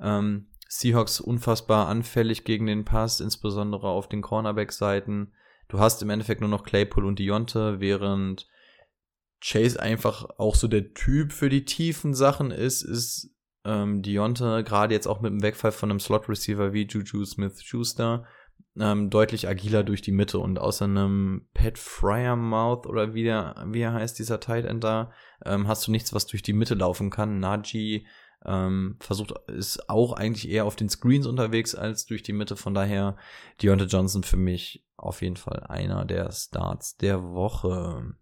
Ähm, 0.00 0.46
Seahawks 0.68 1.20
unfassbar 1.20 1.88
anfällig 1.88 2.44
gegen 2.44 2.66
den 2.66 2.84
Pass, 2.84 3.20
insbesondere 3.20 3.88
auf 3.88 4.08
den 4.08 4.22
Cornerback-Seiten. 4.22 5.32
Du 5.68 5.78
hast 5.78 6.00
im 6.02 6.10
Endeffekt 6.10 6.40
nur 6.40 6.50
noch 6.50 6.62
Claypool 6.62 7.04
und 7.04 7.18
Deontay, 7.18 7.80
während 7.80 8.48
Chase 9.40 9.80
einfach 9.80 10.24
auch 10.38 10.54
so 10.54 10.68
der 10.68 10.94
Typ 10.94 11.32
für 11.32 11.48
die 11.48 11.64
tiefen 11.64 12.14
Sachen 12.14 12.50
ist, 12.50 12.82
ist 12.82 13.30
ähm, 13.64 14.02
Deontay, 14.02 14.62
gerade 14.62 14.94
jetzt 14.94 15.06
auch 15.06 15.20
mit 15.20 15.32
dem 15.32 15.42
Wegfall 15.42 15.72
von 15.72 15.90
einem 15.90 16.00
Slot-Receiver 16.00 16.72
wie 16.72 16.86
Juju 16.86 17.24
Smith-Schuster, 17.24 18.24
ähm, 18.78 19.10
deutlich 19.10 19.48
agiler 19.48 19.82
durch 19.82 20.02
die 20.02 20.12
Mitte 20.12 20.38
und 20.38 20.58
außer 20.58 20.84
einem 20.84 21.48
Pat 21.54 21.78
Fryermouth 21.78 22.86
oder 22.86 23.14
wie, 23.14 23.24
der, 23.24 23.66
wie 23.68 23.80
er 23.80 23.92
heißt, 23.92 24.18
dieser 24.18 24.40
Tight 24.40 24.64
End 24.64 24.84
da, 24.84 25.12
ähm, 25.44 25.68
hast 25.68 25.86
du 25.86 25.90
nichts, 25.90 26.12
was 26.12 26.26
durch 26.26 26.42
die 26.42 26.52
Mitte 26.52 26.74
laufen 26.74 27.10
kann. 27.10 27.40
Najee 27.40 28.06
ähm, 28.44 28.96
versucht, 29.00 29.32
ist 29.48 29.88
auch 29.88 30.12
eigentlich 30.12 30.48
eher 30.48 30.64
auf 30.64 30.76
den 30.76 30.88
Screens 30.88 31.26
unterwegs 31.26 31.74
als 31.74 32.06
durch 32.06 32.22
die 32.22 32.32
Mitte. 32.32 32.56
Von 32.56 32.74
daher 32.74 33.16
Deontay 33.62 33.86
Johnson 33.86 34.22
für 34.22 34.36
mich 34.36 34.84
auf 34.96 35.22
jeden 35.22 35.36
Fall 35.36 35.64
einer 35.68 36.04
der 36.04 36.30
Starts 36.32 36.96
der 36.96 37.22
Woche. 37.22 38.14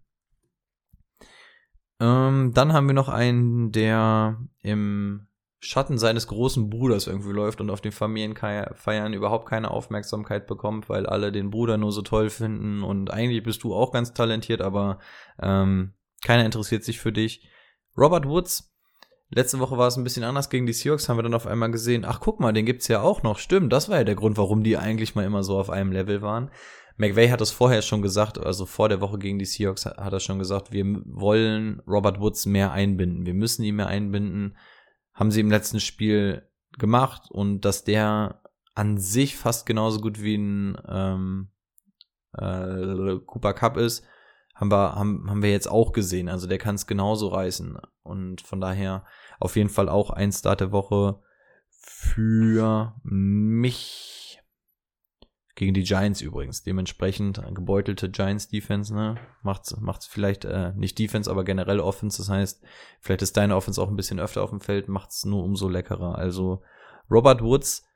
Ähm, 1.99 2.51
dann 2.53 2.73
haben 2.73 2.87
wir 2.87 2.93
noch 2.93 3.09
einen, 3.09 3.71
der 3.71 4.37
im 4.61 5.27
Schatten 5.59 5.97
seines 5.97 6.27
großen 6.27 6.69
Bruders 6.69 7.07
irgendwie 7.07 7.31
läuft 7.31 7.61
und 7.61 7.71
auf 7.71 7.81
den 7.81 7.91
Familienfeiern 7.91 9.13
überhaupt 9.13 9.49
keine 9.49 9.71
Aufmerksamkeit 9.71 10.45
bekommt, 10.45 10.87
weil 10.87 11.07
alle 11.07 11.31
den 11.31 11.49
Bruder 11.49 11.77
nur 11.77 11.91
so 11.91 12.03
toll 12.03 12.29
finden 12.29 12.83
und 12.83 13.11
eigentlich 13.11 13.41
bist 13.41 13.63
du 13.63 13.73
auch 13.73 13.91
ganz 13.91 14.13
talentiert, 14.13 14.61
aber 14.61 14.99
ähm, 15.41 15.93
keiner 16.23 16.45
interessiert 16.45 16.83
sich 16.83 16.99
für 16.99 17.11
dich. 17.11 17.49
Robert 17.97 18.27
Woods, 18.27 18.71
letzte 19.31 19.57
Woche 19.59 19.79
war 19.79 19.87
es 19.87 19.97
ein 19.97 20.03
bisschen 20.03 20.23
anders 20.23 20.51
gegen 20.51 20.67
die 20.67 20.73
Seahawks, 20.73 21.09
haben 21.09 21.17
wir 21.17 21.23
dann 21.23 21.33
auf 21.33 21.47
einmal 21.47 21.71
gesehen, 21.71 22.05
ach 22.05 22.19
guck 22.19 22.39
mal, 22.39 22.53
den 22.53 22.67
gibt's 22.67 22.87
ja 22.87 23.01
auch 23.01 23.23
noch, 23.23 23.39
stimmt, 23.39 23.73
das 23.73 23.89
war 23.89 23.97
ja 23.97 24.03
der 24.03 24.15
Grund, 24.15 24.37
warum 24.37 24.63
die 24.63 24.77
eigentlich 24.77 25.15
mal 25.15 25.25
immer 25.25 25.41
so 25.41 25.57
auf 25.57 25.71
einem 25.71 25.91
Level 25.91 26.21
waren. 26.21 26.51
McVay 26.97 27.29
hat 27.29 27.41
es 27.41 27.51
vorher 27.51 27.81
schon 27.81 28.01
gesagt, 28.01 28.37
also 28.37 28.65
vor 28.65 28.89
der 28.89 29.01
Woche 29.01 29.17
gegen 29.17 29.39
die 29.39 29.45
Seahawks 29.45 29.85
hat 29.85 30.13
er 30.13 30.19
schon 30.19 30.39
gesagt, 30.39 30.71
wir 30.71 30.83
wollen 31.05 31.81
Robert 31.87 32.19
Woods 32.19 32.45
mehr 32.45 32.71
einbinden, 32.71 33.25
wir 33.25 33.33
müssen 33.33 33.63
ihn 33.63 33.75
mehr 33.75 33.87
einbinden 33.87 34.55
haben 35.17 35.31
sie 35.31 35.41
im 35.41 35.49
letzten 35.49 35.79
Spiel 35.79 36.47
gemacht 36.77 37.23
und 37.31 37.61
dass 37.61 37.83
der 37.83 38.43
an 38.75 38.99
sich 38.99 39.35
fast 39.35 39.65
genauso 39.65 39.99
gut 39.99 40.21
wie 40.21 40.35
ein 40.37 40.77
ähm, 40.87 41.49
äh, 42.33 43.17
Cooper 43.25 43.53
Cup 43.53 43.77
ist, 43.77 44.05
haben 44.53 44.71
wir, 44.71 44.93
haben, 44.93 45.27
haben 45.27 45.41
wir 45.41 45.51
jetzt 45.51 45.69
auch 45.69 45.91
gesehen. 45.91 46.29
Also 46.29 46.45
der 46.45 46.59
kann 46.59 46.75
es 46.75 46.85
genauso 46.85 47.29
reißen. 47.29 47.79
Und 48.03 48.41
von 48.41 48.61
daher 48.61 49.05
auf 49.39 49.55
jeden 49.55 49.69
Fall 49.69 49.89
auch 49.89 50.11
ein 50.11 50.31
Start 50.31 50.61
der 50.61 50.71
Woche 50.71 51.19
für 51.69 52.93
mich. 53.03 54.26
Gegen 55.57 55.73
die 55.73 55.81
Giants 55.81 56.21
übrigens. 56.21 56.61
Dementsprechend 56.61 57.41
gebeutelte 57.55 58.11
Giants 58.11 58.47
Defense, 58.47 58.93
ne? 58.93 59.15
Macht's, 59.41 59.75
macht's 59.77 60.05
vielleicht 60.05 60.45
äh, 60.45 60.71
nicht 60.75 60.99
Defense, 60.99 61.31
aber 61.31 61.43
generell 61.43 61.79
Offense. 61.79 62.19
Das 62.19 62.29
heißt, 62.29 62.63
vielleicht 63.01 63.23
ist 63.23 63.37
deine 63.37 63.55
Offense 63.55 63.81
auch 63.81 63.89
ein 63.89 63.95
bisschen 63.95 64.19
öfter 64.19 64.43
auf 64.43 64.51
dem 64.51 64.61
Feld, 64.61 64.87
macht's 64.87 65.25
nur 65.25 65.43
umso 65.43 65.67
leckerer. 65.67 66.15
Also 66.15 66.61
Robert 67.09 67.41
Woods 67.41 67.87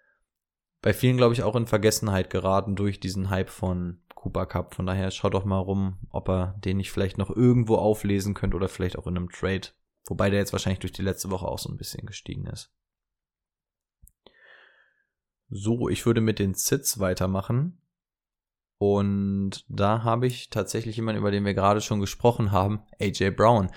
bei 0.82 0.92
vielen, 0.92 1.18
glaube 1.18 1.36
ich, 1.36 1.44
auch 1.44 1.56
in 1.56 1.68
Vergessenheit 1.68 2.32
geraten 2.32 2.76
durch 2.76 3.00
diesen 3.00 3.30
Hype 3.30 3.52
von 3.52 4.00
Cooper 4.16 4.48
Cup. 4.48 4.74
Von 4.74 4.88
daher 4.88 5.12
schaut 5.12 5.36
doch 5.36 5.46
mal 5.46 5.60
rum, 5.60 6.00
ob 6.10 6.30
er 6.30 6.56
den 6.66 6.78
nicht 6.78 6.92
vielleicht 6.92 7.20
noch 7.20 7.30
irgendwo 7.30 7.76
auflesen 7.76 8.34
könnt 8.34 8.56
oder 8.56 8.70
vielleicht 8.70 8.98
auch 8.98 9.06
in 9.06 9.16
einem 9.16 9.30
Trade. 9.30 9.68
Wobei 10.08 10.32
der 10.32 10.40
jetzt 10.40 10.52
wahrscheinlich 10.52 10.80
durch 10.80 10.94
die 10.94 11.04
letzte 11.04 11.30
Woche 11.30 11.46
auch 11.46 11.60
so 11.60 11.70
ein 11.70 11.78
bisschen 11.78 12.08
gestiegen 12.08 12.48
ist. 12.48 12.74
So, 15.52 15.90
ich 15.90 16.06
würde 16.06 16.22
mit 16.22 16.40
den 16.40 16.56
Sits 16.56 17.00
weitermachen. 17.00 17.78
Und 18.78 19.64
da 19.70 20.04
habe 20.04 20.26
ich 20.26 20.50
tatsächlich 20.50 20.96
jemanden, 20.96 21.20
über 21.20 21.30
den 21.30 21.46
wir 21.46 21.54
gerade 21.54 21.82
schon 21.82 22.00
gesprochen 22.00 22.52
haben, 22.52 22.82
AJ 23.00 23.32
Brown. 23.32 23.70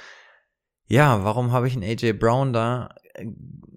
Ja, 0.87 1.25
warum 1.25 1.53
habe 1.53 1.69
ich 1.69 1.75
einen 1.75 1.85
AJ 1.85 2.15
Brown 2.15 2.55
da? 2.55 2.95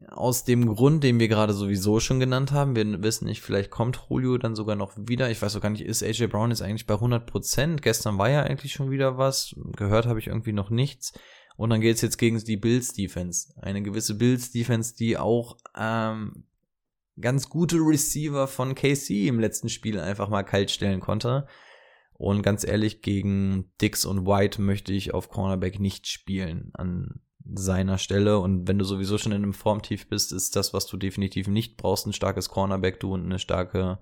aus 0.09 0.43
dem 0.43 0.73
Grund, 0.73 1.03
den 1.03 1.19
wir 1.19 1.27
gerade 1.27 1.53
sowieso 1.53 1.99
schon 1.99 2.19
genannt 2.19 2.51
haben. 2.51 2.75
Wir 2.75 3.03
wissen 3.03 3.25
nicht, 3.25 3.41
vielleicht 3.41 3.69
kommt 3.69 3.99
Julio 4.09 4.37
dann 4.37 4.55
sogar 4.55 4.75
noch 4.75 4.93
wieder. 4.97 5.29
Ich 5.29 5.41
weiß 5.41 5.55
auch 5.55 5.61
gar 5.61 5.69
nicht, 5.69 5.85
ist 5.85 6.03
AJ 6.03 6.27
Brown 6.27 6.49
jetzt 6.49 6.61
eigentlich 6.61 6.87
bei 6.87 6.95
100 6.95 7.25
Prozent? 7.25 7.81
Gestern 7.81 8.17
war 8.17 8.29
ja 8.29 8.43
eigentlich 8.43 8.73
schon 8.73 8.89
wieder 8.89 9.17
was. 9.17 9.55
Gehört 9.75 10.05
habe 10.05 10.19
ich 10.19 10.27
irgendwie 10.27 10.53
noch 10.53 10.69
nichts. 10.69 11.13
Und 11.55 11.69
dann 11.69 11.81
geht's 11.81 12.01
jetzt 12.01 12.17
gegen 12.17 12.37
die 12.39 12.57
Bills 12.57 12.93
Defense. 12.93 13.53
Eine 13.61 13.81
gewisse 13.81 14.15
Bills 14.15 14.51
Defense, 14.51 14.95
die 14.95 15.17
auch 15.17 15.57
ähm, 15.77 16.45
ganz 17.19 17.49
gute 17.49 17.77
Receiver 17.77 18.47
von 18.47 18.75
KC 18.75 19.27
im 19.27 19.39
letzten 19.39 19.69
Spiel 19.69 19.99
einfach 19.99 20.29
mal 20.29 20.43
kalt 20.43 20.71
stellen 20.71 20.99
konnte. 20.99 21.47
Und 22.13 22.41
ganz 22.41 22.65
ehrlich, 22.65 23.01
gegen 23.01 23.71
Dix 23.79 24.05
und 24.05 24.25
White 24.25 24.61
möchte 24.61 24.91
ich 24.91 25.13
auf 25.13 25.29
Cornerback 25.29 25.79
nicht 25.79 26.07
spielen 26.07 26.71
an 26.73 27.21
seiner 27.53 27.97
Stelle. 27.97 28.39
Und 28.39 28.67
wenn 28.67 28.79
du 28.79 28.85
sowieso 28.85 29.17
schon 29.17 29.31
in 29.31 29.43
einem 29.43 29.53
Formtief 29.53 30.09
bist, 30.09 30.33
ist 30.33 30.55
das, 30.55 30.73
was 30.73 30.87
du 30.87 30.97
definitiv 30.97 31.47
nicht 31.47 31.77
brauchst, 31.77 32.07
ein 32.07 32.13
starkes 32.13 32.49
Cornerback, 32.49 32.99
du 32.99 33.13
und 33.13 33.25
eine 33.25 33.39
starke, 33.39 33.99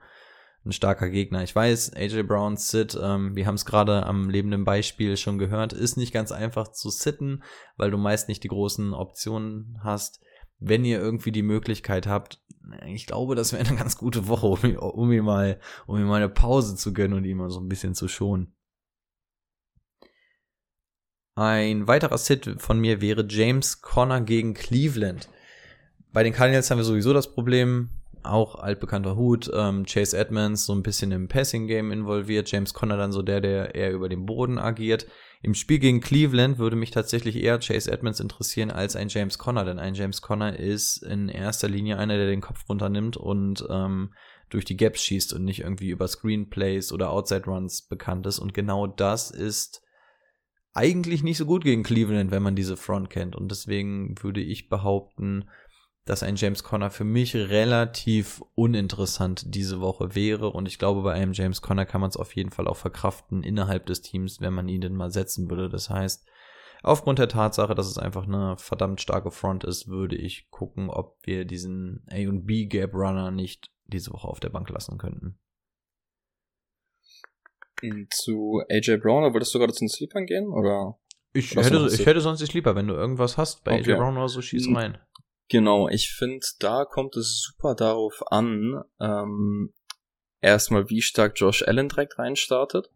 ein 0.65 0.71
starker 0.71 1.09
Gegner. 1.09 1.43
Ich 1.43 1.55
weiß, 1.55 1.93
AJ 1.93 2.23
Brown 2.23 2.57
sit, 2.57 2.97
ähm, 3.01 3.35
wir 3.35 3.45
haben 3.45 3.55
es 3.55 3.65
gerade 3.65 4.05
am 4.05 4.29
lebenden 4.29 4.63
Beispiel 4.63 5.17
schon 5.17 5.37
gehört, 5.37 5.73
ist 5.73 5.97
nicht 5.97 6.13
ganz 6.13 6.31
einfach 6.31 6.69
zu 6.69 6.89
sitten, 6.89 7.43
weil 7.75 7.91
du 7.91 7.97
meist 7.97 8.29
nicht 8.29 8.43
die 8.43 8.49
großen 8.49 8.93
Optionen 8.93 9.79
hast 9.83 10.21
wenn 10.59 10.85
ihr 10.85 10.99
irgendwie 10.99 11.31
die 11.31 11.43
Möglichkeit 11.43 12.07
habt, 12.07 12.41
ich 12.87 13.05
glaube, 13.05 13.35
das 13.35 13.53
wäre 13.53 13.65
eine 13.65 13.77
ganz 13.77 13.97
gute 13.97 14.27
Woche, 14.27 14.47
um, 14.47 14.75
um 14.75 15.11
ihm 15.11 15.25
mal, 15.25 15.59
um 15.85 15.97
ihm 15.97 16.07
mal 16.07 16.17
eine 16.17 16.29
Pause 16.29 16.75
zu 16.75 16.93
gönnen 16.93 17.17
und 17.17 17.25
ihn 17.25 17.37
mal 17.37 17.49
so 17.49 17.59
ein 17.59 17.69
bisschen 17.69 17.95
zu 17.95 18.07
schonen. 18.07 18.55
Ein 21.35 21.87
weiterer 21.87 22.17
Sit 22.17 22.61
von 22.61 22.79
mir 22.79 23.01
wäre 23.01 23.25
James 23.27 23.81
Conner 23.81 24.21
gegen 24.21 24.53
Cleveland. 24.53 25.27
Bei 26.13 26.23
den 26.23 26.31
Cardinals 26.31 26.71
haben 26.71 26.77
wir 26.77 26.85
sowieso 26.85 27.11
das 27.11 27.33
Problem, 27.33 27.89
auch 28.23 28.55
altbekannter 28.55 29.17
Hut, 29.17 29.51
ähm, 29.53 29.85
Chase 29.85 30.17
Edmonds 30.17 30.65
so 30.65 30.73
ein 30.73 30.81
bisschen 30.81 31.11
im 31.11 31.27
Passing-Game 31.27 31.91
involviert, 31.91 32.49
James 32.49 32.73
Conner 32.73 32.95
dann 32.95 33.11
so 33.11 33.21
der, 33.21 33.41
der 33.41 33.75
eher 33.75 33.91
über 33.91 34.07
den 34.07 34.25
Boden 34.25 34.57
agiert. 34.57 35.07
Im 35.45 35.53
Spiel 35.53 35.77
gegen 35.77 36.01
Cleveland 36.01 36.57
würde 36.57 36.75
mich 36.75 36.89
tatsächlich 36.89 37.35
eher 37.35 37.59
Chase 37.59 37.91
Edmonds 37.91 38.19
interessieren 38.19 38.71
als 38.71 38.95
ein 38.95 39.09
James 39.09 39.37
Conner, 39.37 39.63
denn 39.63 39.77
ein 39.77 39.93
James 39.93 40.23
Conner 40.23 40.57
ist 40.57 41.03
in 41.03 41.29
erster 41.29 41.69
Linie 41.69 41.99
einer, 41.99 42.17
der 42.17 42.25
den 42.25 42.41
Kopf 42.41 42.67
runternimmt 42.67 43.15
und 43.15 43.63
ähm, 43.69 44.11
durch 44.49 44.65
die 44.65 44.75
Gaps 44.75 45.03
schießt 45.03 45.33
und 45.33 45.45
nicht 45.45 45.59
irgendwie 45.59 45.91
über 45.91 46.07
Screenplays 46.07 46.91
oder 46.91 47.11
Outside 47.11 47.45
Runs 47.45 47.83
bekannt 47.83 48.25
ist. 48.25 48.39
Und 48.39 48.55
genau 48.55 48.87
das 48.87 49.29
ist 49.29 49.83
eigentlich 50.73 51.21
nicht 51.21 51.37
so 51.37 51.45
gut 51.45 51.63
gegen 51.63 51.83
Cleveland, 51.83 52.31
wenn 52.31 52.41
man 52.41 52.55
diese 52.55 52.75
Front 52.75 53.11
kennt. 53.11 53.35
Und 53.35 53.51
deswegen 53.51 54.15
würde 54.23 54.41
ich 54.41 54.67
behaupten, 54.67 55.47
dass 56.05 56.21
ein 56.21 56.35
James 56.35 56.63
Conner 56.63 56.91
für 56.91 57.03
mich 57.03 57.35
relativ 57.35 58.43
uninteressant 58.53 59.43
diese 59.55 59.81
Woche 59.81 60.13
wäre. 60.13 60.51
Und 60.51 60.67
ich 60.67 60.77
glaube, 60.77 61.01
bei 61.01 61.13
einem 61.13 61.33
James 61.33 61.63
Conner 61.63 61.87
kann 61.87 61.99
man 61.99 62.11
es 62.11 62.17
auf 62.17 62.35
jeden 62.35 62.51
Fall 62.51 62.67
auch 62.67 62.77
verkraften 62.77 63.41
innerhalb 63.41 63.87
des 63.87 64.01
Teams, 64.01 64.39
wenn 64.39 64.53
man 64.53 64.67
ihn 64.67 64.81
denn 64.81 64.95
mal 64.95 65.09
setzen 65.09 65.49
würde. 65.49 65.67
Das 65.67 65.89
heißt, 65.89 66.27
aufgrund 66.83 67.17
der 67.17 67.27
Tatsache, 67.27 67.73
dass 67.73 67.87
es 67.87 67.97
einfach 67.97 68.27
eine 68.27 68.55
verdammt 68.57 69.01
starke 69.01 69.31
Front 69.31 69.63
ist, 69.63 69.87
würde 69.87 70.15
ich 70.15 70.47
gucken, 70.51 70.91
ob 70.91 71.17
wir 71.23 71.43
diesen 71.43 72.05
A 72.11 72.17
und 72.29 72.45
B 72.45 72.67
Gap 72.67 72.93
Runner 72.93 73.31
nicht 73.31 73.71
diese 73.85 74.11
Woche 74.13 74.27
auf 74.27 74.39
der 74.39 74.49
Bank 74.49 74.69
lassen 74.69 74.99
könnten. 74.99 75.39
Zu 78.11 78.61
AJ 78.69 78.97
Brown, 78.97 79.33
würdest 79.33 79.53
du 79.53 79.59
gerade 79.59 79.73
zu 79.73 79.83
den 79.83 79.89
Sleepern 79.89 80.27
gehen? 80.27 80.47
Oder? 80.47 80.99
Ich, 81.33 81.55
hätte, 81.55 81.89
ich 81.91 82.05
hätte 82.05 82.21
sonst 82.21 82.39
die 82.39 82.45
Sleeper, 82.45 82.75
wenn 82.75 82.87
du 82.87 82.93
irgendwas 82.93 83.37
hast 83.37 83.63
bei 83.63 83.79
okay. 83.79 83.91
AJ 83.91 83.97
Brown 83.97 84.17
oder 84.17 84.29
so, 84.29 84.41
schieß 84.41 84.67
hm. 84.67 84.75
rein. 84.77 84.97
Genau, 85.47 85.87
ich 85.89 86.11
finde, 86.11 86.45
da 86.59 86.85
kommt 86.85 87.15
es 87.17 87.41
super 87.41 87.75
darauf 87.75 88.23
an, 88.31 88.83
ähm, 88.99 89.73
erstmal, 90.41 90.89
wie 90.89 91.01
stark 91.01 91.33
Josh 91.39 91.63
Allen 91.63 91.89
direkt 91.89 92.17
reinstartet 92.17 92.89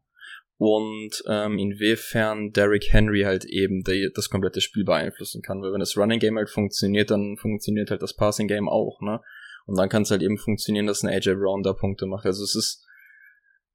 und 0.58 1.24
ähm, 1.28 1.58
inwiefern 1.58 2.52
Derrick 2.52 2.92
Henry 2.92 3.22
halt 3.22 3.46
eben 3.46 3.84
die, 3.84 4.12
das 4.14 4.30
komplette 4.30 4.60
Spiel 4.60 4.84
beeinflussen 4.84 5.42
kann. 5.42 5.62
Weil 5.62 5.72
wenn 5.72 5.80
das 5.80 5.96
Running 5.96 6.20
Game 6.20 6.38
halt 6.38 6.50
funktioniert, 6.50 7.12
dann 7.12 7.38
funktioniert 7.38 7.92
halt 7.92 8.02
das 8.02 8.14
Passing 8.14 8.48
Game 8.48 8.68
auch, 8.68 9.00
ne? 9.02 9.22
Und 9.66 9.78
dann 9.78 9.88
kann 9.88 10.02
es 10.02 10.12
halt 10.12 10.22
eben 10.22 10.38
funktionieren, 10.38 10.86
dass 10.86 11.04
ein 11.04 11.10
AJ 11.10 11.36
Brown 11.36 11.64
da 11.64 11.74
Punkte 11.74 12.08
macht. 12.08 12.26
Also 12.26 12.44
es 12.44 12.56
ist, 12.56 12.86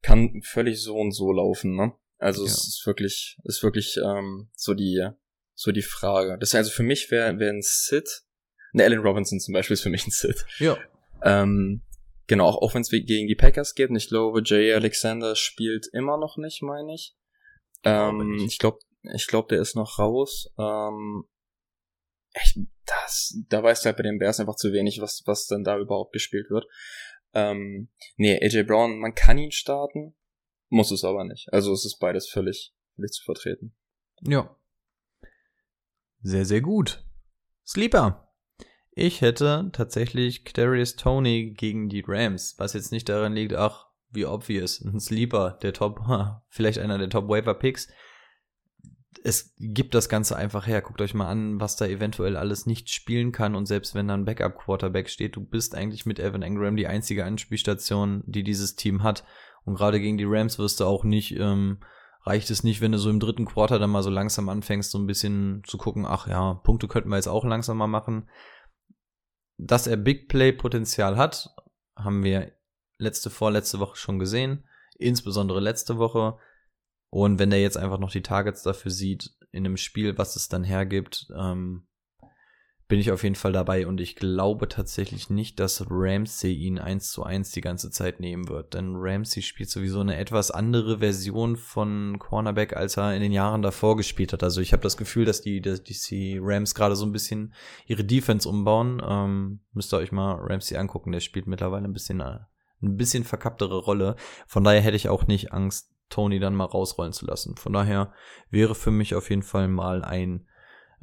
kann 0.02 0.42
völlig 0.42 0.82
so 0.82 0.96
und 0.96 1.12
so 1.12 1.32
laufen, 1.32 1.74
ne? 1.74 1.92
Also 2.18 2.42
ja. 2.42 2.50
es 2.50 2.66
ist 2.66 2.82
wirklich, 2.84 3.38
ist 3.44 3.62
wirklich 3.62 3.96
ähm, 4.04 4.50
so 4.54 4.74
die, 4.74 5.08
so 5.54 5.72
die 5.72 5.82
Frage. 5.82 6.36
Das 6.38 6.50
heißt, 6.50 6.68
also 6.68 6.70
für 6.70 6.82
mich 6.82 7.10
wäre 7.10 7.38
wär 7.38 7.50
ein 7.50 7.62
Sit 7.62 8.23
Ne, 8.74 8.84
Allen 8.84 8.98
Robinson 8.98 9.38
zum 9.38 9.54
Beispiel 9.54 9.74
ist 9.74 9.82
für 9.82 9.88
mich 9.88 10.06
ein 10.06 10.10
Sit. 10.10 10.44
Ja. 10.58 10.76
Ähm, 11.22 11.82
genau, 12.26 12.46
auch, 12.46 12.60
auch 12.60 12.74
wenn 12.74 12.82
es 12.82 12.90
gegen 12.90 13.28
die 13.28 13.36
Packers 13.36 13.74
geht. 13.74 13.88
Und 13.88 13.96
ich 13.96 14.08
glaube, 14.08 14.42
Jay 14.44 14.74
Alexander 14.74 15.36
spielt 15.36 15.86
immer 15.92 16.18
noch 16.18 16.36
nicht, 16.36 16.60
meine 16.60 16.92
ich. 16.92 17.16
Ähm, 17.84 18.36
ich 18.44 18.58
glaube, 18.58 18.80
ich 19.14 19.28
glaube, 19.28 19.48
der 19.48 19.60
ist 19.60 19.76
noch 19.76 20.00
raus. 20.00 20.52
Ähm, 20.58 21.24
echt, 22.32 22.58
das, 22.84 23.38
da 23.48 23.62
weißt 23.62 23.84
du 23.84 23.86
halt 23.86 23.96
bei 23.96 24.02
den 24.02 24.18
Bears 24.18 24.40
einfach 24.40 24.56
zu 24.56 24.72
wenig, 24.72 25.00
was, 25.00 25.22
was 25.24 25.46
denn 25.46 25.62
da 25.62 25.78
überhaupt 25.78 26.12
gespielt 26.12 26.50
wird. 26.50 26.66
Ähm, 27.32 27.90
nee, 28.16 28.40
AJ 28.42 28.64
Brown, 28.64 28.98
man 28.98 29.14
kann 29.14 29.38
ihn 29.38 29.52
starten, 29.52 30.16
muss 30.68 30.90
es 30.90 31.04
aber 31.04 31.24
nicht. 31.24 31.52
Also 31.52 31.72
es 31.72 31.84
ist 31.84 31.98
beides 32.00 32.28
völlig, 32.28 32.74
völlig 32.96 33.12
zu 33.12 33.22
vertreten. 33.22 33.76
Ja. 34.22 34.56
Sehr, 36.22 36.44
sehr 36.44 36.60
gut. 36.60 37.04
Sleeper. 37.64 38.23
Ich 38.96 39.22
hätte 39.22 39.70
tatsächlich 39.72 40.44
Kadarius 40.44 40.94
Tony 40.94 41.50
gegen 41.50 41.88
die 41.88 42.04
Rams, 42.06 42.54
was 42.58 42.74
jetzt 42.74 42.92
nicht 42.92 43.08
daran 43.08 43.32
liegt, 43.32 43.52
ach, 43.52 43.86
wie 44.12 44.24
obvious, 44.24 44.80
ein 44.80 45.00
Sleeper, 45.00 45.58
der 45.62 45.72
Top, 45.72 46.00
vielleicht 46.48 46.78
einer 46.78 46.96
der 46.98 47.10
Top 47.10 47.28
Waiver 47.28 47.54
Picks. 47.54 47.88
Es 49.24 49.54
gibt 49.58 49.94
das 49.94 50.08
Ganze 50.08 50.36
einfach 50.36 50.66
her. 50.68 50.80
Guckt 50.80 51.00
euch 51.00 51.14
mal 51.14 51.28
an, 51.28 51.60
was 51.60 51.74
da 51.76 51.86
eventuell 51.86 52.36
alles 52.36 52.66
nicht 52.66 52.90
spielen 52.90 53.32
kann. 53.32 53.56
Und 53.56 53.66
selbst 53.66 53.94
wenn 53.94 54.06
da 54.06 54.14
ein 54.14 54.26
Backup 54.26 54.58
Quarterback 54.58 55.08
steht, 55.08 55.34
du 55.34 55.40
bist 55.40 55.74
eigentlich 55.74 56.06
mit 56.06 56.20
Evan 56.20 56.42
Engram 56.42 56.76
die 56.76 56.86
einzige 56.86 57.24
Anspielstation, 57.24 58.22
die 58.26 58.44
dieses 58.44 58.76
Team 58.76 59.02
hat. 59.02 59.24
Und 59.64 59.76
gerade 59.76 59.98
gegen 59.98 60.18
die 60.18 60.26
Rams 60.26 60.58
wirst 60.58 60.78
du 60.78 60.84
auch 60.84 61.04
nicht, 61.04 61.36
ähm, 61.36 61.78
reicht 62.22 62.50
es 62.50 62.64
nicht, 62.64 62.80
wenn 62.80 62.92
du 62.92 62.98
so 62.98 63.08
im 63.08 63.18
dritten 63.18 63.46
Quarter 63.46 63.78
dann 63.78 63.90
mal 63.90 64.02
so 64.02 64.10
langsam 64.10 64.48
anfängst, 64.50 64.90
so 64.90 64.98
ein 64.98 65.06
bisschen 65.06 65.62
zu 65.66 65.78
gucken, 65.78 66.04
ach 66.06 66.28
ja, 66.28 66.54
Punkte 66.62 66.86
könnten 66.86 67.08
wir 67.08 67.16
jetzt 67.16 67.28
auch 67.28 67.44
langsam 67.44 67.78
mal 67.78 67.86
machen 67.86 68.28
dass 69.56 69.86
er 69.86 69.96
Big 69.96 70.28
Play 70.28 70.52
Potenzial 70.52 71.16
hat, 71.16 71.54
haben 71.96 72.24
wir 72.24 72.52
letzte, 72.98 73.30
vorletzte 73.30 73.80
Woche 73.80 73.96
schon 73.96 74.18
gesehen. 74.18 74.64
Insbesondere 74.96 75.60
letzte 75.60 75.98
Woche. 75.98 76.38
Und 77.10 77.38
wenn 77.38 77.50
der 77.50 77.60
jetzt 77.60 77.76
einfach 77.76 77.98
noch 77.98 78.10
die 78.10 78.22
Targets 78.22 78.62
dafür 78.62 78.90
sieht 78.90 79.34
in 79.52 79.64
einem 79.64 79.76
Spiel, 79.76 80.18
was 80.18 80.36
es 80.36 80.48
dann 80.48 80.64
hergibt, 80.64 81.28
ähm, 81.36 81.86
bin 82.86 82.98
ich 82.98 83.10
auf 83.10 83.22
jeden 83.22 83.34
Fall 83.34 83.52
dabei 83.52 83.86
und 83.86 83.98
ich 84.00 84.14
glaube 84.14 84.68
tatsächlich 84.68 85.30
nicht, 85.30 85.58
dass 85.58 85.86
Ramsey 85.88 86.52
ihn 86.52 86.78
eins 86.78 87.10
zu 87.10 87.22
eins 87.22 87.50
die 87.50 87.62
ganze 87.62 87.90
Zeit 87.90 88.20
nehmen 88.20 88.48
wird. 88.48 88.74
Denn 88.74 88.92
Ramsey 88.96 89.42
spielt 89.42 89.70
sowieso 89.70 90.00
eine 90.00 90.16
etwas 90.16 90.50
andere 90.50 90.98
Version 90.98 91.56
von 91.56 92.18
Cornerback, 92.18 92.76
als 92.76 92.98
er 92.98 93.14
in 93.14 93.22
den 93.22 93.32
Jahren 93.32 93.62
davor 93.62 93.96
gespielt 93.96 94.34
hat. 94.34 94.42
Also 94.42 94.60
ich 94.60 94.72
habe 94.72 94.82
das 94.82 94.98
Gefühl, 94.98 95.24
dass 95.24 95.40
die, 95.40 95.62
dass 95.62 95.82
die 95.82 96.38
Rams 96.42 96.74
gerade 96.74 96.94
so 96.94 97.06
ein 97.06 97.12
bisschen 97.12 97.54
ihre 97.86 98.04
Defense 98.04 98.46
umbauen. 98.46 99.02
Ähm, 99.06 99.60
müsst 99.72 99.94
ihr 99.94 99.98
euch 99.98 100.12
mal 100.12 100.34
Ramsey 100.34 100.76
angucken, 100.76 101.12
der 101.12 101.20
spielt 101.20 101.46
mittlerweile 101.46 101.86
ein 101.86 101.94
bisschen, 101.94 102.20
ein 102.20 102.46
bisschen 102.80 103.24
verkapptere 103.24 103.78
Rolle. 103.78 104.16
Von 104.46 104.62
daher 104.62 104.82
hätte 104.82 104.96
ich 104.96 105.08
auch 105.08 105.26
nicht 105.26 105.54
Angst, 105.54 105.90
Tony 106.10 106.38
dann 106.38 106.54
mal 106.54 106.64
rausrollen 106.64 107.14
zu 107.14 107.24
lassen. 107.24 107.56
Von 107.56 107.72
daher 107.72 108.12
wäre 108.50 108.74
für 108.74 108.90
mich 108.90 109.14
auf 109.14 109.30
jeden 109.30 109.42
Fall 109.42 109.68
mal 109.68 110.04
ein 110.04 110.46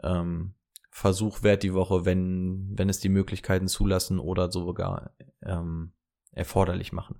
ähm, 0.03 0.53
Versuch 0.93 1.41
wert 1.41 1.63
die 1.63 1.73
Woche, 1.73 2.05
wenn, 2.05 2.73
wenn 2.75 2.89
es 2.89 2.99
die 2.99 3.09
Möglichkeiten 3.09 3.67
zulassen 3.67 4.19
oder 4.19 4.51
sogar 4.51 5.15
ähm, 5.41 5.93
erforderlich 6.31 6.91
machen. 6.91 7.17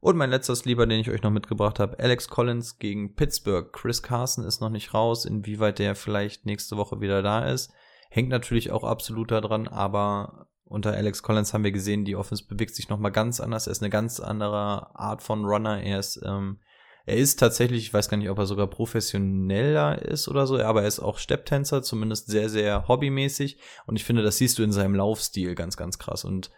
Und 0.00 0.16
mein 0.16 0.30
letzter 0.30 0.56
Sleeper, 0.56 0.86
den 0.86 1.00
ich 1.00 1.10
euch 1.10 1.22
noch 1.22 1.30
mitgebracht 1.30 1.78
habe, 1.78 1.98
Alex 1.98 2.28
Collins 2.28 2.78
gegen 2.78 3.14
Pittsburgh. 3.14 3.70
Chris 3.70 4.02
Carson 4.02 4.44
ist 4.44 4.62
noch 4.62 4.70
nicht 4.70 4.94
raus, 4.94 5.26
inwieweit 5.26 5.78
der 5.78 5.94
vielleicht 5.94 6.46
nächste 6.46 6.78
Woche 6.78 7.02
wieder 7.02 7.22
da 7.22 7.44
ist. 7.44 7.70
Hängt 8.08 8.30
natürlich 8.30 8.72
auch 8.72 8.82
absolut 8.82 9.30
daran, 9.30 9.68
aber 9.68 10.48
unter 10.64 10.92
Alex 10.92 11.22
Collins 11.22 11.52
haben 11.52 11.64
wir 11.64 11.72
gesehen, 11.72 12.06
die 12.06 12.16
Offense 12.16 12.46
bewegt 12.46 12.74
sich 12.74 12.88
nochmal 12.88 13.12
ganz 13.12 13.40
anders. 13.40 13.66
Er 13.66 13.72
ist 13.72 13.82
eine 13.82 13.90
ganz 13.90 14.20
andere 14.20 14.96
Art 14.98 15.22
von 15.22 15.44
Runner. 15.44 15.82
Er 15.82 15.98
ist 15.98 16.18
ähm, 16.24 16.60
er 17.06 17.16
ist 17.16 17.38
tatsächlich, 17.38 17.82
ich 17.84 17.94
weiß 17.94 18.08
gar 18.08 18.16
nicht, 18.16 18.30
ob 18.30 18.38
er 18.38 18.46
sogar 18.46 18.68
professioneller 18.68 20.02
ist 20.02 20.28
oder 20.28 20.46
so, 20.46 20.58
aber 20.60 20.82
er 20.82 20.88
ist 20.88 21.00
auch 21.00 21.18
Stepptänzer, 21.18 21.82
zumindest 21.82 22.28
sehr, 22.28 22.48
sehr 22.48 22.88
hobbymäßig. 22.88 23.58
Und 23.86 23.96
ich 23.96 24.04
finde, 24.04 24.22
das 24.22 24.38
siehst 24.38 24.58
du 24.58 24.62
in 24.62 24.72
seinem 24.72 24.94
Laufstil 24.94 25.54
ganz, 25.54 25.76
ganz 25.76 25.98
krass. 25.98 26.24
Und 26.24 26.50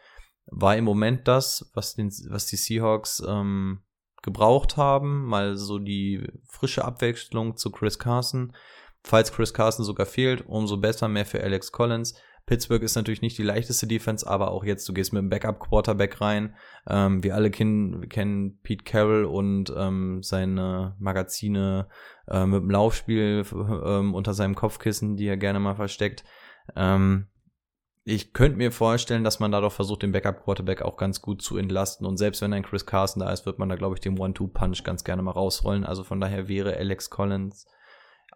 war 0.47 0.77
im 0.77 0.85
Moment 0.85 1.29
das, 1.29 1.71
was, 1.75 1.95
den, 1.95 2.11
was 2.29 2.47
die 2.47 2.57
Seahawks 2.57 3.23
ähm, 3.27 3.83
gebraucht 4.23 4.77
haben, 4.77 5.25
mal 5.27 5.57
so 5.57 5.79
die 5.79 6.27
frische 6.49 6.85
Abwechslung 6.85 7.57
zu 7.57 7.71
Chris 7.71 7.99
Carson. 7.99 8.53
Falls 9.05 9.33
Chris 9.33 9.53
Carson 9.53 9.85
sogar 9.85 10.07
fehlt, 10.07 10.47
umso 10.47 10.77
besser, 10.77 11.09
mehr 11.09 11.27
für 11.27 11.43
Alex 11.43 11.73
Collins. 11.73 12.15
Pittsburgh 12.47 12.83
ist 12.83 12.97
natürlich 12.97 13.23
nicht 13.23 13.39
die 13.39 13.45
leichteste 13.45 13.87
Defense, 13.87 14.27
aber 14.27 14.51
auch 14.51 14.65
jetzt, 14.65 14.89
du 14.89 14.93
gehst 14.93 15.13
mit 15.13 15.21
einem 15.21 15.31
Backup-Quarterback 15.31 16.21
rein. 16.21 16.57
Ähm, 16.89 17.23
wir 17.23 17.35
alle 17.35 17.51
kennen, 17.51 18.09
kennen 18.09 18.59
Pete 18.63 18.85
Carroll 18.85 19.25
und 19.25 19.73
ähm, 19.77 20.23
seine 20.23 20.97
Magazine 20.99 21.89
äh, 22.29 22.45
mit 22.45 22.63
dem 22.63 22.71
Laufspiel 22.71 23.45
ähm, 23.53 24.15
unter 24.15 24.35
seinem 24.35 24.55
Kopfkissen, 24.55 25.17
die 25.17 25.27
er 25.27 25.37
gerne 25.37 25.61
mal 25.61 25.77
versteckt. 25.77 26.25
Ähm, 26.75 27.29
ich 28.05 28.33
könnte 28.33 28.59
mir 28.59 28.73
vorstellen, 28.73 29.23
dass 29.23 29.39
man 29.39 29.53
da 29.53 29.61
doch 29.61 29.73
versucht, 29.73 30.03
den 30.03 30.11
Backup-Quarterback 30.11 30.83
auch 30.83 30.97
ganz 30.97 31.23
gut 31.23 31.41
zu 31.41 31.57
entlasten. 31.57 32.05
Und 32.05 32.17
selbst 32.17 32.43
wenn 32.43 32.53
ein 32.53 32.65
Chris 32.65 32.85
Carson 32.85 33.21
da 33.21 33.33
ist, 33.33 33.47
wird 33.47 33.61
man 33.61 33.69
da, 33.69 33.77
glaube 33.77 33.95
ich, 33.95 34.01
den 34.01 34.19
One-Two-Punch 34.19 34.83
ganz 34.83 35.05
gerne 35.05 35.23
mal 35.23 35.31
rausrollen. 35.31 35.85
Also 35.85 36.03
von 36.03 36.21
daher 36.21 36.49
wäre 36.49 36.77
Alex 36.77 37.11
Collins 37.11 37.69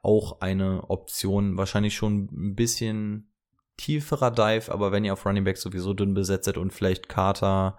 auch 0.02 0.40
eine 0.40 0.88
Option. 0.88 1.56
Wahrscheinlich 1.56 1.96
schon 1.96 2.28
ein 2.30 2.54
bisschen 2.54 3.32
tieferer 3.76 4.30
Dive, 4.30 4.72
aber 4.72 4.92
wenn 4.92 5.04
ihr 5.04 5.12
auf 5.12 5.26
Running 5.26 5.44
Back 5.44 5.58
sowieso 5.58 5.94
dünn 5.94 6.14
besetzt 6.14 6.56
und 6.56 6.72
vielleicht 6.72 7.08
Carter, 7.08 7.78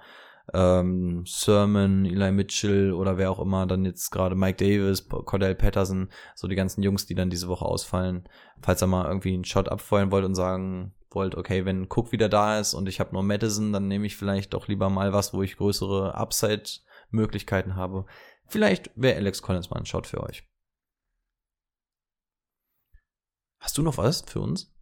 ähm, 0.53 1.25
Sermon, 1.25 2.05
Eli 2.05 2.31
Mitchell 2.31 2.93
oder 2.93 3.17
wer 3.17 3.31
auch 3.31 3.39
immer, 3.39 3.65
dann 3.65 3.85
jetzt 3.85 4.11
gerade 4.11 4.35
Mike 4.35 4.57
Davis, 4.63 5.07
Cordell 5.09 5.55
Patterson, 5.55 6.09
so 6.35 6.47
die 6.47 6.55
ganzen 6.55 6.83
Jungs, 6.83 7.05
die 7.05 7.15
dann 7.15 7.29
diese 7.29 7.47
Woche 7.47 7.65
ausfallen, 7.65 8.27
falls 8.61 8.81
ihr 8.81 8.87
mal 8.87 9.07
irgendwie 9.07 9.33
einen 9.33 9.45
Shot 9.45 9.69
abfeuern 9.69 10.11
wollt 10.11 10.25
und 10.25 10.35
sagen 10.35 10.93
wollt, 11.09 11.35
okay, 11.35 11.65
wenn 11.65 11.87
Cook 11.89 12.11
wieder 12.11 12.29
da 12.29 12.59
ist 12.59 12.73
und 12.73 12.87
ich 12.87 12.99
habe 12.99 13.13
nur 13.13 13.23
Madison, 13.23 13.73
dann 13.73 13.87
nehme 13.87 14.05
ich 14.05 14.15
vielleicht 14.15 14.53
doch 14.53 14.67
lieber 14.67 14.89
mal 14.89 15.13
was, 15.13 15.33
wo 15.33 15.41
ich 15.41 15.57
größere 15.57 16.15
Upside-Möglichkeiten 16.15 17.75
habe. 17.75 18.05
Vielleicht 18.45 18.91
wäre 18.95 19.17
Alex 19.17 19.41
Collins 19.41 19.69
mal 19.69 19.79
ein 19.79 19.85
Shot 19.85 20.07
für 20.07 20.23
euch. 20.23 20.47
Hast 23.59 23.77
du 23.77 23.81
noch 23.81 23.97
was 23.97 24.21
für 24.21 24.39
uns? 24.39 24.76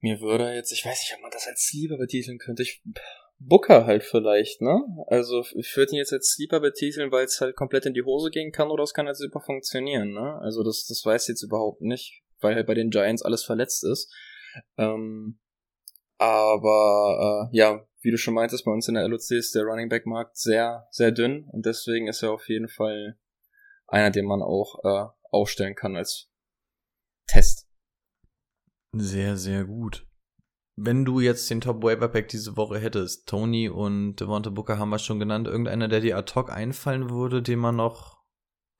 Mir 0.00 0.20
würde 0.20 0.52
jetzt, 0.54 0.72
ich 0.72 0.84
weiß 0.84 1.00
nicht, 1.00 1.14
ob 1.14 1.22
man 1.22 1.30
das 1.30 1.46
als 1.46 1.62
Sleeper 1.62 1.98
betiteln 1.98 2.38
könnte. 2.38 2.62
Ich, 2.62 2.82
Booker 3.38 3.86
halt 3.86 4.02
vielleicht, 4.02 4.60
ne? 4.60 4.82
Also 5.06 5.44
ich 5.54 5.74
würde 5.76 5.92
ihn 5.92 5.98
jetzt 5.98 6.12
als 6.12 6.32
Sleeper 6.32 6.60
betiteln, 6.60 7.10
weil 7.10 7.24
es 7.24 7.40
halt 7.40 7.56
komplett 7.56 7.86
in 7.86 7.94
die 7.94 8.02
Hose 8.02 8.30
gehen 8.30 8.52
kann 8.52 8.70
oder 8.70 8.82
es 8.82 8.92
kann 8.92 9.06
halt 9.06 9.16
super 9.16 9.40
funktionieren, 9.40 10.12
ne? 10.12 10.38
Also 10.42 10.62
das, 10.62 10.86
das 10.86 11.02
weiß 11.04 11.24
ich 11.24 11.28
jetzt 11.28 11.42
überhaupt 11.42 11.80
nicht, 11.80 12.22
weil 12.40 12.54
halt 12.54 12.66
bei 12.66 12.74
den 12.74 12.90
Giants 12.90 13.22
alles 13.22 13.44
verletzt 13.44 13.82
ist. 13.84 14.12
Ähm, 14.76 15.38
aber 16.18 17.48
äh, 17.50 17.56
ja, 17.56 17.86
wie 18.02 18.10
du 18.10 18.18
schon 18.18 18.34
meintest, 18.34 18.64
bei 18.66 18.72
uns 18.72 18.88
in 18.88 18.94
der 18.94 19.08
LOC 19.08 19.30
ist 19.30 19.54
der 19.54 19.64
Running 19.64 19.88
Back 19.88 20.06
Markt 20.06 20.36
sehr, 20.36 20.86
sehr 20.90 21.10
dünn 21.10 21.44
und 21.50 21.64
deswegen 21.64 22.08
ist 22.08 22.22
er 22.22 22.32
auf 22.32 22.46
jeden 22.48 22.68
Fall 22.68 23.18
einer, 23.86 24.10
den 24.10 24.26
man 24.26 24.42
auch 24.42 24.84
äh, 24.84 25.10
aufstellen 25.30 25.74
kann 25.74 25.96
als 25.96 26.30
Test. 27.26 27.69
Sehr, 28.92 29.36
sehr 29.36 29.64
gut. 29.64 30.06
Wenn 30.76 31.04
du 31.04 31.20
jetzt 31.20 31.48
den 31.50 31.60
Top 31.60 31.82
Waiver 31.82 32.08
Pack 32.08 32.28
diese 32.28 32.56
Woche 32.56 32.78
hättest, 32.78 33.28
Tony 33.28 33.68
und 33.68 34.16
Devonta 34.16 34.50
Booker 34.50 34.78
haben 34.78 34.90
wir 34.90 34.98
schon 34.98 35.18
genannt, 35.18 35.46
irgendeiner, 35.46 35.88
der 35.88 36.00
dir 36.00 36.16
ad 36.16 36.32
hoc 36.34 36.50
einfallen 36.50 37.10
würde, 37.10 37.42
den 37.42 37.58
man 37.58 37.76
noch 37.76 38.20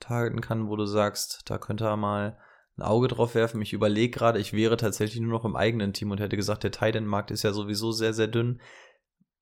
targeten 0.00 0.40
kann, 0.40 0.68
wo 0.68 0.76
du 0.76 0.86
sagst, 0.86 1.42
da 1.44 1.58
könnte 1.58 1.84
er 1.84 1.96
mal 1.96 2.38
ein 2.76 2.82
Auge 2.82 3.08
drauf 3.08 3.34
werfen. 3.34 3.60
Ich 3.60 3.72
überlege 3.72 4.10
gerade, 4.16 4.38
ich 4.38 4.52
wäre 4.52 4.76
tatsächlich 4.76 5.20
nur 5.20 5.32
noch 5.32 5.44
im 5.44 5.56
eigenen 5.56 5.92
Team 5.92 6.10
und 6.10 6.20
hätte 6.20 6.36
gesagt, 6.36 6.64
der 6.64 6.72
Titan-Markt 6.72 7.30
ist 7.30 7.42
ja 7.42 7.52
sowieso 7.52 7.92
sehr, 7.92 8.14
sehr 8.14 8.28
dünn. 8.28 8.60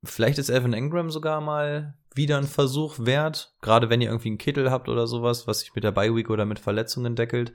Vielleicht 0.05 0.39
ist 0.39 0.51
Evan 0.51 0.73
Engram 0.73 1.11
sogar 1.11 1.41
mal 1.41 1.97
wieder 2.15 2.39
ein 2.39 2.47
Versuch 2.47 2.97
wert, 2.99 3.57
gerade 3.63 3.91
wenn 3.91 4.01
ihr 4.01 4.09
irgendwie 4.09 4.29
einen 4.29 4.39
Kittel 4.39 4.71
habt 4.71 4.89
oder 4.89 5.07
sowas, 5.07 5.47
was 5.47 5.61
sich 5.61 5.75
mit 5.75 5.85
der 5.85 5.93
Bye-Week 5.93 6.31
oder 6.31 6.45
mit 6.45 6.59
Verletzungen 6.59 7.17
deckelt. 7.17 7.53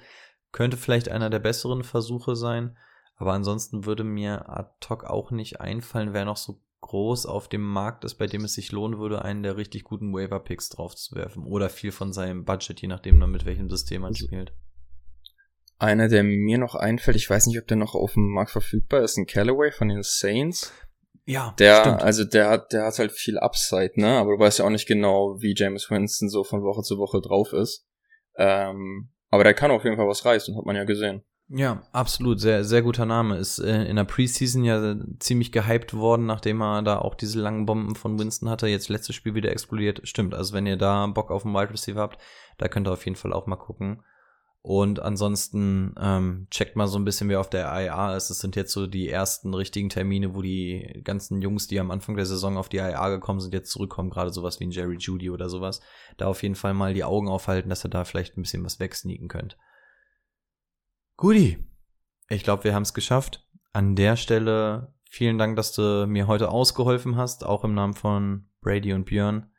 Könnte 0.51 0.77
vielleicht 0.77 1.09
einer 1.09 1.29
der 1.29 1.39
besseren 1.39 1.83
Versuche 1.83 2.35
sein. 2.35 2.77
Aber 3.15 3.33
ansonsten 3.33 3.85
würde 3.85 4.03
mir 4.03 4.49
ad 4.49 4.71
hoc 4.89 5.03
auch 5.03 5.31
nicht 5.31 5.61
einfallen, 5.61 6.13
wer 6.13 6.25
noch 6.25 6.37
so 6.37 6.61
groß 6.81 7.25
auf 7.25 7.47
dem 7.47 7.61
Markt 7.61 8.03
ist, 8.03 8.15
bei 8.15 8.27
dem 8.27 8.43
es 8.43 8.53
sich 8.53 8.71
lohnen 8.71 8.99
würde, 8.99 9.23
einen 9.23 9.41
der 9.41 9.57
richtig 9.57 9.83
guten 9.83 10.13
Waiver-Picks 10.13 10.69
draufzuwerfen. 10.69 11.45
Oder 11.45 11.69
viel 11.69 11.91
von 11.91 12.11
seinem 12.11 12.43
Budget, 12.43 12.81
je 12.81 12.87
nachdem, 12.87 13.19
mit 13.31 13.45
welchem 13.45 13.69
System 13.69 14.01
man 14.01 14.09
also 14.09 14.25
spielt. 14.25 14.53
Einer, 15.79 16.07
der 16.07 16.23
mir 16.23 16.57
noch 16.57 16.75
einfällt, 16.75 17.17
ich 17.17 17.29
weiß 17.29 17.47
nicht, 17.47 17.59
ob 17.59 17.67
der 17.67 17.77
noch 17.77 17.95
auf 17.95 18.13
dem 18.13 18.29
Markt 18.29 18.51
verfügbar 18.51 19.01
ist, 19.01 19.17
ein 19.17 19.25
Callaway 19.25 19.71
von 19.71 19.89
den 19.89 20.03
Saints. 20.03 20.71
Ja, 21.25 21.55
der, 21.57 21.81
stimmt. 21.81 22.03
also 22.03 22.25
der 22.25 22.49
hat, 22.49 22.73
der 22.73 22.85
hat 22.85 22.99
halt 22.99 23.11
viel 23.13 23.37
Upside, 23.37 23.93
ne? 23.95 24.17
Aber 24.17 24.35
du 24.35 24.39
weißt 24.39 24.59
ja 24.59 24.65
auch 24.65 24.69
nicht 24.69 24.87
genau, 24.87 25.41
wie 25.41 25.55
James 25.55 25.89
Winston 25.89 26.29
so 26.29 26.43
von 26.43 26.63
Woche 26.63 26.83
zu 26.83 26.97
Woche 26.97 27.21
drauf 27.21 27.53
ist. 27.53 27.87
Ähm, 28.35 29.09
aber 29.29 29.45
der 29.45 29.53
kann 29.53 29.71
auf 29.71 29.83
jeden 29.85 29.95
Fall 29.95 30.07
was 30.07 30.25
reißen, 30.25 30.57
hat 30.57 30.65
man 30.65 30.75
ja 30.75 30.83
gesehen. 30.83 31.23
Ja, 31.55 31.83
absolut. 31.91 32.39
Sehr, 32.39 32.63
sehr 32.63 32.81
guter 32.81 33.05
Name. 33.05 33.37
Ist 33.37 33.59
äh, 33.59 33.83
in 33.83 33.95
der 33.95 34.05
Preseason 34.05 34.63
ja 34.63 34.95
ziemlich 35.19 35.51
gehypt 35.51 35.93
worden, 35.93 36.25
nachdem 36.25 36.61
er 36.61 36.81
da 36.81 36.97
auch 36.97 37.13
diese 37.13 37.39
langen 37.39 37.67
Bomben 37.67 37.93
von 37.93 38.17
Winston 38.17 38.49
hatte. 38.49 38.65
Jetzt 38.65 38.89
letztes 38.89 39.15
Spiel 39.15 39.35
wieder 39.35 39.51
explodiert. 39.51 40.01
Stimmt. 40.03 40.33
Also 40.33 40.53
wenn 40.53 40.65
ihr 40.65 40.77
da 40.77 41.05
Bock 41.05 41.29
auf 41.29 41.45
einen 41.45 41.53
Wide 41.53 41.71
Receiver 41.71 42.01
habt, 42.01 42.19
da 42.57 42.67
könnt 42.67 42.87
ihr 42.87 42.91
auf 42.91 43.05
jeden 43.05 43.15
Fall 43.15 43.33
auch 43.33 43.45
mal 43.45 43.55
gucken. 43.55 44.03
Und 44.63 44.99
ansonsten 44.99 45.93
ähm, 45.99 46.47
checkt 46.49 46.75
mal 46.75 46.87
so 46.87 46.97
ein 46.97 47.05
bisschen, 47.05 47.29
wer 47.29 47.39
auf 47.39 47.51
der 47.51 47.65
IA 47.65 48.15
ist. 48.15 48.31
Es 48.31 48.39
sind 48.39 48.55
jetzt 48.55 48.71
so 48.71 48.87
die 48.87 49.09
ersten 49.09 49.53
richtigen 49.53 49.89
Termine, 49.89 50.33
wo 50.33 50.41
die 50.41 51.01
ganzen 51.03 51.39
Jungs, 51.39 51.67
die 51.67 51.79
am 51.79 51.91
Anfang 51.91 52.15
der 52.15 52.25
Saison 52.25 52.57
auf 52.57 52.69
die 52.69 52.77
IA 52.77 53.09
gekommen 53.09 53.41
sind, 53.41 53.53
jetzt 53.53 53.69
zurückkommen. 53.69 54.09
Gerade 54.09 54.33
sowas 54.33 54.59
wie 54.59 54.65
ein 54.65 54.71
Jerry 54.71 54.97
Judy 54.97 55.29
oder 55.29 55.49
sowas. 55.49 55.81
Da 56.17 56.25
auf 56.25 56.41
jeden 56.41 56.55
Fall 56.55 56.73
mal 56.73 56.95
die 56.95 57.03
Augen 57.03 57.27
aufhalten, 57.27 57.69
dass 57.69 57.85
ihr 57.85 57.89
da 57.89 58.05
vielleicht 58.05 58.37
ein 58.37 58.41
bisschen 58.41 58.63
was 58.63 58.79
wegsneaken 58.79 59.27
könnt. 59.27 59.55
Guti, 61.17 61.57
ich 62.29 62.43
glaube, 62.43 62.63
wir 62.63 62.73
haben 62.73 62.83
es 62.83 62.93
geschafft. 62.93 63.47
An 63.71 63.95
der 63.95 64.15
Stelle 64.15 64.93
vielen 65.09 65.37
Dank, 65.37 65.55
dass 65.55 65.71
du 65.71 66.07
mir 66.07 66.27
heute 66.27 66.49
ausgeholfen 66.49 67.15
hast, 67.17 67.45
auch 67.45 67.63
im 67.63 67.75
Namen 67.75 67.93
von 67.93 68.47
Brady 68.61 68.93
und 68.93 69.05
Björn. 69.05 69.51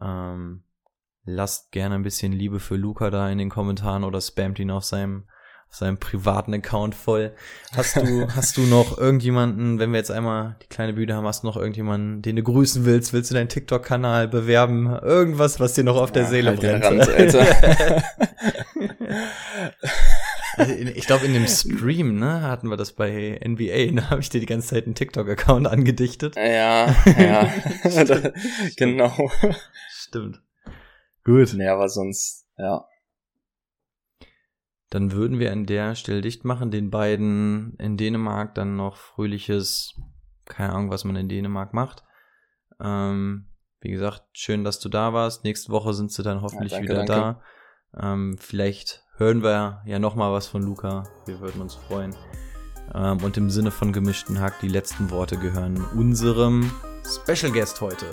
Ähm, 0.00 0.64
lasst 1.24 1.70
gerne 1.72 1.96
ein 1.96 2.02
bisschen 2.02 2.32
Liebe 2.32 2.60
für 2.60 2.76
Luca 2.76 3.10
da 3.10 3.28
in 3.28 3.38
den 3.38 3.50
Kommentaren 3.50 4.04
oder 4.04 4.20
spamt 4.20 4.58
ihn 4.58 4.70
auf 4.70 4.84
seinem 4.84 5.28
auf 5.68 5.76
seinem 5.76 5.98
privaten 5.98 6.52
Account 6.52 6.96
voll. 6.96 7.32
Hast 7.76 7.94
du, 7.94 8.26
hast 8.34 8.56
du 8.56 8.62
noch 8.62 8.98
irgendjemanden, 8.98 9.78
wenn 9.78 9.92
wir 9.92 9.98
jetzt 9.98 10.10
einmal 10.10 10.56
die 10.62 10.66
kleine 10.66 10.94
Bühne 10.94 11.14
haben, 11.14 11.26
hast 11.26 11.44
du 11.44 11.46
noch 11.46 11.56
irgendjemanden, 11.56 12.22
den 12.22 12.34
du 12.34 12.42
grüßen 12.42 12.84
willst? 12.84 13.12
Willst 13.12 13.30
du 13.30 13.36
deinen 13.36 13.48
TikTok-Kanal 13.48 14.26
bewerben? 14.26 14.86
Irgendwas, 14.86 15.60
was 15.60 15.74
dir 15.74 15.84
noch 15.84 15.94
auf 15.94 16.10
der 16.10 16.24
ja, 16.24 16.28
Seele 16.28 16.50
halt 16.50 16.60
brennt? 16.60 16.84
Rand, 16.84 17.08
Alter. 17.08 17.46
Also 20.56 20.72
ich 20.72 21.06
glaube, 21.06 21.26
in 21.26 21.34
dem 21.34 21.46
Stream, 21.46 22.18
ne, 22.18 22.42
hatten 22.42 22.68
wir 22.68 22.76
das 22.76 22.92
bei 22.92 23.40
NBA, 23.44 23.92
da 24.00 24.10
habe 24.10 24.20
ich 24.20 24.30
dir 24.30 24.40
die 24.40 24.46
ganze 24.46 24.68
Zeit 24.68 24.86
einen 24.86 24.94
TikTok-Account 24.94 25.66
angedichtet. 25.66 26.36
Ja, 26.36 26.94
ja. 27.18 27.52
genau. 28.76 29.30
Stimmt. 29.90 30.42
Gut. 31.24 31.52
Nee, 31.54 31.68
aber 31.68 31.88
sonst, 31.88 32.46
ja. 32.56 32.86
Dann 34.88 35.12
würden 35.12 35.38
wir 35.38 35.52
an 35.52 35.66
der 35.66 35.94
Stelle 35.94 36.20
dicht 36.20 36.44
machen, 36.44 36.72
den 36.72 36.90
beiden 36.90 37.76
in 37.78 37.96
Dänemark 37.96 38.54
dann 38.56 38.74
noch 38.74 38.96
fröhliches, 38.96 39.94
keine 40.46 40.72
Ahnung, 40.72 40.90
was 40.90 41.04
man 41.04 41.14
in 41.14 41.28
Dänemark 41.28 41.72
macht. 41.74 42.02
Ähm, 42.80 43.46
wie 43.80 43.90
gesagt, 43.90 44.24
schön, 44.32 44.64
dass 44.64 44.80
du 44.80 44.88
da 44.88 45.12
warst. 45.12 45.44
Nächste 45.44 45.70
Woche 45.70 45.94
sind 45.94 46.10
sie 46.10 46.22
dann 46.22 46.42
hoffentlich 46.42 46.72
ja, 46.72 46.78
danke, 46.78 46.92
wieder 46.92 47.04
danke. 47.04 47.40
da. 47.92 48.12
Ähm, 48.12 48.36
vielleicht 48.38 49.04
hören 49.20 49.42
wir 49.42 49.82
ja 49.84 49.98
noch 49.98 50.14
mal 50.14 50.32
was 50.32 50.48
von 50.48 50.62
Luca. 50.62 51.04
Wir 51.26 51.38
würden 51.40 51.60
uns 51.60 51.74
freuen. 51.74 52.16
Ähm, 52.94 53.18
und 53.22 53.36
im 53.36 53.50
Sinne 53.50 53.70
von 53.70 53.92
gemischten 53.92 54.40
Hack, 54.40 54.54
die 54.60 54.68
letzten 54.68 55.10
Worte 55.10 55.36
gehören 55.36 55.84
unserem 55.94 56.70
Special 57.04 57.52
Guest 57.52 57.80
heute. 57.82 58.06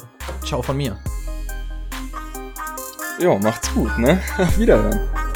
Ciao 0.45 0.61
von 0.61 0.75
mir. 0.77 0.97
Ja, 3.19 3.39
macht's 3.39 3.73
gut, 3.73 3.97
ne? 3.97 4.21
Auf 4.38 4.59
Wiederhören. 4.59 5.27